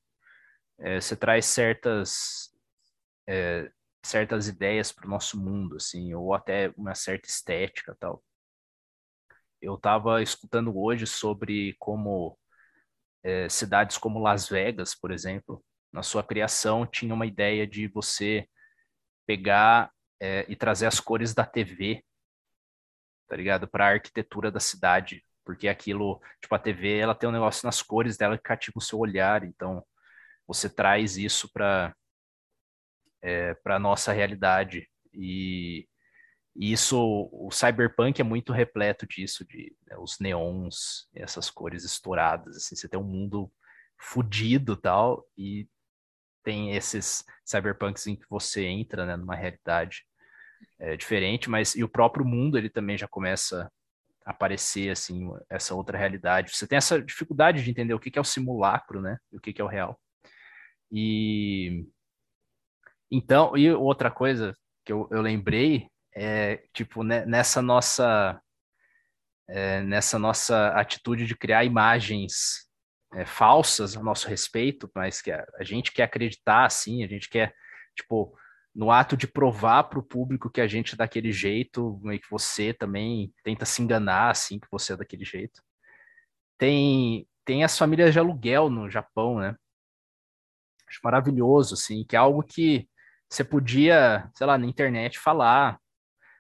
É, 0.78 0.99
você 0.99 1.16
traz 1.16 1.45
certas 1.45 2.53
é, 3.26 3.72
certas 4.06 4.49
ideias 4.49 4.91
para 4.91 5.07
o 5.07 5.10
nosso 5.10 5.40
mundo, 5.40 5.78
assim, 5.78 6.14
ou 6.14 6.34
até 6.34 6.74
uma 6.76 6.94
certa 6.94 7.30
estética, 7.30 7.95
tal. 7.98 8.22
Eu 9.62 9.76
estava 9.76 10.22
escutando 10.22 10.78
hoje 10.78 11.07
sobre 11.07 11.74
como 11.80 12.38
é, 13.24 13.48
cidades 13.48 13.98
como 13.98 14.20
Las 14.20 14.49
Vegas, 14.49 14.94
por 14.94 15.10
exemplo, 15.10 15.64
na 15.90 16.03
sua 16.03 16.22
criação 16.22 16.86
tinha 16.86 17.14
uma 17.14 17.26
ideia 17.26 17.66
de 17.66 17.88
você 17.88 18.45
pegar 19.26 19.90
é, 20.20 20.45
e 20.49 20.56
trazer 20.57 20.86
as 20.86 20.99
cores 20.99 21.34
da 21.34 21.45
TV 21.45 22.03
tá 23.27 23.35
ligado? 23.35 23.68
Para 23.68 23.88
a 23.88 23.91
arquitetura 23.91 24.52
da 24.52 24.60
cidade, 24.60 25.23
porque 25.43 25.68
aquilo, 25.68 26.22
tipo, 26.41 26.56
a 26.56 26.60
TV, 26.60 26.97
ela 26.97 27.15
tem 27.15 27.30
um 27.30 27.34
negócio 27.34 27.65
nas 27.65 27.81
cores 27.81 28.18
dela 28.18 28.38
que 28.38 28.43
cativa 28.43 28.77
o 28.77 28.81
seu 28.81 28.99
olhar, 28.99 29.43
então 29.43 29.85
você 30.47 30.69
traz 30.69 31.18
isso 31.18 31.52
para 31.52 31.95
é, 33.22 33.56
para 33.56 33.80
nossa 33.80 34.11
realidade 34.14 34.88
e, 35.14 35.88
e, 36.56 36.72
isso, 36.72 36.97
o 37.31 37.49
cyberpunk 37.52 38.22
é 38.22 38.23
muito 38.23 38.53
repleto 38.53 39.07
disso, 39.07 39.45
de 39.45 39.76
né, 39.88 39.97
os 39.97 40.19
neons, 40.19 41.10
essas 41.14 41.49
cores 41.49 41.84
estouradas, 41.84 42.57
assim, 42.57 42.76
você 42.76 42.88
tem 42.88 42.99
um 42.99 43.03
mundo 43.03 43.52
fudido 43.97 44.76
tal 44.77 45.26
e 45.38 45.68
tem 46.43 46.76
esses 46.76 47.23
cyberpunks 47.43 48.06
em 48.07 48.15
que 48.15 48.26
você 48.30 48.65
entra, 48.65 49.06
né, 49.06 49.15
numa 49.15 49.35
realidade 49.35 50.06
é, 50.80 50.95
diferente, 50.95 51.49
mas 51.49 51.76
e 51.76 51.84
o 51.84 51.90
próprio 51.90 52.26
mundo 52.26 52.57
ele 52.57 52.69
também 52.69 52.98
já 52.98 53.07
começa 53.07 53.72
a 54.26 54.32
aparecer 54.32 54.90
assim 54.90 55.30
essa 55.49 55.76
outra 55.76 55.98
realidade. 55.98 56.56
Você 56.56 56.68
tem 56.68 56.77
essa 56.77 57.02
dificuldade 57.02 57.64
de 57.64 57.69
entender 57.69 57.94
o 57.94 57.99
que 57.99 58.18
é 58.18 58.22
o 58.22 58.26
simulacro, 58.26 59.02
né? 59.02 59.18
E 59.32 59.38
o 59.38 59.40
que 59.40 59.61
é 59.61 59.64
o 59.64 59.68
real. 59.68 59.99
E 60.91 61.86
então, 63.11 63.56
e 63.56 63.72
outra 63.72 64.10
coisa 64.11 64.56
que 64.84 64.91
eu, 64.91 65.07
eu 65.11 65.22
lembrei 65.22 65.88
é 66.15 66.64
tipo 66.73 67.03
né, 67.03 67.26
nessa 67.26 67.61
nossa 67.61 68.41
é, 69.48 69.82
nessa 69.82 70.18
nossa 70.18 70.69
atitude 70.69 71.26
de 71.26 71.36
criar 71.36 71.64
imagens 71.64 72.65
é, 73.14 73.26
falsas 73.26 73.95
a 73.95 74.02
nosso 74.03 74.27
respeito, 74.27 74.90
mas 74.95 75.22
que 75.22 75.32
a, 75.32 75.45
a 75.60 75.64
gente 75.64 75.91
quer 75.91 76.03
acreditar 76.03 76.65
assim, 76.65 77.03
a 77.03 77.07
gente 77.07 77.30
quer 77.30 77.53
tipo 77.95 78.36
no 78.76 78.91
ato 78.91 79.15
de 79.15 79.26
provar 79.27 79.85
para 79.85 79.99
o 79.99 80.03
público 80.03 80.49
que 80.49 80.60
a 80.60 80.68
gente 80.68 80.95
é 80.95 80.97
daquele 80.97 81.31
jeito, 81.31 82.02
e 82.11 82.19
que 82.19 82.30
você 82.30 82.73
também 82.73 83.34
tenta 83.43 83.65
se 83.65 83.81
enganar 83.81 84.31
assim 84.31 84.60
que 84.60 84.68
você 84.69 84.93
é 84.93 84.97
daquele 84.97 85.23
jeito. 85.23 85.61
Tem 86.57 87.27
tem 87.45 87.64
as 87.64 87.77
famílias 87.77 88.11
de 88.11 88.19
aluguel 88.19 88.69
no 88.69 88.89
Japão, 88.89 89.38
né? 89.39 89.56
Acho 90.89 90.99
maravilhoso, 91.03 91.76
assim, 91.76 92.03
que 92.03 92.15
é 92.15 92.19
algo 92.19 92.41
que 92.41 92.89
você 93.30 93.43
podia, 93.43 94.30
sei 94.35 94.47
lá, 94.47 94.57
na 94.57 94.65
internet 94.65 95.19
falar, 95.19 95.80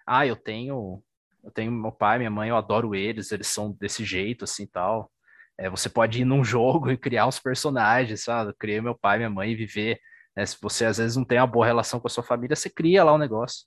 ah, 0.05 0.25
eu 0.25 0.35
tenho, 0.35 1.03
eu 1.43 1.51
tenho 1.51 1.71
meu 1.71 1.91
pai, 1.91 2.17
minha 2.17 2.31
mãe, 2.31 2.49
eu 2.49 2.57
adoro 2.57 2.95
eles, 2.95 3.31
eles 3.31 3.47
são 3.47 3.71
desse 3.73 4.03
jeito, 4.03 4.43
assim, 4.45 4.67
tal. 4.67 5.11
É, 5.57 5.69
você 5.69 5.89
pode 5.89 6.21
ir 6.21 6.25
num 6.25 6.43
jogo 6.45 6.91
e 6.91 6.97
criar 6.97 7.27
uns 7.27 7.39
personagens, 7.39 8.23
sabe? 8.23 8.53
Criei 8.57 8.81
meu 8.81 8.95
pai, 8.95 9.17
minha 9.17 9.29
mãe 9.29 9.51
e 9.51 9.55
viver. 9.55 9.99
Né? 10.35 10.45
Se 10.45 10.57
você 10.61 10.85
às 10.85 10.97
vezes 10.97 11.15
não 11.15 11.25
tem 11.25 11.39
uma 11.39 11.47
boa 11.47 11.65
relação 11.65 11.99
com 11.99 12.07
a 12.07 12.09
sua 12.09 12.23
família, 12.23 12.55
você 12.55 12.69
cria 12.69 13.03
lá 13.03 13.13
um 13.13 13.17
negócio. 13.17 13.65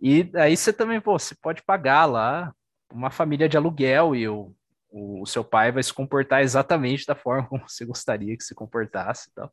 E 0.00 0.30
aí 0.34 0.56
você 0.56 0.72
também, 0.72 1.00
pô, 1.00 1.18
você 1.18 1.34
pode 1.34 1.62
pagar 1.62 2.06
lá 2.06 2.52
uma 2.92 3.10
família 3.10 3.48
de 3.48 3.56
aluguel 3.56 4.14
e 4.14 4.28
o, 4.28 4.54
o, 4.90 5.22
o 5.22 5.26
seu 5.26 5.44
pai 5.44 5.72
vai 5.72 5.82
se 5.82 5.92
comportar 5.92 6.42
exatamente 6.42 7.06
da 7.06 7.14
forma 7.14 7.46
como 7.48 7.68
você 7.68 7.84
gostaria 7.84 8.36
que 8.36 8.44
se 8.44 8.54
comportasse 8.54 9.30
e 9.30 9.32
tal. 9.34 9.52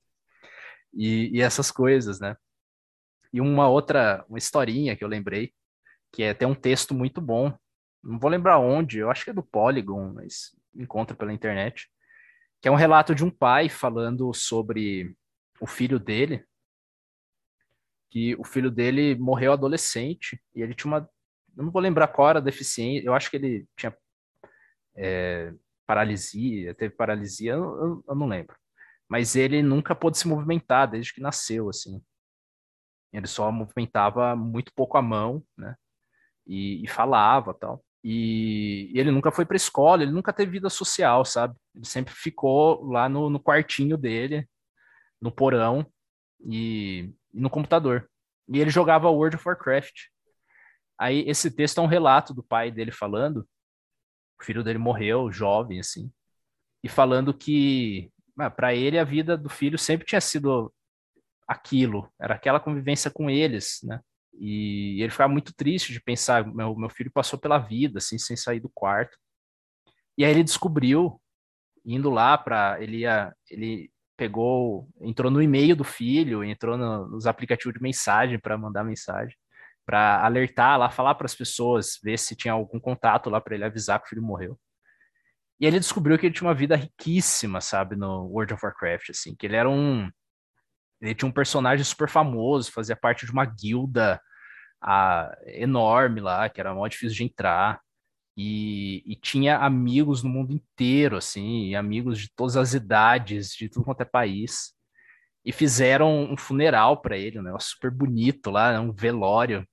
E, 0.93 1.37
e 1.37 1.41
essas 1.41 1.71
coisas, 1.71 2.19
né? 2.19 2.35
E 3.31 3.39
uma 3.39 3.69
outra, 3.69 4.25
uma 4.27 4.39
historinha 4.39 4.95
que 4.95 5.03
eu 5.03 5.07
lembrei, 5.07 5.53
que 6.11 6.23
é 6.23 6.31
até 6.31 6.47
um 6.47 6.55
texto 6.55 6.93
muito 6.93 7.21
bom. 7.21 7.53
Não 8.03 8.17
vou 8.17 8.29
lembrar 8.29 8.57
onde, 8.57 8.99
eu 8.99 9.11
acho 9.11 9.23
que 9.23 9.29
é 9.29 9.33
do 9.33 9.43
Polygon, 9.43 10.13
mas 10.13 10.55
encontra 10.75 11.15
pela 11.15 11.33
internet. 11.33 11.87
Que 12.61 12.67
é 12.67 12.71
um 12.71 12.75
relato 12.75 13.13
de 13.13 13.23
um 13.23 13.29
pai 13.29 13.69
falando 13.69 14.33
sobre 14.33 15.15
o 15.61 15.67
filho 15.67 15.99
dele, 15.99 16.45
que 18.09 18.35
o 18.35 18.43
filho 18.43 18.71
dele 18.71 19.15
morreu 19.15 19.53
adolescente 19.53 20.41
e 20.55 20.61
ele 20.61 20.73
tinha 20.73 20.91
uma. 20.91 21.09
Não 21.55 21.71
vou 21.71 21.81
lembrar 21.81 22.07
qual 22.07 22.29
era 22.29 22.39
a 22.39 22.41
deficiência, 22.41 23.05
eu 23.05 23.13
acho 23.13 23.29
que 23.29 23.37
ele 23.37 23.67
tinha 23.75 23.95
é, 24.95 25.53
paralisia, 25.85 26.73
teve 26.75 26.95
paralisia, 26.95 27.53
eu, 27.53 27.63
eu, 27.63 28.03
eu, 28.07 28.15
não 28.15 28.27
lembro. 28.27 28.55
Mas 29.07 29.35
ele 29.35 29.61
nunca 29.61 29.95
pôde 29.95 30.17
se 30.17 30.27
movimentar 30.27 30.89
desde 30.89 31.13
que 31.13 31.21
nasceu, 31.21 31.69
assim. 31.69 32.01
Ele 33.11 33.27
só 33.27 33.51
movimentava 33.51 34.35
muito 34.35 34.71
pouco 34.73 34.97
a 34.97 35.01
mão, 35.01 35.43
né? 35.57 35.75
E, 36.45 36.83
e 36.83 36.87
falava 36.87 37.53
tal. 37.53 37.83
E, 38.03 38.91
e 38.93 38.99
ele 38.99 39.11
nunca 39.11 39.31
foi 39.31 39.45
para 39.45 39.57
escola, 39.57 40.03
ele 40.03 40.11
nunca 40.11 40.31
teve 40.31 40.51
vida 40.51 40.69
social, 40.69 41.25
sabe? 41.25 41.55
Ele 41.75 41.85
sempre 41.85 42.13
ficou 42.13 42.85
lá 42.85 43.09
no, 43.09 43.29
no 43.29 43.39
quartinho 43.39 43.97
dele, 43.97 44.47
no 45.21 45.31
porão 45.31 45.85
e, 46.45 47.13
no 47.33 47.49
computador. 47.49 48.09
E 48.47 48.59
ele 48.59 48.69
jogava 48.69 49.09
World 49.09 49.35
of 49.35 49.47
Warcraft. 49.47 50.07
Aí 50.97 51.27
esse 51.27 51.51
texto 51.51 51.79
é 51.79 51.81
um 51.81 51.87
relato 51.87 52.33
do 52.33 52.43
pai 52.43 52.71
dele 52.71 52.91
falando, 52.91 53.47
o 54.39 54.43
filho 54.43 54.63
dele 54.63 54.79
morreu 54.79 55.31
jovem 55.31 55.79
assim, 55.79 56.11
e 56.83 56.89
falando 56.89 57.33
que 57.33 58.11
ah, 58.37 58.49
para 58.49 58.73
ele 58.73 58.97
a 58.97 59.03
vida 59.03 59.37
do 59.37 59.49
filho 59.49 59.77
sempre 59.77 60.05
tinha 60.05 60.21
sido 60.21 60.73
aquilo, 61.47 62.11
era 62.19 62.35
aquela 62.35 62.59
convivência 62.59 63.09
com 63.09 63.29
eles, 63.29 63.79
né? 63.83 63.99
E 64.33 65.01
ele 65.01 65.11
ficava 65.11 65.31
muito 65.31 65.53
triste 65.53 65.91
de 65.91 66.01
pensar, 66.01 66.45
meu, 66.45 66.75
meu 66.75 66.89
filho 66.89 67.11
passou 67.11 67.37
pela 67.37 67.57
vida 67.57 67.97
assim, 67.97 68.17
sem 68.17 68.37
sair 68.37 68.59
do 68.61 68.69
quarto. 68.69 69.17
E 70.17 70.23
aí 70.23 70.31
ele 70.31 70.43
descobriu 70.43 71.21
indo 71.85 72.09
lá 72.09 72.37
para 72.37 72.81
ele 72.81 72.99
ia, 72.99 73.35
ele 73.49 73.91
pegou, 74.19 74.89
entrou 74.99 75.31
no 75.31 75.41
e-mail 75.41 75.77
do 75.77 75.85
filho, 75.85 76.43
entrou 76.43 76.77
no, 76.77 77.07
nos 77.07 77.25
aplicativos 77.25 77.73
de 77.73 77.81
mensagem 77.81 78.37
para 78.37 78.57
mandar 78.57 78.83
mensagem, 78.83 79.33
para 79.85 80.21
alertar 80.25 80.77
lá, 80.77 80.89
falar 80.89 81.15
para 81.15 81.25
as 81.25 81.33
pessoas, 81.33 81.97
ver 82.03 82.19
se 82.19 82.35
tinha 82.35 82.53
algum 82.53 82.81
contato 82.81 83.29
lá 83.29 83.39
para 83.39 83.55
ele 83.55 83.63
avisar 83.63 83.97
que 83.99 84.07
o 84.07 84.09
filho 84.09 84.21
morreu. 84.21 84.59
E 85.57 85.65
ele 85.65 85.79
descobriu 85.79 86.19
que 86.19 86.25
ele 86.25 86.35
tinha 86.35 86.49
uma 86.49 86.53
vida 86.53 86.75
riquíssima, 86.75 87.61
sabe, 87.61 87.95
no 87.95 88.25
World 88.25 88.53
of 88.53 88.65
Warcraft, 88.65 89.11
assim, 89.11 89.33
que 89.33 89.47
ele 89.47 89.55
era 89.55 89.69
um 89.69 90.09
ele 91.01 91.15
tinha 91.15 91.29
um 91.29 91.31
personagem 91.31 91.85
super 91.85 92.09
famoso, 92.09 92.73
fazia 92.73 92.95
parte 92.95 93.25
de 93.25 93.31
uma 93.31 93.45
guilda 93.45 94.21
a, 94.83 95.33
enorme 95.45 96.19
lá, 96.19 96.49
que 96.49 96.59
era 96.59 96.73
mó 96.73 96.85
difícil 96.89 97.15
de 97.15 97.23
entrar 97.23 97.79
e, 98.41 99.03
e, 99.05 99.15
tinha 99.17 99.57
amigos 99.57 100.23
no 100.23 100.29
mundo 100.29 100.53
inteiro, 100.53 101.17
assim, 101.17 101.75
amigos 101.75 102.17
de 102.17 102.29
todas 102.33 102.55
as 102.55 102.73
idades, 102.73 103.49
de 103.51 103.67
tudo 103.67 103.83
quanto 103.83 103.99
é 103.99 104.05
país, 104.05 104.73
e 105.43 105.51
fizeram 105.51 106.23
um 106.31 106.37
funeral 106.37 107.01
para 107.01 107.17
ele, 107.17 107.37
um 107.37 107.43
negócio 107.43 107.71
super 107.71 107.91
bonito 107.91 108.49
lá, 108.49 108.71
né, 108.71 108.79
um 108.79 108.93
velório, 108.93 109.67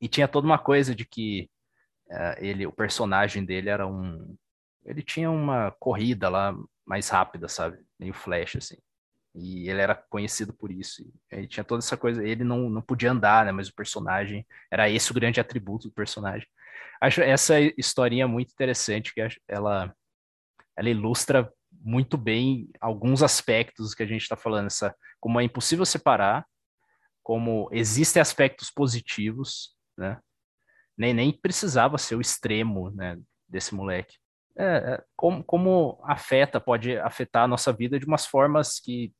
e 0.00 0.08
tinha 0.08 0.26
toda 0.26 0.44
uma 0.44 0.58
coisa 0.58 0.92
de 0.92 1.04
que 1.06 1.48
uh, 2.10 2.34
ele, 2.38 2.66
o 2.66 2.72
personagem 2.72 3.44
dele 3.44 3.68
era 3.68 3.86
um, 3.86 4.36
ele 4.84 5.00
tinha 5.00 5.30
uma 5.30 5.70
corrida 5.78 6.28
lá 6.28 6.52
mais 6.84 7.08
rápida, 7.08 7.48
sabe, 7.48 7.78
meio 7.96 8.12
flash 8.12 8.56
assim. 8.56 8.76
E 9.34 9.68
ele 9.70 9.80
era 9.80 9.94
conhecido 9.94 10.52
por 10.52 10.70
isso. 10.70 11.02
Ele 11.30 11.46
tinha 11.46 11.64
toda 11.64 11.78
essa 11.78 11.96
coisa. 11.96 12.22
Ele 12.22 12.44
não, 12.44 12.68
não 12.68 12.82
podia 12.82 13.12
andar, 13.12 13.46
né? 13.46 13.52
Mas 13.52 13.68
o 13.68 13.74
personagem 13.74 14.46
era 14.70 14.90
esse 14.90 15.10
o 15.10 15.14
grande 15.14 15.40
atributo 15.40 15.88
do 15.88 15.94
personagem. 15.94 16.46
Acho 17.02 17.20
essa 17.20 17.58
historinha 17.76 18.28
muito 18.28 18.52
interessante, 18.52 19.12
que 19.12 19.20
ela, 19.48 19.92
ela 20.76 20.88
ilustra 20.88 21.52
muito 21.72 22.16
bem 22.16 22.70
alguns 22.80 23.24
aspectos 23.24 23.92
que 23.92 24.04
a 24.04 24.06
gente 24.06 24.22
está 24.22 24.36
falando, 24.36 24.66
essa, 24.66 24.94
como 25.18 25.40
é 25.40 25.42
impossível 25.42 25.84
separar, 25.84 26.46
como 27.20 27.68
existem 27.72 28.20
aspectos 28.20 28.70
positivos, 28.70 29.74
né? 29.98 30.20
Nem, 30.96 31.12
nem 31.12 31.32
precisava 31.32 31.98
ser 31.98 32.14
o 32.14 32.20
extremo 32.20 32.90
né, 32.92 33.18
desse 33.48 33.74
moleque. 33.74 34.16
É, 34.56 34.64
é, 34.64 35.04
como, 35.16 35.42
como 35.42 36.00
afeta, 36.04 36.60
pode 36.60 36.96
afetar 36.98 37.42
a 37.42 37.48
nossa 37.48 37.72
vida 37.72 37.98
de 37.98 38.06
umas 38.06 38.26
formas 38.26 38.78
que 38.78 39.12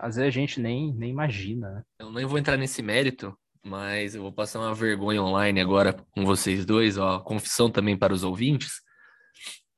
às 0.00 0.16
vezes 0.16 0.28
a 0.28 0.30
gente 0.32 0.60
nem, 0.60 0.92
nem 0.94 1.10
imagina. 1.10 1.70
Né? 1.70 1.82
Eu 2.00 2.10
nem 2.10 2.26
vou 2.26 2.38
entrar 2.38 2.56
nesse 2.56 2.82
mérito, 2.82 3.38
mas 3.64 4.14
eu 4.14 4.22
vou 4.22 4.32
passar 4.32 4.60
uma 4.60 4.74
vergonha 4.74 5.22
online 5.22 5.60
agora 5.60 5.92
com 6.12 6.24
vocês 6.24 6.64
dois, 6.64 6.96
ó, 6.96 7.18
confissão 7.20 7.70
também 7.70 7.96
para 7.96 8.12
os 8.12 8.24
ouvintes. 8.24 8.80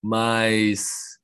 Mas 0.02 1.18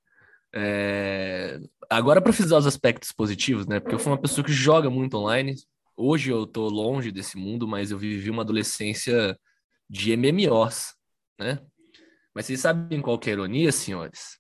é, 0.55 1.61
agora 1.91 2.21
para 2.21 2.33
frisar 2.33 2.59
os 2.59 2.67
aspectos 2.67 3.13
positivos, 3.13 3.67
né? 3.67 3.81
Porque 3.81 3.95
eu 3.95 3.99
fui 3.99 4.13
uma 4.13 4.21
pessoa 4.21 4.45
que 4.45 4.53
joga 4.53 4.91
muito 4.91 5.17
online. 5.17 5.55
Hoje 5.97 6.31
eu 6.31 6.47
tô 6.47 6.69
longe 6.69 7.11
desse 7.11 7.37
mundo, 7.37 7.67
mas 7.67 7.91
eu 7.91 7.99
vivi 7.99 8.31
uma 8.31 8.43
adolescência 8.43 9.39
de 9.89 10.17
MMOs, 10.17 10.95
né? 11.39 11.61
Mas 12.35 12.47
vocês 12.47 12.61
sabem 12.61 13.01
qual 13.01 13.19
é 13.25 13.29
a 13.31 13.33
ironia, 13.33 13.73
senhores? 13.73 14.39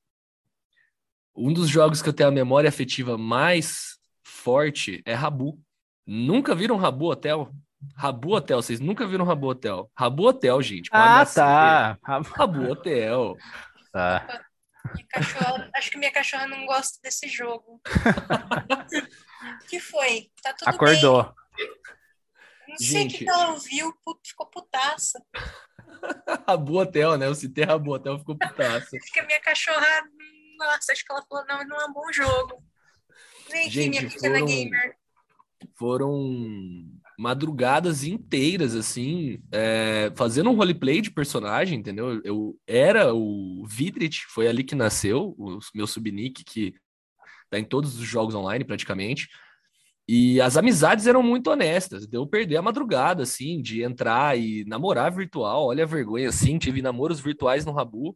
Um 1.36 1.52
dos 1.52 1.68
jogos 1.68 2.02
que 2.02 2.08
eu 2.08 2.12
tenho 2.12 2.28
a 2.28 2.32
memória 2.32 2.68
afetiva 2.68 3.16
mais 3.16 3.98
forte 4.24 5.02
é 5.04 5.14
Rabu. 5.14 5.60
Nunca 6.06 6.54
viram 6.54 6.76
Rabu 6.76 7.06
Hotel? 7.06 7.52
Rabu 7.96 8.34
Hotel, 8.34 8.60
vocês 8.60 8.80
nunca 8.80 9.06
viram 9.06 9.24
Rabu 9.24 9.48
Hotel? 9.48 9.90
Rabu 9.96 10.26
Hotel, 10.26 10.60
gente. 10.62 10.90
Ah, 10.92 11.24
tá. 11.24 11.98
Rabu 12.02 12.70
Hotel. 12.70 13.36
Tá. 13.92 14.44
Cachorra, 15.10 15.70
acho 15.74 15.90
que 15.90 15.98
minha 15.98 16.12
cachorra 16.12 16.46
não 16.46 16.66
gosta 16.66 16.98
desse 17.02 17.28
jogo. 17.28 17.80
que 19.68 19.78
foi? 19.80 20.30
Tá 20.42 20.52
tudo 20.54 20.68
Acordou. 20.68 21.24
bem. 21.24 21.34
Não 22.68 22.76
sei 22.76 23.06
o 23.06 23.08
que 23.08 23.28
ela 23.28 23.50
ouviu, 23.50 23.92
ficou 24.24 24.46
putaça. 24.46 25.22
Rabu 26.46 26.78
Hotel, 26.78 27.16
né? 27.16 27.26
Eu 27.26 27.34
citei 27.34 27.64
Rabu 27.64 27.92
Hotel, 27.92 28.18
ficou 28.18 28.36
putaça. 28.36 28.96
Acho 28.96 29.12
que 29.12 29.20
a 29.20 29.26
minha 29.26 29.40
cachorra, 29.40 30.02
nossa, 30.58 30.92
acho 30.92 31.04
que 31.04 31.12
ela 31.12 31.24
falou, 31.28 31.44
não, 31.46 31.64
não 31.66 31.80
é 31.80 31.86
um 31.86 31.92
bom 31.92 32.12
jogo. 32.12 32.62
Vem 33.50 33.68
aqui, 33.68 33.88
minha 33.88 34.08
pequena 34.08 34.44
gamer. 34.44 34.96
Foram 35.76 36.12
madrugadas 37.18 38.04
inteiras, 38.04 38.76
assim, 38.76 39.42
é, 39.50 40.12
fazendo 40.14 40.50
um 40.50 40.54
roleplay 40.54 41.00
de 41.00 41.10
personagem, 41.10 41.76
entendeu? 41.76 42.20
Eu 42.22 42.56
era 42.64 43.12
o 43.12 43.66
Vidrit, 43.66 44.24
foi 44.28 44.46
ali 44.46 44.62
que 44.62 44.76
nasceu, 44.76 45.34
o 45.36 45.58
meu 45.74 45.86
subnick, 45.86 46.44
que 46.44 46.74
tá 47.50 47.58
em 47.58 47.64
todos 47.64 47.98
os 47.98 48.06
jogos 48.06 48.36
online, 48.36 48.64
praticamente. 48.64 49.28
E 50.06 50.40
as 50.40 50.56
amizades 50.56 51.08
eram 51.08 51.20
muito 51.20 51.50
honestas, 51.50 52.06
deu 52.06 52.24
perder 52.24 52.58
a 52.58 52.62
madrugada, 52.62 53.24
assim, 53.24 53.60
de 53.60 53.82
entrar 53.82 54.38
e 54.38 54.64
namorar 54.64 55.12
virtual. 55.12 55.66
Olha 55.66 55.82
a 55.82 55.88
vergonha, 55.88 56.28
assim, 56.28 56.56
tive 56.56 56.80
namoros 56.80 57.18
virtuais 57.18 57.66
no 57.66 57.72
Rabu. 57.72 58.14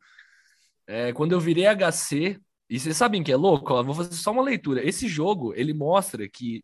É, 0.87 1.13
quando 1.13 1.33
eu 1.33 1.41
virei 1.41 1.67
HC, 1.67 2.39
e 2.71 2.79
vocês 2.79 2.97
sabem 2.97 3.23
que 3.23 3.33
é 3.33 3.37
louco? 3.37 3.75
Ó, 3.75 3.83
vou 3.83 3.95
fazer 3.97 4.15
só 4.15 4.31
uma 4.31 4.43
leitura. 4.43 4.87
Esse 4.87 5.09
jogo, 5.09 5.53
ele 5.57 5.75
mostra 5.75 6.27
que 6.29 6.63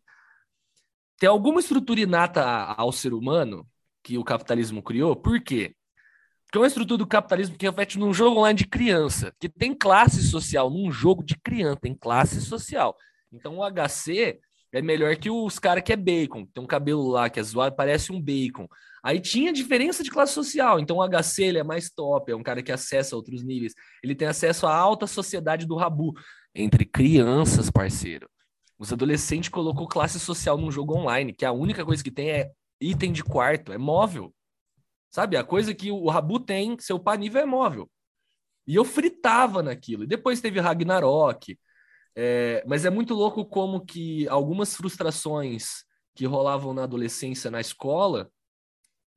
tem 1.19 1.29
alguma 1.29 1.59
estrutura 1.59 1.99
inata 1.99 2.41
ao 2.43 2.91
ser 2.91 3.13
humano 3.13 3.67
que 4.01 4.17
o 4.17 4.23
capitalismo 4.23 4.81
criou. 4.81 5.15
Por 5.15 5.41
quê? 5.41 5.75
Porque 6.45 6.57
é 6.57 6.61
uma 6.61 6.67
estrutura 6.67 6.97
do 6.97 7.05
capitalismo 7.05 7.57
que 7.57 7.65
reflete 7.67 7.99
num 7.99 8.13
jogo 8.13 8.39
online 8.39 8.57
de 8.57 8.65
criança, 8.65 9.31
que 9.39 9.47
tem 9.47 9.75
classe 9.75 10.23
social 10.23 10.69
num 10.69 10.91
jogo 10.91 11.23
de 11.23 11.37
criança, 11.37 11.81
tem 11.81 11.93
classe 11.93 12.41
social. 12.41 12.95
Então 13.31 13.57
o 13.59 13.63
HC 13.63 14.39
é 14.71 14.81
melhor 14.81 15.15
que 15.17 15.29
os 15.29 15.59
caras 15.59 15.83
que 15.83 15.93
é 15.93 15.95
bacon, 15.95 16.45
tem 16.45 16.63
um 16.63 16.67
cabelo 16.67 17.07
lá 17.07 17.29
que 17.29 17.39
é 17.39 17.43
zoado, 17.43 17.75
parece 17.75 18.11
um 18.11 18.21
bacon. 18.21 18.67
Aí 19.03 19.19
tinha 19.19 19.53
diferença 19.53 20.03
de 20.03 20.09
classe 20.09 20.33
social, 20.33 20.79
então 20.79 20.97
o 20.97 21.07
HC 21.07 21.43
ele 21.43 21.59
é 21.59 21.63
mais 21.63 21.89
top, 21.89 22.31
é 22.31 22.35
um 22.35 22.43
cara 22.43 22.63
que 22.63 22.71
acessa 22.71 23.15
outros 23.15 23.43
níveis, 23.43 23.73
ele 24.03 24.15
tem 24.15 24.27
acesso 24.27 24.65
à 24.67 24.75
alta 24.75 25.05
sociedade 25.05 25.65
do 25.65 25.75
Rabu, 25.75 26.13
entre 26.55 26.85
crianças, 26.85 27.69
parceiro. 27.69 28.27
Os 28.79 28.93
adolescentes 28.93 29.49
colocou 29.49 29.87
classe 29.87 30.17
social 30.19 30.57
num 30.57 30.71
jogo 30.71 30.95
online, 30.95 31.33
que 31.33 31.43
a 31.43 31.51
única 31.51 31.83
coisa 31.83 32.01
que 32.01 32.09
tem 32.09 32.31
é 32.31 32.51
item 32.79 33.11
de 33.11 33.21
quarto, 33.21 33.73
é 33.73 33.77
móvel. 33.77 34.33
Sabe? 35.11 35.35
A 35.35 35.43
coisa 35.43 35.75
que 35.75 35.91
o 35.91 36.07
Rabu 36.07 36.39
tem, 36.39 36.79
seu 36.79 36.97
panível 36.97 37.41
é 37.41 37.45
móvel. 37.45 37.91
E 38.65 38.75
eu 38.75 38.85
fritava 38.85 39.61
naquilo. 39.61 40.03
E 40.03 40.07
depois 40.07 40.39
teve 40.39 40.61
Ragnarok. 40.61 41.59
É, 42.15 42.63
mas 42.65 42.85
é 42.85 42.89
muito 42.89 43.13
louco 43.13 43.45
como 43.45 43.85
que 43.85 44.27
algumas 44.29 44.75
frustrações 44.75 45.83
que 46.15 46.25
rolavam 46.25 46.73
na 46.73 46.83
adolescência 46.83 47.51
na 47.51 47.59
escola, 47.59 48.31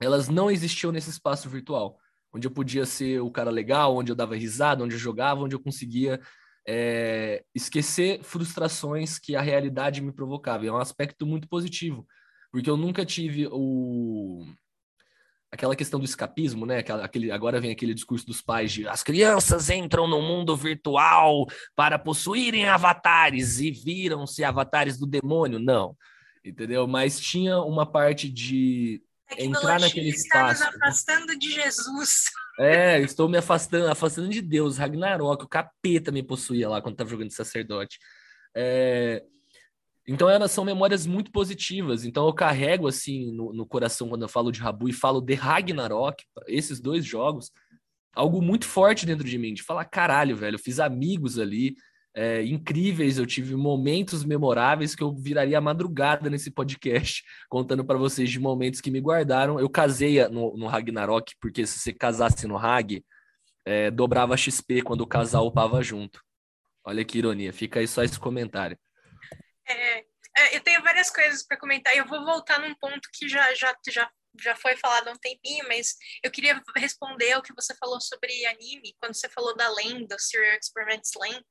elas 0.00 0.28
não 0.28 0.50
existiam 0.50 0.90
nesse 0.90 1.10
espaço 1.10 1.48
virtual, 1.48 1.98
onde 2.32 2.46
eu 2.46 2.50
podia 2.50 2.84
ser 2.84 3.20
o 3.20 3.30
cara 3.30 3.50
legal, 3.50 3.96
onde 3.96 4.10
eu 4.10 4.16
dava 4.16 4.34
risada, 4.34 4.82
onde 4.82 4.94
eu 4.94 4.98
jogava, 4.98 5.42
onde 5.42 5.54
eu 5.54 5.60
conseguia 5.60 6.20
é, 6.66 7.44
esquecer 7.54 8.22
frustrações 8.22 9.18
que 9.18 9.34
a 9.34 9.40
realidade 9.40 10.00
me 10.00 10.12
provocava. 10.12 10.64
E 10.64 10.68
é 10.68 10.72
um 10.72 10.78
aspecto 10.78 11.26
muito 11.26 11.48
positivo, 11.48 12.06
porque 12.50 12.70
eu 12.70 12.76
nunca 12.76 13.04
tive 13.04 13.48
o 13.50 14.44
aquela 15.50 15.76
questão 15.76 16.00
do 16.00 16.06
escapismo, 16.06 16.64
né? 16.64 16.78
Aquele, 17.02 17.30
agora 17.30 17.60
vem 17.60 17.70
aquele 17.70 17.92
discurso 17.92 18.24
dos 18.24 18.40
pais 18.40 18.72
de 18.72 18.88
as 18.88 19.02
crianças 19.02 19.68
entram 19.68 20.08
no 20.08 20.22
mundo 20.22 20.56
virtual 20.56 21.46
para 21.76 21.98
possuírem 21.98 22.66
avatares 22.66 23.60
e 23.60 23.70
viram-se 23.70 24.42
avatares 24.42 24.98
do 24.98 25.06
demônio. 25.06 25.58
Não, 25.58 25.94
entendeu? 26.42 26.86
Mas 26.86 27.20
tinha 27.20 27.58
uma 27.58 27.84
parte 27.84 28.30
de 28.30 29.02
entrar 29.38 29.78
naquele 29.78 30.08
espaço. 30.08 30.62
Está 30.62 30.70
nos 30.70 30.76
afastando 30.76 31.38
de 31.38 31.52
Jesus. 31.52 32.24
É, 32.58 33.00
estou 33.00 33.28
me 33.28 33.38
afastando, 33.38 33.88
afastando 33.88 34.28
de 34.28 34.42
Deus, 34.42 34.76
Ragnarok, 34.76 35.44
o 35.44 35.48
capeta 35.48 36.12
me 36.12 36.22
possuía 36.22 36.68
lá 36.68 36.82
quando 36.82 36.94
estava 36.94 37.10
jogando 37.10 37.28
de 37.28 37.34
sacerdote. 37.34 37.98
É, 38.54 39.24
então 40.06 40.28
elas 40.28 40.50
são 40.50 40.64
memórias 40.64 41.06
muito 41.06 41.30
positivas. 41.30 42.04
Então 42.04 42.26
eu 42.26 42.34
carrego 42.34 42.86
assim 42.86 43.32
no, 43.32 43.52
no, 43.52 43.66
coração 43.66 44.08
quando 44.08 44.22
eu 44.22 44.28
falo 44.28 44.50
de 44.50 44.60
Rabu 44.60 44.88
e 44.88 44.92
falo 44.92 45.20
de 45.20 45.34
Ragnarok, 45.34 46.24
esses 46.46 46.80
dois 46.80 47.04
jogos, 47.04 47.50
algo 48.14 48.42
muito 48.42 48.66
forte 48.66 49.06
dentro 49.06 49.26
de 49.26 49.38
mim, 49.38 49.54
de 49.54 49.62
falar, 49.62 49.84
caralho, 49.86 50.36
velho, 50.36 50.56
eu 50.56 50.58
fiz 50.58 50.78
amigos 50.78 51.38
ali, 51.38 51.74
é, 52.14 52.42
incríveis, 52.42 53.16
eu 53.16 53.26
tive 53.26 53.56
momentos 53.56 54.24
memoráveis 54.24 54.94
que 54.94 55.02
eu 55.02 55.14
viraria 55.14 55.56
a 55.56 55.62
madrugada 55.62 56.28
nesse 56.28 56.50
podcast, 56.50 57.24
contando 57.48 57.84
para 57.84 57.98
vocês 57.98 58.30
de 58.30 58.38
momentos 58.38 58.80
que 58.80 58.90
me 58.90 59.00
guardaram. 59.00 59.58
Eu 59.58 59.70
casei 59.70 60.26
no, 60.28 60.56
no 60.56 60.66
Ragnarok, 60.66 61.34
porque 61.40 61.66
se 61.66 61.78
você 61.78 61.92
casasse 61.92 62.46
no 62.46 62.56
Rag, 62.56 63.04
é, 63.64 63.90
dobrava 63.90 64.36
XP 64.36 64.82
quando 64.82 65.02
o 65.02 65.06
casal 65.06 65.46
upava 65.46 65.82
junto. 65.82 66.22
Olha 66.84 67.04
que 67.04 67.18
ironia, 67.18 67.52
fica 67.52 67.80
aí 67.80 67.86
só 67.86 68.02
esse 68.02 68.18
comentário. 68.18 68.78
É, 69.66 69.98
é, 70.36 70.56
eu 70.56 70.60
tenho 70.60 70.82
várias 70.82 71.10
coisas 71.10 71.46
para 71.46 71.56
comentar 71.56 71.96
eu 71.96 72.06
vou 72.06 72.24
voltar 72.24 72.58
num 72.58 72.74
ponto 72.74 73.08
que 73.12 73.28
já, 73.28 73.54
já, 73.54 73.74
já, 73.88 74.10
já 74.40 74.56
foi 74.56 74.76
falado 74.76 75.08
há 75.08 75.12
um 75.12 75.18
tempinho, 75.18 75.66
mas 75.68 75.94
eu 76.22 76.30
queria 76.30 76.60
responder 76.76 77.32
ao 77.32 77.42
que 77.42 77.54
você 77.54 77.74
falou 77.76 78.00
sobre 78.00 78.44
anime, 78.46 78.94
quando 79.00 79.14
você 79.14 79.28
falou 79.28 79.54
da 79.56 79.68
lenda, 79.70 80.16
Serial 80.18 80.58
Experiments 80.58 81.12
Lane. 81.16 81.44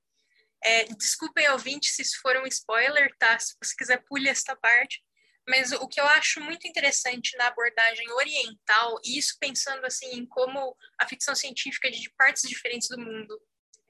É, 0.64 0.86
desculpem, 0.86 1.50
ouvinte, 1.50 1.90
se 1.90 2.02
isso 2.02 2.20
for 2.22 2.38
um 2.38 2.46
spoiler, 2.46 3.10
tá? 3.18 3.38
Se 3.40 3.56
você 3.62 3.76
quiser, 3.76 4.04
pule 4.06 4.30
esta 4.30 4.56
parte. 4.56 5.02
Mas 5.48 5.72
o 5.72 5.88
que 5.88 6.00
eu 6.00 6.06
acho 6.06 6.40
muito 6.40 6.68
interessante 6.68 7.36
na 7.36 7.48
abordagem 7.48 8.10
oriental, 8.12 9.00
e 9.04 9.18
isso 9.18 9.38
pensando 9.40 9.86
assim 9.86 10.12
em 10.12 10.26
como 10.26 10.76
a 11.00 11.08
ficção 11.08 11.34
científica 11.34 11.90
de 11.90 12.10
partes 12.16 12.48
diferentes 12.48 12.88
do 12.88 13.00
mundo 13.00 13.42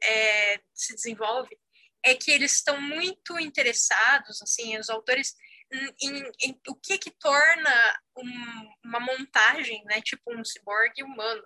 é, 0.02 0.62
se 0.74 0.96
desenvolve, 0.96 1.58
é 2.04 2.16
que 2.16 2.32
eles 2.32 2.54
estão 2.54 2.80
muito 2.82 3.40
interessados, 3.40 4.42
assim, 4.42 4.78
os 4.78 4.90
autores, 4.90 5.36
em, 5.72 5.94
em, 6.02 6.32
em 6.44 6.62
o 6.68 6.76
que 6.76 6.98
que 6.98 7.12
torna 7.12 8.02
um, 8.18 8.74
uma 8.84 9.00
montagem, 9.00 9.84
né, 9.86 10.02
tipo 10.02 10.34
um 10.34 10.44
ciborgue 10.44 11.04
humano. 11.04 11.44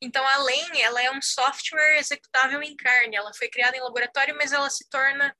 Então, 0.00 0.26
a 0.26 0.36
ela 0.78 1.02
é 1.02 1.10
um 1.10 1.22
software 1.22 1.98
executável 1.98 2.62
em 2.62 2.76
carne. 2.76 3.16
Ela 3.16 3.32
foi 3.34 3.48
criada 3.48 3.76
em 3.76 3.80
laboratório, 3.80 4.36
mas 4.36 4.52
ela 4.52 4.68
se 4.70 4.88
torna 4.90 5.34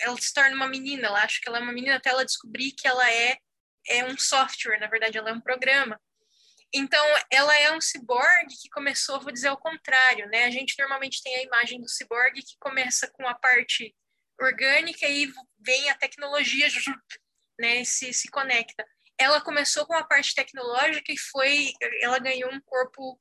ela 0.00 0.16
se 0.20 0.32
torna 0.32 0.54
uma 0.56 0.68
menina. 0.68 1.06
Ela 1.06 1.22
acha 1.22 1.38
que 1.40 1.48
ela 1.48 1.58
é 1.58 1.62
uma 1.62 1.72
menina 1.72 1.96
até 1.96 2.10
ela 2.10 2.24
descobrir 2.24 2.72
que 2.72 2.86
ela 2.86 3.10
é 3.10 3.38
é 3.86 4.04
um 4.04 4.16
software, 4.16 4.78
na 4.80 4.86
verdade, 4.86 5.18
ela 5.18 5.30
é 5.30 5.32
um 5.32 5.40
programa. 5.40 6.00
Então, 6.72 7.04
ela 7.30 7.56
é 7.58 7.70
um 7.72 7.80
ciborgue 7.80 8.56
que 8.60 8.68
começou, 8.70 9.20
vou 9.20 9.30
dizer, 9.30 9.48
ao 9.48 9.58
contrário, 9.58 10.26
né? 10.28 10.46
A 10.46 10.50
gente 10.50 10.74
normalmente 10.78 11.22
tem 11.22 11.36
a 11.36 11.42
imagem 11.42 11.80
do 11.80 11.88
ciborgue 11.88 12.42
que 12.42 12.56
começa 12.58 13.08
com 13.12 13.28
a 13.28 13.34
parte 13.34 13.94
orgânica 14.40 15.06
e 15.06 15.30
vem 15.60 15.90
a 15.90 15.94
tecnologia, 15.96 16.66
né? 17.60 17.84
Se, 17.84 18.12
se 18.12 18.28
conecta. 18.28 18.84
Ela 19.18 19.40
começou 19.40 19.86
com 19.86 19.94
a 19.94 20.04
parte 20.04 20.34
tecnológica 20.34 21.12
e 21.12 21.18
foi, 21.18 21.72
ela 22.00 22.18
ganhou 22.18 22.50
um 22.52 22.60
corpo 22.62 23.20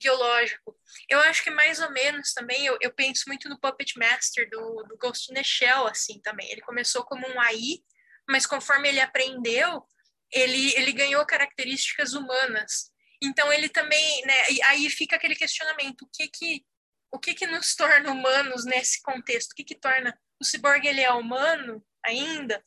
biológico. 0.00 0.76
Eu 1.08 1.20
acho 1.20 1.44
que 1.44 1.50
mais 1.50 1.80
ou 1.80 1.90
menos 1.90 2.32
também, 2.32 2.64
eu, 2.64 2.78
eu 2.80 2.92
penso 2.92 3.24
muito 3.26 3.48
no 3.48 3.60
Puppet 3.60 3.98
Master 3.98 4.48
do, 4.50 4.82
do 4.84 4.96
Ghost 4.96 5.30
in 5.30 5.34
the 5.34 5.42
Shell, 5.42 5.86
assim, 5.86 6.20
também. 6.20 6.50
Ele 6.50 6.60
começou 6.62 7.04
como 7.04 7.26
um 7.28 7.40
AI, 7.40 7.82
mas 8.28 8.46
conforme 8.46 8.88
ele 8.88 9.00
aprendeu, 9.00 9.84
ele, 10.32 10.74
ele 10.74 10.92
ganhou 10.92 11.24
características 11.26 12.14
humanas. 12.14 12.90
Então 13.22 13.52
ele 13.52 13.68
também, 13.68 14.22
né, 14.24 14.34
aí 14.64 14.88
fica 14.88 15.16
aquele 15.16 15.36
questionamento, 15.36 16.02
o 16.02 16.10
que 16.12 16.28
que 16.28 16.64
o 17.12 17.18
que 17.18 17.34
que 17.34 17.46
nos 17.46 17.74
torna 17.74 18.12
humanos 18.12 18.64
nesse 18.64 19.02
contexto? 19.02 19.50
O 19.50 19.54
que 19.56 19.64
que 19.64 19.74
torna 19.74 20.16
o 20.40 20.44
ciborgue 20.44 20.86
ele 20.86 21.00
é 21.00 21.12
humano 21.12 21.84
ainda? 22.04 22.64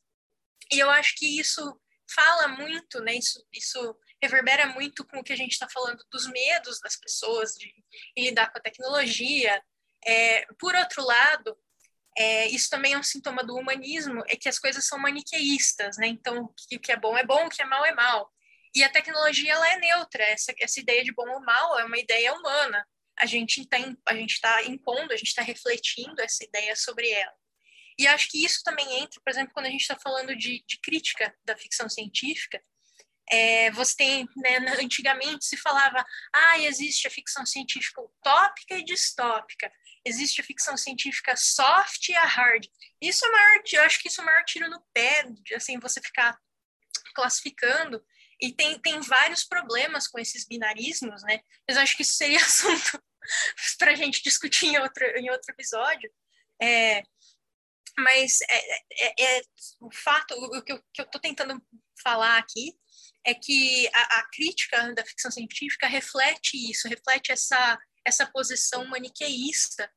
E 0.69 0.79
eu 0.79 0.89
acho 0.89 1.15
que 1.15 1.39
isso 1.39 1.79
fala 2.13 2.49
muito, 2.49 2.99
né? 2.99 3.15
Isso, 3.15 3.41
isso 3.53 3.97
reverbera 4.23 4.67
muito 4.67 5.05
com 5.05 5.19
o 5.19 5.23
que 5.23 5.33
a 5.33 5.35
gente 5.35 5.51
está 5.51 5.67
falando 5.69 6.03
dos 6.09 6.25
medos 6.27 6.79
das 6.79 6.95
pessoas 6.95 7.53
de, 7.53 7.67
de 8.15 8.23
lidar 8.23 8.51
com 8.51 8.57
a 8.57 8.61
tecnologia. 8.61 9.61
É, 10.05 10.45
por 10.57 10.73
outro 10.75 11.03
lado, 11.05 11.57
é, 12.17 12.47
isso 12.47 12.69
também 12.69 12.93
é 12.93 12.97
um 12.97 13.03
sintoma 13.03 13.43
do 13.43 13.55
humanismo, 13.55 14.23
é 14.27 14.35
que 14.35 14.47
as 14.47 14.59
coisas 14.59 14.85
são 14.85 14.97
maniqueístas, 14.97 15.97
né? 15.97 16.07
Então, 16.07 16.43
o 16.43 16.79
que 16.79 16.91
é 16.91 16.97
bom 16.97 17.17
é 17.17 17.25
bom, 17.25 17.45
o 17.45 17.49
que 17.49 17.61
é 17.61 17.65
mal 17.65 17.85
é 17.85 17.93
mal. 17.93 18.31
E 18.75 18.83
a 18.83 18.89
tecnologia 18.89 19.53
ela 19.53 19.71
é 19.73 19.77
neutra. 19.77 20.23
Essa, 20.23 20.53
essa 20.59 20.79
ideia 20.79 21.03
de 21.03 21.13
bom 21.13 21.29
ou 21.29 21.41
mal 21.41 21.77
é 21.79 21.83
uma 21.83 21.97
ideia 21.97 22.33
humana. 22.33 22.87
A 23.19 23.25
gente 23.25 23.61
está 23.61 23.77
tá 24.41 24.63
impondo, 24.63 25.13
a 25.13 25.17
gente 25.17 25.27
está 25.27 25.41
refletindo 25.41 26.19
essa 26.21 26.43
ideia 26.43 26.75
sobre 26.75 27.09
ela. 27.09 27.35
E 27.99 28.07
acho 28.07 28.29
que 28.29 28.43
isso 28.43 28.63
também 28.63 29.01
entra, 29.01 29.21
por 29.23 29.29
exemplo, 29.29 29.53
quando 29.53 29.67
a 29.67 29.69
gente 29.69 29.81
está 29.81 29.95
falando 29.99 30.35
de, 30.35 30.63
de 30.65 30.79
crítica 30.81 31.35
da 31.45 31.55
ficção 31.55 31.87
científica, 31.87 32.59
é, 33.31 33.71
você 33.71 33.95
tem, 33.95 34.29
né, 34.35 34.57
antigamente 34.79 35.45
se 35.45 35.57
falava, 35.57 36.05
ah, 36.33 36.59
existe 36.59 37.07
a 37.07 37.11
ficção 37.11 37.45
científica 37.45 38.01
utópica 38.01 38.77
e 38.77 38.83
distópica, 38.83 39.71
existe 40.05 40.41
a 40.41 40.43
ficção 40.43 40.75
científica 40.75 41.35
soft 41.35 42.09
e 42.09 42.15
a 42.15 42.25
hard. 42.25 42.65
Isso 43.01 43.25
é 43.25 43.31
maior, 43.31 43.63
eu 43.71 43.83
acho 43.83 43.99
que 44.01 44.07
isso 44.07 44.21
é 44.21 44.23
o 44.23 44.25
maior 44.25 44.43
tiro 44.43 44.69
no 44.69 44.81
pé, 44.93 45.25
assim, 45.55 45.79
você 45.79 46.01
ficar 46.01 46.37
classificando, 47.15 48.03
e 48.41 48.51
tem, 48.51 48.77
tem 48.79 48.99
vários 48.99 49.43
problemas 49.45 50.07
com 50.07 50.19
esses 50.19 50.45
binarismos, 50.45 51.23
né, 51.23 51.39
mas 51.67 51.77
eu 51.77 51.83
acho 51.83 51.95
que 51.95 52.03
isso 52.03 52.15
seria 52.15 52.39
assunto 52.43 53.01
para 53.79 53.91
a 53.91 53.95
gente 53.95 54.21
discutir 54.21 54.67
em 54.67 54.77
outro, 54.79 55.05
em 55.17 55.29
outro 55.29 55.49
episódio, 55.49 56.11
é, 56.61 57.03
mas 57.97 58.39
é, 58.49 58.75
é, 59.07 59.37
é, 59.37 59.41
o 59.79 59.91
fato, 59.91 60.33
o 60.33 60.61
que 60.61 60.73
eu 60.73 60.81
estou 60.99 61.21
tentando 61.21 61.61
falar 62.01 62.37
aqui 62.37 62.75
é 63.25 63.33
que 63.33 63.87
a, 63.93 64.19
a, 64.19 64.29
crítica 64.29 64.93
da 64.93 65.05
ficção 65.05 65.31
científica 65.31 65.87
reflete 65.87 66.57
isso, 66.69 66.87
reflete 66.87 67.31
essa, 67.31 67.79
essa 68.05 68.25
posição 68.25 68.85
maniqueísta 68.85 69.89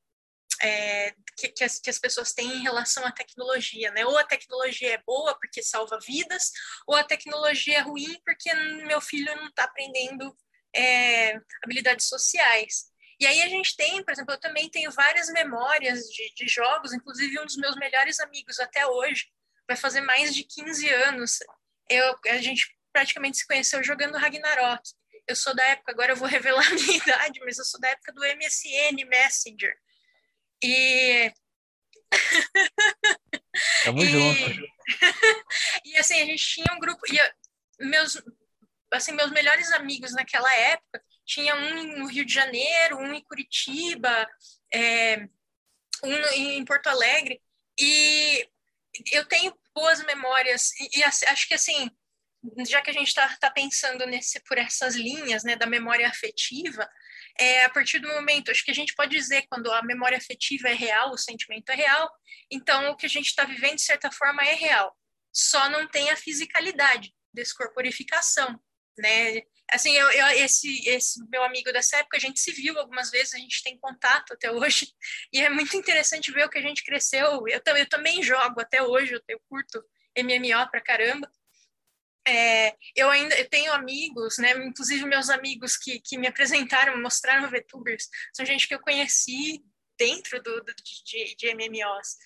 é, 0.62 1.12
que, 1.36 1.48
que, 1.48 1.64
as, 1.64 1.78
que, 1.78 1.90
as, 1.90 1.98
pessoas 1.98 2.32
têm 2.32 2.50
em 2.50 2.62
relação 2.62 3.04
à 3.04 3.12
tecnologia, 3.12 3.90
né? 3.90 4.06
Ou 4.06 4.16
a 4.16 4.24
tecnologia 4.24 4.94
é 4.94 5.02
boa 5.06 5.34
porque 5.38 5.62
salva 5.62 5.98
vidas, 6.06 6.50
ou 6.86 6.94
a 6.96 7.04
tecnologia 7.04 7.78
é 7.78 7.80
ruim 7.80 8.18
porque 8.24 8.52
meu 8.54 9.00
filho 9.00 9.34
não 9.36 9.48
está 9.48 9.64
aprendendo 9.64 10.34
é, 10.74 11.38
habilidades 11.62 12.06
sociais. 12.06 12.86
E 13.18 13.26
aí 13.26 13.42
a 13.42 13.48
gente 13.48 13.74
tem, 13.76 14.04
por 14.04 14.12
exemplo, 14.12 14.34
eu 14.34 14.40
também 14.40 14.68
tenho 14.70 14.90
várias 14.92 15.28
memórias 15.30 16.04
de, 16.04 16.34
de 16.34 16.46
jogos, 16.48 16.92
inclusive 16.92 17.40
um 17.40 17.46
dos 17.46 17.56
meus 17.56 17.74
melhores 17.76 18.20
amigos 18.20 18.60
até 18.60 18.86
hoje, 18.86 19.26
vai 19.66 19.76
fazer 19.76 20.02
mais 20.02 20.34
de 20.34 20.44
15 20.44 20.88
anos. 20.88 21.38
Eu, 21.88 22.18
a 22.28 22.38
gente 22.38 22.75
praticamente 22.96 23.36
se 23.36 23.46
conheceu 23.46 23.84
jogando 23.84 24.16
Ragnarok. 24.16 24.82
Eu 25.28 25.36
sou 25.36 25.54
da 25.54 25.62
época, 25.64 25.92
agora 25.92 26.12
eu 26.12 26.16
vou 26.16 26.26
revelar 26.28 26.66
a 26.66 26.74
minha 26.74 26.96
idade, 26.96 27.40
mas 27.40 27.58
eu 27.58 27.64
sou 27.64 27.78
da 27.78 27.88
época 27.88 28.10
do 28.14 28.22
MSN 28.22 29.04
Messenger. 29.06 29.76
E. 30.64 31.30
Tamo 33.84 34.02
e... 34.02 34.06
junto. 34.06 34.66
e 35.84 35.96
assim, 35.98 36.22
a 36.22 36.24
gente 36.24 36.42
tinha 36.42 36.72
um 36.72 36.78
grupo. 36.78 37.02
E 37.12 37.84
meus, 37.84 38.18
assim, 38.90 39.12
meus 39.12 39.30
melhores 39.30 39.70
amigos 39.72 40.14
naquela 40.14 40.52
época 40.54 41.04
tinha 41.26 41.54
um 41.54 41.98
no 41.98 42.06
Rio 42.06 42.24
de 42.24 42.32
Janeiro, 42.32 42.96
um 42.96 43.12
em 43.12 43.22
Curitiba, 43.24 44.26
é, 44.72 45.28
um 46.02 46.16
em 46.32 46.64
Porto 46.64 46.86
Alegre. 46.86 47.42
E 47.78 48.48
eu 49.12 49.26
tenho 49.26 49.54
boas 49.74 50.02
memórias. 50.04 50.70
E, 50.80 51.00
e 51.00 51.04
acho 51.04 51.46
que 51.46 51.52
assim 51.52 51.90
já 52.66 52.80
que 52.82 52.90
a 52.90 52.92
gente 52.92 53.08
está 53.08 53.28
tá 53.36 53.50
pensando 53.50 54.06
nesse, 54.06 54.40
por 54.44 54.58
essas 54.58 54.94
linhas 54.94 55.44
né, 55.44 55.56
da 55.56 55.66
memória 55.66 56.08
afetiva, 56.08 56.88
é, 57.38 57.64
a 57.64 57.70
partir 57.70 57.98
do 57.98 58.08
momento, 58.08 58.50
acho 58.50 58.64
que 58.64 58.70
a 58.70 58.74
gente 58.74 58.94
pode 58.94 59.14
dizer 59.14 59.46
quando 59.48 59.70
a 59.70 59.82
memória 59.82 60.16
afetiva 60.16 60.68
é 60.68 60.74
real, 60.74 61.10
o 61.10 61.18
sentimento 61.18 61.70
é 61.70 61.74
real, 61.74 62.10
então 62.50 62.90
o 62.90 62.96
que 62.96 63.06
a 63.06 63.08
gente 63.08 63.26
está 63.26 63.44
vivendo, 63.44 63.76
de 63.76 63.82
certa 63.82 64.10
forma, 64.10 64.42
é 64.42 64.54
real. 64.54 64.96
Só 65.32 65.68
não 65.68 65.86
tem 65.86 66.10
a 66.10 66.16
fisicalidade, 66.16 67.12
descorporificação, 67.34 68.58
né? 68.98 69.42
Assim, 69.70 69.92
eu, 69.92 70.10
eu, 70.12 70.26
esse, 70.44 70.88
esse 70.88 71.18
meu 71.28 71.42
amigo 71.42 71.72
dessa 71.72 71.98
época, 71.98 72.16
a 72.16 72.20
gente 72.20 72.40
se 72.40 72.52
viu 72.52 72.78
algumas 72.78 73.10
vezes, 73.10 73.34
a 73.34 73.38
gente 73.38 73.62
tem 73.62 73.78
contato 73.78 74.32
até 74.32 74.50
hoje, 74.50 74.86
e 75.32 75.40
é 75.40 75.50
muito 75.50 75.76
interessante 75.76 76.32
ver 76.32 76.46
o 76.46 76.50
que 76.50 76.58
a 76.58 76.62
gente 76.62 76.84
cresceu. 76.84 77.44
Eu, 77.46 77.60
eu 77.76 77.88
também 77.88 78.22
jogo 78.22 78.60
até 78.60 78.82
hoje, 78.82 79.12
eu, 79.12 79.20
eu 79.28 79.40
curto 79.48 79.84
MMO 80.16 80.70
pra 80.70 80.80
caramba, 80.80 81.30
é, 82.26 82.74
eu 82.94 83.08
ainda 83.08 83.38
eu 83.38 83.48
tenho 83.48 83.72
amigos, 83.72 84.38
né? 84.38 84.52
Inclusive 84.52 85.04
meus 85.04 85.30
amigos 85.30 85.76
que, 85.76 86.00
que 86.00 86.18
me 86.18 86.26
apresentaram, 86.26 87.00
mostraram 87.00 87.48
VTubers, 87.48 88.08
são 88.34 88.44
gente 88.44 88.66
que 88.66 88.74
eu 88.74 88.80
conheci 88.80 89.62
dentro 89.98 90.42
do, 90.42 90.62
do 90.62 90.74
de, 91.04 91.34
de, 91.36 91.54
MMOs. 91.54 92.16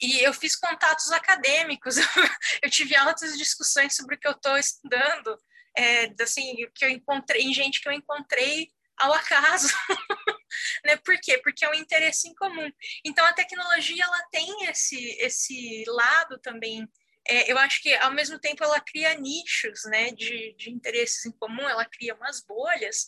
E 0.00 0.20
eu 0.20 0.32
fiz 0.32 0.56
contatos 0.56 1.12
acadêmicos, 1.12 1.96
eu 2.62 2.70
tive 2.70 2.96
altas 2.96 3.36
discussões 3.36 3.94
sobre 3.94 4.16
o 4.16 4.18
que 4.18 4.26
eu 4.26 4.32
estou 4.32 4.56
estudando, 4.56 5.38
é, 5.76 6.12
assim, 6.20 6.56
que 6.74 6.84
eu 6.84 6.90
encontrei, 6.90 7.42
em 7.42 7.54
gente 7.54 7.80
que 7.80 7.88
eu 7.88 7.92
encontrei 7.92 8.68
ao 8.98 9.12
acaso. 9.12 9.68
né? 10.84 10.96
Por 10.96 11.18
quê? 11.20 11.38
Porque 11.38 11.64
é 11.64 11.70
um 11.70 11.74
interesse 11.74 12.28
em 12.28 12.34
comum. 12.34 12.70
Então 13.04 13.24
a 13.24 13.32
tecnologia 13.32 14.04
ela 14.04 14.22
tem 14.30 14.66
esse 14.66 14.98
esse 15.20 15.84
lado 15.86 16.38
também 16.38 16.88
é, 17.30 17.52
eu 17.52 17.56
acho 17.58 17.80
que 17.80 17.94
ao 17.94 18.10
mesmo 18.10 18.40
tempo 18.40 18.64
ela 18.64 18.80
cria 18.80 19.14
nichos 19.14 19.84
né, 19.84 20.10
de, 20.10 20.52
de 20.54 20.70
interesses 20.70 21.24
em 21.24 21.30
comum, 21.30 21.68
ela 21.68 21.84
cria 21.84 22.14
umas 22.14 22.42
bolhas 22.42 23.06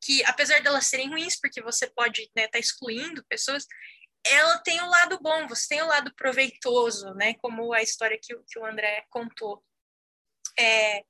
que, 0.00 0.24
apesar 0.24 0.60
de 0.60 0.68
elas 0.68 0.86
serem 0.86 1.08
ruins, 1.08 1.38
porque 1.40 1.60
você 1.60 1.88
pode 1.88 2.22
estar 2.22 2.42
né, 2.42 2.46
tá 2.46 2.60
excluindo 2.60 3.24
pessoas, 3.24 3.66
ela 4.24 4.58
tem 4.58 4.80
o 4.80 4.84
um 4.84 4.88
lado 4.88 5.18
bom, 5.20 5.48
você 5.48 5.68
tem 5.68 5.82
o 5.82 5.84
um 5.84 5.88
lado 5.88 6.14
proveitoso, 6.14 7.12
né, 7.14 7.34
como 7.34 7.72
a 7.72 7.82
história 7.82 8.18
que, 8.22 8.34
que 8.48 8.58
o 8.58 8.64
André 8.64 9.04
contou. 9.10 9.64
É, 10.56 11.00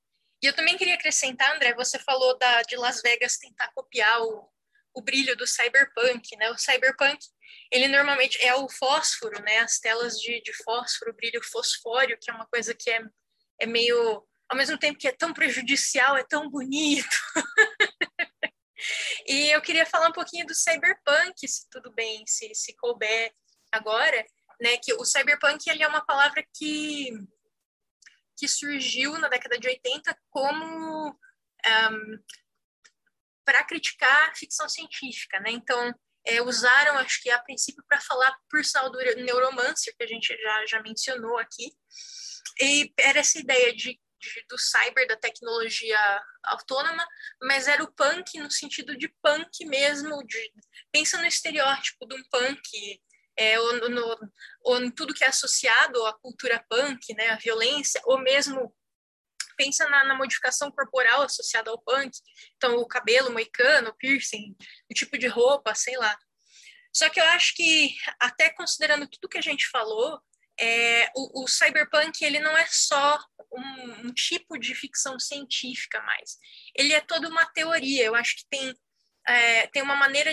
e 0.41 0.45
eu 0.45 0.53
também 0.53 0.77
queria 0.77 0.95
acrescentar, 0.95 1.55
André, 1.55 1.75
você 1.75 1.99
falou 1.99 2.37
da, 2.39 2.63
de 2.63 2.75
Las 2.75 3.01
Vegas 3.03 3.37
tentar 3.37 3.71
copiar 3.73 4.19
o, 4.21 4.49
o 4.95 5.01
brilho 5.01 5.35
do 5.35 5.45
cyberpunk, 5.45 6.35
né? 6.37 6.49
O 6.49 6.57
cyberpunk 6.57 7.19
ele 7.71 7.87
normalmente 7.87 8.37
é 8.41 8.55
o 8.55 8.69
fósforo, 8.69 9.41
né? 9.41 9.59
As 9.59 9.79
telas 9.79 10.19
de, 10.19 10.41
de 10.41 10.53
fósforo, 10.63 11.15
brilho 11.15 11.43
fosfório, 11.43 12.17
que 12.19 12.31
é 12.31 12.33
uma 12.33 12.47
coisa 12.47 12.73
que 12.73 12.89
é, 12.89 13.01
é 13.61 13.65
meio, 13.65 14.25
ao 14.49 14.57
mesmo 14.57 14.77
tempo 14.77 14.97
que 14.97 15.07
é 15.07 15.11
tão 15.11 15.33
prejudicial, 15.33 16.17
é 16.17 16.23
tão 16.23 16.49
bonito. 16.49 17.17
e 19.27 19.49
eu 19.51 19.61
queria 19.61 19.85
falar 19.85 20.09
um 20.09 20.13
pouquinho 20.13 20.45
do 20.45 20.55
cyberpunk, 20.55 21.47
se 21.47 21.69
tudo 21.69 21.91
bem, 21.93 22.25
se, 22.25 22.53
se 22.53 22.75
couber 22.75 23.33
agora, 23.71 24.25
né? 24.61 24.77
Que 24.77 24.93
o 24.93 25.05
cyberpunk 25.05 25.69
ele 25.69 25.83
é 25.83 25.87
uma 25.87 26.05
palavra 26.05 26.43
que 26.53 27.11
que 28.39 28.47
surgiu 28.47 29.17
na 29.17 29.27
década 29.27 29.57
de 29.57 29.67
80 29.67 30.15
como 30.29 31.09
um, 31.09 32.23
para 33.43 33.63
criticar 33.63 34.35
ficção 34.35 34.69
científica, 34.69 35.39
né? 35.39 35.51
Então, 35.51 35.93
é, 36.27 36.41
usaram, 36.41 36.97
acho 36.97 37.21
que 37.21 37.29
a 37.29 37.39
princípio, 37.39 37.83
para 37.87 38.01
falar 38.01 38.37
por 38.49 38.63
sal 38.63 38.91
do 38.91 38.99
neuromancer, 39.23 39.95
que 39.97 40.03
a 40.03 40.07
gente 40.07 40.27
já, 40.27 40.65
já 40.65 40.81
mencionou 40.81 41.37
aqui. 41.37 41.71
E 42.61 42.91
era 42.99 43.19
essa 43.19 43.39
ideia 43.39 43.73
de, 43.73 43.97
de, 44.19 44.45
do 44.49 44.57
cyber, 44.57 45.07
da 45.07 45.15
tecnologia 45.15 45.97
autônoma, 46.43 47.07
mas 47.41 47.67
era 47.67 47.81
o 47.81 47.93
punk 47.93 48.37
no 48.39 48.51
sentido 48.51 48.97
de 48.97 49.07
punk 49.23 49.65
mesmo, 49.65 50.21
de, 50.25 50.53
pensa 50.91 51.17
no 51.17 51.25
estereótipo 51.25 52.05
de 52.05 52.15
um 52.15 52.23
punk, 52.29 53.01
é, 53.37 53.59
ou, 53.59 53.89
no, 53.89 54.31
ou 54.63 54.81
em 54.81 54.91
tudo 54.91 55.13
que 55.13 55.23
é 55.23 55.27
associado 55.27 56.05
à 56.07 56.13
cultura 56.19 56.63
punk, 56.69 57.13
né, 57.13 57.29
a 57.29 57.37
violência, 57.37 58.01
ou 58.03 58.19
mesmo 58.19 58.75
pensa 59.57 59.89
na, 59.89 60.05
na, 60.05 60.15
modificação 60.15 60.71
corporal 60.71 61.23
associada 61.23 61.69
ao 61.71 61.81
punk, 61.81 62.11
então 62.55 62.77
o 62.77 62.87
cabelo 62.87 63.31
moicano, 63.31 63.95
piercing, 63.97 64.55
o 64.89 64.93
tipo 64.93 65.17
de 65.17 65.27
roupa, 65.27 65.75
sei 65.75 65.97
lá. 65.97 66.17
Só 66.93 67.09
que 67.09 67.19
eu 67.19 67.25
acho 67.25 67.55
que, 67.55 67.95
até 68.19 68.49
considerando 68.49 69.07
tudo 69.07 69.29
que 69.29 69.37
a 69.37 69.41
gente 69.41 69.67
falou, 69.69 70.21
é, 70.59 71.11
o, 71.15 71.43
o, 71.43 71.47
cyberpunk 71.47 72.23
ele 72.23 72.39
não 72.39 72.57
é 72.57 72.65
só 72.67 73.19
um, 73.51 74.07
um, 74.07 74.13
tipo 74.13 74.57
de 74.57 74.73
ficção 74.73 75.19
científica 75.19 76.01
mais. 76.01 76.37
Ele 76.75 76.93
é 76.93 77.01
toda 77.01 77.29
uma 77.29 77.45
teoria. 77.45 78.05
Eu 78.05 78.15
acho 78.15 78.37
que 78.37 78.45
tem, 78.49 78.73
é, 79.27 79.67
tem 79.67 79.83
uma 79.83 79.95
maneira, 79.95 80.31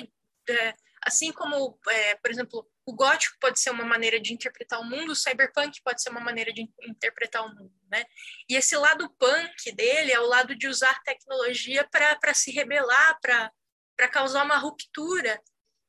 é, 0.49 0.75
assim 1.03 1.31
como, 1.33 1.79
é, 1.89 2.15
por 2.17 2.31
exemplo, 2.31 2.67
o 2.87 2.93
gótico 2.93 3.37
pode 3.41 3.59
ser 3.61 3.71
uma 3.71 3.85
maneira 3.85 4.21
de 4.21 4.33
interpretar 4.33 4.81
o 4.81 4.85
mundo, 4.85 5.13
o 5.13 5.17
cyberpunk 5.17 5.81
pode 5.83 6.03
ser 6.03 6.11
uma 6.11 6.21
maneira 6.21 6.53
de 6.53 6.69
interpretar 6.83 7.45
o 7.45 7.55
mundo, 7.55 7.73
né? 7.91 8.05
E 8.49 8.57
esse 8.57 8.77
lado 8.77 9.09
punk 9.19 9.73
dele 9.73 10.13
é 10.13 10.21
o 10.21 10.27
lado 10.27 10.55
de 10.55 10.69
usar 10.69 11.03
tecnologia 11.03 11.89
para 11.89 12.35
se 12.35 12.51
rebelar, 12.51 13.19
para 13.21 14.09
causar 14.09 14.45
uma 14.45 14.59
ruptura, 14.59 15.41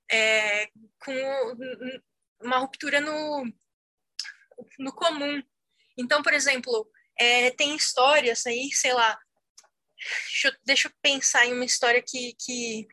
é, 0.09 0.67
com 0.99 1.57
uma 2.41 2.59
ruptura 2.59 3.01
no, 3.01 3.45
no 4.79 4.93
comum. 4.93 5.43
Então, 5.97 6.23
por 6.23 6.33
exemplo, 6.33 6.89
é, 7.19 7.51
tem 7.51 7.75
histórias 7.75 8.45
aí, 8.45 8.71
sei 8.71 8.93
lá, 8.93 9.19
deixa 9.97 10.47
eu, 10.47 10.53
deixa 10.65 10.87
eu 10.87 10.93
pensar 11.01 11.45
em 11.45 11.53
uma 11.53 11.65
história 11.65 12.01
que, 12.01 12.35
que, 12.39 12.87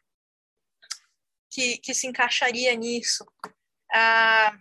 que, 1.50 1.78
que 1.78 1.94
se 1.94 2.08
encaixaria 2.08 2.74
nisso. 2.74 3.24
Ah, 3.92 4.56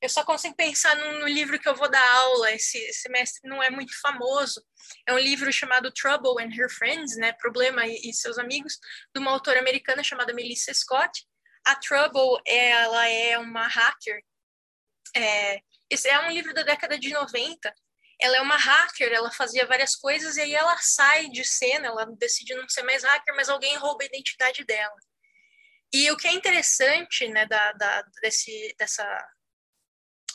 eu 0.00 0.08
só 0.08 0.24
consigo 0.24 0.54
pensar 0.54 0.94
no, 0.96 1.20
no, 1.20 1.26
livro 1.26 1.58
que 1.58 1.68
eu 1.68 1.74
vou 1.74 1.90
dar 1.90 2.08
aula 2.18 2.52
esse 2.52 2.92
semestre, 2.92 3.48
não 3.48 3.62
é 3.62 3.68
muito 3.68 3.98
famoso. 4.00 4.64
É 5.06 5.12
um 5.12 5.18
livro 5.18 5.52
chamado 5.52 5.92
Trouble 5.92 6.42
and 6.42 6.54
Her 6.54 6.70
Friends, 6.70 7.16
né? 7.16 7.32
Problema 7.32 7.84
e, 7.86 8.10
e 8.10 8.14
seus 8.14 8.38
amigos, 8.38 8.78
de 9.14 9.20
uma 9.20 9.32
autora 9.32 9.58
americana 9.58 10.04
chamada 10.04 10.32
Melissa 10.32 10.72
Scott. 10.72 11.26
A 11.66 11.74
Trouble, 11.74 12.40
ela 12.46 13.08
é 13.08 13.36
uma 13.38 13.66
hacker. 13.66 14.22
É, 15.16 15.60
esse 15.90 16.08
é 16.08 16.18
um 16.20 16.30
livro 16.30 16.54
da 16.54 16.62
década 16.62 16.98
de 16.98 17.10
90. 17.10 17.74
Ela 18.20 18.36
é 18.36 18.40
uma 18.40 18.56
hacker, 18.56 19.12
ela 19.12 19.30
fazia 19.30 19.66
várias 19.66 19.96
coisas 19.96 20.36
e 20.36 20.42
aí 20.42 20.54
ela 20.54 20.76
sai 20.78 21.28
de 21.28 21.44
cena, 21.44 21.88
ela 21.88 22.06
decide 22.18 22.54
não 22.54 22.68
ser 22.68 22.82
mais 22.82 23.04
hacker, 23.04 23.34
mas 23.34 23.48
alguém 23.48 23.76
rouba 23.76 24.02
a 24.02 24.06
identidade 24.06 24.64
dela. 24.64 24.94
E 25.92 26.10
o 26.10 26.16
que 26.16 26.28
é 26.28 26.32
interessante 26.32 27.26
né, 27.28 27.46
da, 27.46 27.72
da, 27.72 28.02
desse, 28.22 28.74
dessa, 28.78 29.28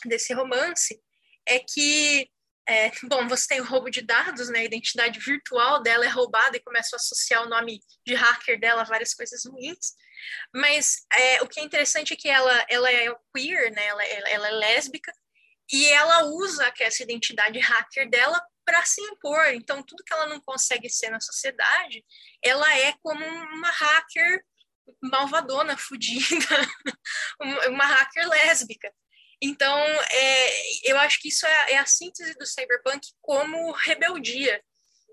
desse 0.04 0.32
romance 0.34 1.00
é 1.46 1.60
que, 1.60 2.28
é, 2.68 2.90
bom, 3.04 3.28
você 3.28 3.46
tem 3.48 3.60
o 3.60 3.64
roubo 3.64 3.90
de 3.90 4.02
dados, 4.02 4.48
né, 4.48 4.60
a 4.60 4.64
identidade 4.64 5.20
virtual 5.20 5.82
dela 5.82 6.04
é 6.04 6.08
roubada 6.08 6.56
e 6.56 6.62
começa 6.62 6.96
a 6.96 6.98
associar 6.98 7.42
o 7.44 7.48
nome 7.48 7.80
de 8.06 8.14
hacker 8.14 8.58
dela 8.58 8.82
a 8.82 8.86
várias 8.86 9.14
coisas 9.14 9.44
ruins, 9.44 9.92
mas 10.54 11.04
é, 11.12 11.42
o 11.42 11.48
que 11.48 11.60
é 11.60 11.62
interessante 11.62 12.14
é 12.14 12.16
que 12.16 12.28
ela, 12.28 12.66
ela 12.68 12.90
é 12.90 13.14
queer, 13.34 13.70
né, 13.72 13.86
ela, 13.86 14.04
ela 14.04 14.48
é 14.48 14.50
lésbica, 14.50 15.12
e 15.72 15.86
ela 15.86 16.24
usa 16.24 16.72
essa 16.80 17.02
identidade 17.02 17.58
hacker 17.58 18.08
dela 18.10 18.40
para 18.64 18.84
se 18.84 19.00
impor. 19.00 19.46
Então, 19.48 19.82
tudo 19.82 20.04
que 20.04 20.12
ela 20.12 20.26
não 20.26 20.40
consegue 20.40 20.88
ser 20.88 21.10
na 21.10 21.20
sociedade, 21.20 22.04
ela 22.42 22.76
é 22.76 22.94
como 23.02 23.24
uma 23.24 23.70
hacker 23.70 24.44
malvadona, 25.02 25.76
fudida, 25.78 26.56
uma 27.68 27.86
hacker 27.86 28.28
lésbica. 28.28 28.92
Então, 29.42 29.78
é, 29.78 30.90
eu 30.90 30.98
acho 30.98 31.20
que 31.20 31.28
isso 31.28 31.46
é, 31.46 31.72
é, 31.72 31.78
a 31.78 31.86
síntese 31.86 32.34
do 32.34 32.46
cyberpunk 32.46 33.06
como 33.20 33.72
rebeldia. 33.72 34.62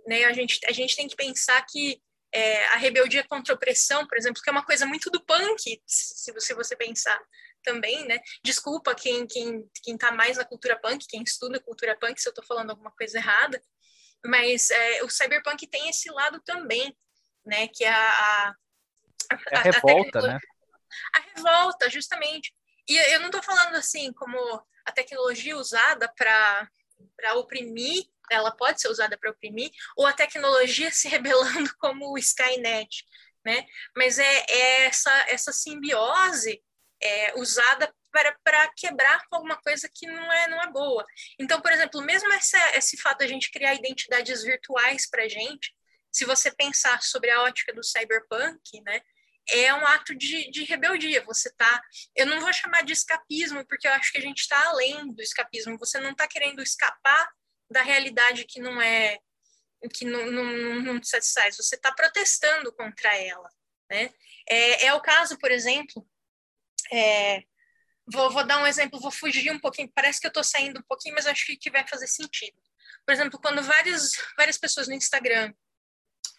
Né? 0.08 0.26
A, 0.26 0.34
gente, 0.34 0.60
a 0.66 0.72
gente 0.72 0.96
tem 0.96 1.08
que 1.08 1.16
pensar 1.16 1.62
que 1.70 2.02
é, 2.34 2.66
a 2.68 2.78
rebeldia 2.78 3.26
contra 3.28 3.54
a 3.54 3.58
opressão, 3.58 4.08
por 4.08 4.18
exemplo, 4.18 4.42
que 4.42 4.50
é 4.50 4.54
uma 4.54 4.66
coisa 4.66 4.86
muito 4.86 5.10
do 5.10 5.24
punk, 5.26 5.82
se 5.86 6.32
você, 6.32 6.54
você 6.54 6.76
pensar 6.76 7.20
também, 7.64 8.06
né? 8.08 8.20
Desculpa 8.44 8.96
quem 8.96 9.28
quem 9.28 9.70
quem 9.84 9.96
está 9.96 10.12
mais 10.12 10.38
na 10.38 10.46
cultura 10.46 10.80
punk, 10.80 11.06
quem 11.08 11.22
estuda 11.22 11.60
cultura 11.60 11.96
punk, 12.00 12.20
se 12.20 12.28
eu 12.28 12.32
estou 12.32 12.44
falando 12.46 12.72
alguma 12.72 12.92
coisa 12.92 13.18
errada, 13.18 13.62
mas 14.26 14.70
é, 14.70 15.04
o 15.04 15.10
cyberpunk 15.10 15.68
tem 15.68 15.90
esse 15.90 16.10
lado 16.10 16.42
também, 16.44 16.96
né? 17.46 17.68
Que 17.68 17.84
é 17.84 17.92
a, 17.92 18.56
é 19.52 19.58
a 19.58 19.62
revolta, 19.62 20.20
a 20.20 20.22
né? 20.22 20.40
A 21.16 21.20
revolta, 21.36 21.90
justamente. 21.90 22.54
E 22.88 22.98
eu 23.14 23.20
não 23.20 23.28
estou 23.28 23.42
falando 23.42 23.76
assim 23.76 24.12
como 24.14 24.38
a 24.86 24.92
tecnologia 24.92 25.58
usada 25.58 26.12
para 26.16 26.70
oprimir, 27.36 28.06
ela 28.30 28.52
pode 28.52 28.82
ser 28.82 28.90
usada 28.90 29.18
para 29.18 29.32
oprimir, 29.32 29.72
ou 29.96 30.06
a 30.06 30.14
tecnologia 30.14 30.92
se 30.92 31.08
rebelando 31.08 31.74
como 31.78 32.12
o 32.12 32.18
Skynet, 32.18 33.06
né? 33.46 33.66
Mas 33.96 34.20
é, 34.20 34.46
é 34.50 34.86
essa, 34.86 35.12
essa 35.30 35.52
simbiose 35.52 36.62
é, 37.02 37.34
usada 37.40 37.94
para 38.44 38.68
quebrar 38.76 39.26
com 39.28 39.38
alguma 39.38 39.58
coisa 39.62 39.90
que 39.94 40.06
não 40.06 40.32
é, 40.32 40.48
não 40.48 40.62
é 40.62 40.70
boa. 40.70 41.06
Então, 41.40 41.62
por 41.62 41.72
exemplo, 41.72 42.02
mesmo 42.02 42.32
essa, 42.34 42.58
esse 42.78 42.98
fato 42.98 43.20
de 43.20 43.26
a 43.26 43.28
gente 43.28 43.52
criar 43.52 43.74
identidades 43.74 44.44
virtuais 44.44 45.10
para 45.10 45.24
a 45.24 45.30
gente, 45.30 45.74
se 46.12 46.26
você 46.26 46.52
pensar 46.52 47.02
sobre 47.02 47.30
a 47.32 47.42
ótica 47.44 47.74
do 47.74 47.84
cyberpunk, 47.84 48.82
né, 48.82 49.02
é 49.50 49.74
um 49.74 49.86
ato 49.88 50.16
de, 50.16 50.50
de 50.52 50.64
rebeldia. 50.64 51.24
Você 51.26 51.52
tá, 51.52 51.82
eu 52.16 52.26
não 52.26 52.40
vou 52.40 52.54
chamar 52.54 52.84
de 52.84 52.94
escapismo, 52.94 53.66
porque 53.68 53.88
eu 53.88 53.94
acho 53.94 54.12
que 54.12 54.18
a 54.18 54.22
gente 54.22 54.40
está 54.40 54.70
além 54.70 55.14
do 55.14 55.22
escapismo. 55.22 55.78
Você 55.78 56.00
não 56.00 56.12
está 56.12 56.28
querendo 56.28 56.62
escapar 56.62 57.30
da 57.70 57.82
realidade 57.82 58.46
que 58.46 58.60
não 58.60 58.82
é 58.82 59.18
que 59.94 60.06
não, 60.06 60.28
não, 60.28 60.82
não 60.82 61.00
te 61.00 61.08
satisfaz. 61.08 61.58
Você 61.58 61.76
está 61.76 61.92
protestando 61.92 62.72
contra 62.74 63.16
ela, 63.18 63.50
né? 63.90 64.14
É, 64.48 64.88
é 64.88 64.94
o 64.94 65.02
caso, 65.02 65.38
por 65.40 65.50
exemplo, 65.50 66.08
é, 66.92 67.42
vou, 68.06 68.30
vou 68.30 68.46
dar 68.46 68.62
um 68.62 68.68
exemplo, 68.68 69.00
vou 69.00 69.12
fugir 69.12 69.52
um 69.52 69.60
pouquinho. 69.60 69.92
Parece 69.94 70.20
que 70.20 70.28
eu 70.28 70.30
estou 70.30 70.44
saindo 70.44 70.80
um 70.80 70.84
pouquinho, 70.84 71.16
mas 71.16 71.26
acho 71.26 71.46
que 71.60 71.72
vai 71.72 71.88
fazer 71.88 72.08
sentido. 72.08 72.62
Por 73.06 73.14
exemplo, 73.14 73.40
quando 73.42 73.64
várias 73.64 74.12
várias 74.38 74.58
pessoas 74.58 74.88
no 74.88 74.94
Instagram, 74.94 75.52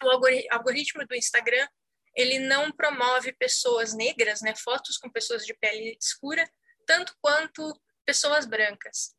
o 0.01 0.09
algoritmo 0.51 1.05
do 1.05 1.15
Instagram 1.15 1.67
ele 2.15 2.39
não 2.39 2.71
promove 2.71 3.33
pessoas 3.33 3.93
negras, 3.93 4.41
né, 4.41 4.55
fotos 4.55 4.97
com 4.97 5.09
pessoas 5.09 5.45
de 5.45 5.53
pele 5.53 5.97
escura, 5.99 6.49
tanto 6.85 7.13
quanto 7.21 7.79
pessoas 8.05 8.45
brancas. 8.45 9.15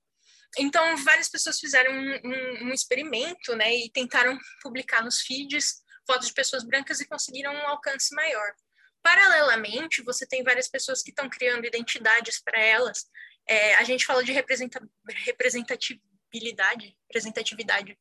Então, 0.57 0.97
várias 0.99 1.29
pessoas 1.29 1.59
fizeram 1.59 1.93
um, 1.93 2.21
um, 2.25 2.69
um 2.69 2.73
experimento, 2.73 3.57
né, 3.57 3.75
e 3.75 3.91
tentaram 3.91 4.39
publicar 4.63 5.03
nos 5.03 5.21
feeds 5.21 5.83
fotos 6.07 6.29
de 6.29 6.35
pessoas 6.35 6.63
brancas 6.63 7.01
e 7.01 7.09
conseguiram 7.09 7.53
um 7.53 7.69
alcance 7.69 8.15
maior. 8.15 8.55
Paralelamente, 9.03 10.03
você 10.03 10.27
tem 10.27 10.43
várias 10.43 10.69
pessoas 10.69 11.03
que 11.03 11.11
estão 11.11 11.29
criando 11.29 11.67
identidades 11.67 12.41
para 12.43 12.59
elas. 12.61 13.05
É, 13.49 13.75
a 13.75 13.85
gente 13.85 14.07
fala 14.07 14.25
de 14.25 14.33
representatividade, 14.33 16.97
representatividade 17.09 17.99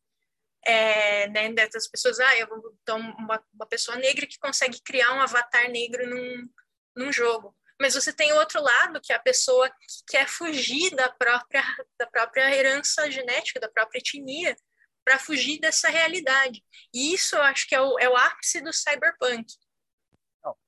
é, 0.65 1.27
né, 1.29 1.51
dessas 1.53 1.87
pessoas, 1.89 2.19
ah, 2.19 2.37
eu, 2.37 2.47
então 2.81 2.99
uma, 2.99 3.43
uma 3.53 3.65
pessoa 3.67 3.97
negra 3.97 4.25
que 4.25 4.39
consegue 4.39 4.81
criar 4.83 5.13
um 5.13 5.21
avatar 5.21 5.69
negro 5.69 6.07
num, 6.09 6.49
num 6.95 7.11
jogo. 7.11 7.55
Mas 7.79 7.95
você 7.95 8.13
tem 8.13 8.31
outro 8.33 8.61
lado, 8.61 9.01
que 9.01 9.11
é 9.11 9.15
a 9.15 9.21
pessoa 9.21 9.69
que 9.69 9.75
quer 10.07 10.27
fugir 10.27 10.95
da 10.95 11.09
própria, 11.09 11.63
da 11.99 12.07
própria 12.07 12.55
herança 12.55 13.09
genética, 13.09 13.59
da 13.59 13.69
própria 13.69 13.99
etnia, 13.99 14.55
para 15.03 15.19
fugir 15.19 15.59
dessa 15.59 15.89
realidade. 15.89 16.63
E 16.93 17.13
isso 17.13 17.35
eu 17.35 17.41
acho 17.41 17.67
que 17.67 17.75
é 17.75 17.81
o, 17.81 17.99
é 17.99 18.07
o 18.07 18.15
ápice 18.15 18.61
do 18.61 18.71
cyberpunk. 18.71 19.45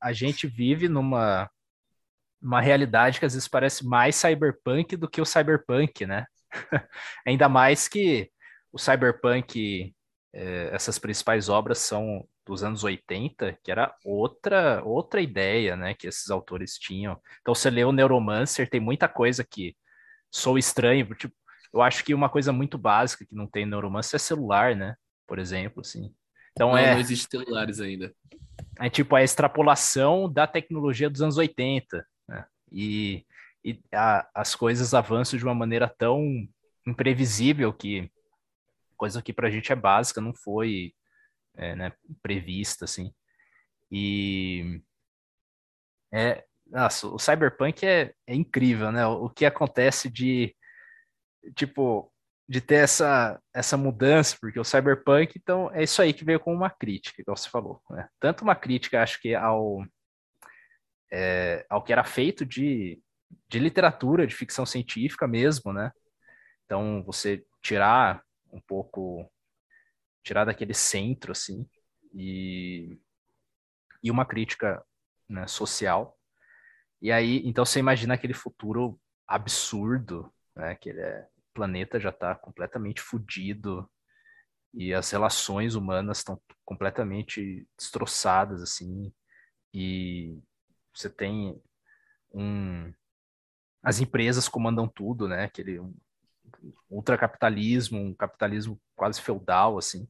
A 0.01 0.11
gente 0.11 0.47
vive 0.47 0.89
numa 0.89 1.49
uma 2.41 2.61
realidade 2.61 3.19
que 3.19 3.25
às 3.25 3.33
vezes 3.33 3.47
parece 3.47 3.85
mais 3.85 4.15
cyberpunk 4.15 4.95
do 4.95 5.09
que 5.09 5.19
o 5.19 5.25
cyberpunk, 5.25 6.05
né? 6.05 6.25
Ainda 7.25 7.49
mais 7.49 7.87
que 7.87 8.29
o 8.75 8.77
cyberpunk, 8.77 9.95
é, 10.33 10.69
essas 10.73 10.99
principais 10.99 11.47
obras 11.47 11.79
são 11.79 12.27
dos 12.45 12.61
anos 12.61 12.83
80, 12.83 13.57
que 13.63 13.71
era 13.71 13.95
outra 14.03 14.83
outra 14.83 15.21
ideia, 15.21 15.77
né, 15.77 15.93
que 15.93 16.07
esses 16.07 16.29
autores 16.29 16.77
tinham. 16.77 17.17
Então 17.39 17.55
você 17.55 17.69
lê 17.69 17.85
o 17.85 17.93
Neuromancer, 17.93 18.69
tem 18.69 18.81
muita 18.81 19.07
coisa 19.07 19.45
que 19.45 19.73
sou 20.29 20.57
estranho, 20.57 21.07
tipo, 21.15 21.33
eu 21.73 21.81
acho 21.81 22.03
que 22.03 22.13
uma 22.13 22.29
coisa 22.29 22.51
muito 22.51 22.77
básica 22.77 23.25
que 23.25 23.33
não 23.33 23.47
tem 23.47 23.65
Neuromancer 23.65 24.17
é 24.17 24.19
celular, 24.19 24.75
né? 24.75 24.95
Por 25.25 25.39
exemplo, 25.39 25.79
assim. 25.79 26.13
Então 26.51 26.71
não, 26.71 26.77
é 26.77 26.93
não 26.93 26.99
existe 26.99 27.27
celulares 27.31 27.79
ainda. 27.79 28.13
É 28.77 28.89
tipo 28.89 29.15
a 29.15 29.23
extrapolação 29.23 30.29
da 30.31 30.45
tecnologia 30.45 31.09
dos 31.09 31.21
anos 31.21 31.37
80, 31.37 32.05
né? 32.27 32.45
E, 32.69 33.25
e 33.63 33.79
a, 33.93 34.29
as 34.35 34.53
coisas 34.53 34.93
avançam 34.93 35.39
de 35.39 35.45
uma 35.45 35.55
maneira 35.55 35.87
tão 35.87 36.45
imprevisível 36.85 37.71
que 37.71 38.11
coisa 38.95 39.21
que 39.21 39.33
para 39.33 39.47
a 39.47 39.51
gente 39.51 39.71
é 39.71 39.75
básica, 39.75 40.21
não 40.21 40.33
foi 40.33 40.93
é, 41.55 41.75
né, 41.75 41.93
prevista, 42.21 42.85
assim. 42.85 43.13
E 43.91 44.81
é, 46.13 46.43
nossa, 46.67 47.07
o 47.07 47.19
Cyberpunk 47.19 47.85
é, 47.85 48.13
é 48.27 48.35
incrível, 48.35 48.91
né? 48.91 49.05
O, 49.05 49.25
o 49.25 49.29
que 49.29 49.45
acontece 49.45 50.09
de, 50.09 50.55
tipo, 51.55 52.11
de 52.47 52.61
ter 52.61 52.83
essa, 52.83 53.41
essa 53.53 53.77
mudança, 53.77 54.37
porque 54.39 54.59
o 54.59 54.63
Cyberpunk, 54.63 55.37
então, 55.37 55.71
é 55.73 55.83
isso 55.83 56.01
aí 56.01 56.13
que 56.13 56.25
veio 56.25 56.39
com 56.39 56.53
uma 56.53 56.69
crítica, 56.69 57.21
igual 57.21 57.35
você 57.37 57.49
falou. 57.49 57.81
Né? 57.89 58.07
Tanto 58.19 58.43
uma 58.43 58.55
crítica, 58.55 59.01
acho 59.01 59.19
que, 59.19 59.33
ao, 59.35 59.85
é, 61.11 61.65
ao 61.69 61.83
que 61.83 61.91
era 61.91 62.03
feito 62.03 62.45
de, 62.45 63.01
de 63.49 63.59
literatura, 63.59 64.27
de 64.27 64.35
ficção 64.35 64.65
científica 64.65 65.27
mesmo, 65.27 65.73
né? 65.73 65.91
Então, 66.65 67.03
você 67.03 67.43
tirar 67.61 68.23
um 68.55 68.61
pouco 68.61 69.29
tirar 70.23 70.45
daquele 70.45 70.73
centro 70.73 71.31
assim 71.31 71.69
e 72.13 72.97
e 74.01 74.11
uma 74.11 74.25
crítica 74.25 74.85
né, 75.27 75.47
social. 75.47 76.15
E 77.01 77.11
aí 77.11 77.41
então 77.45 77.65
você 77.65 77.79
imagina 77.79 78.13
aquele 78.13 78.33
futuro 78.33 78.99
absurdo 79.27 80.31
né 80.55 80.75
que 80.75 80.89
ele 80.89 81.01
é, 81.01 81.27
o 81.37 81.53
planeta 81.53 81.99
já 81.99 82.09
está 82.09 82.35
completamente 82.35 83.01
fodido 83.01 83.89
e 84.73 84.93
as 84.93 85.09
relações 85.09 85.75
humanas 85.75 86.19
estão 86.19 86.39
completamente 86.63 87.67
destroçadas 87.77 88.61
assim 88.61 89.13
e 89.73 90.39
você 90.93 91.09
tem 91.09 91.61
um 92.33 92.93
as 93.83 93.99
empresas 93.99 94.47
comandam 94.47 94.87
tudo 94.87 95.27
né 95.27 95.45
aquele 95.45 95.79
um, 95.79 95.95
ultracapitalismo, 96.89 97.99
um 97.99 98.13
capitalismo 98.13 98.79
quase 98.95 99.21
feudal, 99.21 99.77
assim. 99.77 100.07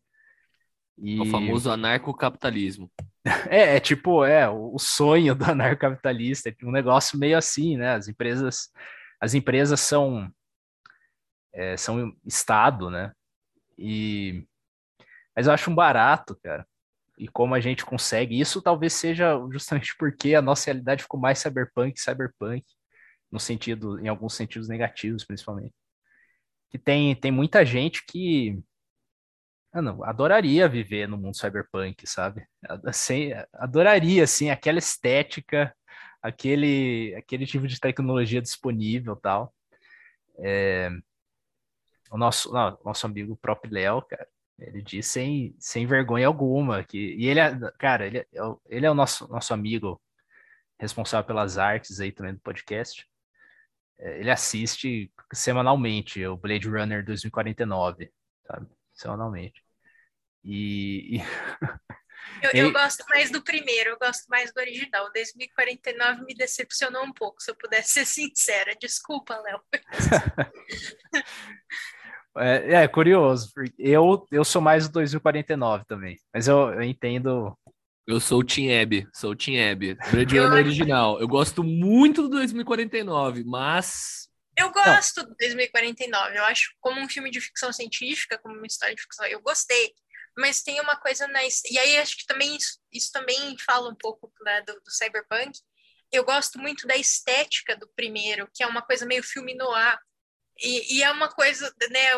E... 0.98 1.20
O 1.20 1.26
famoso 1.26 1.70
anarcocapitalismo. 1.70 2.92
É, 3.50 3.78
é 3.78 3.80
tipo, 3.80 4.24
é, 4.24 4.48
o 4.48 4.78
sonho 4.78 5.34
do 5.34 5.46
anarcocapitalista, 5.50 6.50
é 6.50 6.56
um 6.64 6.72
negócio 6.72 7.18
meio 7.18 7.36
assim, 7.36 7.76
né? 7.76 7.96
As 7.96 8.08
empresas, 8.08 8.70
as 9.20 9.34
empresas 9.34 9.80
são, 9.80 10.32
é, 11.52 11.76
são 11.76 12.16
Estado, 12.24 12.92
né? 12.92 13.12
E... 13.80 14.46
Mas 15.36 15.48
eu 15.48 15.54
acho 15.54 15.72
um 15.72 15.76
barato, 15.76 16.38
cara. 16.44 16.68
E 17.18 17.28
como 17.28 17.56
a 17.56 17.60
gente 17.60 17.84
consegue, 17.84 18.40
isso 18.40 18.62
talvez 18.62 18.94
seja 18.94 19.40
justamente 19.52 19.96
porque 19.98 20.36
a 20.36 20.42
nossa 20.42 20.66
realidade 20.66 21.02
ficou 21.02 21.20
mais 21.20 21.40
cyberpunk, 21.40 22.00
cyberpunk, 22.00 22.64
no 23.32 23.40
sentido, 23.40 24.00
em 24.00 24.08
alguns 24.08 24.36
sentidos 24.36 24.70
negativos, 24.70 25.26
principalmente 25.26 25.74
que 26.76 26.84
tem, 26.84 27.16
tem 27.16 27.32
muita 27.32 27.66
gente 27.66 28.06
que 28.06 28.62
não, 29.74 30.04
adoraria 30.04 30.68
viver 30.68 31.08
no 31.08 31.18
mundo 31.18 31.38
cyberpunk, 31.38 32.06
sabe? 32.08 32.46
Assim, 32.86 33.32
adoraria, 33.54 34.24
assim, 34.24 34.50
aquela 34.50 34.80
estética, 34.80 35.76
aquele, 36.22 37.16
aquele 37.18 37.46
tipo 37.46 37.68
de 37.68 37.80
tecnologia 37.80 38.42
disponível 38.42 39.16
tal. 39.16 39.54
É, 40.38 40.90
o 42.12 42.18
nosso, 42.18 42.52
não, 42.52 42.78
nosso 42.84 43.06
amigo 43.06 43.38
próprio 43.38 43.74
Léo, 43.74 44.02
cara, 44.02 44.28
ele 44.60 44.82
diz 44.82 45.08
sem, 45.08 45.56
sem 45.60 45.86
vergonha 45.86 46.28
alguma 46.28 46.84
que 46.84 47.16
e 47.16 47.28
ele, 47.28 47.40
é, 47.40 47.52
cara, 47.78 48.06
ele, 48.06 48.20
é 48.20 48.28
ele 48.68 48.86
é 48.86 48.92
o 48.92 48.96
nosso, 48.96 49.28
nosso 49.30 49.54
amigo 49.54 50.02
responsável 50.80 51.26
pelas 51.26 51.58
artes 51.58 52.00
aí 52.00 52.12
também 52.12 52.34
do 52.34 52.40
podcast. 52.42 53.08
É, 54.00 54.20
ele 54.20 54.32
assiste 54.32 55.12
semanalmente 55.34 56.26
o 56.26 56.38
Blade 56.38 56.68
Runner 56.68 57.04
2049, 57.04 58.12
sabe? 58.48 58.68
Semanalmente. 58.94 59.64
E. 60.44 61.20
eu, 62.44 62.52
eu, 62.54 62.72
gosto 62.72 63.04
mais 63.10 63.32
do 63.32 63.44
primeiro, 63.44 63.92
eu 63.92 63.98
gosto 63.98 64.26
mais 64.28 64.54
do 64.54 64.60
original. 64.60 65.12
2049 65.14 66.26
me 66.26 66.36
decepcionou 66.36 67.04
um 67.04 67.14
pouco, 67.14 67.42
se 67.42 67.50
eu 67.50 67.56
pudesse 67.56 67.94
ser 67.94 68.06
sincera. 68.06 68.76
Desculpa, 68.80 69.38
Léo. 69.40 69.62
é, 72.38 72.84
é, 72.84 72.88
curioso. 72.88 73.52
Eu, 73.78 74.28
eu 74.32 74.44
sou 74.44 74.62
mais 74.62 74.88
do 74.88 74.94
2049 74.94 75.86
também, 75.86 76.20
mas 76.34 76.48
eu, 76.48 76.74
eu 76.74 76.84
entendo 76.84 77.58
eu 78.08 78.20
sou 78.20 78.40
o 78.40 78.44
Team 78.44 78.82
Abby, 78.82 79.08
sou 79.14 79.32
o 79.32 79.36
Team 79.36 79.72
Abby. 79.72 79.96
Blade 80.12 80.38
Runner 80.38 80.64
original. 80.64 81.20
Eu 81.20 81.28
gosto 81.28 81.64
muito 81.64 82.24
do 82.24 82.30
2049, 82.30 83.44
mas. 83.44 84.30
Eu 84.58 84.72
gosto 84.72 85.22
Não. 85.22 85.30
do 85.30 85.36
2049. 85.36 86.38
Eu 86.38 86.44
acho 86.46 86.72
como 86.80 87.02
um 87.02 87.10
filme 87.10 87.32
de 87.32 87.42
ficção 87.42 87.74
científica, 87.74 88.38
como 88.38 88.56
uma 88.56 88.68
história 88.68 88.96
de 88.96 89.02
ficção, 89.02 89.26
eu 89.26 89.42
gostei. 89.42 89.94
Mas 90.38 90.62
tem 90.62 90.80
uma 90.80 90.96
coisa 90.96 91.28
na. 91.28 91.44
E 91.44 91.80
aí 91.80 91.98
acho 91.98 92.18
que 92.18 92.26
também 92.26 92.56
isso, 92.56 92.80
isso 92.92 93.12
também 93.12 93.56
fala 93.66 93.90
um 93.90 93.96
pouco 93.96 94.32
né, 94.44 94.62
do, 94.62 94.74
do 94.74 94.92
cyberpunk. 94.92 95.58
Eu 96.12 96.24
gosto 96.24 96.60
muito 96.60 96.86
da 96.86 96.96
estética 96.96 97.76
do 97.76 97.90
primeiro, 97.96 98.48
que 98.54 98.64
é 98.64 98.68
uma 98.68 98.82
coisa 98.82 99.06
meio 99.06 99.24
filme 99.24 99.56
noir. 99.56 99.98
E, 100.62 100.98
e, 100.98 101.04
é 101.04 101.12
uma 101.12 101.30
coisa, 101.30 101.74
né? 101.92 102.14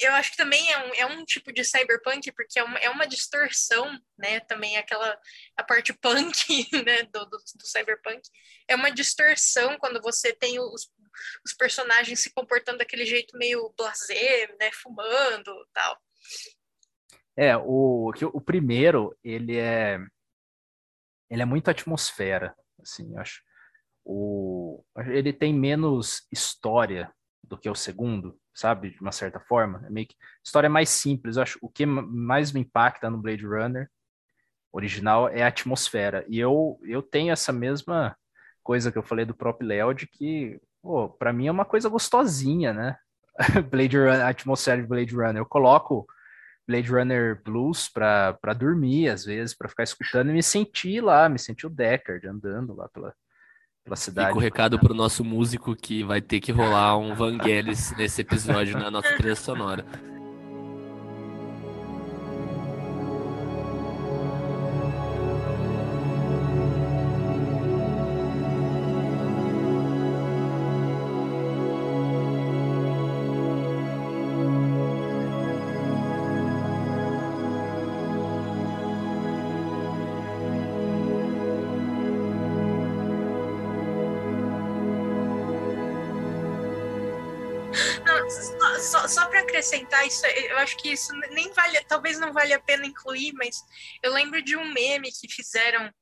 Eu 0.00 0.12
acho 0.14 0.30
que 0.30 0.36
também 0.36 0.70
é 0.70 0.78
um, 0.78 0.94
é 0.94 1.06
um 1.06 1.24
tipo 1.24 1.52
de 1.52 1.64
cyberpunk, 1.64 2.30
porque 2.32 2.58
é 2.58 2.62
uma, 2.62 2.78
é 2.78 2.88
uma 2.88 3.06
distorção, 3.06 3.98
né? 4.16 4.40
Também 4.40 4.76
aquela 4.76 5.18
a 5.56 5.64
parte 5.64 5.92
punk 5.92 6.68
né? 6.84 7.02
do, 7.04 7.24
do, 7.24 7.36
do 7.38 7.66
cyberpunk. 7.66 8.22
É 8.68 8.76
uma 8.76 8.90
distorção 8.90 9.76
quando 9.78 10.00
você 10.00 10.32
tem 10.32 10.60
os, 10.60 10.90
os 11.44 11.52
personagens 11.54 12.20
se 12.20 12.32
comportando 12.32 12.78
daquele 12.78 13.04
jeito 13.04 13.36
meio 13.36 13.74
blasé, 13.76 14.54
né? 14.60 14.70
Fumando 14.72 15.52
tal. 15.72 16.00
É, 17.36 17.56
o, 17.56 18.12
o 18.32 18.40
primeiro, 18.40 19.16
ele 19.22 19.58
é 19.58 19.98
ele 21.28 21.42
é 21.42 21.44
muito 21.44 21.68
atmosfera, 21.68 22.54
assim, 22.80 23.16
acho. 23.18 23.42
O, 24.04 24.84
ele 25.08 25.32
tem 25.32 25.52
menos 25.52 26.26
história 26.30 27.12
do 27.48 27.56
que 27.58 27.68
o 27.68 27.74
segundo, 27.74 28.38
sabe? 28.54 28.90
De 28.90 29.00
uma 29.00 29.12
certa 29.12 29.40
forma. 29.40 29.82
É 29.86 29.90
meio 29.90 30.06
que 30.06 30.16
história 30.44 30.68
mais 30.68 30.88
simples. 30.88 31.36
Eu 31.36 31.42
acho 31.42 31.58
o 31.62 31.68
que 31.68 31.86
mais 31.86 32.52
me 32.52 32.60
impacta 32.60 33.10
no 33.10 33.18
Blade 33.18 33.46
Runner 33.46 33.88
original 34.72 35.28
é 35.28 35.42
a 35.42 35.48
atmosfera. 35.48 36.24
E 36.28 36.38
eu, 36.38 36.78
eu 36.84 37.02
tenho 37.02 37.32
essa 37.32 37.52
mesma 37.52 38.16
coisa 38.62 38.92
que 38.92 38.98
eu 38.98 39.02
falei 39.02 39.24
do 39.24 39.34
próprio 39.34 39.68
Léo, 39.68 39.94
de 39.94 40.06
que, 40.06 40.60
pô, 40.82 41.08
pra 41.08 41.32
mim 41.32 41.46
é 41.46 41.50
uma 41.50 41.64
coisa 41.64 41.88
gostosinha, 41.88 42.72
né? 42.72 42.98
Blade 43.70 43.96
Runner, 43.96 44.20
a 44.22 44.28
atmosfera 44.28 44.80
de 44.80 44.88
Blade 44.88 45.14
Runner. 45.14 45.36
Eu 45.36 45.46
coloco 45.46 46.06
Blade 46.66 46.90
Runner 46.90 47.40
Blues 47.42 47.88
pra 47.88 48.36
dormir, 48.56 49.08
às 49.08 49.24
vezes, 49.24 49.54
para 49.54 49.68
ficar 49.68 49.84
escutando 49.84 50.30
e 50.30 50.34
me 50.34 50.42
sentir 50.42 51.00
lá, 51.00 51.28
me 51.28 51.38
sentir 51.38 51.66
o 51.66 51.70
Deckard 51.70 52.26
andando 52.26 52.74
lá 52.74 52.88
pela, 52.88 53.14
pela 53.86 53.96
cidade. 53.96 54.28
Fica 54.28 54.38
o 54.38 54.42
recado 54.42 54.78
pro 54.78 54.92
nosso 54.92 55.24
músico 55.24 55.74
que 55.74 56.02
vai 56.02 56.20
ter 56.20 56.40
que 56.40 56.50
rolar 56.50 56.98
um 56.98 57.14
Vangelis 57.14 57.94
nesse 57.96 58.20
episódio 58.20 58.76
na 58.76 58.90
nossa 58.90 59.14
trilha 59.14 59.36
sonora. 59.36 59.86
Isso, 90.06 90.26
eu 90.26 90.58
acho 90.58 90.76
que 90.78 90.90
isso 90.90 91.12
nem 91.30 91.52
vale, 91.52 91.82
talvez 91.84 92.18
não 92.18 92.32
vale 92.32 92.52
a 92.52 92.60
pena 92.60 92.86
incluir, 92.86 93.32
mas 93.34 93.56
eu 94.02 94.12
lembro 94.12 94.42
de 94.42 94.56
um 94.56 94.72
meme 94.72 95.10
que 95.10 95.32
fizeram, 95.32 95.92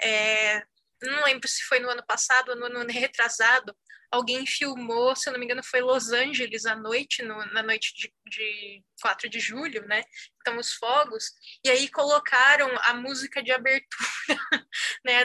é, 0.00 0.62
não 1.02 1.24
lembro 1.24 1.48
se 1.48 1.62
foi 1.64 1.78
no 1.78 1.88
ano 1.88 2.04
passado 2.06 2.50
ou 2.50 2.56
no 2.56 2.66
ano 2.66 2.90
retrasado, 2.90 3.74
alguém 4.10 4.46
filmou, 4.46 5.14
se 5.14 5.28
eu 5.28 5.32
não 5.32 5.40
me 5.40 5.44
engano, 5.44 5.62
foi 5.62 5.80
Los 5.80 6.10
Angeles 6.12 6.66
à 6.66 6.74
noite, 6.74 7.22
no, 7.22 7.44
na 7.52 7.62
noite 7.62 7.94
de, 7.94 8.12
de 8.28 8.82
4 9.00 9.28
de 9.28 9.40
julho, 9.40 9.86
né? 9.86 10.02
Então, 10.40 10.58
os 10.58 10.74
fogos, 10.74 11.30
e 11.64 11.70
aí 11.70 11.88
colocaram 11.88 12.70
a 12.82 12.94
música 12.94 13.42
de 13.42 13.52
abertura, 13.52 13.88
né, 15.04 15.24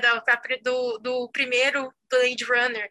do, 0.62 0.98
do 1.00 1.30
primeiro 1.32 1.94
Blade 2.10 2.44
Runner. 2.44 2.90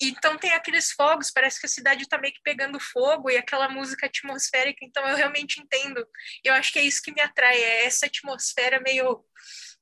Então 0.00 0.38
tem 0.38 0.52
aqueles 0.52 0.92
fogos, 0.92 1.30
parece 1.30 1.60
que 1.60 1.66
a 1.66 1.68
cidade 1.68 2.02
está 2.04 2.16
meio 2.16 2.32
que 2.32 2.40
pegando 2.42 2.80
fogo 2.80 3.28
e 3.28 3.36
aquela 3.36 3.68
música 3.68 4.06
atmosférica, 4.06 4.82
então 4.82 5.06
eu 5.06 5.14
realmente 5.14 5.60
entendo. 5.60 6.06
Eu 6.42 6.54
acho 6.54 6.72
que 6.72 6.78
é 6.78 6.82
isso 6.82 7.02
que 7.02 7.12
me 7.12 7.20
atrai, 7.20 7.56
é 7.56 7.84
essa 7.84 8.06
atmosfera 8.06 8.80
meio, 8.80 9.22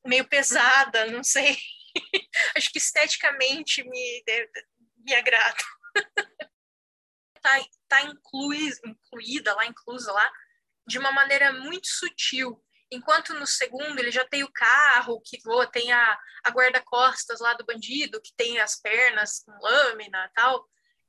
meio 0.04 0.28
pesada, 0.28 1.06
não 1.06 1.22
sei. 1.22 1.56
acho 2.56 2.72
que 2.72 2.78
esteticamente 2.78 3.84
me, 3.84 4.24
me 4.96 5.14
agrada. 5.14 5.62
tá, 7.40 7.60
tá 7.86 8.02
incluída 8.02 9.54
lá, 9.54 9.66
inclusa 9.66 10.12
lá, 10.12 10.32
de 10.86 10.98
uma 10.98 11.12
maneira 11.12 11.52
muito 11.52 11.86
sutil. 11.86 12.60
Enquanto 12.90 13.34
no 13.34 13.46
segundo 13.46 13.98
ele 13.98 14.10
já 14.10 14.24
tem 14.24 14.42
o 14.42 14.52
carro 14.52 15.20
que 15.24 15.40
voa, 15.42 15.66
tem 15.66 15.92
a, 15.92 16.18
a 16.44 16.50
guarda-costas 16.50 17.40
lá 17.40 17.52
do 17.54 17.64
bandido, 17.64 18.20
que 18.20 18.32
tem 18.34 18.58
as 18.60 18.80
pernas 18.80 19.42
com 19.44 19.52
lâmina 19.60 20.30
tal. 20.34 20.66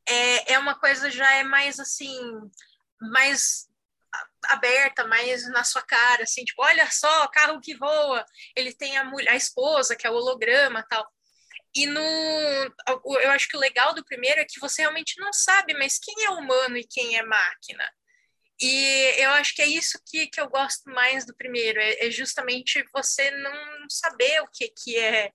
É, 0.07 0.53
é 0.53 0.59
uma 0.59 0.77
coisa 0.77 1.09
já 1.09 1.31
é 1.35 1.43
mais 1.43 1.79
assim, 1.79 2.19
mais 2.99 3.69
aberta, 4.45 5.05
mais 5.05 5.47
na 5.49 5.63
sua 5.63 5.81
cara, 5.81 6.23
assim, 6.23 6.43
tipo, 6.43 6.61
olha 6.63 6.89
só, 6.91 7.27
carro 7.27 7.61
que 7.61 7.75
voa. 7.75 8.25
Ele 8.55 8.73
tem 8.73 8.97
a 8.97 9.03
mulher, 9.03 9.31
a 9.31 9.35
esposa, 9.35 9.95
que 9.95 10.07
é 10.07 10.09
o 10.09 10.15
holograma 10.15 10.85
tal. 10.89 11.07
E 11.75 11.85
no. 11.85 12.01
Eu 13.21 13.31
acho 13.31 13.47
que 13.47 13.55
o 13.55 13.59
legal 13.59 13.93
do 13.93 14.03
primeiro 14.03 14.41
é 14.41 14.45
que 14.45 14.59
você 14.59 14.81
realmente 14.81 15.19
não 15.19 15.31
sabe, 15.31 15.73
mas 15.75 15.99
quem 15.99 16.25
é 16.25 16.29
humano 16.31 16.77
e 16.77 16.87
quem 16.87 17.17
é 17.17 17.23
máquina? 17.23 17.87
E 18.61 19.21
eu 19.21 19.31
acho 19.31 19.55
que 19.55 19.61
é 19.61 19.67
isso 19.67 19.99
que, 20.05 20.27
que 20.27 20.39
eu 20.39 20.49
gosto 20.49 20.89
mais 20.91 21.25
do 21.25 21.35
primeiro, 21.35 21.79
é, 21.79 22.07
é 22.07 22.11
justamente 22.11 22.83
você 22.93 23.31
não 23.31 23.89
saber 23.89 24.41
o 24.41 24.47
que, 24.47 24.67
que 24.69 24.97
é, 24.97 25.31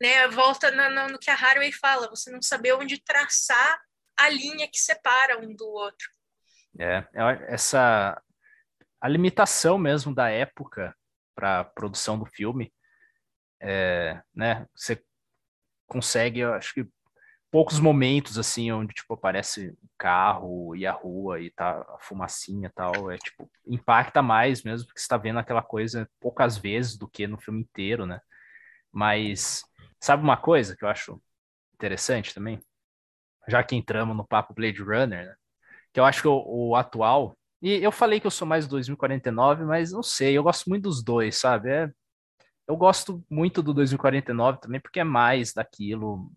né? 0.00 0.28
Volta 0.28 0.70
no, 0.70 0.88
no, 0.90 1.08
no 1.08 1.18
que 1.18 1.30
a 1.30 1.34
Haraway 1.34 1.72
fala, 1.72 2.08
você 2.08 2.30
não 2.30 2.40
saber 2.40 2.74
onde 2.74 3.02
traçar 3.02 3.80
a 4.16 4.28
linha 4.28 4.68
que 4.68 4.78
separa 4.78 5.38
um 5.40 5.54
do 5.54 5.66
outro. 5.66 6.08
É, 6.78 7.04
essa 7.48 8.20
a 9.00 9.08
limitação 9.08 9.78
mesmo 9.78 10.14
da 10.14 10.28
época 10.28 10.94
para 11.34 11.60
a 11.60 11.64
produção 11.64 12.18
do 12.18 12.26
filme, 12.26 12.72
é, 13.60 14.20
né? 14.34 14.66
Você 14.74 15.02
consegue, 15.86 16.40
eu 16.40 16.52
acho 16.54 16.74
que 16.74 16.86
poucos 17.50 17.80
momentos 17.80 18.38
assim 18.38 18.70
onde 18.72 18.94
tipo 18.94 19.14
aparece 19.14 19.70
o 19.82 19.88
carro 19.96 20.76
e 20.76 20.86
a 20.86 20.92
rua 20.92 21.40
e 21.40 21.50
tá 21.50 21.80
a 21.80 21.98
fumacinha 22.00 22.68
e 22.68 22.72
tal, 22.72 23.10
é 23.10 23.18
tipo 23.18 23.50
impacta 23.66 24.22
mais 24.22 24.62
mesmo 24.62 24.86
porque 24.86 25.00
está 25.00 25.16
vendo 25.16 25.38
aquela 25.38 25.62
coisa 25.62 26.08
poucas 26.20 26.58
vezes 26.58 26.96
do 26.96 27.08
que 27.08 27.26
no 27.26 27.38
filme 27.38 27.60
inteiro, 27.60 28.06
né? 28.06 28.20
Mas 28.92 29.62
sabe 30.00 30.22
uma 30.22 30.36
coisa 30.36 30.76
que 30.76 30.84
eu 30.84 30.88
acho 30.88 31.20
interessante 31.74 32.34
também, 32.34 32.60
já 33.48 33.62
que 33.62 33.76
entramos 33.76 34.16
no 34.16 34.26
papo 34.26 34.54
Blade 34.54 34.82
Runner, 34.82 35.26
né? 35.26 35.34
que 35.92 36.00
eu 36.00 36.04
acho 36.04 36.22
que 36.22 36.28
o, 36.28 36.44
o 36.46 36.76
atual 36.76 37.36
e 37.60 37.82
eu 37.82 37.90
falei 37.90 38.20
que 38.20 38.26
eu 38.26 38.30
sou 38.30 38.46
mais 38.46 38.68
2049, 38.68 39.64
mas 39.64 39.92
não 39.92 40.02
sei, 40.02 40.36
eu 40.38 40.42
gosto 40.44 40.68
muito 40.68 40.84
dos 40.84 41.02
dois, 41.02 41.36
sabe? 41.36 41.70
É, 41.70 41.90
eu 42.68 42.76
gosto 42.76 43.24
muito 43.30 43.62
do 43.62 43.74
2049 43.74 44.60
também 44.60 44.80
porque 44.80 45.00
é 45.00 45.04
mais 45.04 45.52
daquilo, 45.52 46.30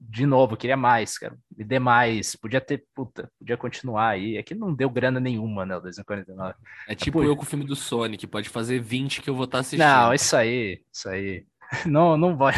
de 0.00 0.26
novo, 0.26 0.56
queria 0.56 0.76
mais, 0.76 1.16
cara. 1.16 1.36
Me 1.56 1.64
dê 1.64 1.78
mais. 1.78 2.34
Podia 2.36 2.60
ter, 2.60 2.84
puta, 2.94 3.30
podia 3.38 3.56
continuar 3.56 4.08
aí. 4.08 4.36
É 4.36 4.42
que 4.42 4.54
não 4.54 4.74
deu 4.74 4.90
grana 4.90 5.20
nenhuma, 5.20 5.64
né, 5.64 5.76
o 5.76 5.80
249. 5.80 6.54
É 6.88 6.94
tipo 6.94 7.22
eu 7.22 7.36
com 7.36 7.42
o 7.42 7.46
filme 7.46 7.64
do 7.64 7.76
Sonic, 7.76 8.26
pode 8.26 8.48
fazer 8.48 8.80
20 8.80 9.22
que 9.22 9.30
eu 9.30 9.34
vou 9.34 9.44
estar 9.44 9.58
tá 9.58 9.60
assistindo. 9.60 9.86
Não, 9.86 10.12
isso 10.12 10.36
aí, 10.36 10.82
isso 10.92 11.08
aí. 11.08 11.46
Não, 11.86 12.18
não 12.18 12.36
vai. 12.36 12.54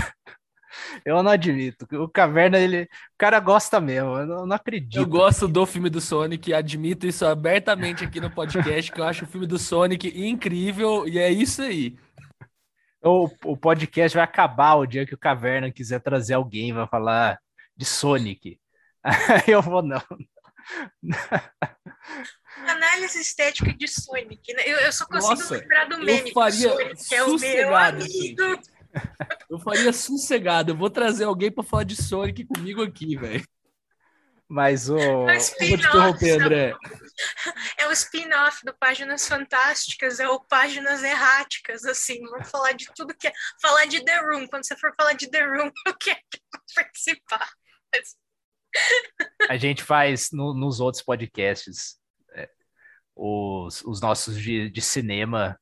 Eu 1.04 1.22
não 1.22 1.30
admito. 1.30 1.86
O 1.92 2.08
Caverna, 2.08 2.58
ele. 2.58 2.82
O 2.82 2.88
cara 3.16 3.38
gosta 3.38 3.80
mesmo. 3.80 4.18
Eu 4.18 4.26
não, 4.26 4.46
não 4.46 4.56
acredito. 4.56 4.98
Eu 4.98 5.06
gosto 5.06 5.46
do 5.46 5.64
filme 5.66 5.88
do 5.88 6.00
Sonic, 6.00 6.52
admito 6.52 7.06
isso 7.06 7.24
abertamente 7.24 8.04
aqui 8.04 8.20
no 8.20 8.30
podcast, 8.30 8.90
que 8.90 9.00
eu 9.00 9.04
acho 9.04 9.24
o 9.24 9.28
filme 9.28 9.46
do 9.46 9.58
Sonic 9.58 10.08
incrível, 10.08 11.06
e 11.06 11.18
é 11.18 11.30
isso 11.30 11.62
aí. 11.62 11.96
O, 13.04 13.28
o 13.44 13.56
podcast 13.56 14.16
vai 14.16 14.24
acabar 14.24 14.74
o 14.76 14.86
dia 14.86 15.06
que 15.06 15.14
o 15.14 15.18
Caverna 15.18 15.70
quiser 15.70 16.00
trazer 16.00 16.34
alguém, 16.34 16.72
vai 16.72 16.86
falar 16.88 17.38
de 17.76 17.84
Sonic. 17.84 18.58
eu 19.46 19.60
vou, 19.60 19.82
não. 19.82 20.02
Análise 22.66 23.20
estética 23.20 23.74
de 23.74 23.86
Sonic, 23.86 24.54
né? 24.54 24.62
Eu, 24.64 24.78
eu 24.78 24.92
só 24.92 25.04
consigo 25.06 25.34
Nossa, 25.34 25.56
lembrar 25.56 25.84
do 25.86 25.98
meme. 25.98 26.30
Eu 26.30 26.34
faria 26.34 26.70
Sonic, 26.70 27.14
é 27.14 27.24
o 27.24 27.38
meu 27.38 27.76
amigo. 27.76 28.42
Eu 29.50 29.58
faria 29.58 29.92
sossegado. 29.92 30.70
Eu 30.70 30.76
vou 30.76 30.88
trazer 30.88 31.24
alguém 31.24 31.50
para 31.50 31.64
falar 31.64 31.84
de 31.84 31.96
Sonic 31.96 32.46
comigo 32.46 32.82
aqui, 32.82 33.16
velho. 33.16 33.44
Mas 34.48 34.88
o. 34.88 35.24
Mas, 35.24 35.50
vou 35.50 35.58
te 35.58 35.74
interromper, 35.74 36.40
André. 36.40 36.74
É 37.78 37.86
o 37.86 37.92
spin-off 37.92 38.64
do 38.64 38.74
Páginas 38.74 39.28
Fantásticas, 39.28 40.18
é 40.18 40.28
o 40.28 40.40
Páginas 40.40 41.04
Erráticas, 41.04 41.84
assim, 41.84 42.20
vamos 42.22 42.50
falar 42.50 42.72
de 42.72 42.86
tudo 42.92 43.14
que 43.14 43.28
é. 43.28 43.32
Falar 43.62 43.84
de 43.84 44.04
The 44.04 44.18
Room, 44.18 44.48
quando 44.48 44.66
você 44.66 44.76
for 44.76 44.92
falar 44.96 45.12
de 45.12 45.30
The 45.30 45.44
Room, 45.44 45.70
eu 45.86 45.96
quero 45.96 46.18
participar. 46.74 47.48
A 49.48 49.56
gente 49.56 49.84
faz 49.84 50.30
no, 50.32 50.52
nos 50.54 50.80
outros 50.80 51.04
podcasts 51.04 51.96
é, 52.32 52.50
os, 53.14 53.82
os 53.84 54.00
nossos 54.00 54.36
de, 54.36 54.68
de 54.68 54.80
cinema 54.80 55.58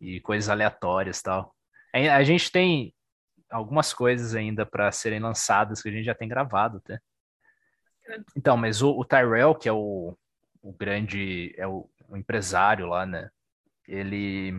e 0.00 0.20
coisas 0.20 0.48
aleatórias 0.48 1.22
tal. 1.22 1.54
A, 1.94 2.16
a 2.16 2.24
gente 2.24 2.50
tem 2.50 2.92
algumas 3.50 3.92
coisas 3.92 4.34
ainda 4.34 4.66
para 4.66 4.90
serem 4.90 5.20
lançadas 5.20 5.80
que 5.80 5.88
a 5.88 5.92
gente 5.92 6.04
já 6.04 6.14
tem 6.14 6.28
gravado, 6.28 6.78
até. 6.78 6.98
Então, 8.36 8.56
mas 8.56 8.82
o, 8.82 8.90
o 8.90 9.04
Tyrell, 9.04 9.54
que 9.54 9.68
é 9.68 9.72
o, 9.72 10.16
o 10.62 10.72
grande, 10.72 11.54
é 11.56 11.66
o, 11.66 11.88
o, 12.08 12.16
empresário 12.16 12.86
lá, 12.86 13.04
né? 13.06 13.30
Ele, 13.86 14.52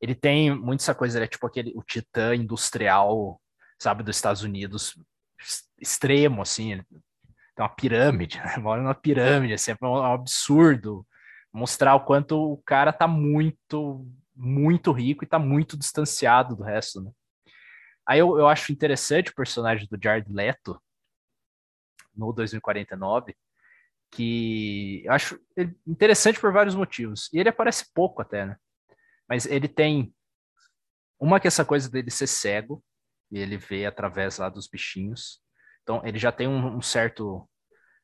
ele 0.00 0.14
tem 0.14 0.54
muito 0.54 0.80
essa 0.80 0.94
coisa, 0.94 1.18
ele 1.18 1.24
é 1.24 1.28
tipo 1.28 1.46
aquele, 1.46 1.72
o 1.74 1.82
titã 1.82 2.34
industrial, 2.34 3.40
sabe, 3.78 4.02
dos 4.02 4.16
Estados 4.16 4.42
Unidos, 4.42 4.98
extremo, 5.80 6.42
assim, 6.42 6.72
ele 6.72 6.84
tem 7.54 7.64
uma 7.64 7.68
pirâmide, 7.68 8.38
né? 8.44 8.56
mora 8.58 8.82
numa 8.82 8.94
pirâmide, 8.94 9.54
assim, 9.54 9.72
é 9.72 9.76
um 9.82 10.04
absurdo 10.04 11.06
mostrar 11.52 11.94
o 11.94 12.04
quanto 12.04 12.52
o 12.52 12.58
cara 12.58 12.92
tá 12.92 13.08
muito, 13.08 14.06
muito 14.34 14.92
rico 14.92 15.24
e 15.24 15.26
tá 15.26 15.38
muito 15.38 15.76
distanciado 15.76 16.54
do 16.54 16.62
resto, 16.62 17.00
né? 17.00 17.10
Aí 18.06 18.20
eu, 18.20 18.38
eu 18.38 18.46
acho 18.46 18.70
interessante 18.70 19.30
o 19.30 19.34
personagem 19.34 19.88
do 19.90 19.98
Jared 20.00 20.30
Leto 20.30 20.80
no 22.16 22.32
2049, 22.32 23.36
que 24.10 25.02
eu 25.04 25.12
acho 25.12 25.38
interessante 25.86 26.40
por 26.40 26.52
vários 26.52 26.74
motivos. 26.74 27.28
E 27.32 27.38
ele 27.38 27.48
aparece 27.48 27.92
pouco 27.92 28.22
até, 28.22 28.46
né? 28.46 28.56
Mas 29.28 29.46
ele 29.46 29.68
tem 29.68 30.14
uma 31.18 31.40
que 31.40 31.48
essa 31.48 31.64
coisa 31.64 31.90
dele 31.90 32.10
ser 32.10 32.26
cego, 32.26 32.82
e 33.30 33.38
ele 33.38 33.56
vê 33.56 33.86
através 33.86 34.38
lá 34.38 34.48
dos 34.48 34.68
bichinhos. 34.68 35.40
Então 35.82 36.00
ele 36.04 36.18
já 36.18 36.30
tem 36.30 36.46
um, 36.46 36.76
um 36.76 36.82
certo 36.82 37.48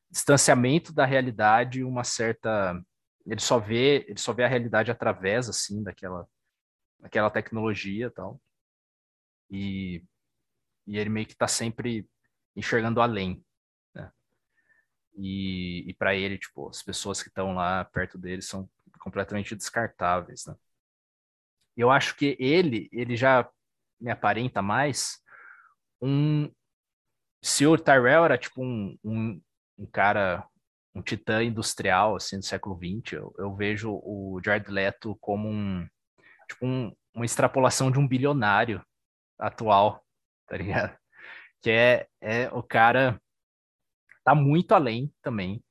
distanciamento 0.09 0.93
da 0.93 1.05
realidade, 1.05 1.83
uma 1.83 2.03
certa 2.03 2.79
ele 3.25 3.39
só 3.39 3.57
vê, 3.57 4.05
ele 4.07 4.19
só 4.19 4.33
vê 4.33 4.43
a 4.43 4.47
realidade 4.47 4.91
através 4.91 5.47
assim 5.47 5.81
daquela 5.81 6.27
daquela 6.99 7.29
tecnologia, 7.29 8.09
tal. 8.11 8.39
E, 9.51 10.03
e 10.87 10.97
ele 10.97 11.09
meio 11.09 11.25
que 11.25 11.33
está 11.33 11.47
sempre 11.47 12.07
enxergando 12.55 13.01
além. 13.01 13.43
E, 15.15 15.89
e 15.89 15.93
para 15.93 16.15
ele, 16.15 16.37
tipo, 16.37 16.69
as 16.69 16.81
pessoas 16.81 17.21
que 17.21 17.29
estão 17.29 17.53
lá 17.53 17.85
perto 17.85 18.17
dele 18.17 18.41
são 18.41 18.69
completamente 18.99 19.55
descartáveis. 19.55 20.45
Né? 20.45 20.55
Eu 21.75 21.91
acho 21.91 22.15
que 22.15 22.35
ele, 22.39 22.89
ele 22.91 23.15
já 23.15 23.49
me 23.99 24.11
aparenta 24.11 24.61
mais 24.61 25.19
um. 26.01 26.51
Se 27.41 27.65
o 27.65 27.77
Tyrell 27.77 28.25
era 28.25 28.37
tipo 28.37 28.63
um, 28.63 28.97
um, 29.03 29.41
um 29.77 29.85
cara, 29.85 30.47
um 30.95 31.01
titã 31.01 31.43
industrial 31.43 32.15
assim 32.15 32.39
do 32.39 32.45
século 32.45 32.77
XX, 32.77 33.13
eu, 33.13 33.35
eu 33.37 33.55
vejo 33.55 33.91
o 33.91 34.39
Jared 34.43 34.69
Leto 34.71 35.17
como 35.19 35.49
um, 35.49 35.87
tipo 36.47 36.65
um, 36.65 36.95
uma 37.13 37.25
extrapolação 37.25 37.91
de 37.91 37.99
um 37.99 38.07
bilionário 38.07 38.83
atual, 39.37 40.03
tá 40.47 40.57
ligado? 40.57 40.97
Que 41.61 41.69
é, 41.71 42.07
é 42.21 42.49
o 42.49 42.61
cara 42.61 43.21
tá 44.23 44.33
muito 44.35 44.73
além 44.73 45.11
também. 45.21 45.61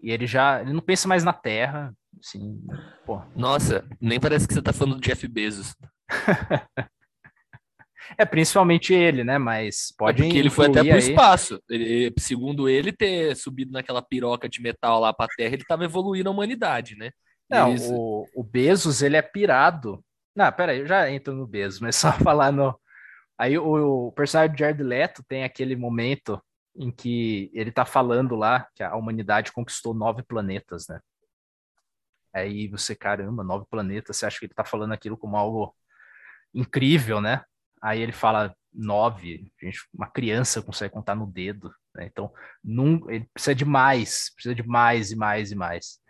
E 0.00 0.10
ele 0.10 0.26
já 0.26 0.60
ele 0.60 0.72
não 0.72 0.80
pensa 0.80 1.06
mais 1.06 1.24
na 1.24 1.32
Terra, 1.32 1.94
assim, 2.18 2.60
pô. 3.06 3.22
Nossa, 3.36 3.86
nem 4.00 4.18
parece 4.18 4.46
que 4.46 4.54
você 4.54 4.62
tá 4.62 4.72
falando 4.72 4.96
do 4.96 5.00
Jeff 5.00 5.26
Bezos. 5.28 5.74
é 8.18 8.24
principalmente 8.24 8.92
ele, 8.92 9.22
né? 9.22 9.38
Mas 9.38 9.94
pode. 9.96 10.22
É 10.22 10.24
porque 10.24 10.38
ele 10.38 10.50
foi 10.50 10.66
até 10.66 10.82
pro 10.82 10.92
aí... 10.92 10.98
espaço. 10.98 11.62
Ele, 11.68 12.12
segundo 12.18 12.68
ele, 12.68 12.92
ter 12.92 13.36
subido 13.36 13.72
naquela 13.72 14.02
piroca 14.02 14.48
de 14.48 14.60
metal 14.60 15.00
lá 15.00 15.12
pra 15.12 15.28
Terra, 15.36 15.54
ele 15.54 15.64
tava 15.64 15.84
evoluindo 15.84 16.28
a 16.28 16.32
humanidade, 16.32 16.96
né? 16.96 17.10
Não, 17.48 17.68
Eles... 17.70 17.88
o, 17.90 18.26
o 18.34 18.42
Bezos, 18.42 19.02
ele 19.02 19.16
é 19.16 19.22
pirado. 19.22 20.02
Não, 20.34 20.50
peraí, 20.50 20.80
eu 20.80 20.86
já 20.86 21.10
entro 21.10 21.34
no 21.34 21.46
Bezos, 21.46 21.80
mas 21.80 21.94
só 21.96 22.12
falar 22.12 22.50
no, 22.50 22.74
Aí 23.42 23.58
o, 23.58 24.06
o 24.06 24.12
personagem 24.12 24.54
de 24.54 24.60
Jared 24.60 24.82
Leto 24.82 25.24
tem 25.26 25.42
aquele 25.42 25.74
momento 25.74 26.40
em 26.74 26.90
que 26.90 27.50
ele 27.52 27.70
tá 27.70 27.84
falando 27.84 28.34
lá 28.34 28.66
que 28.74 28.82
a 28.82 28.96
humanidade 28.96 29.52
conquistou 29.52 29.94
nove 29.94 30.22
planetas, 30.22 30.88
né? 30.88 31.00
Aí 32.34 32.66
você, 32.68 32.94
caramba, 32.94 33.44
nove 33.44 33.66
planetas, 33.70 34.16
você 34.16 34.26
acha 34.26 34.38
que 34.38 34.46
ele 34.46 34.54
tá 34.54 34.64
falando 34.64 34.92
aquilo 34.92 35.18
como 35.18 35.36
algo 35.36 35.74
incrível, 36.54 37.20
né? 37.20 37.44
Aí 37.80 38.00
ele 38.00 38.12
fala 38.12 38.56
nove, 38.72 39.52
gente, 39.60 39.80
uma 39.92 40.10
criança 40.10 40.62
consegue 40.62 40.94
contar 40.94 41.14
no 41.14 41.26
dedo, 41.26 41.74
né? 41.94 42.06
Então, 42.06 42.32
num, 42.64 43.08
ele 43.10 43.28
precisa 43.34 43.54
de 43.54 43.64
mais, 43.64 44.32
precisa 44.34 44.54
de 44.54 44.66
mais 44.66 45.10
e 45.10 45.16
mais 45.16 45.52
e 45.52 45.54
mais. 45.54 46.00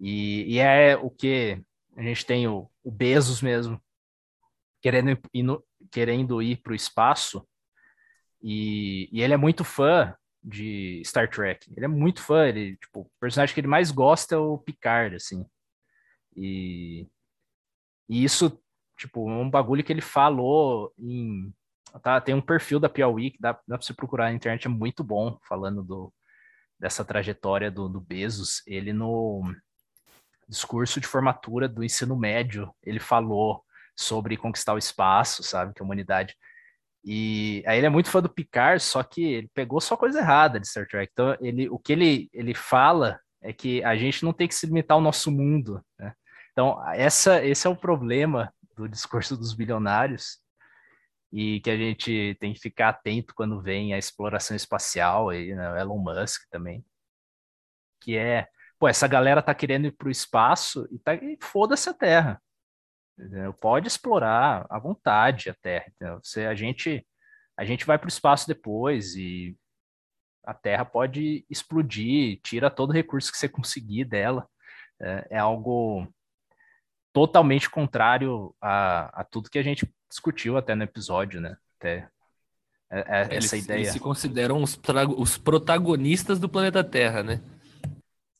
E, 0.00 0.54
e 0.54 0.58
é 0.58 0.96
o 0.96 1.10
que 1.10 1.62
a 1.96 2.02
gente 2.02 2.26
tem 2.26 2.48
o, 2.48 2.68
o 2.82 2.90
Bezos 2.90 3.42
mesmo, 3.42 3.80
querendo 4.80 5.10
ir, 5.32 5.46
querendo 5.90 6.42
ir 6.42 6.56
para 6.62 6.72
o 6.72 6.76
espaço, 6.76 7.46
e, 8.42 9.08
e, 9.12 9.22
ele 9.22 9.34
é 9.34 9.36
muito 9.36 9.64
fã 9.64 10.14
de 10.42 11.02
Star 11.04 11.28
Trek. 11.28 11.72
Ele 11.76 11.84
é 11.84 11.88
muito 11.88 12.22
fã, 12.22 12.46
ele, 12.46 12.76
tipo, 12.76 13.00
o 13.00 13.10
personagem 13.20 13.54
que 13.54 13.60
ele 13.60 13.68
mais 13.68 13.90
gosta 13.90 14.34
é 14.34 14.38
o 14.38 14.58
Picard, 14.58 15.16
assim. 15.16 15.44
E, 16.36 17.06
e 18.08 18.24
isso, 18.24 18.60
tipo, 18.98 19.28
é 19.28 19.34
um 19.34 19.50
bagulho 19.50 19.84
que 19.84 19.92
ele 19.92 20.00
falou 20.00 20.92
em... 20.98 21.52
Tá, 22.02 22.20
tem 22.20 22.34
um 22.34 22.40
perfil 22.40 22.78
da 22.78 22.88
Piauí 22.88 23.32
que 23.32 23.40
dá, 23.40 23.52
dá 23.66 23.76
para 23.76 23.84
você 23.84 23.92
procurar 23.92 24.26
na 24.26 24.32
internet, 24.32 24.66
é 24.66 24.70
muito 24.70 25.02
bom, 25.02 25.36
falando 25.42 25.82
do, 25.82 26.12
dessa 26.78 27.04
trajetória 27.04 27.68
do, 27.70 27.88
do 27.88 28.00
Bezos. 28.00 28.62
Ele 28.66 28.92
no 28.92 29.42
discurso 30.48 31.00
de 31.00 31.06
formatura 31.06 31.68
do 31.68 31.84
ensino 31.84 32.16
médio, 32.16 32.74
ele 32.82 32.98
falou 32.98 33.64
sobre 33.96 34.36
conquistar 34.36 34.74
o 34.74 34.78
espaço, 34.78 35.42
sabe? 35.42 35.74
Que 35.74 35.82
a 35.82 35.84
humanidade. 35.84 36.34
E 37.04 37.62
aí 37.66 37.78
ele 37.78 37.86
é 37.86 37.90
muito 37.90 38.10
fã 38.10 38.20
do 38.20 38.28
Picard, 38.28 38.82
só 38.82 39.02
que 39.02 39.22
ele 39.22 39.50
pegou 39.54 39.80
só 39.80 39.96
coisa 39.96 40.20
errada 40.20 40.60
de 40.60 40.68
Star 40.68 40.86
Trek. 40.86 41.10
Então, 41.12 41.36
ele, 41.40 41.68
o 41.68 41.78
que 41.78 41.92
ele, 41.92 42.28
ele 42.32 42.54
fala 42.54 43.18
é 43.40 43.52
que 43.52 43.82
a 43.84 43.96
gente 43.96 44.24
não 44.24 44.32
tem 44.32 44.46
que 44.46 44.54
se 44.54 44.66
limitar 44.66 44.96
ao 44.96 45.00
nosso 45.00 45.30
mundo, 45.30 45.82
né? 45.98 46.12
Então, 46.52 46.82
essa, 46.92 47.42
esse 47.44 47.66
é 47.66 47.70
o 47.70 47.76
problema 47.76 48.52
do 48.76 48.88
discurso 48.88 49.36
dos 49.36 49.54
bilionários 49.54 50.38
e 51.32 51.60
que 51.60 51.70
a 51.70 51.76
gente 51.76 52.36
tem 52.40 52.52
que 52.52 52.60
ficar 52.60 52.90
atento 52.90 53.34
quando 53.34 53.62
vem 53.62 53.94
a 53.94 53.98
exploração 53.98 54.56
espacial 54.56 55.30
aí, 55.30 55.54
né? 55.54 55.80
Elon 55.80 55.98
Musk 55.98 56.42
também, 56.50 56.84
que 58.00 58.16
é, 58.16 58.48
pô, 58.78 58.88
essa 58.88 59.06
galera 59.06 59.42
tá 59.42 59.54
querendo 59.54 59.86
ir 59.86 59.92
para 59.92 60.08
o 60.08 60.10
espaço 60.10 60.88
e 60.90 60.98
tá, 60.98 61.12
foda-se 61.40 61.88
a 61.88 61.94
Terra. 61.94 62.42
Pode 63.60 63.88
explorar 63.88 64.66
à 64.68 64.78
vontade 64.78 65.50
a 65.50 65.54
Terra. 65.54 65.92
Você, 66.22 66.46
a, 66.46 66.54
gente, 66.54 67.06
a 67.56 67.64
gente 67.64 67.84
vai 67.84 67.98
para 67.98 68.06
o 68.06 68.08
espaço 68.08 68.46
depois 68.46 69.14
e 69.14 69.56
a 70.44 70.54
Terra 70.54 70.84
pode 70.84 71.44
explodir, 71.48 72.40
tira 72.42 72.70
todo 72.70 72.90
o 72.90 72.94
recurso 72.94 73.30
que 73.30 73.38
você 73.38 73.48
conseguir 73.48 74.04
dela. 74.04 74.48
É, 75.00 75.26
é 75.30 75.38
algo 75.38 76.06
totalmente 77.12 77.68
contrário 77.68 78.54
a, 78.60 79.20
a, 79.20 79.24
tudo 79.24 79.50
que 79.50 79.58
a 79.58 79.62
gente 79.62 79.90
discutiu 80.08 80.56
até 80.56 80.74
no 80.74 80.84
episódio, 80.84 81.40
né? 81.40 81.56
Até 81.78 82.08
é, 82.90 83.00
é, 83.06 83.24
eles, 83.32 83.44
essa 83.46 83.56
ideia. 83.56 83.78
Eles 83.78 83.92
se 83.92 84.00
consideram 84.00 84.62
os, 84.62 84.78
os 85.16 85.38
protagonistas 85.38 86.38
do 86.38 86.48
planeta 86.48 86.84
Terra, 86.84 87.22
né? 87.22 87.40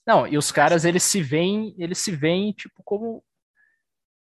Não, 0.06 0.26
e 0.26 0.36
os 0.36 0.50
caras 0.50 0.84
eles 0.84 1.02
se 1.02 1.22
veem, 1.22 1.74
eles 1.78 1.98
se 1.98 2.10
veem 2.10 2.52
tipo 2.52 2.82
como 2.82 3.22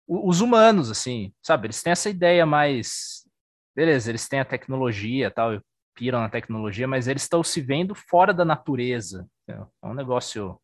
os 0.06 0.40
humanos, 0.40 0.90
assim, 0.90 1.32
sabe? 1.42 1.66
Eles 1.66 1.82
têm 1.82 1.92
essa 1.92 2.10
ideia 2.10 2.44
mais. 2.44 3.24
Beleza, 3.74 4.10
eles 4.10 4.28
têm 4.28 4.40
a 4.40 4.44
tecnologia 4.44 5.30
tal, 5.30 5.60
piram 5.94 6.20
na 6.20 6.28
tecnologia, 6.28 6.86
mas 6.86 7.08
eles 7.08 7.22
estão 7.22 7.42
se 7.42 7.60
vendo 7.60 7.94
fora 7.94 8.32
da 8.32 8.44
natureza. 8.44 9.28
É 9.48 9.86
um 9.86 9.94
negócio. 9.94 10.60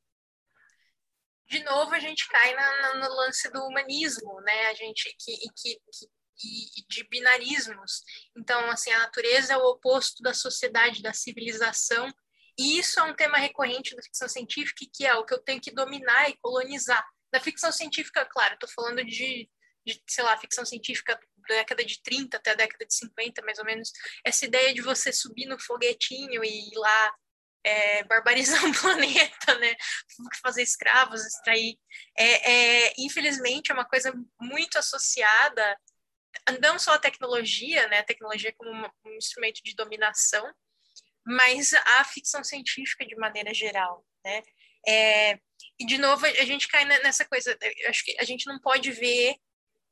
De 1.48 1.62
novo, 1.64 1.92
a 1.92 1.98
gente 1.98 2.28
cai 2.28 2.54
na, 2.54 2.82
na, 2.82 3.08
no 3.08 3.14
lance 3.16 3.50
do 3.50 3.60
humanismo, 3.64 4.40
né? 4.42 4.66
A 4.68 4.74
gente 4.74 5.14
que, 5.18 5.36
que, 5.56 5.80
que 5.92 6.08
e 6.42 6.84
de 6.88 7.04
binarismos. 7.08 8.02
Então, 8.36 8.70
assim, 8.70 8.90
a 8.92 9.00
natureza 9.00 9.52
é 9.52 9.56
o 9.56 9.70
oposto 9.70 10.22
da 10.22 10.32
sociedade, 10.32 11.02
da 11.02 11.12
civilização. 11.12 12.10
E 12.58 12.78
isso 12.78 12.98
é 13.00 13.02
um 13.02 13.14
tema 13.14 13.38
recorrente 13.38 13.94
da 13.94 14.02
ficção 14.02 14.28
científica, 14.28 14.84
que 14.92 15.06
é 15.06 15.14
o 15.14 15.24
que 15.24 15.34
eu 15.34 15.42
tenho 15.42 15.60
que 15.60 15.70
dominar 15.70 16.28
e 16.28 16.36
colonizar. 16.40 17.04
Da 17.32 17.40
ficção 17.40 17.70
científica, 17.72 18.24
claro, 18.26 18.54
estou 18.54 18.68
falando 18.68 19.04
de, 19.04 19.48
de, 19.86 20.02
sei 20.08 20.24
lá, 20.24 20.36
ficção 20.36 20.64
científica 20.64 21.18
da 21.48 21.56
década 21.56 21.84
de 21.84 22.02
30 22.02 22.36
até 22.36 22.50
a 22.50 22.54
década 22.54 22.86
de 22.86 22.94
50, 22.94 23.42
mais 23.42 23.58
ou 23.58 23.64
menos. 23.64 23.92
Essa 24.24 24.46
ideia 24.46 24.74
de 24.74 24.82
você 24.82 25.12
subir 25.12 25.46
no 25.46 25.58
foguetinho 25.60 26.44
e 26.44 26.68
ir 26.68 26.76
lá 26.76 27.14
é, 27.64 28.02
barbarizar 28.04 28.64
um 28.64 28.72
planeta, 28.72 29.58
né? 29.58 29.74
Fazer 30.42 30.62
escravos, 30.62 31.24
extrair. 31.24 31.78
É, 32.18 32.86
é, 32.86 32.94
infelizmente, 32.98 33.70
é 33.70 33.74
uma 33.74 33.86
coisa 33.86 34.12
muito 34.40 34.78
associada 34.78 35.76
não 36.60 36.78
só 36.78 36.94
à 36.94 36.98
tecnologia, 36.98 37.88
né? 37.88 37.98
A 37.98 38.04
tecnologia 38.04 38.52
como 38.56 38.90
um 39.04 39.16
instrumento 39.16 39.60
de 39.62 39.74
dominação, 39.74 40.48
mas 41.26 41.72
à 41.74 42.04
ficção 42.04 42.42
científica 42.42 43.06
de 43.06 43.16
maneira 43.16 43.52
geral, 43.52 44.04
né? 44.24 44.42
É, 44.88 45.38
e, 45.80 45.86
de 45.86 45.96
novo, 45.96 46.26
a 46.26 46.44
gente 46.44 46.68
cai 46.68 46.84
nessa 46.84 47.24
coisa, 47.24 47.56
acho 47.88 48.04
que 48.04 48.14
a 48.20 48.24
gente 48.24 48.46
não 48.46 48.60
pode 48.60 48.92
ver 48.92 49.34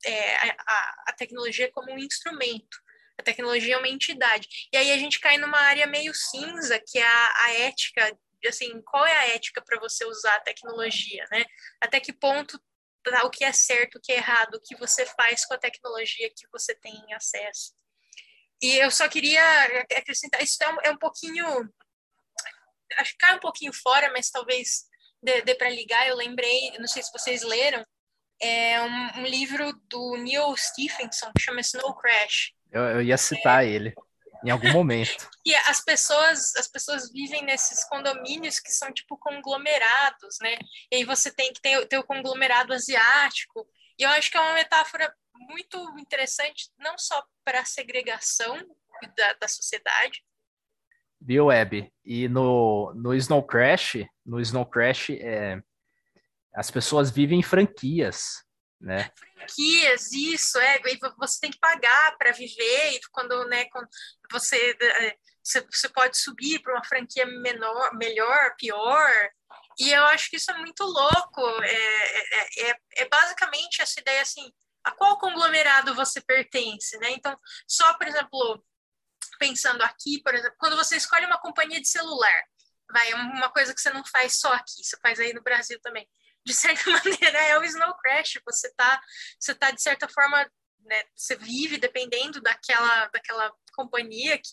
é, 0.04 0.36
a, 0.36 0.94
a, 1.08 1.12
tecnologia 1.14 1.72
como 1.72 1.90
um 1.90 1.98
instrumento. 1.98 2.76
A 3.18 3.22
tecnologia 3.22 3.74
é 3.74 3.78
uma 3.78 3.88
entidade. 3.88 4.46
E 4.70 4.76
aí 4.76 4.92
a 4.92 4.98
gente 4.98 5.18
cai 5.18 5.38
numa 5.38 5.58
área 5.58 5.86
meio 5.86 6.12
cinza, 6.14 6.78
que 6.86 6.98
é 6.98 7.06
a, 7.06 7.44
a 7.44 7.52
ética 7.54 8.18
assim, 8.46 8.80
qual 8.82 9.04
é 9.04 9.16
a 9.16 9.28
ética 9.28 9.60
para 9.60 9.80
você 9.80 10.04
usar 10.04 10.36
a 10.36 10.40
tecnologia, 10.40 11.26
né? 11.32 11.44
Até 11.80 11.98
que 11.98 12.12
ponto 12.12 12.60
tá, 13.02 13.24
o 13.24 13.30
que 13.30 13.44
é 13.44 13.52
certo, 13.52 13.96
o 13.96 14.00
que 14.00 14.12
é 14.12 14.16
errado, 14.16 14.54
o 14.54 14.60
que 14.60 14.76
você 14.76 15.06
faz 15.06 15.44
com 15.44 15.54
a 15.54 15.58
tecnologia 15.58 16.30
que 16.30 16.46
você 16.52 16.74
tem 16.74 17.02
acesso. 17.14 17.74
E 18.62 18.76
eu 18.76 18.90
só 18.90 19.08
queria 19.08 19.42
acrescentar, 19.96 20.42
isso 20.42 20.62
é 20.62 20.68
um, 20.68 20.76
é 20.84 20.90
um 20.90 20.98
pouquinho, 20.98 21.46
acho 22.98 23.12
que 23.12 23.18
cai 23.18 23.34
um 23.34 23.40
pouquinho 23.40 23.72
fora, 23.72 24.12
mas 24.12 24.30
talvez 24.30 24.87
dê, 25.22 25.42
dê 25.42 25.54
para 25.54 25.70
ligar. 25.70 26.08
Eu 26.08 26.16
lembrei, 26.16 26.72
não 26.78 26.86
sei 26.86 27.02
se 27.02 27.12
vocês 27.12 27.42
leram, 27.42 27.84
é 28.40 28.80
um, 28.82 29.20
um 29.20 29.26
livro 29.26 29.72
do 29.88 30.16
Neil 30.16 30.56
Stephenson 30.56 31.30
que 31.36 31.42
chama 31.42 31.60
Snow 31.60 31.94
Crash. 31.96 32.52
Eu, 32.70 32.82
eu 32.82 33.02
ia 33.02 33.16
citar 33.16 33.64
é, 33.64 33.68
ele 33.68 33.94
em 34.44 34.50
algum 34.50 34.72
momento. 34.72 35.28
E 35.48 35.54
as 35.54 35.82
pessoas, 35.82 36.54
as 36.56 36.68
pessoas 36.68 37.10
vivem 37.10 37.42
nesses 37.42 37.82
condomínios 37.84 38.60
que 38.60 38.70
são 38.70 38.92
tipo 38.92 39.16
conglomerados, 39.16 40.36
né? 40.42 40.58
E 40.92 40.96
aí 40.96 41.04
você 41.04 41.32
tem 41.32 41.54
que 41.54 41.60
ter, 41.62 41.86
ter 41.86 41.96
o 41.96 42.04
conglomerado 42.04 42.74
asiático. 42.74 43.66
E 43.98 44.02
eu 44.02 44.10
acho 44.10 44.30
que 44.30 44.36
é 44.36 44.40
uma 44.40 44.52
metáfora 44.52 45.10
muito 45.32 45.78
interessante, 45.98 46.70
não 46.78 46.98
só 46.98 47.24
para 47.42 47.60
a 47.60 47.64
segregação 47.64 48.58
da, 49.16 49.32
da 49.40 49.48
sociedade. 49.48 50.22
Viu, 51.20 51.46
Web? 51.46 51.92
E 52.04 52.28
no, 52.28 52.92
no 52.94 53.14
Snow 53.14 53.42
Crash, 53.42 53.96
no 54.24 54.40
Snow 54.40 54.64
Crash, 54.64 55.10
é, 55.10 55.60
as 56.54 56.70
pessoas 56.70 57.10
vivem 57.10 57.40
em 57.40 57.42
franquias 57.42 58.46
né? 58.80 59.10
Franquias, 59.34 60.12
isso, 60.12 60.58
é, 60.58 60.80
você 61.18 61.40
tem 61.40 61.50
que 61.50 61.58
pagar 61.58 62.16
para 62.16 62.32
viver, 62.32 62.92
e 62.92 63.00
quando, 63.10 63.44
né, 63.48 63.64
quando 63.66 63.88
você, 64.30 64.76
é, 64.80 65.16
você, 65.42 65.60
você 65.62 65.88
pode 65.88 66.16
subir 66.16 66.60
para 66.60 66.74
uma 66.74 66.84
franquia 66.84 67.26
menor, 67.26 67.94
melhor, 67.96 68.54
pior, 68.56 69.10
e 69.78 69.90
eu 69.90 70.04
acho 70.06 70.30
que 70.30 70.36
isso 70.36 70.50
é 70.50 70.58
muito 70.58 70.84
louco, 70.84 71.62
é, 71.62 72.68
é, 72.68 72.70
é, 72.70 72.76
é 72.98 73.08
basicamente 73.08 73.82
essa 73.82 74.00
ideia, 74.00 74.22
assim, 74.22 74.48
a 74.84 74.92
qual 74.92 75.18
conglomerado 75.18 75.94
você 75.94 76.20
pertence, 76.20 76.96
né? 76.98 77.10
Então, 77.10 77.36
só, 77.66 77.94
por 77.94 78.06
exemplo, 78.06 78.64
pensando 79.38 79.82
aqui, 79.82 80.22
por 80.22 80.34
exemplo, 80.34 80.56
quando 80.58 80.76
você 80.76 80.96
escolhe 80.96 81.26
uma 81.26 81.40
companhia 81.40 81.80
de 81.80 81.88
celular, 81.88 82.44
vai, 82.90 83.12
uma 83.14 83.50
coisa 83.50 83.74
que 83.74 83.80
você 83.80 83.90
não 83.90 84.04
faz 84.04 84.38
só 84.38 84.52
aqui, 84.52 84.82
você 84.82 84.96
faz 85.00 85.20
aí 85.20 85.32
no 85.32 85.42
Brasil 85.42 85.78
também 85.80 86.08
de 86.48 86.54
certa 86.54 86.90
maneira, 86.90 87.38
é 87.38 87.58
o 87.58 87.64
Snow 87.64 87.94
Crash. 87.98 88.40
Você 88.44 88.72
tá, 88.74 89.00
você 89.38 89.54
tá 89.54 89.70
de 89.70 89.82
certa 89.82 90.08
forma, 90.08 90.50
né, 90.80 91.04
você 91.14 91.36
vive 91.36 91.76
dependendo 91.76 92.40
daquela, 92.40 93.06
daquela 93.08 93.52
companhia 93.74 94.38
que, 94.38 94.52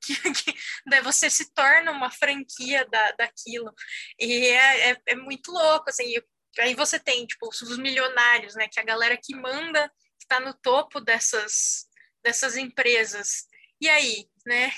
que, 0.32 0.32
que 0.32 0.58
né, 0.86 1.02
você 1.02 1.28
se 1.28 1.52
torna 1.52 1.92
uma 1.92 2.10
franquia 2.10 2.86
da, 2.86 3.12
daquilo. 3.12 3.72
E 4.18 4.46
é, 4.48 4.90
é, 4.90 4.96
é 5.08 5.14
muito 5.14 5.52
louco, 5.52 5.90
assim. 5.90 6.14
aí 6.58 6.74
você 6.74 6.98
tem, 6.98 7.26
tipo, 7.26 7.48
os 7.48 7.78
milionários, 7.78 8.54
né, 8.54 8.66
que 8.68 8.80
é 8.80 8.82
a 8.82 8.86
galera 8.86 9.18
que 9.22 9.36
manda, 9.36 9.88
que 10.18 10.24
está 10.24 10.40
no 10.40 10.54
topo 10.54 11.00
dessas, 11.00 11.86
dessas 12.24 12.56
empresas. 12.56 13.46
E 13.80 13.88
aí, 13.88 14.26
né? 14.46 14.70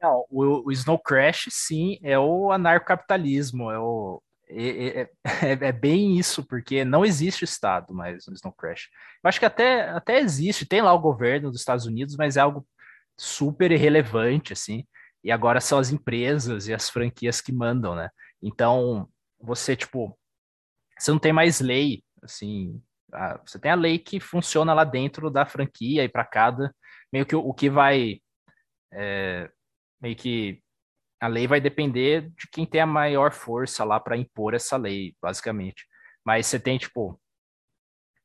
Não, 0.00 0.24
o, 0.30 0.68
o 0.68 0.72
Snow 0.72 0.98
Crash, 0.98 1.48
sim, 1.50 1.98
é 2.02 2.18
o 2.18 2.52
anarcocapitalismo, 2.52 3.70
é 3.70 3.78
o, 3.78 4.22
é, 4.50 5.10
é, 5.44 5.68
é, 5.68 5.72
bem 5.72 6.18
isso, 6.18 6.44
porque 6.44 6.84
não 6.84 7.04
existe 7.04 7.44
Estado 7.44 7.94
mais 7.94 8.26
no 8.26 8.34
Snow 8.34 8.52
Crash. 8.52 8.88
Eu 9.22 9.28
acho 9.28 9.38
que 9.38 9.46
até, 9.46 9.88
até 9.90 10.18
existe, 10.18 10.66
tem 10.66 10.80
lá 10.80 10.92
o 10.92 11.00
governo 11.00 11.50
dos 11.50 11.60
Estados 11.60 11.86
Unidos, 11.86 12.16
mas 12.16 12.36
é 12.36 12.40
algo 12.40 12.66
super 13.16 13.70
irrelevante, 13.70 14.52
assim. 14.52 14.84
E 15.22 15.30
agora 15.30 15.60
são 15.60 15.78
as 15.78 15.90
empresas 15.90 16.68
e 16.68 16.74
as 16.74 16.88
franquias 16.88 17.40
que 17.40 17.52
mandam, 17.52 17.94
né? 17.94 18.08
Então, 18.42 19.08
você, 19.40 19.76
tipo, 19.76 20.16
você 20.98 21.10
não 21.10 21.18
tem 21.18 21.32
mais 21.32 21.60
lei, 21.60 22.02
assim. 22.22 22.80
A, 23.12 23.38
você 23.44 23.58
tem 23.58 23.70
a 23.70 23.74
lei 23.74 23.98
que 23.98 24.20
funciona 24.20 24.72
lá 24.72 24.84
dentro 24.84 25.30
da 25.30 25.44
franquia 25.46 26.04
e 26.04 26.08
para 26.08 26.24
cada, 26.24 26.74
meio 27.12 27.26
que 27.26 27.36
o, 27.36 27.52
que 27.54 27.70
vai. 27.70 28.20
É, 28.92 29.50
meio 30.00 30.16
que 30.16 30.62
a 31.20 31.26
lei 31.28 31.46
vai 31.46 31.60
depender 31.60 32.30
de 32.30 32.48
quem 32.52 32.64
tem 32.66 32.80
a 32.80 32.86
maior 32.86 33.32
força 33.32 33.84
lá 33.84 33.98
para 34.00 34.16
impor 34.16 34.54
essa 34.54 34.76
lei, 34.76 35.14
basicamente. 35.20 35.84
Mas 36.24 36.46
você 36.46 36.60
tem, 36.60 36.78
tipo, 36.78 37.20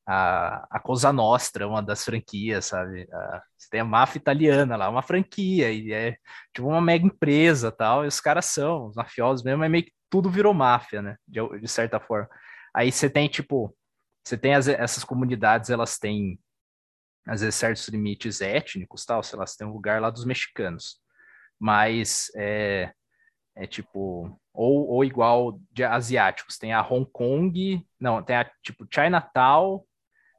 a, 0.05 0.65
a 0.69 0.79
Cosa 0.79 1.11
Nostra, 1.13 1.67
uma 1.67 1.81
das 1.81 2.03
franquias, 2.03 2.65
sabe? 2.65 3.07
A, 3.11 3.43
você 3.57 3.67
tem 3.69 3.79
a 3.79 3.85
máfia 3.85 4.19
italiana 4.19 4.75
lá, 4.75 4.89
uma 4.89 5.01
franquia, 5.01 5.71
e 5.71 5.91
é 5.91 6.17
tipo 6.53 6.67
uma 6.67 6.81
mega 6.81 7.05
empresa 7.05 7.71
tal, 7.71 8.03
e 8.03 8.07
os 8.07 8.19
caras 8.19 8.45
são, 8.45 8.87
os 8.87 8.95
mafiosos 8.95 9.43
mesmo, 9.43 9.63
é 9.63 9.69
meio 9.69 9.85
que 9.85 9.93
tudo 10.09 10.29
virou 10.29 10.53
máfia, 10.53 11.01
né? 11.01 11.17
De, 11.27 11.39
de 11.59 11.67
certa 11.67 11.99
forma. 11.99 12.29
Aí 12.75 12.91
você 12.91 13.09
tem, 13.09 13.27
tipo, 13.27 13.75
você 14.23 14.37
tem 14.37 14.55
as, 14.55 14.67
essas 14.67 15.03
comunidades, 15.03 15.69
elas 15.69 15.97
têm, 15.97 16.39
às 17.27 17.41
vezes, 17.41 17.55
certos 17.55 17.87
limites 17.87 18.41
étnicos, 18.41 19.05
tal, 19.05 19.23
sei 19.23 19.39
lá, 19.39 19.45
você 19.45 19.57
tem 19.57 19.67
um 19.67 19.73
lugar 19.73 20.01
lá 20.01 20.09
dos 20.09 20.25
mexicanos 20.25 21.03
mas 21.63 22.29
é, 22.35 22.91
é 23.55 23.65
tipo, 23.65 24.37
ou, 24.53 24.87
ou 24.89 25.05
igual 25.05 25.57
de 25.71 25.81
asiáticos, 25.81 26.57
tem 26.57 26.73
a 26.73 26.85
Hong 26.85 27.09
Kong, 27.09 27.87
não, 27.97 28.21
tem 28.21 28.35
a 28.35 28.51
tipo 28.61 28.85
Chinatown 28.93 29.81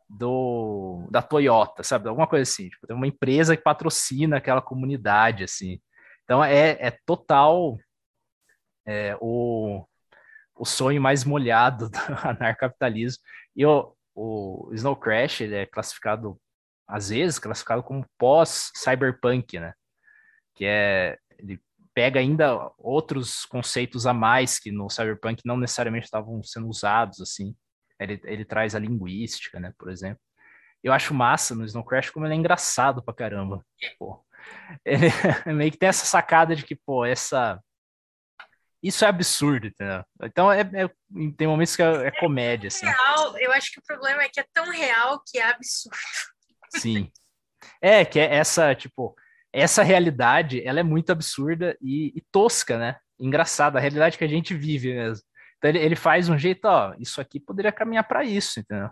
do, 0.06 1.08
da 1.10 1.22
Toyota, 1.22 1.82
sabe? 1.82 2.10
Alguma 2.10 2.26
coisa 2.26 2.42
assim, 2.42 2.68
tipo, 2.68 2.86
tem 2.86 2.94
uma 2.94 3.06
empresa 3.06 3.56
que 3.56 3.62
patrocina 3.62 4.36
aquela 4.36 4.60
comunidade, 4.60 5.44
assim. 5.44 5.80
Então 6.24 6.44
é, 6.44 6.72
é 6.72 6.90
total 7.06 7.78
é, 8.86 9.16
o, 9.18 9.82
o 10.54 10.66
sonho 10.66 11.00
mais 11.00 11.24
molhado 11.24 11.88
do 11.90 11.98
anarcapitalismo. 12.22 13.22
E 13.56 13.64
o, 13.64 13.96
o 14.14 14.70
Snow 14.74 14.94
Crash 14.94 15.40
ele 15.40 15.56
é 15.56 15.64
classificado, 15.66 16.38
às 16.86 17.08
vezes, 17.08 17.38
classificado 17.38 17.82
como 17.82 18.06
pós-cyberpunk, 18.18 19.58
né? 19.58 19.72
que 20.54 20.64
é 20.64 21.18
ele 21.38 21.60
pega 21.92 22.20
ainda 22.20 22.72
outros 22.78 23.44
conceitos 23.44 24.06
a 24.06 24.12
mais 24.12 24.58
que 24.58 24.70
no 24.70 24.88
cyberpunk 24.88 25.42
não 25.44 25.56
necessariamente 25.56 26.06
estavam 26.06 26.42
sendo 26.42 26.68
usados 26.68 27.20
assim. 27.20 27.54
Ele, 28.00 28.20
ele 28.24 28.44
traz 28.44 28.74
a 28.74 28.78
linguística, 28.78 29.60
né, 29.60 29.72
por 29.78 29.90
exemplo. 29.90 30.20
Eu 30.82 30.92
acho 30.92 31.14
massa 31.14 31.54
no 31.54 31.64
Snow 31.64 31.84
Crash 31.84 32.10
como 32.10 32.26
ele 32.26 32.34
é 32.34 32.36
engraçado 32.36 33.02
pra 33.02 33.14
caramba. 33.14 33.64
Pô. 33.98 34.24
Ele 34.84 35.06
meio 35.54 35.70
que 35.70 35.78
tem 35.78 35.88
essa 35.88 36.04
sacada 36.04 36.54
de 36.54 36.64
que, 36.64 36.74
pô, 36.74 37.04
essa 37.04 37.60
isso 38.82 39.02
é 39.02 39.08
absurdo, 39.08 39.68
entendeu? 39.68 40.04
Então 40.22 40.52
é, 40.52 40.60
é 40.60 40.90
tem 41.38 41.46
momentos 41.46 41.74
que 41.74 41.82
é, 41.82 42.08
é 42.08 42.10
comédia, 42.10 42.68
assim. 42.68 42.84
Real, 42.84 43.38
eu 43.38 43.50
acho 43.52 43.72
que 43.72 43.78
o 43.78 43.82
problema 43.82 44.22
é 44.22 44.28
que 44.28 44.40
é 44.40 44.44
tão 44.52 44.70
real 44.70 45.22
que 45.26 45.38
é 45.38 45.44
absurdo. 45.44 45.96
Sim. 46.74 47.10
É, 47.80 48.04
que 48.04 48.18
é 48.18 48.34
essa, 48.34 48.74
tipo, 48.74 49.14
essa 49.52 49.82
realidade, 49.82 50.66
ela 50.66 50.80
é 50.80 50.82
muito 50.82 51.10
absurda 51.10 51.76
e, 51.80 52.12
e 52.14 52.20
tosca, 52.32 52.78
né? 52.78 52.98
Engraçada, 53.18 53.78
a 53.78 53.80
realidade 53.80 54.18
que 54.18 54.24
a 54.24 54.28
gente 54.28 54.54
vive 54.54 54.92
mesmo. 54.92 55.24
Então 55.58 55.70
ele, 55.70 55.78
ele 55.78 55.96
faz 55.96 56.28
um 56.28 56.36
jeito, 56.36 56.64
ó, 56.66 56.94
isso 56.98 57.20
aqui 57.20 57.38
poderia 57.38 57.72
caminhar 57.72 58.04
para 58.06 58.24
isso, 58.24 58.60
entendeu? 58.60 58.90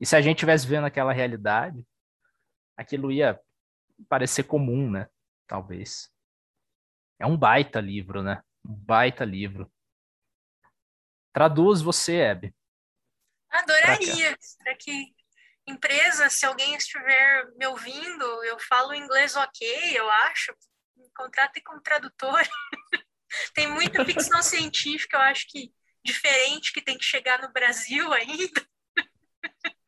E 0.00 0.06
se 0.06 0.16
a 0.16 0.20
gente 0.20 0.38
tivesse 0.38 0.66
vendo 0.66 0.86
aquela 0.86 1.12
realidade, 1.12 1.86
aquilo 2.76 3.12
ia 3.12 3.38
parecer 4.08 4.44
comum, 4.44 4.90
né? 4.90 5.06
Talvez. 5.46 6.10
É 7.18 7.26
um 7.26 7.36
baita 7.36 7.80
livro, 7.80 8.22
né? 8.22 8.42
Um 8.66 8.74
baita 8.74 9.24
livro. 9.24 9.70
Traduz 11.32 11.80
você, 11.82 12.16
Hebe. 12.16 12.54
Adoraria, 13.50 14.36
para 14.58 14.74
que 14.76 15.14
empresa, 15.66 16.28
se 16.28 16.44
alguém 16.46 16.74
estiver 16.74 17.46
me 17.56 17.66
ouvindo, 17.66 18.24
eu 18.44 18.58
falo 18.60 18.94
inglês 18.94 19.36
ok, 19.36 19.98
eu 19.98 20.10
acho, 20.10 20.54
contratem 21.14 21.62
como 21.62 21.80
tradutor. 21.80 22.40
tem 23.54 23.68
muita 23.68 24.04
ficção 24.04 24.42
científica, 24.42 25.16
eu 25.16 25.22
acho 25.22 25.46
que 25.48 25.72
diferente 26.04 26.72
que 26.72 26.82
tem 26.82 26.96
que 26.96 27.04
chegar 27.04 27.40
no 27.40 27.52
Brasil 27.52 28.12
ainda. 28.12 28.66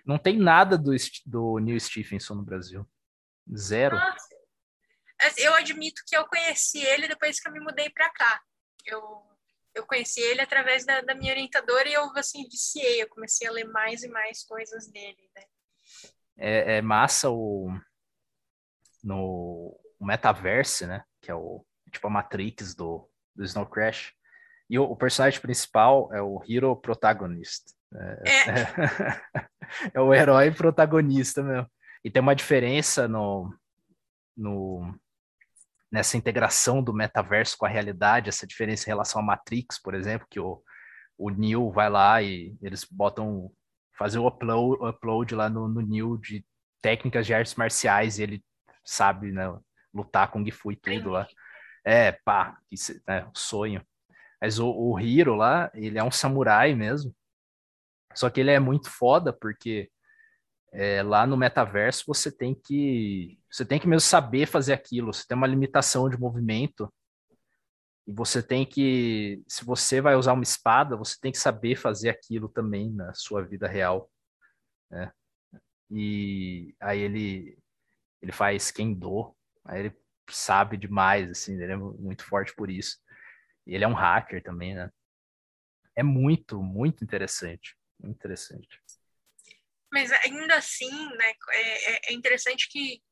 Não 0.05 0.19
tem 0.19 0.37
nada 0.37 0.77
do, 0.77 0.91
do 1.25 1.59
Neil 1.59 1.79
Stephenson 1.79 2.35
no 2.35 2.43
Brasil. 2.43 2.89
Zero. 3.55 3.97
Nossa. 3.97 4.33
Eu 5.37 5.55
admito 5.55 6.03
que 6.07 6.17
eu 6.17 6.27
conheci 6.27 6.85
ele 6.85 7.07
depois 7.07 7.39
que 7.39 7.49
eu 7.49 7.53
me 7.53 7.61
mudei 7.61 7.89
para 7.91 8.11
cá. 8.11 8.43
Eu, 8.85 9.23
eu 9.75 9.87
conheci 9.87 10.21
ele 10.21 10.41
através 10.41 10.85
da, 10.85 11.01
da 11.01 11.15
minha 11.15 11.33
orientadora 11.33 11.89
e 11.89 11.93
eu, 11.93 12.11
assim, 12.17 12.49
viciei. 12.49 13.03
Eu 13.03 13.09
comecei 13.09 13.47
a 13.47 13.53
ler 13.53 13.65
mais 13.65 14.03
e 14.03 14.09
mais 14.09 14.43
coisas 14.43 14.89
dele, 14.89 15.31
né? 15.37 15.45
É, 16.37 16.77
é 16.77 16.83
massa 16.83 17.31
o 17.31 17.69
no 19.03 19.79
o 19.99 20.05
metaverse, 20.05 20.87
né? 20.87 21.05
Que 21.21 21.31
é 21.31 21.35
o 21.35 21.65
tipo 21.91 22.07
a 22.07 22.11
Matrix 22.11 22.75
do, 22.75 23.09
do 23.35 23.45
Snow 23.45 23.67
Crash. 23.67 24.13
E 24.69 24.79
o, 24.79 24.85
o 24.85 24.97
personagem 24.97 25.41
principal 25.41 26.13
é 26.13 26.21
o 26.21 26.43
Hero 26.49 26.75
Protagonist. 26.77 27.65
É, 27.95 28.23
é. 28.25 28.61
é, 28.61 29.91
é 29.95 30.01
o 30.01 30.13
herói 30.13 30.51
protagonista 30.51 31.43
mesmo. 31.43 31.71
E 32.05 32.11
tem 32.11 32.21
uma 32.21 32.35
diferença 32.35 33.07
no, 33.07 33.55
no, 34.37 34.93
nessa 35.91 36.17
integração 36.17 36.83
do 36.83 36.93
metaverso 36.93 37.57
com 37.57 37.67
a 37.67 37.69
realidade, 37.69 38.29
essa 38.29 38.47
diferença 38.47 38.85
em 38.85 38.89
relação 38.89 39.21
à 39.21 39.25
Matrix, 39.25 39.79
por 39.79 39.95
exemplo, 39.95 40.27
que 40.29 40.41
o, 40.41 40.61
o 41.17 41.31
Neo 41.31 41.71
vai 41.71 41.89
lá 41.89 42.21
e 42.21 42.57
eles 42.61 42.85
botam 42.85 43.53
fazer 44.03 44.19
o 44.19 44.27
upload, 44.27 44.85
upload 44.85 45.35
lá 45.37 45.49
no, 45.49 45.69
no 45.69 45.81
Neo 45.81 46.19
de 46.19 46.45
técnicas 46.83 47.25
de 47.25 47.33
artes 47.33 47.55
marciais 47.55 48.19
ele 48.19 48.45
sabe, 48.85 49.31
né, 49.31 49.45
lutar 49.95 50.29
com 50.29 50.45
Gifu 50.45 50.73
e 50.73 50.77
tudo 50.77 51.11
lá. 51.11 51.29
É, 51.85 52.11
pá, 52.11 52.59
isso, 52.69 53.01
é, 53.09 53.25
sonho. 53.33 53.81
Mas 54.41 54.59
o, 54.59 54.69
o 54.69 54.99
Hiro 54.99 55.37
lá, 55.37 55.71
ele 55.73 56.01
é 56.01 56.03
um 56.03 56.11
samurai 56.11 56.75
mesmo. 56.75 57.15
Só 58.13 58.29
que 58.29 58.41
ele 58.41 58.51
é 58.51 58.59
muito 58.59 58.91
foda 58.91 59.33
porque 59.33 59.89
é, 60.73 61.01
lá 61.01 61.25
no 61.25 61.37
metaverso 61.37 62.05
você 62.09 62.31
tem 62.31 62.55
que 62.55 63.39
você 63.49 63.65
tem 63.65 63.79
que 63.79 63.87
mesmo 63.87 64.01
saber 64.01 64.47
fazer 64.47 64.73
aquilo. 64.73 65.13
Você 65.13 65.25
tem 65.29 65.37
uma 65.37 65.47
limitação 65.47 66.11
de 66.11 66.19
movimento 66.19 66.93
e 68.07 68.13
você 68.13 68.43
tem 68.43 68.67
que, 68.67 69.43
se 69.47 69.65
você 69.65 70.01
vai 70.01 70.17
usar 70.17 70.33
uma 70.33 70.43
espada, 70.43 70.97
você 70.97 71.17
tem 71.21 71.31
que 71.31 71.39
saber 71.39 71.77
fazer 71.77 72.09
aquilo 72.11 72.49
também 72.49 72.91
na 72.93 73.15
sua 73.15 73.45
vida 73.45 73.69
real. 73.69 74.11
Né? 74.91 75.13
E 75.91 76.75
aí 76.81 77.01
ele 77.01 77.59
ele 78.21 78.33
faz 78.33 78.71
kendo, 78.71 79.37
aí 79.65 79.81
ele 79.81 79.97
sabe 80.31 80.77
demais, 80.77 81.29
assim, 81.29 81.61
ele 81.61 81.73
é 81.73 81.77
muito 81.77 82.25
forte 82.25 82.55
por 82.55 82.71
isso. 82.71 82.99
E 83.67 83.75
ele 83.75 83.85
é 83.85 83.89
um 83.89 83.95
hacker 83.95 84.43
também, 84.43 84.75
né? 84.75 84.91
É 85.97 86.03
muito, 86.03 86.63
muito 86.63 87.03
interessante, 87.03 87.77
muito 88.01 88.17
interessante. 88.17 88.81
Mas 89.93 90.11
ainda 90.13 90.57
assim, 90.57 90.91
né, 91.17 91.33
é, 91.51 91.93
é, 91.93 92.01
é 92.11 92.13
interessante 92.15 92.69
que 92.71 93.03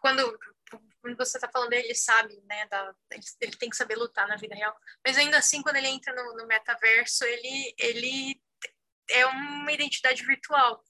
quando, 0.00 0.36
quando 0.68 1.16
você 1.16 1.36
está 1.36 1.48
falando 1.50 1.72
ele 1.72 1.94
sabe, 1.94 2.40
né, 2.44 2.66
da, 2.66 2.94
ele, 3.40 3.56
tem 3.56 3.70
que 3.70 3.76
saber 3.76 3.96
lutar 3.96 4.26
na 4.28 4.36
vida 4.36 4.54
real, 4.54 4.76
mas 5.04 5.16
ainda 5.16 5.38
assim, 5.38 5.62
quando 5.62 5.76
ele 5.76 5.88
entra 5.88 6.14
no, 6.14 6.36
no 6.36 6.46
metaverso, 6.46 7.24
ele, 7.24 7.74
ele 7.78 8.40
é 9.10 9.26
uma 9.26 9.72
identidade 9.72 10.24
virtual. 10.24 10.82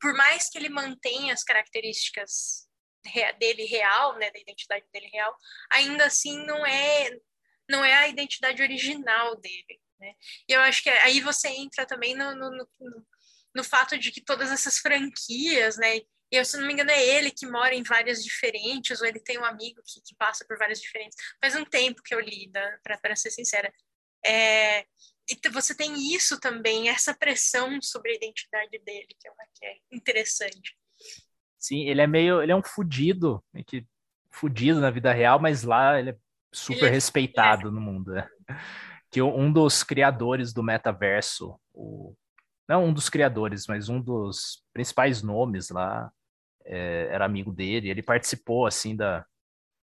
Por 0.00 0.14
mais 0.14 0.48
que 0.48 0.58
ele 0.58 0.68
mantenha 0.68 1.32
as 1.32 1.44
características 1.44 2.68
dele 3.38 3.64
real, 3.64 4.18
né, 4.18 4.30
da 4.30 4.38
identidade 4.38 4.84
dele 4.92 5.08
real, 5.08 5.36
ainda 5.70 6.06
assim 6.06 6.44
não 6.44 6.64
é 6.66 7.10
não 7.68 7.84
é 7.84 7.94
a 7.94 8.08
identidade 8.08 8.60
original 8.60 9.36
dele, 9.36 9.80
né? 9.98 10.14
E 10.48 10.52
eu 10.52 10.60
acho 10.60 10.82
que 10.82 10.90
aí 10.90 11.20
você 11.20 11.48
entra 11.48 11.86
também 11.86 12.14
no, 12.14 12.34
no, 12.34 12.50
no, 12.50 13.06
no 13.54 13.64
fato 13.64 13.96
de 13.96 14.10
que 14.10 14.20
todas 14.20 14.50
essas 14.50 14.78
franquias, 14.78 15.78
né, 15.78 16.00
eu, 16.36 16.44
se 16.44 16.56
não 16.56 16.66
me 16.66 16.72
engano, 16.72 16.90
é 16.90 17.02
ele 17.02 17.30
que 17.30 17.46
mora 17.46 17.74
em 17.74 17.82
várias 17.82 18.24
diferentes, 18.24 19.00
ou 19.00 19.06
ele 19.06 19.20
tem 19.20 19.38
um 19.38 19.44
amigo 19.44 19.80
que, 19.86 20.00
que 20.00 20.14
passa 20.16 20.44
por 20.46 20.56
várias 20.58 20.80
diferentes. 20.80 21.16
Faz 21.40 21.54
um 21.54 21.64
tempo 21.64 22.02
que 22.02 22.14
eu 22.14 22.20
li, 22.20 22.50
para 22.82 23.16
ser 23.16 23.30
sincera. 23.30 23.72
É, 24.24 24.80
e 25.30 25.48
você 25.50 25.74
tem 25.74 25.94
isso 26.14 26.38
também, 26.40 26.88
essa 26.88 27.14
pressão 27.14 27.80
sobre 27.82 28.12
a 28.12 28.16
identidade 28.16 28.78
dele, 28.84 29.08
que 29.18 29.28
é, 29.28 29.30
uma, 29.30 29.44
que 29.54 29.66
é 29.66 29.76
interessante. 29.92 30.76
Sim, 31.58 31.88
ele 31.88 32.00
é 32.00 32.06
meio. 32.06 32.42
Ele 32.42 32.52
é 32.52 32.56
um 32.56 32.62
fudido, 32.62 33.44
meio 33.52 33.64
que 33.64 33.86
fudido 34.30 34.80
na 34.80 34.90
vida 34.90 35.12
real, 35.12 35.38
mas 35.38 35.62
lá 35.62 35.98
ele 35.98 36.10
é 36.10 36.16
super 36.52 36.86
ele 36.86 36.88
é, 36.88 36.90
respeitado 36.90 37.68
é. 37.68 37.70
no 37.70 37.80
mundo. 37.80 38.12
Né? 38.12 38.28
Que 39.10 39.22
um 39.22 39.52
dos 39.52 39.84
criadores 39.84 40.52
do 40.52 40.62
metaverso, 40.62 41.60
o, 41.72 42.16
não 42.68 42.86
um 42.86 42.92
dos 42.92 43.08
criadores, 43.08 43.66
mas 43.66 43.88
um 43.88 44.00
dos 44.00 44.62
principais 44.72 45.22
nomes 45.22 45.70
lá, 45.70 46.10
é, 46.64 47.08
era 47.10 47.24
amigo 47.24 47.52
dele. 47.52 47.88
Ele 47.90 48.02
participou 48.02 48.66
assim 48.66 48.96
da 48.96 49.24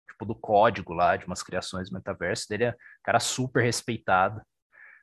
tipo, 0.09 0.25
do 0.25 0.35
código 0.35 0.93
lá 0.93 1.17
de 1.17 1.25
umas 1.25 1.43
criações 1.43 1.89
do 1.89 1.95
metaverso. 1.95 2.47
Dele 2.47 2.65
é 2.65 2.71
um 2.71 3.03
cara 3.03 3.19
super 3.19 3.63
respeitado, 3.63 4.41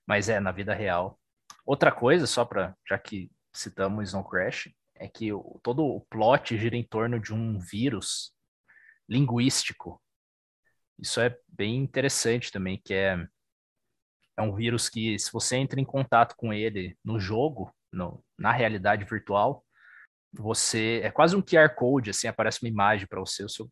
mas 0.06 0.28
é 0.28 0.40
na 0.40 0.52
vida 0.52 0.74
real. 0.74 1.18
Outra 1.66 1.92
coisa, 1.92 2.26
só 2.26 2.44
para 2.44 2.74
já 2.88 2.98
que 2.98 3.30
citamos 3.52 4.08
Snow 4.08 4.24
Crash, 4.24 4.70
é 4.94 5.08
que 5.08 5.32
o, 5.32 5.60
todo 5.62 5.84
o 5.84 6.00
plot 6.06 6.56
gira 6.56 6.76
em 6.76 6.86
torno 6.86 7.20
de 7.20 7.34
um 7.34 7.58
vírus 7.58 8.32
linguístico. 9.08 10.02
Isso 10.98 11.20
é 11.20 11.36
bem 11.46 11.76
interessante 11.76 12.50
também, 12.50 12.80
que 12.82 12.92
é, 12.92 13.16
é 14.36 14.42
um 14.42 14.54
vírus 14.54 14.88
que, 14.88 15.18
se 15.18 15.32
você 15.32 15.56
entra 15.56 15.80
em 15.80 15.84
contato 15.84 16.34
com 16.36 16.52
ele 16.52 16.96
no 17.04 17.20
jogo, 17.20 17.72
no, 17.92 18.22
na 18.36 18.52
realidade 18.52 19.04
virtual, 19.04 19.64
você 20.32 21.00
é 21.02 21.10
quase 21.10 21.36
um 21.36 21.42
QR 21.42 21.74
code, 21.74 22.10
assim, 22.10 22.28
aparece 22.28 22.62
uma 22.62 22.68
imagem 22.68 23.06
para 23.06 23.20
você, 23.20 23.44
o 23.44 23.48
seu, 23.48 23.70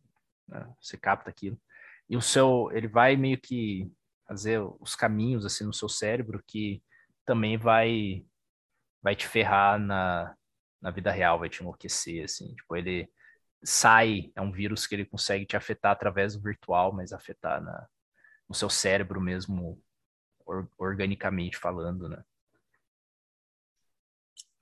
né, 0.48 0.66
você 0.80 0.96
capta 0.96 1.30
aquilo. 1.30 1.60
E 2.08 2.16
o 2.16 2.22
seu, 2.22 2.70
ele 2.72 2.88
vai 2.88 3.16
meio 3.16 3.38
que 3.38 3.90
fazer 4.26 4.60
os 4.80 4.94
caminhos 4.94 5.44
assim 5.44 5.64
no 5.64 5.72
seu 5.72 5.88
cérebro 5.88 6.42
que 6.46 6.82
também 7.24 7.56
vai 7.56 8.24
vai 9.02 9.14
te 9.14 9.26
ferrar 9.26 9.78
na, 9.78 10.34
na 10.80 10.90
vida 10.90 11.12
real, 11.12 11.38
vai 11.38 11.48
te 11.48 11.60
enlouquecer, 11.60 12.24
assim. 12.24 12.54
Tipo, 12.56 12.74
ele 12.74 13.08
sai, 13.62 14.32
é 14.34 14.40
um 14.40 14.50
vírus 14.50 14.86
que 14.86 14.96
ele 14.96 15.04
consegue 15.04 15.46
te 15.46 15.56
afetar 15.56 15.92
através 15.92 16.34
do 16.34 16.42
virtual, 16.42 16.92
mas 16.92 17.12
afetar 17.12 17.62
na, 17.62 17.86
no 18.48 18.54
seu 18.54 18.68
cérebro 18.68 19.20
mesmo, 19.20 19.80
or, 20.44 20.68
organicamente 20.76 21.56
falando, 21.56 22.08
né? 22.08 22.20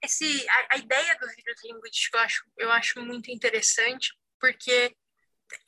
Esse, 0.04 0.48
a, 0.48 0.74
a, 0.74 0.76
ideia 0.76 1.18
do 1.18 1.26
vírus 1.28 1.64
linguístico 1.64 2.16
eu 2.16 2.20
acho, 2.20 2.44
eu 2.58 2.72
acho 2.72 3.02
muito 3.02 3.30
interessante, 3.30 4.12
porque 4.38 4.94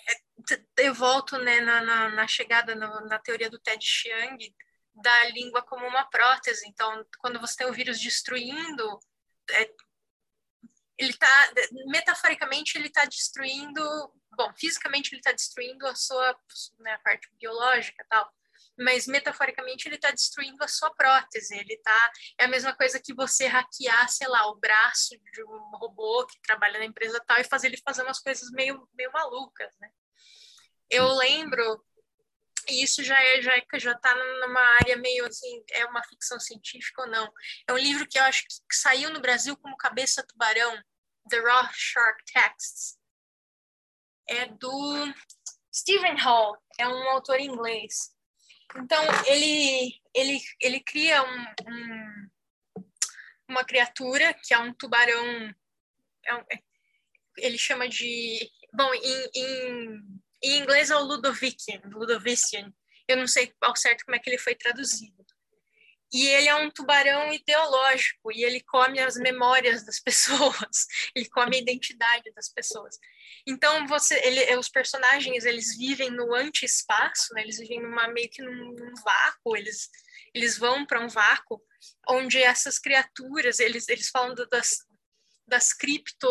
é, 0.09 0.83
eu 0.85 0.95
volto 0.95 1.39
né, 1.39 1.61
na, 1.61 1.81
na, 1.81 2.09
na 2.11 2.29
chegada 2.29 2.75
no, 2.75 3.07
na 3.07 3.19
teoria 3.19 3.51
do 3.51 3.59
Ted 3.59 3.85
Chiang 3.85 4.55
da 4.95 5.25
língua 5.31 5.63
como 5.63 5.87
uma 5.87 6.05
prótese. 6.09 6.67
Então, 6.69 7.05
quando 7.19 7.41
você 7.41 7.57
tem 7.57 7.67
o 7.67 7.73
vírus 7.73 8.01
destruindo 8.01 8.99
é, 9.51 9.71
ele 10.99 11.11
está 11.11 11.53
metaforicamente 11.87 12.77
ele 12.77 12.89
está 12.89 13.05
destruindo 13.05 13.83
bom 14.37 14.53
fisicamente 14.57 15.13
ele 15.13 15.21
está 15.21 15.33
destruindo 15.33 15.87
a 15.87 15.95
sua 15.95 16.37
né, 16.79 16.93
a 16.95 16.99
parte 16.99 17.29
biológica 17.39 18.05
tal 18.09 18.33
mas 18.79 19.07
metaforicamente 19.07 19.89
ele 19.89 19.97
está 19.97 20.11
destruindo 20.11 20.63
a 20.63 20.69
sua 20.69 20.93
prótese. 20.95 21.57
Ele 21.57 21.77
tá 21.79 22.13
é 22.39 22.45
a 22.45 22.49
mesma 22.49 22.75
coisa 22.75 23.01
que 23.01 23.15
você 23.15 23.47
hackear 23.47 24.09
sei 24.11 24.29
lá 24.29 24.47
o 24.51 24.57
braço 24.57 25.17
de 25.33 25.43
um 25.45 25.71
robô 25.77 26.27
que 26.27 26.41
trabalha 26.41 26.79
na 26.79 26.85
empresa 26.85 27.23
tal 27.27 27.39
e 27.39 27.45
fazer 27.45 27.69
ele 27.69 27.81
fazer 27.85 28.03
umas 28.03 28.21
coisas 28.21 28.51
meio 28.51 28.89
meio 28.95 29.11
malucas 29.13 29.75
né? 29.81 29.91
Eu 30.91 31.09
lembro 31.15 31.85
e 32.69 32.83
isso 32.83 33.03
já 33.03 33.21
é 33.23 33.41
já 33.41 33.57
é, 33.57 33.65
já 33.79 33.93
está 33.93 34.15
numa 34.15 34.61
área 34.81 34.97
meio 34.97 35.27
assim 35.27 35.65
é 35.71 35.85
uma 35.87 36.03
ficção 36.05 36.39
científica 36.39 37.03
ou 37.03 37.09
não. 37.09 37.33
É 37.69 37.73
um 37.73 37.79
livro 37.79 38.07
que 38.09 38.19
eu 38.19 38.25
acho 38.25 38.43
que, 38.43 38.77
saiu 38.77 39.11
no 39.11 39.21
Brasil 39.21 39.57
como 39.57 39.77
Cabeça 39.77 40.27
Tubarão 40.27 40.77
The 41.29 41.41
Raw 41.41 41.69
Shark 41.73 42.23
Texts. 42.33 42.99
É 44.29 44.47
do 44.47 45.15
Stephen 45.73 46.17
Hall 46.21 46.57
é 46.79 46.89
um 46.89 47.09
autor 47.11 47.39
inglês 47.39 48.16
então 48.75 49.05
ele 49.27 49.95
ele 50.15 50.41
ele 50.61 50.81
cria 50.81 51.23
um, 51.23 51.45
um 51.69 52.29
uma 53.49 53.65
criatura 53.65 54.35
que 54.35 54.53
é 54.53 54.59
um 54.59 54.75
tubarão 54.75 55.55
é 56.25 56.35
um, 56.35 56.41
é, 56.51 56.63
ele 57.39 57.59
chama 57.59 57.89
de 57.89 58.51
bom 58.73 58.93
em, 58.95 59.31
em 59.35 60.03
em 60.43 60.59
inglês 60.59 60.91
é 60.91 60.97
o 60.97 61.03
Ludovician, 61.03 61.81
Ludovician. 61.87 62.73
Eu 63.09 63.17
não 63.17 63.27
sei 63.27 63.53
ao 63.61 63.77
certo 63.77 64.05
como 64.05 64.17
é 64.17 64.19
que 64.19 64.29
ele 64.29 64.39
foi 64.39 64.55
traduzido. 64.55 65.25
E 66.13 66.27
ele 66.29 66.49
é 66.49 66.55
um 66.55 66.71
tubarão 66.71 67.33
ideológico 67.33 68.31
e 68.33 68.45
ele 68.45 68.61
come 68.63 69.01
as 69.01 69.17
memórias 69.17 69.85
das 69.85 69.99
pessoas, 70.01 70.87
ele 71.15 71.29
come 71.29 71.57
a 71.57 71.61
identidade 71.61 72.33
das 72.33 72.49
pessoas. 72.49 72.97
Então 73.47 73.87
você, 73.87 74.15
ele, 74.25 74.57
os 74.57 74.69
personagens 74.69 75.45
eles 75.45 75.77
vivem 75.77 76.11
no 76.11 76.35
anti-espaço, 76.35 77.35
né? 77.35 77.43
eles 77.43 77.59
vivem 77.59 77.83
numa 77.83 78.09
meio 78.09 78.31
que 78.31 78.43
num, 78.43 78.73
num 78.73 78.95
vácuo, 79.03 79.57
eles 79.57 79.89
eles 80.35 80.59
vão 80.59 80.85
para 80.85 81.01
um 81.01 81.09
vácuo 81.09 81.63
onde 82.09 82.43
essas 82.43 82.79
criaturas 82.79 83.59
eles 83.59 83.89
eles 83.89 84.11
falam 84.11 84.35
das 84.51 84.85
das 85.47 85.73
cripto 85.73 86.29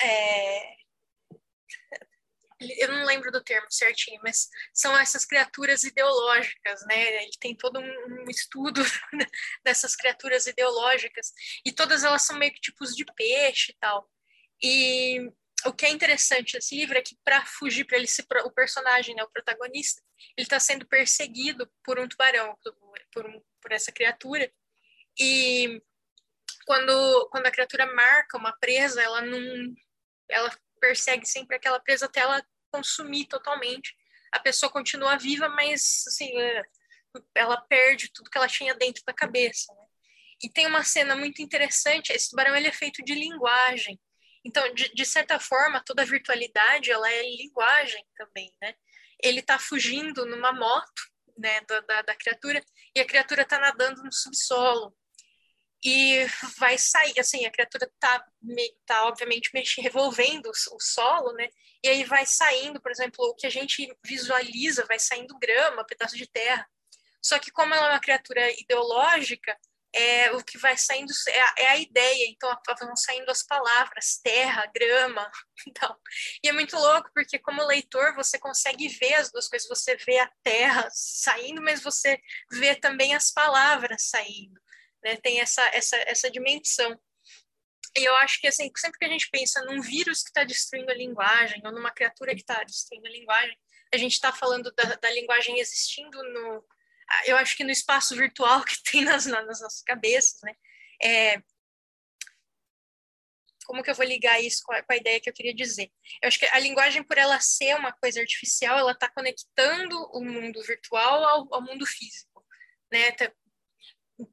é, 0.00 0.76
eu 2.60 2.88
não 2.88 3.04
lembro 3.04 3.30
do 3.30 3.42
termo 3.42 3.66
certinho, 3.70 4.20
mas 4.22 4.48
são 4.72 4.96
essas 4.98 5.24
criaturas 5.24 5.84
ideológicas, 5.84 6.84
né? 6.86 7.22
Ele 7.22 7.30
tem 7.38 7.54
todo 7.54 7.78
um, 7.80 8.24
estudo 8.30 8.82
dessas 9.64 9.94
criaturas 9.94 10.46
ideológicas 10.46 11.32
e 11.64 11.72
todas 11.72 12.04
elas 12.04 12.22
são 12.22 12.38
meio 12.38 12.52
que 12.52 12.60
tipos 12.60 12.94
de 12.94 13.04
peixe 13.14 13.72
e 13.72 13.76
tal. 13.78 14.10
E 14.62 15.30
o 15.66 15.72
que 15.72 15.84
é 15.86 15.90
interessante 15.90 16.54
nesse 16.54 16.74
livro 16.76 16.96
é 16.96 17.02
que 17.02 17.16
para 17.24 17.44
fugir 17.44 17.84
para 17.84 17.98
ele 17.98 18.06
se 18.06 18.24
o 18.44 18.50
personagem, 18.50 19.14
né, 19.14 19.22
o 19.22 19.30
protagonista, 19.30 20.02
ele 20.36 20.46
está 20.46 20.58
sendo 20.58 20.86
perseguido 20.86 21.70
por 21.84 21.98
um 21.98 22.08
tubarão, 22.08 22.56
por, 23.12 23.26
um, 23.26 23.42
por 23.60 23.72
essa 23.72 23.92
criatura. 23.92 24.50
E 25.18 25.82
quando 26.66 27.28
quando 27.30 27.46
a 27.46 27.50
criatura 27.50 27.86
marca 27.94 28.38
uma 28.38 28.56
presa, 28.58 29.02
ela 29.02 29.20
não 29.20 29.74
ela 30.28 30.50
persegue 30.80 31.26
sempre 31.26 31.56
aquela 31.56 31.80
presa 31.80 32.06
até 32.06 32.20
ela 32.20 32.44
consumir 32.70 33.26
totalmente 33.26 33.94
a 34.36 34.40
pessoa 34.40 34.70
continua 34.70 35.16
viva, 35.16 35.48
mas 35.48 36.04
assim, 36.06 36.28
é, 36.38 36.62
ela 37.34 37.56
perde 37.62 38.12
tudo 38.12 38.30
que 38.30 38.36
ela 38.36 38.48
tinha 38.48 38.74
dentro 38.74 39.02
da 39.04 39.12
cabeça. 39.12 39.72
Né? 39.72 39.86
E 40.44 40.50
tem 40.50 40.66
uma 40.66 40.84
cena 40.84 41.16
muito 41.16 41.40
interessante, 41.40 42.12
esse 42.12 42.30
tubarão 42.30 42.54
ele 42.54 42.68
é 42.68 42.72
feito 42.72 43.02
de 43.02 43.14
linguagem. 43.14 43.98
Então, 44.44 44.72
de, 44.74 44.92
de 44.94 45.04
certa 45.04 45.40
forma, 45.40 45.82
toda 45.84 46.04
virtualidade 46.04 46.90
ela 46.90 47.10
é 47.10 47.22
linguagem 47.22 48.04
também, 48.16 48.52
né? 48.62 48.74
Ele 49.20 49.40
está 49.40 49.58
fugindo 49.58 50.24
numa 50.26 50.52
moto, 50.52 51.02
né, 51.36 51.60
da, 51.62 51.80
da, 51.80 52.02
da 52.02 52.14
criatura, 52.14 52.62
e 52.94 53.00
a 53.00 53.04
criatura 53.04 53.42
está 53.42 53.58
nadando 53.58 54.04
no 54.04 54.12
subsolo 54.12 54.94
e 55.88 56.26
vai 56.58 56.76
sair, 56.76 57.16
assim, 57.16 57.46
a 57.46 57.50
criatura 57.50 57.88
tá, 58.00 58.26
tá 58.84 59.06
obviamente 59.06 59.50
mexendo, 59.54 59.84
revolvendo 59.84 60.50
o, 60.50 60.80
solo, 60.80 61.32
né? 61.34 61.48
E 61.80 61.88
aí 61.88 62.02
vai 62.02 62.26
saindo, 62.26 62.80
por 62.80 62.90
exemplo, 62.90 63.24
o 63.24 63.36
que 63.36 63.46
a 63.46 63.50
gente 63.50 63.88
visualiza, 64.04 64.84
vai 64.88 64.98
saindo 64.98 65.38
grama, 65.38 65.86
pedaço 65.86 66.16
de 66.16 66.26
terra. 66.26 66.68
Só 67.22 67.38
que 67.38 67.52
como 67.52 67.72
ela 67.72 67.86
é 67.86 67.92
uma 67.92 68.00
criatura 68.00 68.50
ideológica, 68.60 69.56
é, 69.94 70.32
o 70.32 70.42
que 70.42 70.58
vai 70.58 70.76
saindo 70.76 71.12
é 71.28 71.40
a, 71.40 71.54
é 71.56 71.68
a 71.68 71.76
ideia, 71.76 72.26
então 72.30 72.52
vão 72.80 72.96
saindo 72.96 73.30
as 73.30 73.44
palavras, 73.44 74.18
terra, 74.24 74.66
grama, 74.74 75.30
então. 75.68 75.96
E 76.42 76.48
é 76.48 76.52
muito 76.52 76.76
louco, 76.76 77.12
porque 77.14 77.38
como 77.38 77.64
leitor 77.64 78.12
você 78.16 78.40
consegue 78.40 78.88
ver 78.88 79.14
as 79.14 79.30
duas 79.30 79.46
coisas, 79.46 79.68
você 79.68 79.94
vê 79.94 80.18
a 80.18 80.32
terra 80.42 80.88
saindo, 80.90 81.62
mas 81.62 81.80
você 81.80 82.20
vê 82.50 82.74
também 82.74 83.14
as 83.14 83.30
palavras 83.30 84.02
saindo 84.08 84.60
né? 85.02 85.16
Tem 85.16 85.40
essa, 85.40 85.62
essa, 85.74 85.96
essa 86.06 86.30
dimensão. 86.30 86.98
E 87.96 88.04
eu 88.04 88.14
acho 88.16 88.40
que 88.40 88.46
assim, 88.46 88.70
sempre 88.76 88.98
que 88.98 89.04
a 89.04 89.08
gente 89.08 89.30
pensa 89.30 89.64
num 89.64 89.80
vírus 89.80 90.22
que 90.22 90.28
está 90.28 90.44
destruindo 90.44 90.90
a 90.90 90.94
linguagem, 90.94 91.62
ou 91.64 91.72
numa 91.72 91.90
criatura 91.90 92.34
que 92.34 92.42
está 92.42 92.62
destruindo 92.62 93.06
a 93.06 93.10
linguagem, 93.10 93.58
a 93.92 93.96
gente 93.96 94.12
está 94.12 94.32
falando 94.32 94.72
da, 94.72 94.96
da, 94.96 95.10
linguagem 95.10 95.58
existindo 95.58 96.22
no. 96.22 96.64
Eu 97.24 97.36
acho 97.36 97.56
que 97.56 97.64
no 97.64 97.70
espaço 97.70 98.14
virtual 98.16 98.62
que 98.66 98.82
tem 98.90 99.04
nas, 99.04 99.26
nas 99.26 99.60
nossas 99.60 99.82
cabeças, 99.82 100.40
né? 100.42 100.54
É, 101.02 101.42
como 103.66 103.82
que 103.82 103.90
eu 103.90 103.94
vou 103.94 104.06
ligar 104.06 104.40
isso 104.40 104.62
com 104.64 104.72
a, 104.72 104.82
com 104.82 104.92
a, 104.92 104.96
ideia 104.96 105.20
que 105.20 105.28
eu 105.28 105.34
queria 105.34 105.54
dizer? 105.54 105.90
Eu 106.22 106.28
acho 106.28 106.38
que 106.38 106.46
a 106.46 106.58
linguagem, 106.58 107.02
por 107.02 107.18
ela 107.18 107.38
ser 107.40 107.74
uma 107.76 107.92
coisa 107.92 108.20
artificial, 108.20 108.78
ela 108.78 108.92
está 108.92 109.08
conectando 109.10 109.96
o 110.12 110.24
mundo 110.24 110.62
virtual 110.62 111.24
ao, 111.24 111.54
ao 111.54 111.62
mundo 111.62 111.84
físico, 111.84 112.44
né? 112.90 113.12
Tá, 113.12 113.30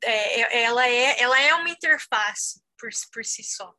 é, 0.03 0.41
é, 0.41 0.64
ela, 0.64 0.88
é, 0.88 1.22
ela 1.22 1.41
é 1.41 1.53
uma 1.55 1.69
interface 1.69 2.61
por, 2.77 2.89
por 3.11 3.26
si 3.26 3.43
só. 3.43 3.73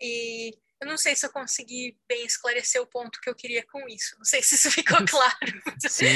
E 0.00 0.56
eu 0.80 0.88
não 0.88 0.96
sei 0.96 1.14
se 1.14 1.26
eu 1.26 1.30
consegui 1.30 1.96
bem 2.08 2.24
esclarecer 2.24 2.80
o 2.80 2.86
ponto 2.86 3.20
que 3.20 3.28
eu 3.28 3.34
queria 3.34 3.64
com 3.66 3.86
isso. 3.88 4.16
Não 4.16 4.24
sei 4.24 4.42
se 4.42 4.54
isso 4.54 4.70
ficou 4.70 4.98
claro. 5.06 5.62
Sim. 5.86 6.06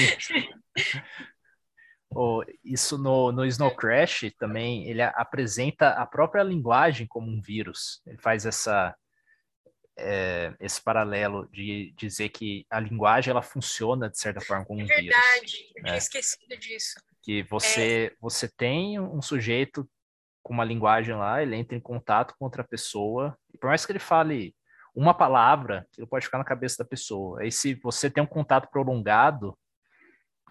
oh, 2.11 2.43
isso 2.65 2.97
no, 2.97 3.31
no 3.31 3.45
Snow 3.45 3.75
Crash 3.77 4.33
também, 4.39 4.89
ele 4.89 5.03
apresenta 5.03 5.91
a 5.91 6.07
própria 6.07 6.43
linguagem 6.43 7.07
como 7.07 7.31
um 7.31 7.41
vírus. 7.41 8.01
Ele 8.07 8.19
faz 8.19 8.47
essa, 8.47 8.97
é, 9.99 10.55
esse 10.59 10.81
paralelo 10.81 11.47
de 11.53 11.93
dizer 11.97 12.31
que 12.31 12.67
a 12.71 12.81
linguagem 12.81 13.31
ela 13.31 13.43
funciona 13.43 14.09
de 14.09 14.19
certa 14.19 14.41
forma 14.41 14.65
como 14.65 14.81
um 14.81 14.85
é 14.85 14.87
vírus. 14.87 15.15
Verdade, 15.15 15.73
eu 15.77 15.83
tinha 15.85 15.95
é. 15.95 15.99
esquecido 15.99 16.57
disso. 16.57 16.99
Que 17.25 17.43
você, 17.45 18.13
é. 18.13 18.17
você 18.21 18.49
tem 18.49 19.01
um 19.01 19.23
sujeito 19.23 19.89
com 20.43 20.53
uma 20.53 20.65
linguagem 20.65 21.15
lá, 21.15 21.43
ele 21.43 21.57
entra 21.57 21.77
em 21.77 21.81
contato 21.81 22.35
com 22.39 22.45
outra 22.45 22.63
pessoa, 22.63 23.37
e 23.53 23.57
por 23.57 23.69
mais 23.69 23.87
que 23.87 23.93
ele 23.93 23.99
fale 23.99 24.55
uma 24.95 25.15
palavra, 25.15 25.87
aquilo 25.91 26.07
pode 26.07 26.27
ficar 26.27 26.39
na 26.39 26.45
cabeça 26.45 26.85
da 26.85 26.89
pessoa. 26.89 27.41
Aí 27.41 27.51
se 27.51 27.75
você 27.77 28.11
tem 28.11 28.23
um 28.23 28.27
contato 28.27 28.71
prolongado, 28.71 29.57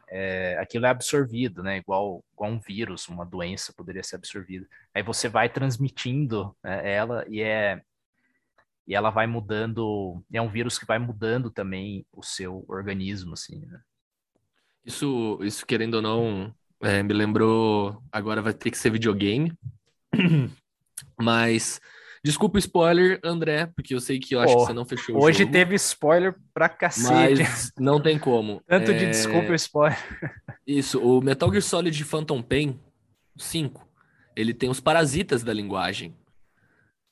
é, 0.10 0.58
aquilo 0.60 0.86
é 0.86 0.90
absorvido, 0.90 1.64
né? 1.64 1.78
Igual, 1.78 2.24
igual 2.34 2.52
um 2.52 2.60
vírus, 2.60 3.08
uma 3.08 3.26
doença 3.26 3.74
poderia 3.76 4.04
ser 4.04 4.16
absorvida. 4.16 4.68
Aí 4.94 5.02
você 5.02 5.30
vai 5.30 5.48
transmitindo 5.48 6.56
né, 6.64 6.92
ela 6.92 7.26
e 7.30 7.42
é 7.42 7.82
e 8.86 8.94
ela 8.94 9.10
vai 9.10 9.26
mudando, 9.26 10.22
é 10.32 10.42
um 10.42 10.50
vírus 10.50 10.78
que 10.78 10.86
vai 10.86 11.00
mudando 11.00 11.50
também 11.50 12.06
o 12.12 12.22
seu 12.22 12.66
organismo, 12.68 13.34
assim, 13.34 13.66
né? 13.66 13.82
Isso, 14.86 15.40
isso 15.42 15.66
querendo 15.66 15.96
ou 15.96 16.02
não, 16.02 16.54
é, 16.84 17.02
me 17.02 17.14
lembrou. 17.14 18.02
Agora 18.12 18.42
vai 18.42 18.54
ter 18.54 18.70
que 18.70 18.78
ser 18.78 18.90
videogame. 18.90 19.54
Mas. 21.20 21.80
Desculpa 22.26 22.56
o 22.56 22.60
spoiler, 22.60 23.20
André, 23.22 23.66
porque 23.76 23.94
eu 23.94 24.00
sei 24.00 24.18
que 24.18 24.34
eu 24.34 24.40
acho 24.40 24.54
oh, 24.54 24.60
que 24.60 24.66
você 24.68 24.74
não 24.74 24.86
fechou 24.86 25.22
Hoje 25.22 25.40
jogo, 25.40 25.52
teve 25.52 25.76
spoiler 25.76 26.34
pra 26.54 26.70
cacete. 26.70 27.44
Mas 27.44 27.72
não 27.78 28.02
tem 28.02 28.18
como. 28.18 28.62
Tanto 28.68 28.92
é... 28.92 28.98
de 28.98 29.08
desculpa 29.08 29.52
o 29.52 29.56
spoiler. 29.56 30.00
Isso, 30.66 31.02
o 31.02 31.22
Metal 31.22 31.50
Gear 31.50 31.62
Solid 31.62 32.04
Phantom 32.06 32.42
Pain 32.42 32.80
5, 33.36 33.86
ele 34.38 34.54
tem 34.54 34.70
os 34.70 34.80
parasitas 34.80 35.44
da 35.44 35.52
linguagem, 35.52 36.16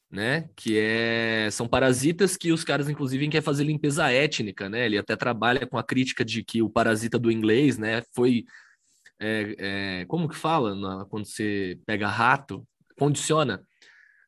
né? 0.10 0.50
Que 0.56 0.80
é... 0.80 1.50
são 1.52 1.68
parasitas 1.68 2.38
que 2.38 2.54
os 2.54 2.64
caras, 2.64 2.88
inclusive, 2.88 3.28
querem 3.28 3.44
fazer 3.44 3.66
limpeza 3.66 4.10
étnica, 4.10 4.70
né? 4.70 4.86
Ele 4.86 4.98
até 4.98 5.18
trabalha 5.18 5.68
com 5.68 5.78
a 5.78 5.84
crítica 5.84 6.24
de 6.24 6.42
que 6.42 6.62
o 6.62 6.70
parasita 6.70 7.20
do 7.20 7.30
inglês, 7.30 7.78
né, 7.78 8.02
foi 8.14 8.46
é, 9.22 9.56
é, 10.02 10.06
como 10.06 10.28
que 10.28 10.36
fala 10.36 10.74
na, 10.74 11.06
quando 11.06 11.26
você 11.26 11.80
pega 11.86 12.08
rato? 12.08 12.68
Condiciona. 12.98 13.64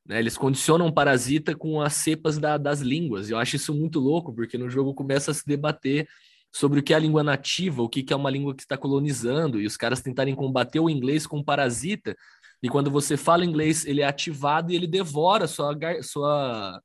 Né? 0.05 0.19
Eles 0.19 0.37
condicionam 0.37 0.87
o 0.87 0.93
parasita 0.93 1.55
com 1.55 1.81
as 1.81 1.93
cepas 1.93 2.37
da, 2.37 2.57
das 2.57 2.79
línguas. 2.79 3.29
Eu 3.29 3.39
acho 3.39 3.55
isso 3.55 3.73
muito 3.73 3.99
louco, 3.99 4.33
porque 4.33 4.57
no 4.57 4.69
jogo 4.69 4.93
começa 4.93 5.31
a 5.31 5.33
se 5.33 5.45
debater 5.47 6.07
sobre 6.51 6.79
o 6.79 6.83
que 6.83 6.93
é 6.93 6.95
a 6.95 6.99
língua 6.99 7.23
nativa, 7.23 7.81
o 7.81 7.89
que 7.89 8.05
é 8.13 8.15
uma 8.15 8.29
língua 8.29 8.53
que 8.55 8.61
está 8.61 8.77
colonizando, 8.77 9.59
e 9.59 9.65
os 9.65 9.75
caras 9.75 10.01
tentarem 10.01 10.35
combater 10.35 10.79
o 10.79 10.89
inglês 10.89 11.25
com 11.25 11.39
o 11.39 11.43
parasita. 11.43 12.15
E 12.61 12.69
quando 12.69 12.91
você 12.91 13.17
fala 13.17 13.43
inglês, 13.43 13.85
ele 13.85 14.01
é 14.01 14.05
ativado 14.05 14.71
e 14.71 14.75
ele 14.75 14.85
devora 14.85 15.47
sua, 15.47 15.75
sua, 16.03 16.79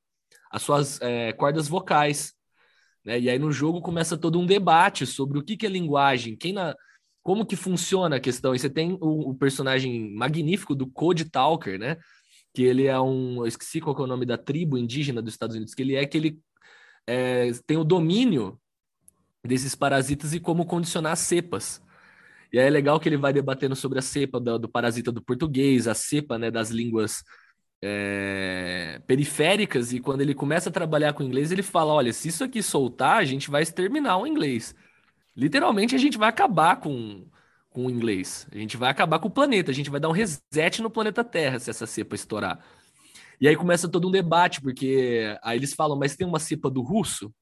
as 0.50 0.62
suas 0.62 0.98
é, 1.02 1.32
cordas 1.34 1.68
vocais. 1.68 2.32
Né? 3.04 3.20
E 3.20 3.28
aí 3.28 3.38
no 3.38 3.52
jogo 3.52 3.82
começa 3.82 4.16
todo 4.16 4.40
um 4.40 4.46
debate 4.46 5.06
sobre 5.06 5.38
o 5.38 5.42
que, 5.42 5.56
que 5.56 5.66
é 5.66 5.68
linguagem, 5.68 6.34
quem 6.34 6.54
na, 6.54 6.74
como 7.22 7.46
que 7.46 7.56
funciona 7.56 8.16
a 8.16 8.20
questão. 8.20 8.54
E 8.54 8.58
você 8.58 8.70
tem 8.70 8.98
o, 9.00 9.30
o, 9.30 9.34
personagem 9.34 10.14
magnífico 10.14 10.74
do 10.74 10.86
Code 10.86 11.26
Talker, 11.26 11.78
né? 11.78 11.96
Que 12.54 12.62
ele 12.62 12.86
é 12.86 12.98
um. 13.00 13.38
Eu 13.38 13.46
esqueci 13.46 13.80
qual 13.80 13.96
é 13.98 14.02
o 14.02 14.06
nome 14.06 14.26
da 14.26 14.38
tribo 14.38 14.78
indígena 14.78 15.22
dos 15.22 15.34
Estados 15.34 15.56
Unidos, 15.56 15.74
que 15.74 15.82
ele 15.82 15.94
é 15.94 16.06
que 16.06 16.16
ele 16.16 16.40
é, 17.06 17.50
tem 17.66 17.76
o 17.76 17.84
domínio 17.84 18.58
desses 19.44 19.74
parasitas 19.74 20.34
e 20.34 20.40
como 20.40 20.66
condicionar 20.66 21.12
as 21.12 21.20
cepas. 21.20 21.82
E 22.52 22.58
aí 22.58 22.66
é 22.66 22.70
legal 22.70 22.98
que 22.98 23.08
ele 23.08 23.16
vai 23.16 23.32
debatendo 23.32 23.76
sobre 23.76 23.98
a 23.98 24.02
cepa 24.02 24.40
do, 24.40 24.58
do 24.58 24.68
parasita 24.68 25.12
do 25.12 25.22
português, 25.22 25.86
a 25.86 25.94
cepa 25.94 26.38
né, 26.38 26.50
das 26.50 26.70
línguas 26.70 27.22
é, 27.82 29.00
periféricas, 29.06 29.92
e 29.92 30.00
quando 30.00 30.20
ele 30.20 30.34
começa 30.34 30.68
a 30.68 30.72
trabalhar 30.72 31.12
com 31.12 31.22
inglês, 31.22 31.52
ele 31.52 31.62
fala: 31.62 31.92
olha, 31.92 32.12
se 32.12 32.28
isso 32.28 32.44
aqui 32.44 32.62
soltar, 32.62 33.18
a 33.18 33.24
gente 33.24 33.50
vai 33.50 33.62
exterminar 33.62 34.18
o 34.18 34.26
inglês. 34.26 34.74
Literalmente, 35.38 35.94
a 35.94 35.98
gente 35.98 36.18
vai 36.18 36.28
acabar 36.28 36.80
com, 36.80 37.24
com 37.70 37.86
o 37.86 37.90
inglês. 37.90 38.48
A 38.50 38.58
gente 38.58 38.76
vai 38.76 38.90
acabar 38.90 39.20
com 39.20 39.28
o 39.28 39.30
planeta. 39.30 39.70
A 39.70 39.74
gente 39.74 39.88
vai 39.88 40.00
dar 40.00 40.08
um 40.08 40.12
reset 40.12 40.82
no 40.82 40.90
planeta 40.90 41.22
Terra 41.22 41.60
se 41.60 41.70
essa 41.70 41.86
cepa 41.86 42.16
estourar. 42.16 42.58
E 43.40 43.46
aí 43.46 43.54
começa 43.54 43.88
todo 43.88 44.08
um 44.08 44.10
debate, 44.10 44.60
porque 44.60 45.38
aí 45.40 45.56
eles 45.56 45.74
falam, 45.74 45.96
mas 45.96 46.16
tem 46.16 46.26
uma 46.26 46.40
cepa 46.40 46.68
do 46.68 46.82
russo 46.82 47.32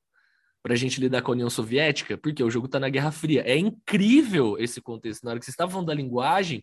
para 0.62 0.74
a 0.74 0.76
gente 0.76 1.00
lidar 1.00 1.22
com 1.22 1.30
a 1.30 1.34
União 1.34 1.48
Soviética? 1.48 2.18
Porque 2.18 2.44
o 2.44 2.50
jogo 2.50 2.66
está 2.66 2.78
na 2.78 2.90
Guerra 2.90 3.10
Fria. 3.10 3.42
É 3.46 3.56
incrível 3.56 4.58
esse 4.58 4.78
contexto. 4.82 5.24
Na 5.24 5.30
hora 5.30 5.38
que 5.38 5.46
vocês 5.46 5.54
estavam 5.54 5.72
falando 5.72 5.86
da 5.86 5.94
linguagem, 5.94 6.62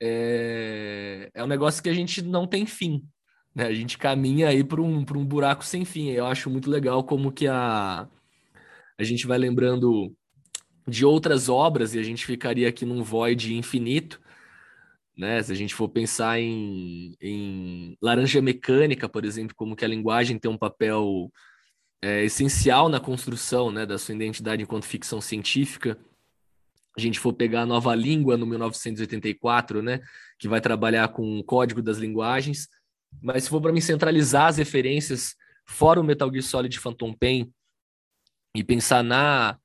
é, 0.00 1.30
é 1.34 1.42
um 1.42 1.48
negócio 1.48 1.82
que 1.82 1.88
a 1.88 1.94
gente 1.94 2.22
não 2.22 2.46
tem 2.46 2.64
fim. 2.64 3.04
Né? 3.52 3.66
A 3.66 3.74
gente 3.74 3.98
caminha 3.98 4.50
aí 4.50 4.62
para 4.62 4.80
um, 4.80 4.98
um 4.98 5.26
buraco 5.26 5.64
sem 5.64 5.84
fim. 5.84 6.10
Eu 6.10 6.26
acho 6.26 6.48
muito 6.48 6.70
legal 6.70 7.02
como 7.02 7.32
que 7.32 7.48
a, 7.48 8.08
a 8.96 9.02
gente 9.02 9.26
vai 9.26 9.36
lembrando 9.36 10.14
de 10.86 11.04
outras 11.04 11.48
obras 11.48 11.94
e 11.94 11.98
a 11.98 12.02
gente 12.02 12.26
ficaria 12.26 12.68
aqui 12.68 12.84
num 12.84 13.02
void 13.02 13.54
infinito, 13.54 14.20
né? 15.16 15.42
Se 15.42 15.52
a 15.52 15.54
gente 15.54 15.74
for 15.74 15.88
pensar 15.88 16.38
em, 16.40 17.16
em 17.20 17.96
Laranja 18.02 18.42
Mecânica, 18.42 19.08
por 19.08 19.24
exemplo, 19.24 19.54
como 19.54 19.76
que 19.76 19.84
a 19.84 19.88
linguagem 19.88 20.38
tem 20.38 20.50
um 20.50 20.58
papel 20.58 21.30
é, 22.02 22.24
essencial 22.24 22.88
na 22.88 23.00
construção, 23.00 23.70
né, 23.70 23.86
da 23.86 23.96
sua 23.96 24.14
identidade 24.14 24.62
enquanto 24.62 24.84
ficção 24.84 25.20
científica. 25.20 25.98
A 26.96 27.00
gente 27.00 27.18
for 27.18 27.32
pegar 27.32 27.62
a 27.62 27.66
Nova 27.66 27.94
Língua 27.94 28.36
no 28.36 28.46
1984, 28.46 29.82
né, 29.82 30.00
que 30.38 30.46
vai 30.46 30.60
trabalhar 30.60 31.08
com 31.08 31.38
o 31.38 31.44
código 31.44 31.80
das 31.80 31.96
linguagens, 31.96 32.68
mas 33.22 33.44
se 33.44 33.50
for 33.50 33.60
para 33.60 33.72
me 33.72 33.80
centralizar 33.80 34.48
as 34.48 34.58
referências 34.58 35.34
fora 35.66 36.00
o 36.00 36.04
Metal 36.04 36.30
Gear 36.30 36.42
Solid 36.42 36.78
Phantom 36.78 37.14
Pain 37.14 37.50
e 38.54 38.62
pensar 38.62 39.02
na 39.02 39.58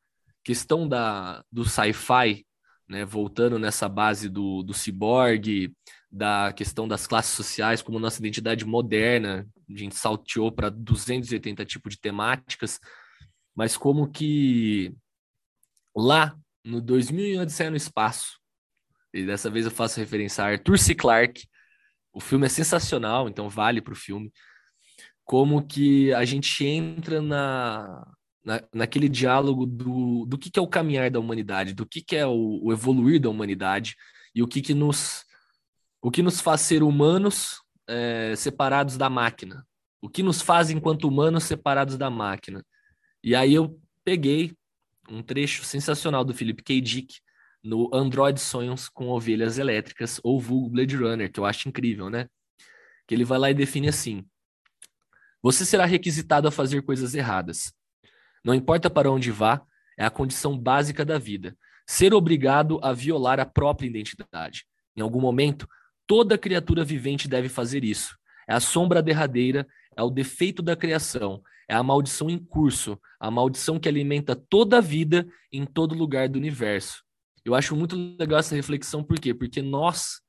questão 0.49 0.88
da, 0.88 1.45
do 1.51 1.63
sci-fi, 1.63 2.43
né, 2.88 3.05
voltando 3.05 3.59
nessa 3.59 3.88
base 3.88 4.27
do, 4.27 4.63
do 4.63 4.73
ciborgue, 4.73 5.71
da 6.11 6.51
questão 6.51 6.88
das 6.88 7.05
classes 7.05 7.35
sociais 7.35 7.84
como 7.84 7.99
nossa 7.99 8.17
identidade 8.17 8.65
moderna, 8.65 9.47
a 9.69 9.77
gente 9.77 9.93
salteou 9.93 10.51
para 10.51 10.71
280 10.71 11.63
tipos 11.65 11.93
de 11.93 12.01
temáticas, 12.01 12.80
mas 13.55 13.77
como 13.77 14.09
que 14.09 14.91
lá 15.95 16.35
no 16.65 16.81
2001 16.81 17.43
Odisseia 17.43 17.69
no 17.69 17.77
Espaço, 17.77 18.39
e 19.13 19.23
dessa 19.23 19.51
vez 19.51 19.65
eu 19.65 19.71
faço 19.71 19.99
referência 19.99 20.43
a 20.43 20.47
Arthur 20.47 20.80
C. 20.80 20.95
Clarke, 20.95 21.47
o 22.11 22.19
filme 22.19 22.47
é 22.47 22.49
sensacional, 22.49 23.30
então 23.30 23.47
vale 23.47 23.84
para 23.84 23.93
o 23.93 23.95
filme, 23.95 24.34
como 25.23 25.63
que 25.63 26.11
a 26.11 26.26
gente 26.26 26.65
entra 26.65 27.21
na, 27.21 28.03
na, 28.49 28.63
naquele 28.73 29.07
diálogo 29.07 29.63
do, 29.63 30.26
do 30.26 30.35
que, 30.35 30.49
que 30.49 30.57
é 30.57 30.61
o 30.61 30.67
caminhar 30.67 31.11
da 31.11 31.19
humanidade, 31.19 31.76
do 31.76 31.85
que, 31.85 32.01
que 32.01 32.15
é 32.15 32.26
o, 32.26 32.59
o 32.63 32.73
evoluir 32.73 33.21
da 33.21 33.30
humanidade 33.30 33.95
e 34.34 34.41
o 34.41 34.47
que, 34.47 34.59
que 34.59 34.73
nos 34.73 35.23
o 36.01 36.09
que 36.09 36.23
nos 36.23 36.41
faz 36.41 36.61
ser 36.61 36.81
humanos 36.81 37.61
é, 37.88 38.34
separados 38.35 38.97
da 38.97 39.09
máquina, 39.09 39.67
o 40.01 40.09
que 40.09 40.23
nos 40.23 40.41
faz 40.41 40.71
enquanto 40.71 41.07
humanos 41.07 41.43
separados 41.43 41.97
da 41.97 42.09
máquina. 42.09 42.65
E 43.23 43.35
aí 43.35 43.53
eu 43.53 43.80
peguei 44.03 44.55
um 45.09 45.21
trecho 45.21 45.63
sensacional 45.63 46.23
do 46.23 46.34
Philip 46.34 46.63
K. 46.63 46.81
Dick 46.81 47.19
no 47.61 47.93
Android 47.93 48.39
Sonhos 48.39 48.88
com 48.89 49.09
Ovelhas 49.09 49.57
Elétricas, 49.59 50.19
ou 50.23 50.39
vulgo 50.39 50.69
Blade 50.69 50.95
Runner, 50.95 51.31
que 51.31 51.39
eu 51.39 51.45
acho 51.45 51.67
incrível, 51.67 52.09
né? 52.09 52.27
Que 53.05 53.13
ele 53.13 53.26
vai 53.26 53.38
lá 53.38 53.51
e 53.51 53.53
define 53.53 53.89
assim: 53.89 54.26
Você 55.43 55.65
será 55.65 55.85
requisitado 55.85 56.47
a 56.47 56.51
fazer 56.51 56.81
coisas 56.81 57.13
erradas. 57.13 57.73
Não 58.44 58.53
importa 58.53 58.90
para 58.90 59.11
onde 59.11 59.32
vá, 59.32 59.61
é 59.98 60.06
a 60.06 60.10
condição 60.10 60.57
básica 60.57 61.03
da 61.03 61.20
vida. 61.20 61.56
Ser 61.86 62.14
obrigado 62.14 62.80
a 62.82 62.94
violar 62.94 63.40
a 63.40 63.45
própria 63.45 63.88
identidade. 63.88 64.66
Em 64.95 65.02
algum 65.02 65.20
momento, 65.20 65.68
toda 66.07 66.38
criatura 66.38 66.84
vivente 66.84 67.28
deve 67.28 67.49
fazer 67.49 67.84
isso. 67.84 68.18
É 68.48 68.53
a 68.53 68.60
sombra 68.60 69.02
derradeira, 69.02 69.68
é 69.95 70.02
o 70.02 70.10
defeito 70.10 70.61
da 70.61 70.76
criação, 70.76 71.41
é 71.68 71.76
a 71.76 71.84
maldição 71.84 72.30
em 72.30 72.38
curso, 72.38 72.99
a 73.20 73.30
maldição 73.30 73.80
que 73.80 73.90
alimenta 73.90 74.36
toda 74.36 74.78
a 74.78 74.82
vida 74.82 75.28
em 75.52 75.66
todo 75.66 75.95
lugar 75.95 76.30
do 76.30 76.38
universo. 76.38 77.03
Eu 77.44 77.53
acho 77.53 77.76
muito 77.76 77.95
legal 78.20 78.40
essa 78.40 78.56
reflexão, 78.56 79.03
por 79.03 79.20
quê? 79.20 79.34
Porque 79.34 79.61
nós 79.61 80.22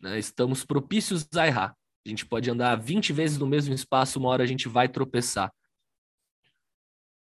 né, 0.00 0.18
estamos 0.18 0.64
propícios 0.64 1.26
a 1.34 1.46
errar. 1.46 1.76
A 2.04 2.08
gente 2.08 2.24
pode 2.24 2.50
andar 2.50 2.76
20 2.76 3.12
vezes 3.12 3.38
no 3.38 3.46
mesmo 3.46 3.74
espaço, 3.74 4.18
uma 4.18 4.28
hora 4.28 4.44
a 4.44 4.46
gente 4.46 4.68
vai 4.68 4.88
tropeçar 4.88 5.52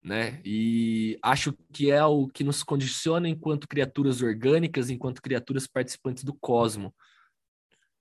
né? 0.03 0.41
E 0.43 1.17
acho 1.21 1.53
que 1.71 1.89
é 1.89 2.03
o 2.03 2.27
que 2.27 2.43
nos 2.43 2.61
condiciona 2.61 3.29
enquanto 3.29 3.67
criaturas 3.67 4.21
orgânicas, 4.21 4.89
enquanto 4.89 5.21
criaturas 5.21 5.65
participantes 5.65 6.23
do 6.23 6.33
cosmo. 6.33 6.93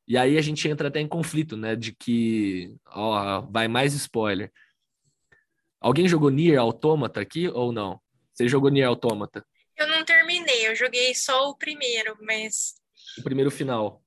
E 0.06 0.18
aí 0.18 0.36
a 0.36 0.42
gente 0.42 0.68
entra 0.68 0.88
até 0.88 1.00
em 1.00 1.06
conflito, 1.06 1.56
né? 1.56 1.76
De 1.76 1.94
que, 1.94 2.76
ó, 2.86 3.42
vai 3.42 3.68
mais 3.68 3.94
spoiler. 3.94 4.52
Alguém 5.80 6.08
jogou 6.08 6.30
Nier 6.30 6.58
Automata 6.58 7.20
aqui 7.20 7.48
ou 7.48 7.72
não? 7.72 8.00
Você 8.32 8.48
jogou 8.48 8.70
Nier 8.70 8.88
Automata? 8.88 9.44
Eu 9.76 9.86
não 9.86 10.04
terminei, 10.04 10.68
eu 10.68 10.74
joguei 10.74 11.14
só 11.14 11.48
o 11.48 11.56
primeiro, 11.56 12.16
mas. 12.20 12.74
O 13.18 13.22
primeiro 13.22 13.50
final. 13.50 14.02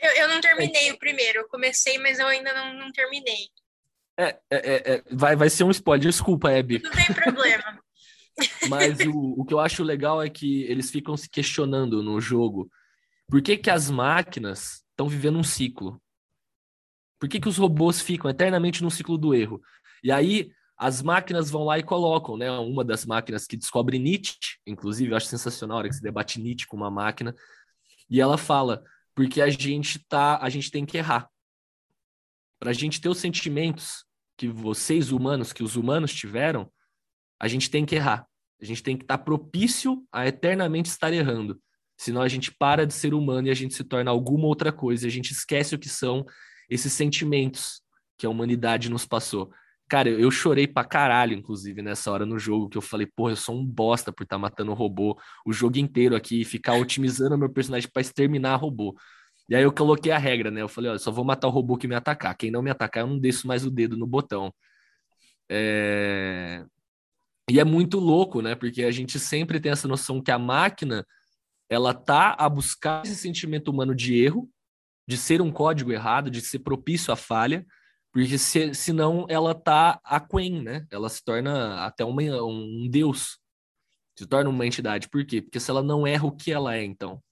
Eu, 0.00 0.10
eu 0.12 0.28
não 0.28 0.40
terminei 0.40 0.88
é. 0.88 0.92
o 0.92 0.98
primeiro, 0.98 1.40
eu 1.40 1.48
comecei, 1.48 1.98
mas 1.98 2.18
eu 2.18 2.26
ainda 2.26 2.52
não, 2.52 2.74
não 2.74 2.92
terminei. 2.92 3.48
É, 4.18 4.24
é, 4.24 4.38
é, 4.50 4.94
é, 4.94 5.02
vai, 5.10 5.34
vai 5.34 5.48
ser 5.48 5.64
um 5.64 5.70
spoiler, 5.70 6.08
desculpa, 6.08 6.50
Abby. 6.50 6.80
Não 6.82 6.90
tem 6.90 7.06
problema. 7.06 7.80
Mas 8.68 9.00
o, 9.00 9.40
o 9.40 9.44
que 9.44 9.54
eu 9.54 9.60
acho 9.60 9.82
legal 9.82 10.22
é 10.22 10.28
que 10.28 10.62
eles 10.64 10.90
ficam 10.90 11.16
se 11.16 11.28
questionando 11.28 12.02
no 12.02 12.20
jogo. 12.20 12.70
Por 13.28 13.42
que, 13.42 13.56
que 13.56 13.70
as 13.70 13.90
máquinas 13.90 14.82
estão 14.90 15.08
vivendo 15.08 15.38
um 15.38 15.44
ciclo? 15.44 16.00
Por 17.18 17.28
que, 17.28 17.40
que 17.40 17.48
os 17.48 17.56
robôs 17.56 18.00
ficam 18.00 18.30
eternamente 18.30 18.82
no 18.82 18.90
ciclo 18.90 19.16
do 19.16 19.34
erro? 19.34 19.60
E 20.02 20.10
aí 20.10 20.50
as 20.76 21.00
máquinas 21.00 21.48
vão 21.48 21.64
lá 21.64 21.78
e 21.78 21.82
colocam, 21.82 22.36
né? 22.36 22.50
Uma 22.50 22.84
das 22.84 23.06
máquinas 23.06 23.46
que 23.46 23.56
descobre 23.56 23.98
Nietzsche, 23.98 24.58
inclusive, 24.66 25.12
eu 25.12 25.16
acho 25.16 25.26
sensacional 25.26 25.76
a 25.76 25.78
hora 25.80 25.88
que 25.88 25.94
se 25.94 26.02
debate 26.02 26.40
Nietzsche 26.40 26.66
com 26.66 26.76
uma 26.76 26.90
máquina, 26.90 27.34
e 28.10 28.20
ela 28.20 28.36
fala, 28.36 28.82
porque 29.14 29.40
a 29.40 29.48
gente 29.48 30.00
tá, 30.08 30.38
a 30.42 30.48
gente 30.48 30.70
tem 30.70 30.84
que 30.84 30.98
errar. 30.98 31.28
Para 32.62 32.70
a 32.70 32.74
gente 32.74 33.00
ter 33.00 33.08
os 33.08 33.18
sentimentos 33.18 34.04
que 34.38 34.46
vocês 34.46 35.10
humanos, 35.10 35.52
que 35.52 35.64
os 35.64 35.74
humanos 35.74 36.14
tiveram, 36.14 36.70
a 37.36 37.48
gente 37.48 37.68
tem 37.68 37.84
que 37.84 37.96
errar. 37.96 38.24
A 38.60 38.64
gente 38.64 38.84
tem 38.84 38.96
que 38.96 39.02
estar 39.02 39.18
tá 39.18 39.24
propício 39.24 40.06
a 40.12 40.28
eternamente 40.28 40.88
estar 40.88 41.12
errando. 41.12 41.60
Senão 41.96 42.22
a 42.22 42.28
gente 42.28 42.54
para 42.56 42.86
de 42.86 42.94
ser 42.94 43.14
humano 43.14 43.48
e 43.48 43.50
a 43.50 43.54
gente 43.54 43.74
se 43.74 43.82
torna 43.82 44.12
alguma 44.12 44.46
outra 44.46 44.70
coisa. 44.70 45.08
A 45.08 45.10
gente 45.10 45.32
esquece 45.32 45.74
o 45.74 45.78
que 45.78 45.88
são 45.88 46.24
esses 46.70 46.92
sentimentos 46.92 47.82
que 48.16 48.26
a 48.26 48.30
humanidade 48.30 48.88
nos 48.88 49.04
passou. 49.04 49.50
Cara, 49.88 50.08
eu 50.08 50.30
chorei 50.30 50.68
pra 50.68 50.84
caralho, 50.84 51.34
inclusive, 51.34 51.82
nessa 51.82 52.12
hora 52.12 52.24
no 52.24 52.38
jogo, 52.38 52.68
que 52.68 52.78
eu 52.78 52.82
falei, 52.82 53.08
porra, 53.08 53.32
eu 53.32 53.36
sou 53.36 53.58
um 53.58 53.66
bosta 53.66 54.12
por 54.12 54.22
estar 54.22 54.36
tá 54.36 54.40
matando 54.40 54.70
o 54.70 54.74
robô 54.74 55.20
o 55.44 55.52
jogo 55.52 55.78
inteiro 55.78 56.14
aqui 56.14 56.42
e 56.42 56.44
ficar 56.44 56.74
otimizando 56.74 57.36
meu 57.36 57.50
personagem 57.50 57.90
para 57.92 58.02
exterminar 58.02 58.54
robô. 58.54 58.94
E 59.52 59.54
aí 59.54 59.64
eu 59.64 59.70
coloquei 59.70 60.10
a 60.10 60.16
regra, 60.16 60.50
né? 60.50 60.62
Eu 60.62 60.68
falei, 60.68 60.90
ó, 60.90 60.96
só 60.96 61.10
vou 61.12 61.26
matar 61.26 61.46
o 61.46 61.50
robô 61.50 61.76
que 61.76 61.86
me 61.86 61.94
atacar. 61.94 62.34
Quem 62.34 62.50
não 62.50 62.62
me 62.62 62.70
atacar, 62.70 63.02
eu 63.02 63.06
não 63.06 63.18
desço 63.18 63.46
mais 63.46 63.66
o 63.66 63.70
dedo 63.70 63.98
no 63.98 64.06
botão. 64.06 64.50
É... 65.46 66.64
E 67.50 67.60
é 67.60 67.64
muito 67.64 67.98
louco, 67.98 68.40
né? 68.40 68.54
Porque 68.54 68.82
a 68.82 68.90
gente 68.90 69.18
sempre 69.18 69.60
tem 69.60 69.70
essa 69.70 69.86
noção 69.86 70.22
que 70.22 70.30
a 70.30 70.38
máquina 70.38 71.06
ela 71.68 71.92
tá 71.92 72.34
a 72.38 72.48
buscar 72.48 73.04
esse 73.04 73.14
sentimento 73.14 73.70
humano 73.70 73.94
de 73.94 74.14
erro, 74.18 74.48
de 75.06 75.18
ser 75.18 75.42
um 75.42 75.52
código 75.52 75.92
errado, 75.92 76.30
de 76.30 76.40
ser 76.40 76.60
propício 76.60 77.12
à 77.12 77.16
falha, 77.16 77.66
porque 78.10 78.38
se, 78.38 78.72
senão 78.72 79.26
ela 79.28 79.54
tá 79.54 80.00
aquém, 80.02 80.62
né? 80.62 80.86
Ela 80.90 81.10
se 81.10 81.22
torna 81.22 81.84
até 81.84 82.06
uma, 82.06 82.22
um 82.42 82.88
deus, 82.90 83.38
se 84.18 84.26
torna 84.26 84.48
uma 84.48 84.66
entidade. 84.66 85.10
Por 85.10 85.26
quê? 85.26 85.42
Porque 85.42 85.60
se 85.60 85.70
ela 85.70 85.82
não 85.82 86.06
erra 86.06 86.26
o 86.26 86.34
que 86.34 86.50
ela 86.50 86.74
é, 86.74 86.82
então. 86.82 87.22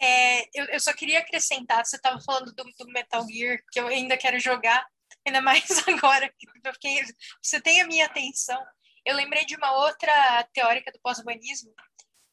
É, 0.00 0.42
eu, 0.54 0.64
eu, 0.66 0.80
só 0.80 0.92
queria 0.92 1.18
acrescentar, 1.18 1.84
você 1.84 1.96
estava 1.96 2.20
falando 2.20 2.54
do, 2.54 2.64
do, 2.64 2.88
Metal 2.88 3.26
Gear, 3.28 3.58
que 3.72 3.80
eu 3.80 3.88
ainda 3.88 4.16
quero 4.16 4.38
jogar, 4.38 4.86
ainda 5.26 5.40
mais 5.40 5.66
agora, 5.88 6.32
porque 6.62 7.04
você 7.42 7.60
tem 7.60 7.80
a 7.80 7.86
minha 7.86 8.06
atenção. 8.06 8.62
Eu 9.04 9.16
lembrei 9.16 9.44
de 9.44 9.56
uma 9.56 9.72
outra 9.72 10.44
teórica 10.52 10.92
do 10.92 11.00
pós-humanismo, 11.00 11.72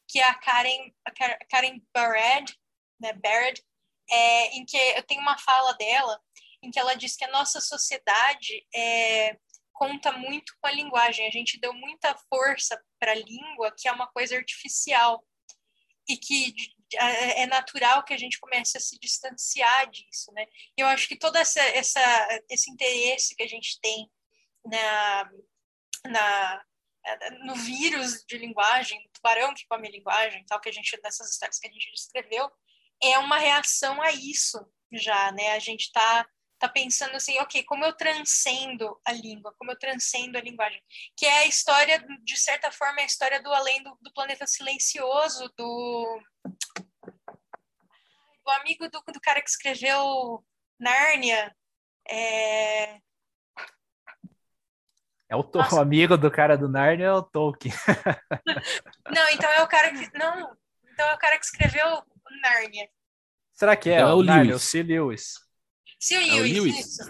que 0.08 0.20
é 0.20 0.24
a 0.24 0.34
Karen, 0.34 0.92
a 1.04 1.44
Karen 1.50 1.80
Barrett, 1.92 2.56
né, 3.00 3.12
Barrett, 3.14 3.62
é, 4.10 4.56
em 4.56 4.64
que 4.64 4.76
eu 4.76 5.02
tenho 5.02 5.20
uma 5.20 5.36
fala 5.38 5.72
dela, 5.74 6.20
em 6.62 6.70
que 6.70 6.78
ela 6.78 6.94
diz 6.94 7.16
que 7.16 7.24
a 7.24 7.30
nossa 7.30 7.60
sociedade 7.60 8.64
é, 8.74 9.36
conta 9.72 10.12
muito 10.12 10.54
com 10.60 10.68
a 10.68 10.72
linguagem. 10.72 11.26
A 11.26 11.30
gente 11.30 11.58
deu 11.60 11.72
muita 11.72 12.16
força 12.28 12.80
para 12.98 13.12
a 13.12 13.16
língua, 13.16 13.74
que 13.76 13.88
é 13.88 13.92
uma 13.92 14.06
coisa 14.06 14.36
artificial, 14.36 15.24
e 16.08 16.16
que 16.16 16.54
é, 16.98 17.46
natural 17.46 18.04
que 18.04 18.14
a 18.14 18.18
gente 18.18 18.38
comece 18.38 18.76
a 18.76 18.80
se 18.80 18.98
distanciar 18.98 19.90
disso, 19.90 20.32
né? 20.32 20.46
Eu 20.76 20.86
acho 20.86 21.08
que 21.08 21.16
todo 21.16 21.36
essa, 21.36 21.60
essa, 21.60 22.00
esse 22.48 22.70
interesse 22.70 23.34
que 23.34 23.42
a 23.42 23.48
gente 23.48 23.80
tem 23.80 24.10
na, 24.64 25.30
na, 26.06 26.64
no 27.44 27.54
vírus 27.54 28.24
de 28.26 28.38
linguagem, 28.38 29.02
no 29.02 29.10
tubarão 29.10 29.54
que 29.54 29.66
come 29.68 29.90
linguagem, 29.90 30.44
tal, 30.46 30.60
que 30.60 30.68
a 30.68 30.72
gente, 30.72 31.00
dessas 31.00 31.30
histórias 31.30 31.58
que 31.58 31.68
a 31.68 31.72
gente 31.72 31.90
descreveu, 31.92 32.50
é 33.02 33.18
uma 33.18 33.38
reação 33.38 34.00
a 34.02 34.10
isso 34.12 34.58
já, 34.92 35.32
né? 35.32 35.52
A 35.52 35.58
gente 35.58 35.82
está 35.82 36.26
tá 36.58 36.68
pensando 36.68 37.14
assim, 37.14 37.38
ok, 37.38 37.62
como 37.64 37.84
eu 37.84 37.92
transcendo 37.92 38.98
a 39.04 39.12
língua, 39.12 39.54
como 39.58 39.70
eu 39.70 39.78
transcendo 39.78 40.38
a 40.38 40.40
linguagem, 40.40 40.82
que 41.16 41.26
é 41.26 41.38
a 41.40 41.46
história, 41.46 42.04
de 42.22 42.36
certa 42.36 42.70
forma, 42.70 43.00
é 43.00 43.02
a 43.02 43.06
história 43.06 43.42
do 43.42 43.52
além 43.52 43.82
do, 43.82 43.96
do 44.00 44.12
planeta 44.12 44.46
silencioso, 44.46 45.52
do, 45.56 46.22
do 48.44 48.50
amigo 48.60 48.88
do, 48.88 49.02
do 49.12 49.20
cara 49.20 49.42
que 49.42 49.50
escreveu 49.50 50.44
Nárnia, 50.78 51.54
é... 52.08 52.98
É 55.28 55.34
o, 55.34 55.42
to... 55.42 55.58
o 55.58 55.80
amigo 55.80 56.16
do 56.16 56.30
cara 56.30 56.56
do 56.56 56.68
Narnia 56.68 57.06
é 57.06 57.12
o 57.12 57.22
Tolkien. 57.22 57.74
não, 59.12 59.28
então 59.30 59.50
é 59.50 59.62
o 59.62 59.66
cara 59.66 59.90
que 59.90 60.16
não, 60.16 60.56
então 60.84 61.06
é 61.08 61.14
o 61.14 61.18
cara 61.18 61.36
que 61.36 61.44
escreveu 61.44 61.84
Nárnia. 62.40 62.88
Será 63.52 63.76
que 63.76 63.90
é, 63.90 63.96
é 63.96 64.06
o, 64.06 64.18
o 64.18 64.22
Narnia, 64.22 64.54
o 64.54 64.58
C. 64.58 64.84
Lewis? 64.84 65.45
Sim, 65.98 66.16
é 66.16 66.34
Lewis, 66.34 66.52
Lewis. 66.52 66.86
isso. 66.86 67.02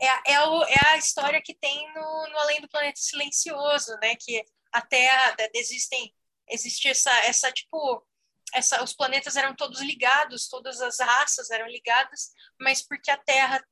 É, 0.00 0.32
é, 0.34 0.42
o, 0.46 0.64
é 0.64 0.86
a 0.88 0.96
história 0.96 1.40
que 1.42 1.54
tem 1.54 1.92
no, 1.94 2.28
no 2.28 2.38
Além 2.38 2.60
do 2.60 2.68
Planeta 2.68 3.00
Silencioso, 3.00 3.96
né? 4.00 4.14
Que 4.16 4.44
a 4.72 4.80
Terra 4.80 5.36
existem 5.54 6.14
existe 6.48 6.88
essa 6.88 7.12
essa 7.24 7.50
tipo 7.52 8.06
essa, 8.52 8.82
os 8.82 8.92
planetas 8.92 9.36
eram 9.36 9.54
todos 9.54 9.80
ligados, 9.80 10.48
todas 10.48 10.80
as 10.80 10.98
raças 10.98 11.50
eram 11.50 11.68
ligadas, 11.68 12.32
mas 12.60 12.82
porque 12.82 13.10
a 13.10 13.16
Terra 13.16 13.64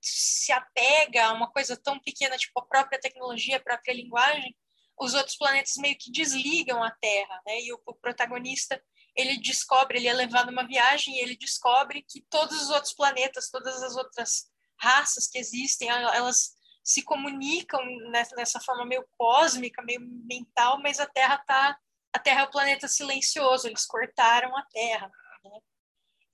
se 0.00 0.52
apega 0.52 1.26
a 1.26 1.32
uma 1.32 1.50
coisa 1.50 1.76
tão 1.76 1.98
pequena, 2.00 2.36
tipo 2.36 2.58
a 2.60 2.66
própria 2.66 3.00
tecnologia, 3.00 3.56
a 3.56 3.62
própria 3.62 3.94
linguagem, 3.94 4.54
os 4.98 5.14
outros 5.14 5.36
planetas 5.36 5.76
meio 5.76 5.96
que 5.98 6.10
desligam 6.10 6.82
a 6.82 6.90
Terra, 6.90 7.42
né? 7.46 7.60
E 7.62 7.72
o, 7.72 7.80
o 7.86 7.94
protagonista 7.94 8.82
ele 9.16 9.38
descobre, 9.38 9.98
ele 9.98 10.08
é 10.08 10.12
levado 10.12 10.50
uma 10.50 10.66
viagem 10.66 11.14
e 11.14 11.20
ele 11.20 11.36
descobre 11.36 12.04
que 12.08 12.22
todos 12.28 12.62
os 12.62 12.70
outros 12.70 12.92
planetas, 12.92 13.50
todas 13.50 13.82
as 13.82 13.96
outras 13.96 14.50
raças 14.80 15.28
que 15.28 15.38
existem, 15.38 15.88
elas 15.88 16.56
se 16.82 17.02
comunicam 17.02 17.80
nessa, 18.10 18.36
nessa 18.36 18.60
forma 18.60 18.84
meio 18.84 19.06
cósmica, 19.16 19.82
meio 19.82 20.00
mental, 20.00 20.80
mas 20.82 21.00
a 21.00 21.06
Terra 21.06 21.38
tá 21.38 21.78
a 22.14 22.18
Terra 22.20 22.42
é 22.42 22.44
o 22.44 22.50
planeta 22.50 22.86
silencioso, 22.86 23.66
eles 23.66 23.84
cortaram 23.84 24.56
a 24.56 24.62
Terra. 24.66 25.10
Né? 25.42 25.60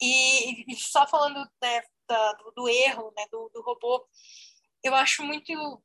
E, 0.03 0.73
e, 0.73 0.77
só 0.77 1.07
falando 1.07 1.39
né, 1.63 1.83
da, 2.07 2.33
do, 2.35 2.51
do, 2.51 2.69
erro 2.69 3.11
né, 3.17 3.25
do, 3.33 3.51
do, 3.55 3.63
robô, 3.63 4.07
eu 4.85 4.95
acho 4.95 5.23
muito 5.25 5.83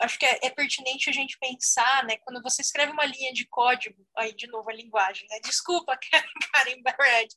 acho 0.00 0.18
que 0.18 0.26
é, 0.26 0.40
é, 0.42 0.50
pertinente 0.50 1.08
a 1.08 1.12
gente 1.12 1.38
pensar, 1.38 2.04
né, 2.04 2.16
quando 2.18 2.42
você 2.42 2.62
escreve 2.62 2.92
uma 2.92 3.04
linha 3.04 3.32
de 3.32 3.46
código, 3.46 4.06
aí 4.16 4.34
de 4.34 4.46
novo 4.48 4.68
a 4.70 4.74
linguagem, 4.74 5.26
né, 5.28 5.38
desculpa, 5.40 5.96
Karen 6.52 6.82
Barrett, 6.82 7.36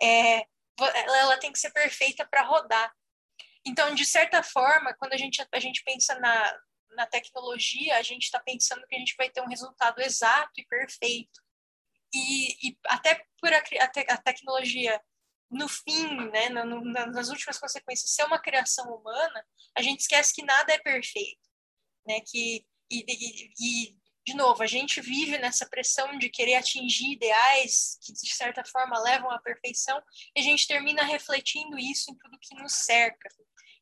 é, 0.00 0.46
ela, 0.78 1.36
tem 1.38 1.52
que 1.52 1.58
ser 1.58 1.70
perfeita 1.72 2.26
para 2.26 2.42
rodar. 2.42 2.92
Então, 3.66 3.94
de 3.94 4.06
certa 4.06 4.42
forma, 4.42 4.94
quando 4.94 5.12
a 5.12 5.16
gente, 5.16 5.44
a 5.52 5.60
gente 5.60 5.82
pensa 5.82 6.18
na, 6.20 6.58
na 6.92 7.06
tecnologia, 7.06 7.96
a 7.96 8.02
gente 8.02 8.24
está 8.24 8.40
pensando 8.40 8.86
que 8.86 8.94
a 8.94 8.98
gente 8.98 9.14
vai 9.16 9.28
ter 9.28 9.42
um 9.42 9.48
resultado 9.48 10.00
exato 10.00 10.52
e 10.56 10.66
perfeito. 10.66 11.40
E, 12.14 12.68
e 12.68 12.78
até 12.86 13.22
por 13.40 13.52
a, 13.52 13.58
a, 13.58 13.88
te, 13.88 14.06
a, 14.08 14.16
tecnologia, 14.16 15.00
no 15.50 15.68
fim, 15.68 16.30
né, 16.30 16.48
no, 16.48 16.64
no, 16.64 16.80
nas 16.82 17.28
últimas 17.28 17.58
consequências, 17.58 18.14
ser 18.14 18.24
uma 18.24 18.38
criação 18.38 18.86
humana, 18.94 19.44
a 19.76 19.82
gente 19.82 20.00
esquece 20.00 20.34
que 20.34 20.44
nada 20.44 20.72
é 20.72 20.78
perfeito. 20.78 21.47
Né, 22.08 22.20
que, 22.20 22.64
e, 22.90 23.04
e, 23.06 23.50
e 23.60 23.98
de 24.26 24.34
novo, 24.34 24.62
a 24.62 24.66
gente 24.66 25.00
vive 25.00 25.38
nessa 25.38 25.66
pressão 25.66 26.18
de 26.18 26.28
querer 26.28 26.56
atingir 26.56 27.12
ideais 27.12 27.98
que, 28.02 28.12
de 28.12 28.34
certa 28.34 28.64
forma, 28.64 28.98
levam 29.02 29.30
à 29.30 29.38
perfeição, 29.38 30.02
e 30.34 30.40
a 30.40 30.42
gente 30.42 30.66
termina 30.66 31.02
refletindo 31.02 31.78
isso 31.78 32.10
em 32.10 32.14
tudo 32.16 32.38
que 32.38 32.54
nos 32.54 32.72
cerca. 32.72 33.28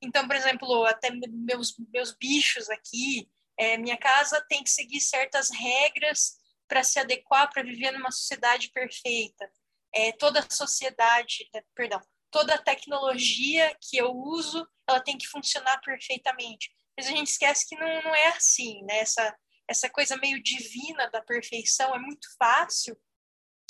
Então, 0.00 0.26
por 0.26 0.36
exemplo, 0.36 0.84
até 0.84 1.10
meus, 1.10 1.74
meus 1.92 2.14
bichos 2.16 2.70
aqui, 2.70 3.28
é, 3.58 3.76
minha 3.76 3.96
casa 3.96 4.44
tem 4.48 4.62
que 4.62 4.70
seguir 4.70 5.00
certas 5.00 5.50
regras 5.50 6.36
para 6.68 6.84
se 6.84 6.98
adequar 6.98 7.50
para 7.50 7.62
viver 7.62 7.90
numa 7.92 8.10
sociedade 8.10 8.70
perfeita. 8.70 9.50
É, 9.92 10.12
toda 10.12 10.40
a 10.40 10.54
sociedade, 10.54 11.48
né, 11.54 11.62
perdão, 11.74 12.00
toda 12.30 12.54
a 12.54 12.62
tecnologia 12.62 13.76
que 13.80 13.96
eu 13.96 14.12
uso, 14.12 14.64
ela 14.88 15.00
tem 15.00 15.16
que 15.16 15.26
funcionar 15.26 15.80
perfeitamente. 15.80 16.70
Mas 16.96 17.06
a 17.06 17.10
gente 17.10 17.28
esquece 17.28 17.68
que 17.68 17.76
não, 17.76 18.02
não 18.02 18.14
é 18.14 18.28
assim, 18.28 18.82
né? 18.84 18.98
Essa, 18.98 19.36
essa 19.68 19.90
coisa 19.90 20.16
meio 20.16 20.42
divina 20.42 21.10
da 21.10 21.22
perfeição, 21.22 21.94
é 21.94 21.98
muito 21.98 22.28
fácil 22.38 22.96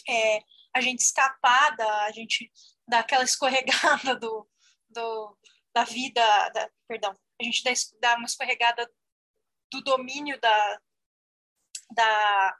é, 0.09 0.41
a 0.75 0.81
gente 0.81 1.01
escapar 1.01 1.77
da, 1.77 2.05
a 2.05 2.13
gente 2.13 2.51
daquela 2.89 3.25
escorregada 3.25 4.15
do, 4.15 4.49
do, 4.89 5.39
da 5.75 5.85
vida, 5.85 6.49
da, 6.51 6.71
perdão, 6.87 7.13
a 7.41 7.45
gente 7.45 7.63
dá, 7.65 7.73
dá 8.01 8.17
uma 8.17 8.27
escorregada 8.27 8.89
do 9.71 9.83
domínio 9.83 10.41
da, 10.41 10.81
da 11.91 12.59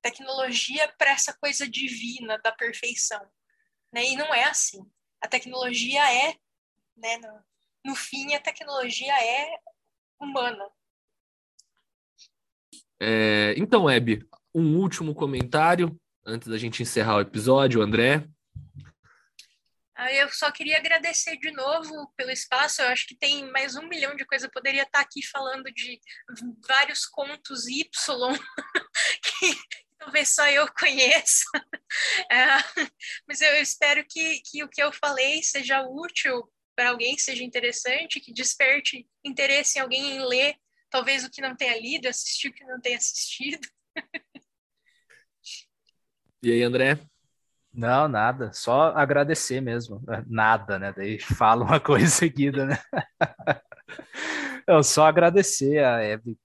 tecnologia 0.00 0.92
para 0.96 1.10
essa 1.10 1.32
coisa 1.34 1.68
divina 1.68 2.38
da 2.38 2.52
perfeição, 2.52 3.20
né? 3.92 4.04
E 4.04 4.16
não 4.16 4.32
é 4.32 4.44
assim. 4.44 4.80
A 5.20 5.26
tecnologia 5.26 6.00
é, 6.12 6.36
né, 6.96 7.16
no, 7.18 7.44
no 7.86 7.96
fim, 7.96 8.34
a 8.34 8.40
tecnologia 8.40 9.12
é 9.20 9.58
humana, 10.20 10.64
é, 13.00 13.54
então, 13.56 13.84
Web, 13.84 14.26
um 14.52 14.76
último 14.76 15.14
comentário 15.14 15.96
antes 16.26 16.48
da 16.48 16.58
gente 16.58 16.82
encerrar 16.82 17.16
o 17.16 17.20
episódio, 17.20 17.80
André. 17.80 18.26
Eu 20.12 20.28
só 20.30 20.50
queria 20.52 20.78
agradecer 20.78 21.36
de 21.38 21.50
novo 21.50 22.12
pelo 22.16 22.30
espaço. 22.30 22.82
Eu 22.82 22.88
acho 22.88 23.06
que 23.06 23.16
tem 23.16 23.50
mais 23.50 23.76
um 23.76 23.88
milhão 23.88 24.14
de 24.14 24.24
coisas. 24.24 24.44
Eu 24.44 24.52
poderia 24.52 24.82
estar 24.82 25.00
aqui 25.00 25.26
falando 25.26 25.64
de 25.72 26.00
vários 26.66 27.04
contos 27.04 27.66
Y 27.66 27.84
que 29.22 29.58
talvez 29.98 30.34
só 30.34 30.46
eu 30.48 30.66
conheça. 30.72 31.44
É, 32.30 32.44
mas 33.26 33.40
eu 33.40 33.54
espero 33.62 34.04
que, 34.06 34.42
que 34.42 34.62
o 34.62 34.68
que 34.68 34.82
eu 34.82 34.92
falei 34.92 35.42
seja 35.42 35.82
útil 35.88 36.46
para 36.78 36.90
alguém, 36.90 37.18
seja 37.18 37.42
interessante, 37.42 38.20
que 38.20 38.32
desperte 38.32 39.04
interesse 39.24 39.78
em 39.78 39.82
alguém 39.82 40.14
em 40.14 40.24
ler 40.24 40.54
talvez 40.88 41.24
o 41.24 41.30
que 41.30 41.42
não 41.42 41.56
tenha 41.56 41.76
lido, 41.76 42.06
assistir 42.06 42.50
o 42.50 42.52
que 42.52 42.64
não 42.64 42.80
tenha 42.80 42.96
assistido. 42.96 43.66
E 46.40 46.52
aí, 46.52 46.62
André? 46.62 47.00
Não, 47.74 48.06
nada, 48.06 48.52
só 48.52 48.92
agradecer 48.96 49.60
mesmo. 49.60 50.00
Nada, 50.24 50.78
né? 50.78 50.92
Daí 50.96 51.18
fala 51.18 51.64
uma 51.64 51.80
coisa 51.82 52.06
seguida, 52.06 52.64
né? 52.64 52.78
Eu 54.64 54.84
só 54.84 55.06
agradecer 55.06 55.84
a 55.84 56.00
Eve, 56.00 56.38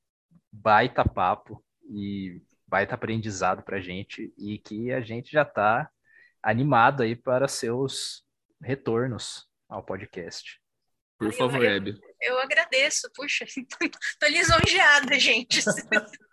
baita 0.52 1.08
papo 1.08 1.64
e 1.88 2.42
baita 2.66 2.96
aprendizado 2.96 3.62
pra 3.62 3.80
gente 3.80 4.34
e 4.36 4.58
que 4.58 4.92
a 4.92 5.00
gente 5.00 5.32
já 5.32 5.46
tá 5.46 5.88
animado 6.42 7.04
aí 7.04 7.16
para 7.16 7.48
seus 7.48 8.26
retornos 8.60 9.48
ao 9.74 9.84
podcast. 9.84 10.60
Por 11.18 11.34
favor, 11.34 11.64
Hebe. 11.64 12.00
Eu, 12.22 12.34
eu, 12.34 12.40
agradeço, 12.40 13.10
puxa, 13.16 13.46
tô 14.20 14.28
lisonjeada, 14.28 15.20
gente. 15.20 15.62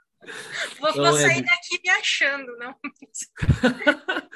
Vou, 0.78 0.92
vou 0.94 1.12
sair 1.15 1.42
daqui 1.42 1.81
me 1.82 1.90
achando, 1.90 2.57
não. 2.58 2.74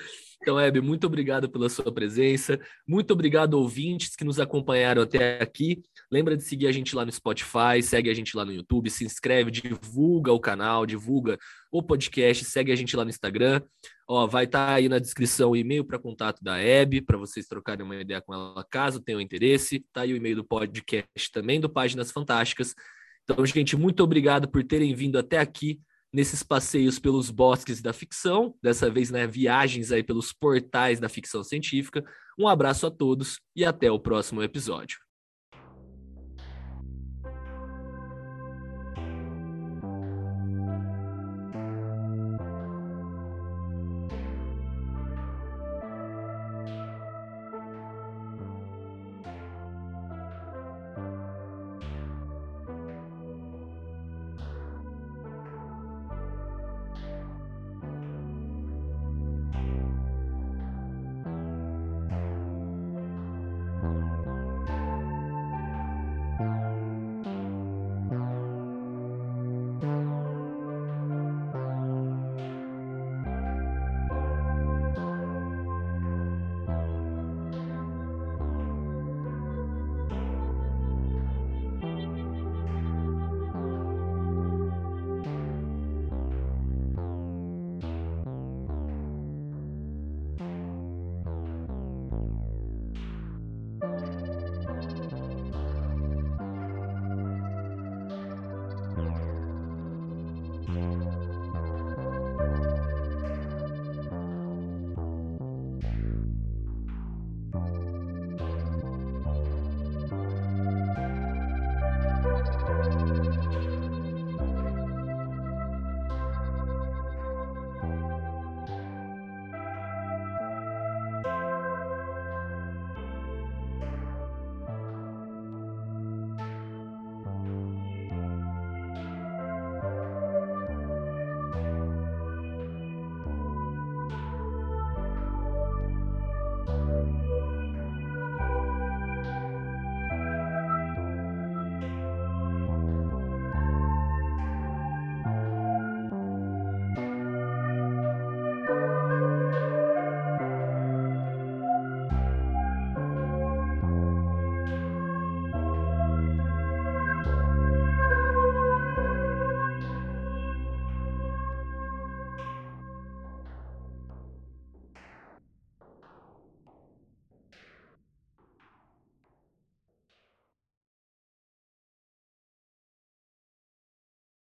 Então, 0.44 0.60
Hebe, 0.60 0.82
muito 0.82 1.06
obrigado 1.06 1.48
pela 1.48 1.70
sua 1.70 1.90
presença. 1.90 2.60
Muito 2.86 3.14
obrigado, 3.14 3.54
ouvintes 3.54 4.14
que 4.14 4.24
nos 4.24 4.38
acompanharam 4.38 5.00
até 5.00 5.40
aqui. 5.40 5.82
Lembra 6.12 6.36
de 6.36 6.42
seguir 6.42 6.66
a 6.66 6.72
gente 6.72 6.94
lá 6.94 7.02
no 7.02 7.10
Spotify, 7.10 7.82
segue 7.82 8.10
a 8.10 8.14
gente 8.14 8.36
lá 8.36 8.44
no 8.44 8.52
YouTube, 8.52 8.90
se 8.90 9.06
inscreve, 9.06 9.50
divulga 9.50 10.34
o 10.34 10.38
canal, 10.38 10.84
divulga 10.84 11.38
o 11.72 11.82
podcast, 11.82 12.44
segue 12.44 12.70
a 12.70 12.76
gente 12.76 12.94
lá 12.94 13.04
no 13.04 13.10
Instagram. 13.10 13.62
Ó, 14.06 14.26
vai 14.26 14.44
estar 14.44 14.66
tá 14.66 14.74
aí 14.74 14.86
na 14.86 14.98
descrição 14.98 15.52
o 15.52 15.56
e-mail 15.56 15.82
para 15.82 15.98
contato 15.98 16.44
da 16.44 16.58
Hebe, 16.58 17.00
para 17.00 17.16
vocês 17.16 17.46
trocarem 17.46 17.82
uma 17.82 17.96
ideia 17.96 18.20
com 18.20 18.34
ela 18.34 18.66
caso 18.70 19.00
tenham 19.00 19.22
interesse. 19.22 19.82
Tá 19.94 20.02
aí 20.02 20.12
o 20.12 20.16
e-mail 20.16 20.36
do 20.36 20.44
podcast 20.44 21.32
também 21.32 21.58
do 21.58 21.70
Páginas 21.70 22.12
Fantásticas. 22.12 22.74
Então, 23.24 23.44
gente, 23.46 23.76
muito 23.76 24.02
obrigado 24.02 24.48
por 24.48 24.62
terem 24.62 24.94
vindo 24.94 25.18
até 25.18 25.38
aqui 25.38 25.80
nesses 26.12 26.42
passeios 26.42 26.98
pelos 26.98 27.30
bosques 27.30 27.82
da 27.82 27.92
ficção, 27.92 28.54
dessa 28.62 28.88
vez, 28.88 29.10
né, 29.10 29.26
viagens 29.26 29.90
aí 29.90 30.02
pelos 30.02 30.32
portais 30.32 31.00
da 31.00 31.08
ficção 31.08 31.42
científica. 31.42 32.04
Um 32.38 32.46
abraço 32.46 32.86
a 32.86 32.90
todos 32.90 33.40
e 33.56 33.64
até 33.64 33.90
o 33.90 33.98
próximo 33.98 34.42
episódio. 34.42 34.98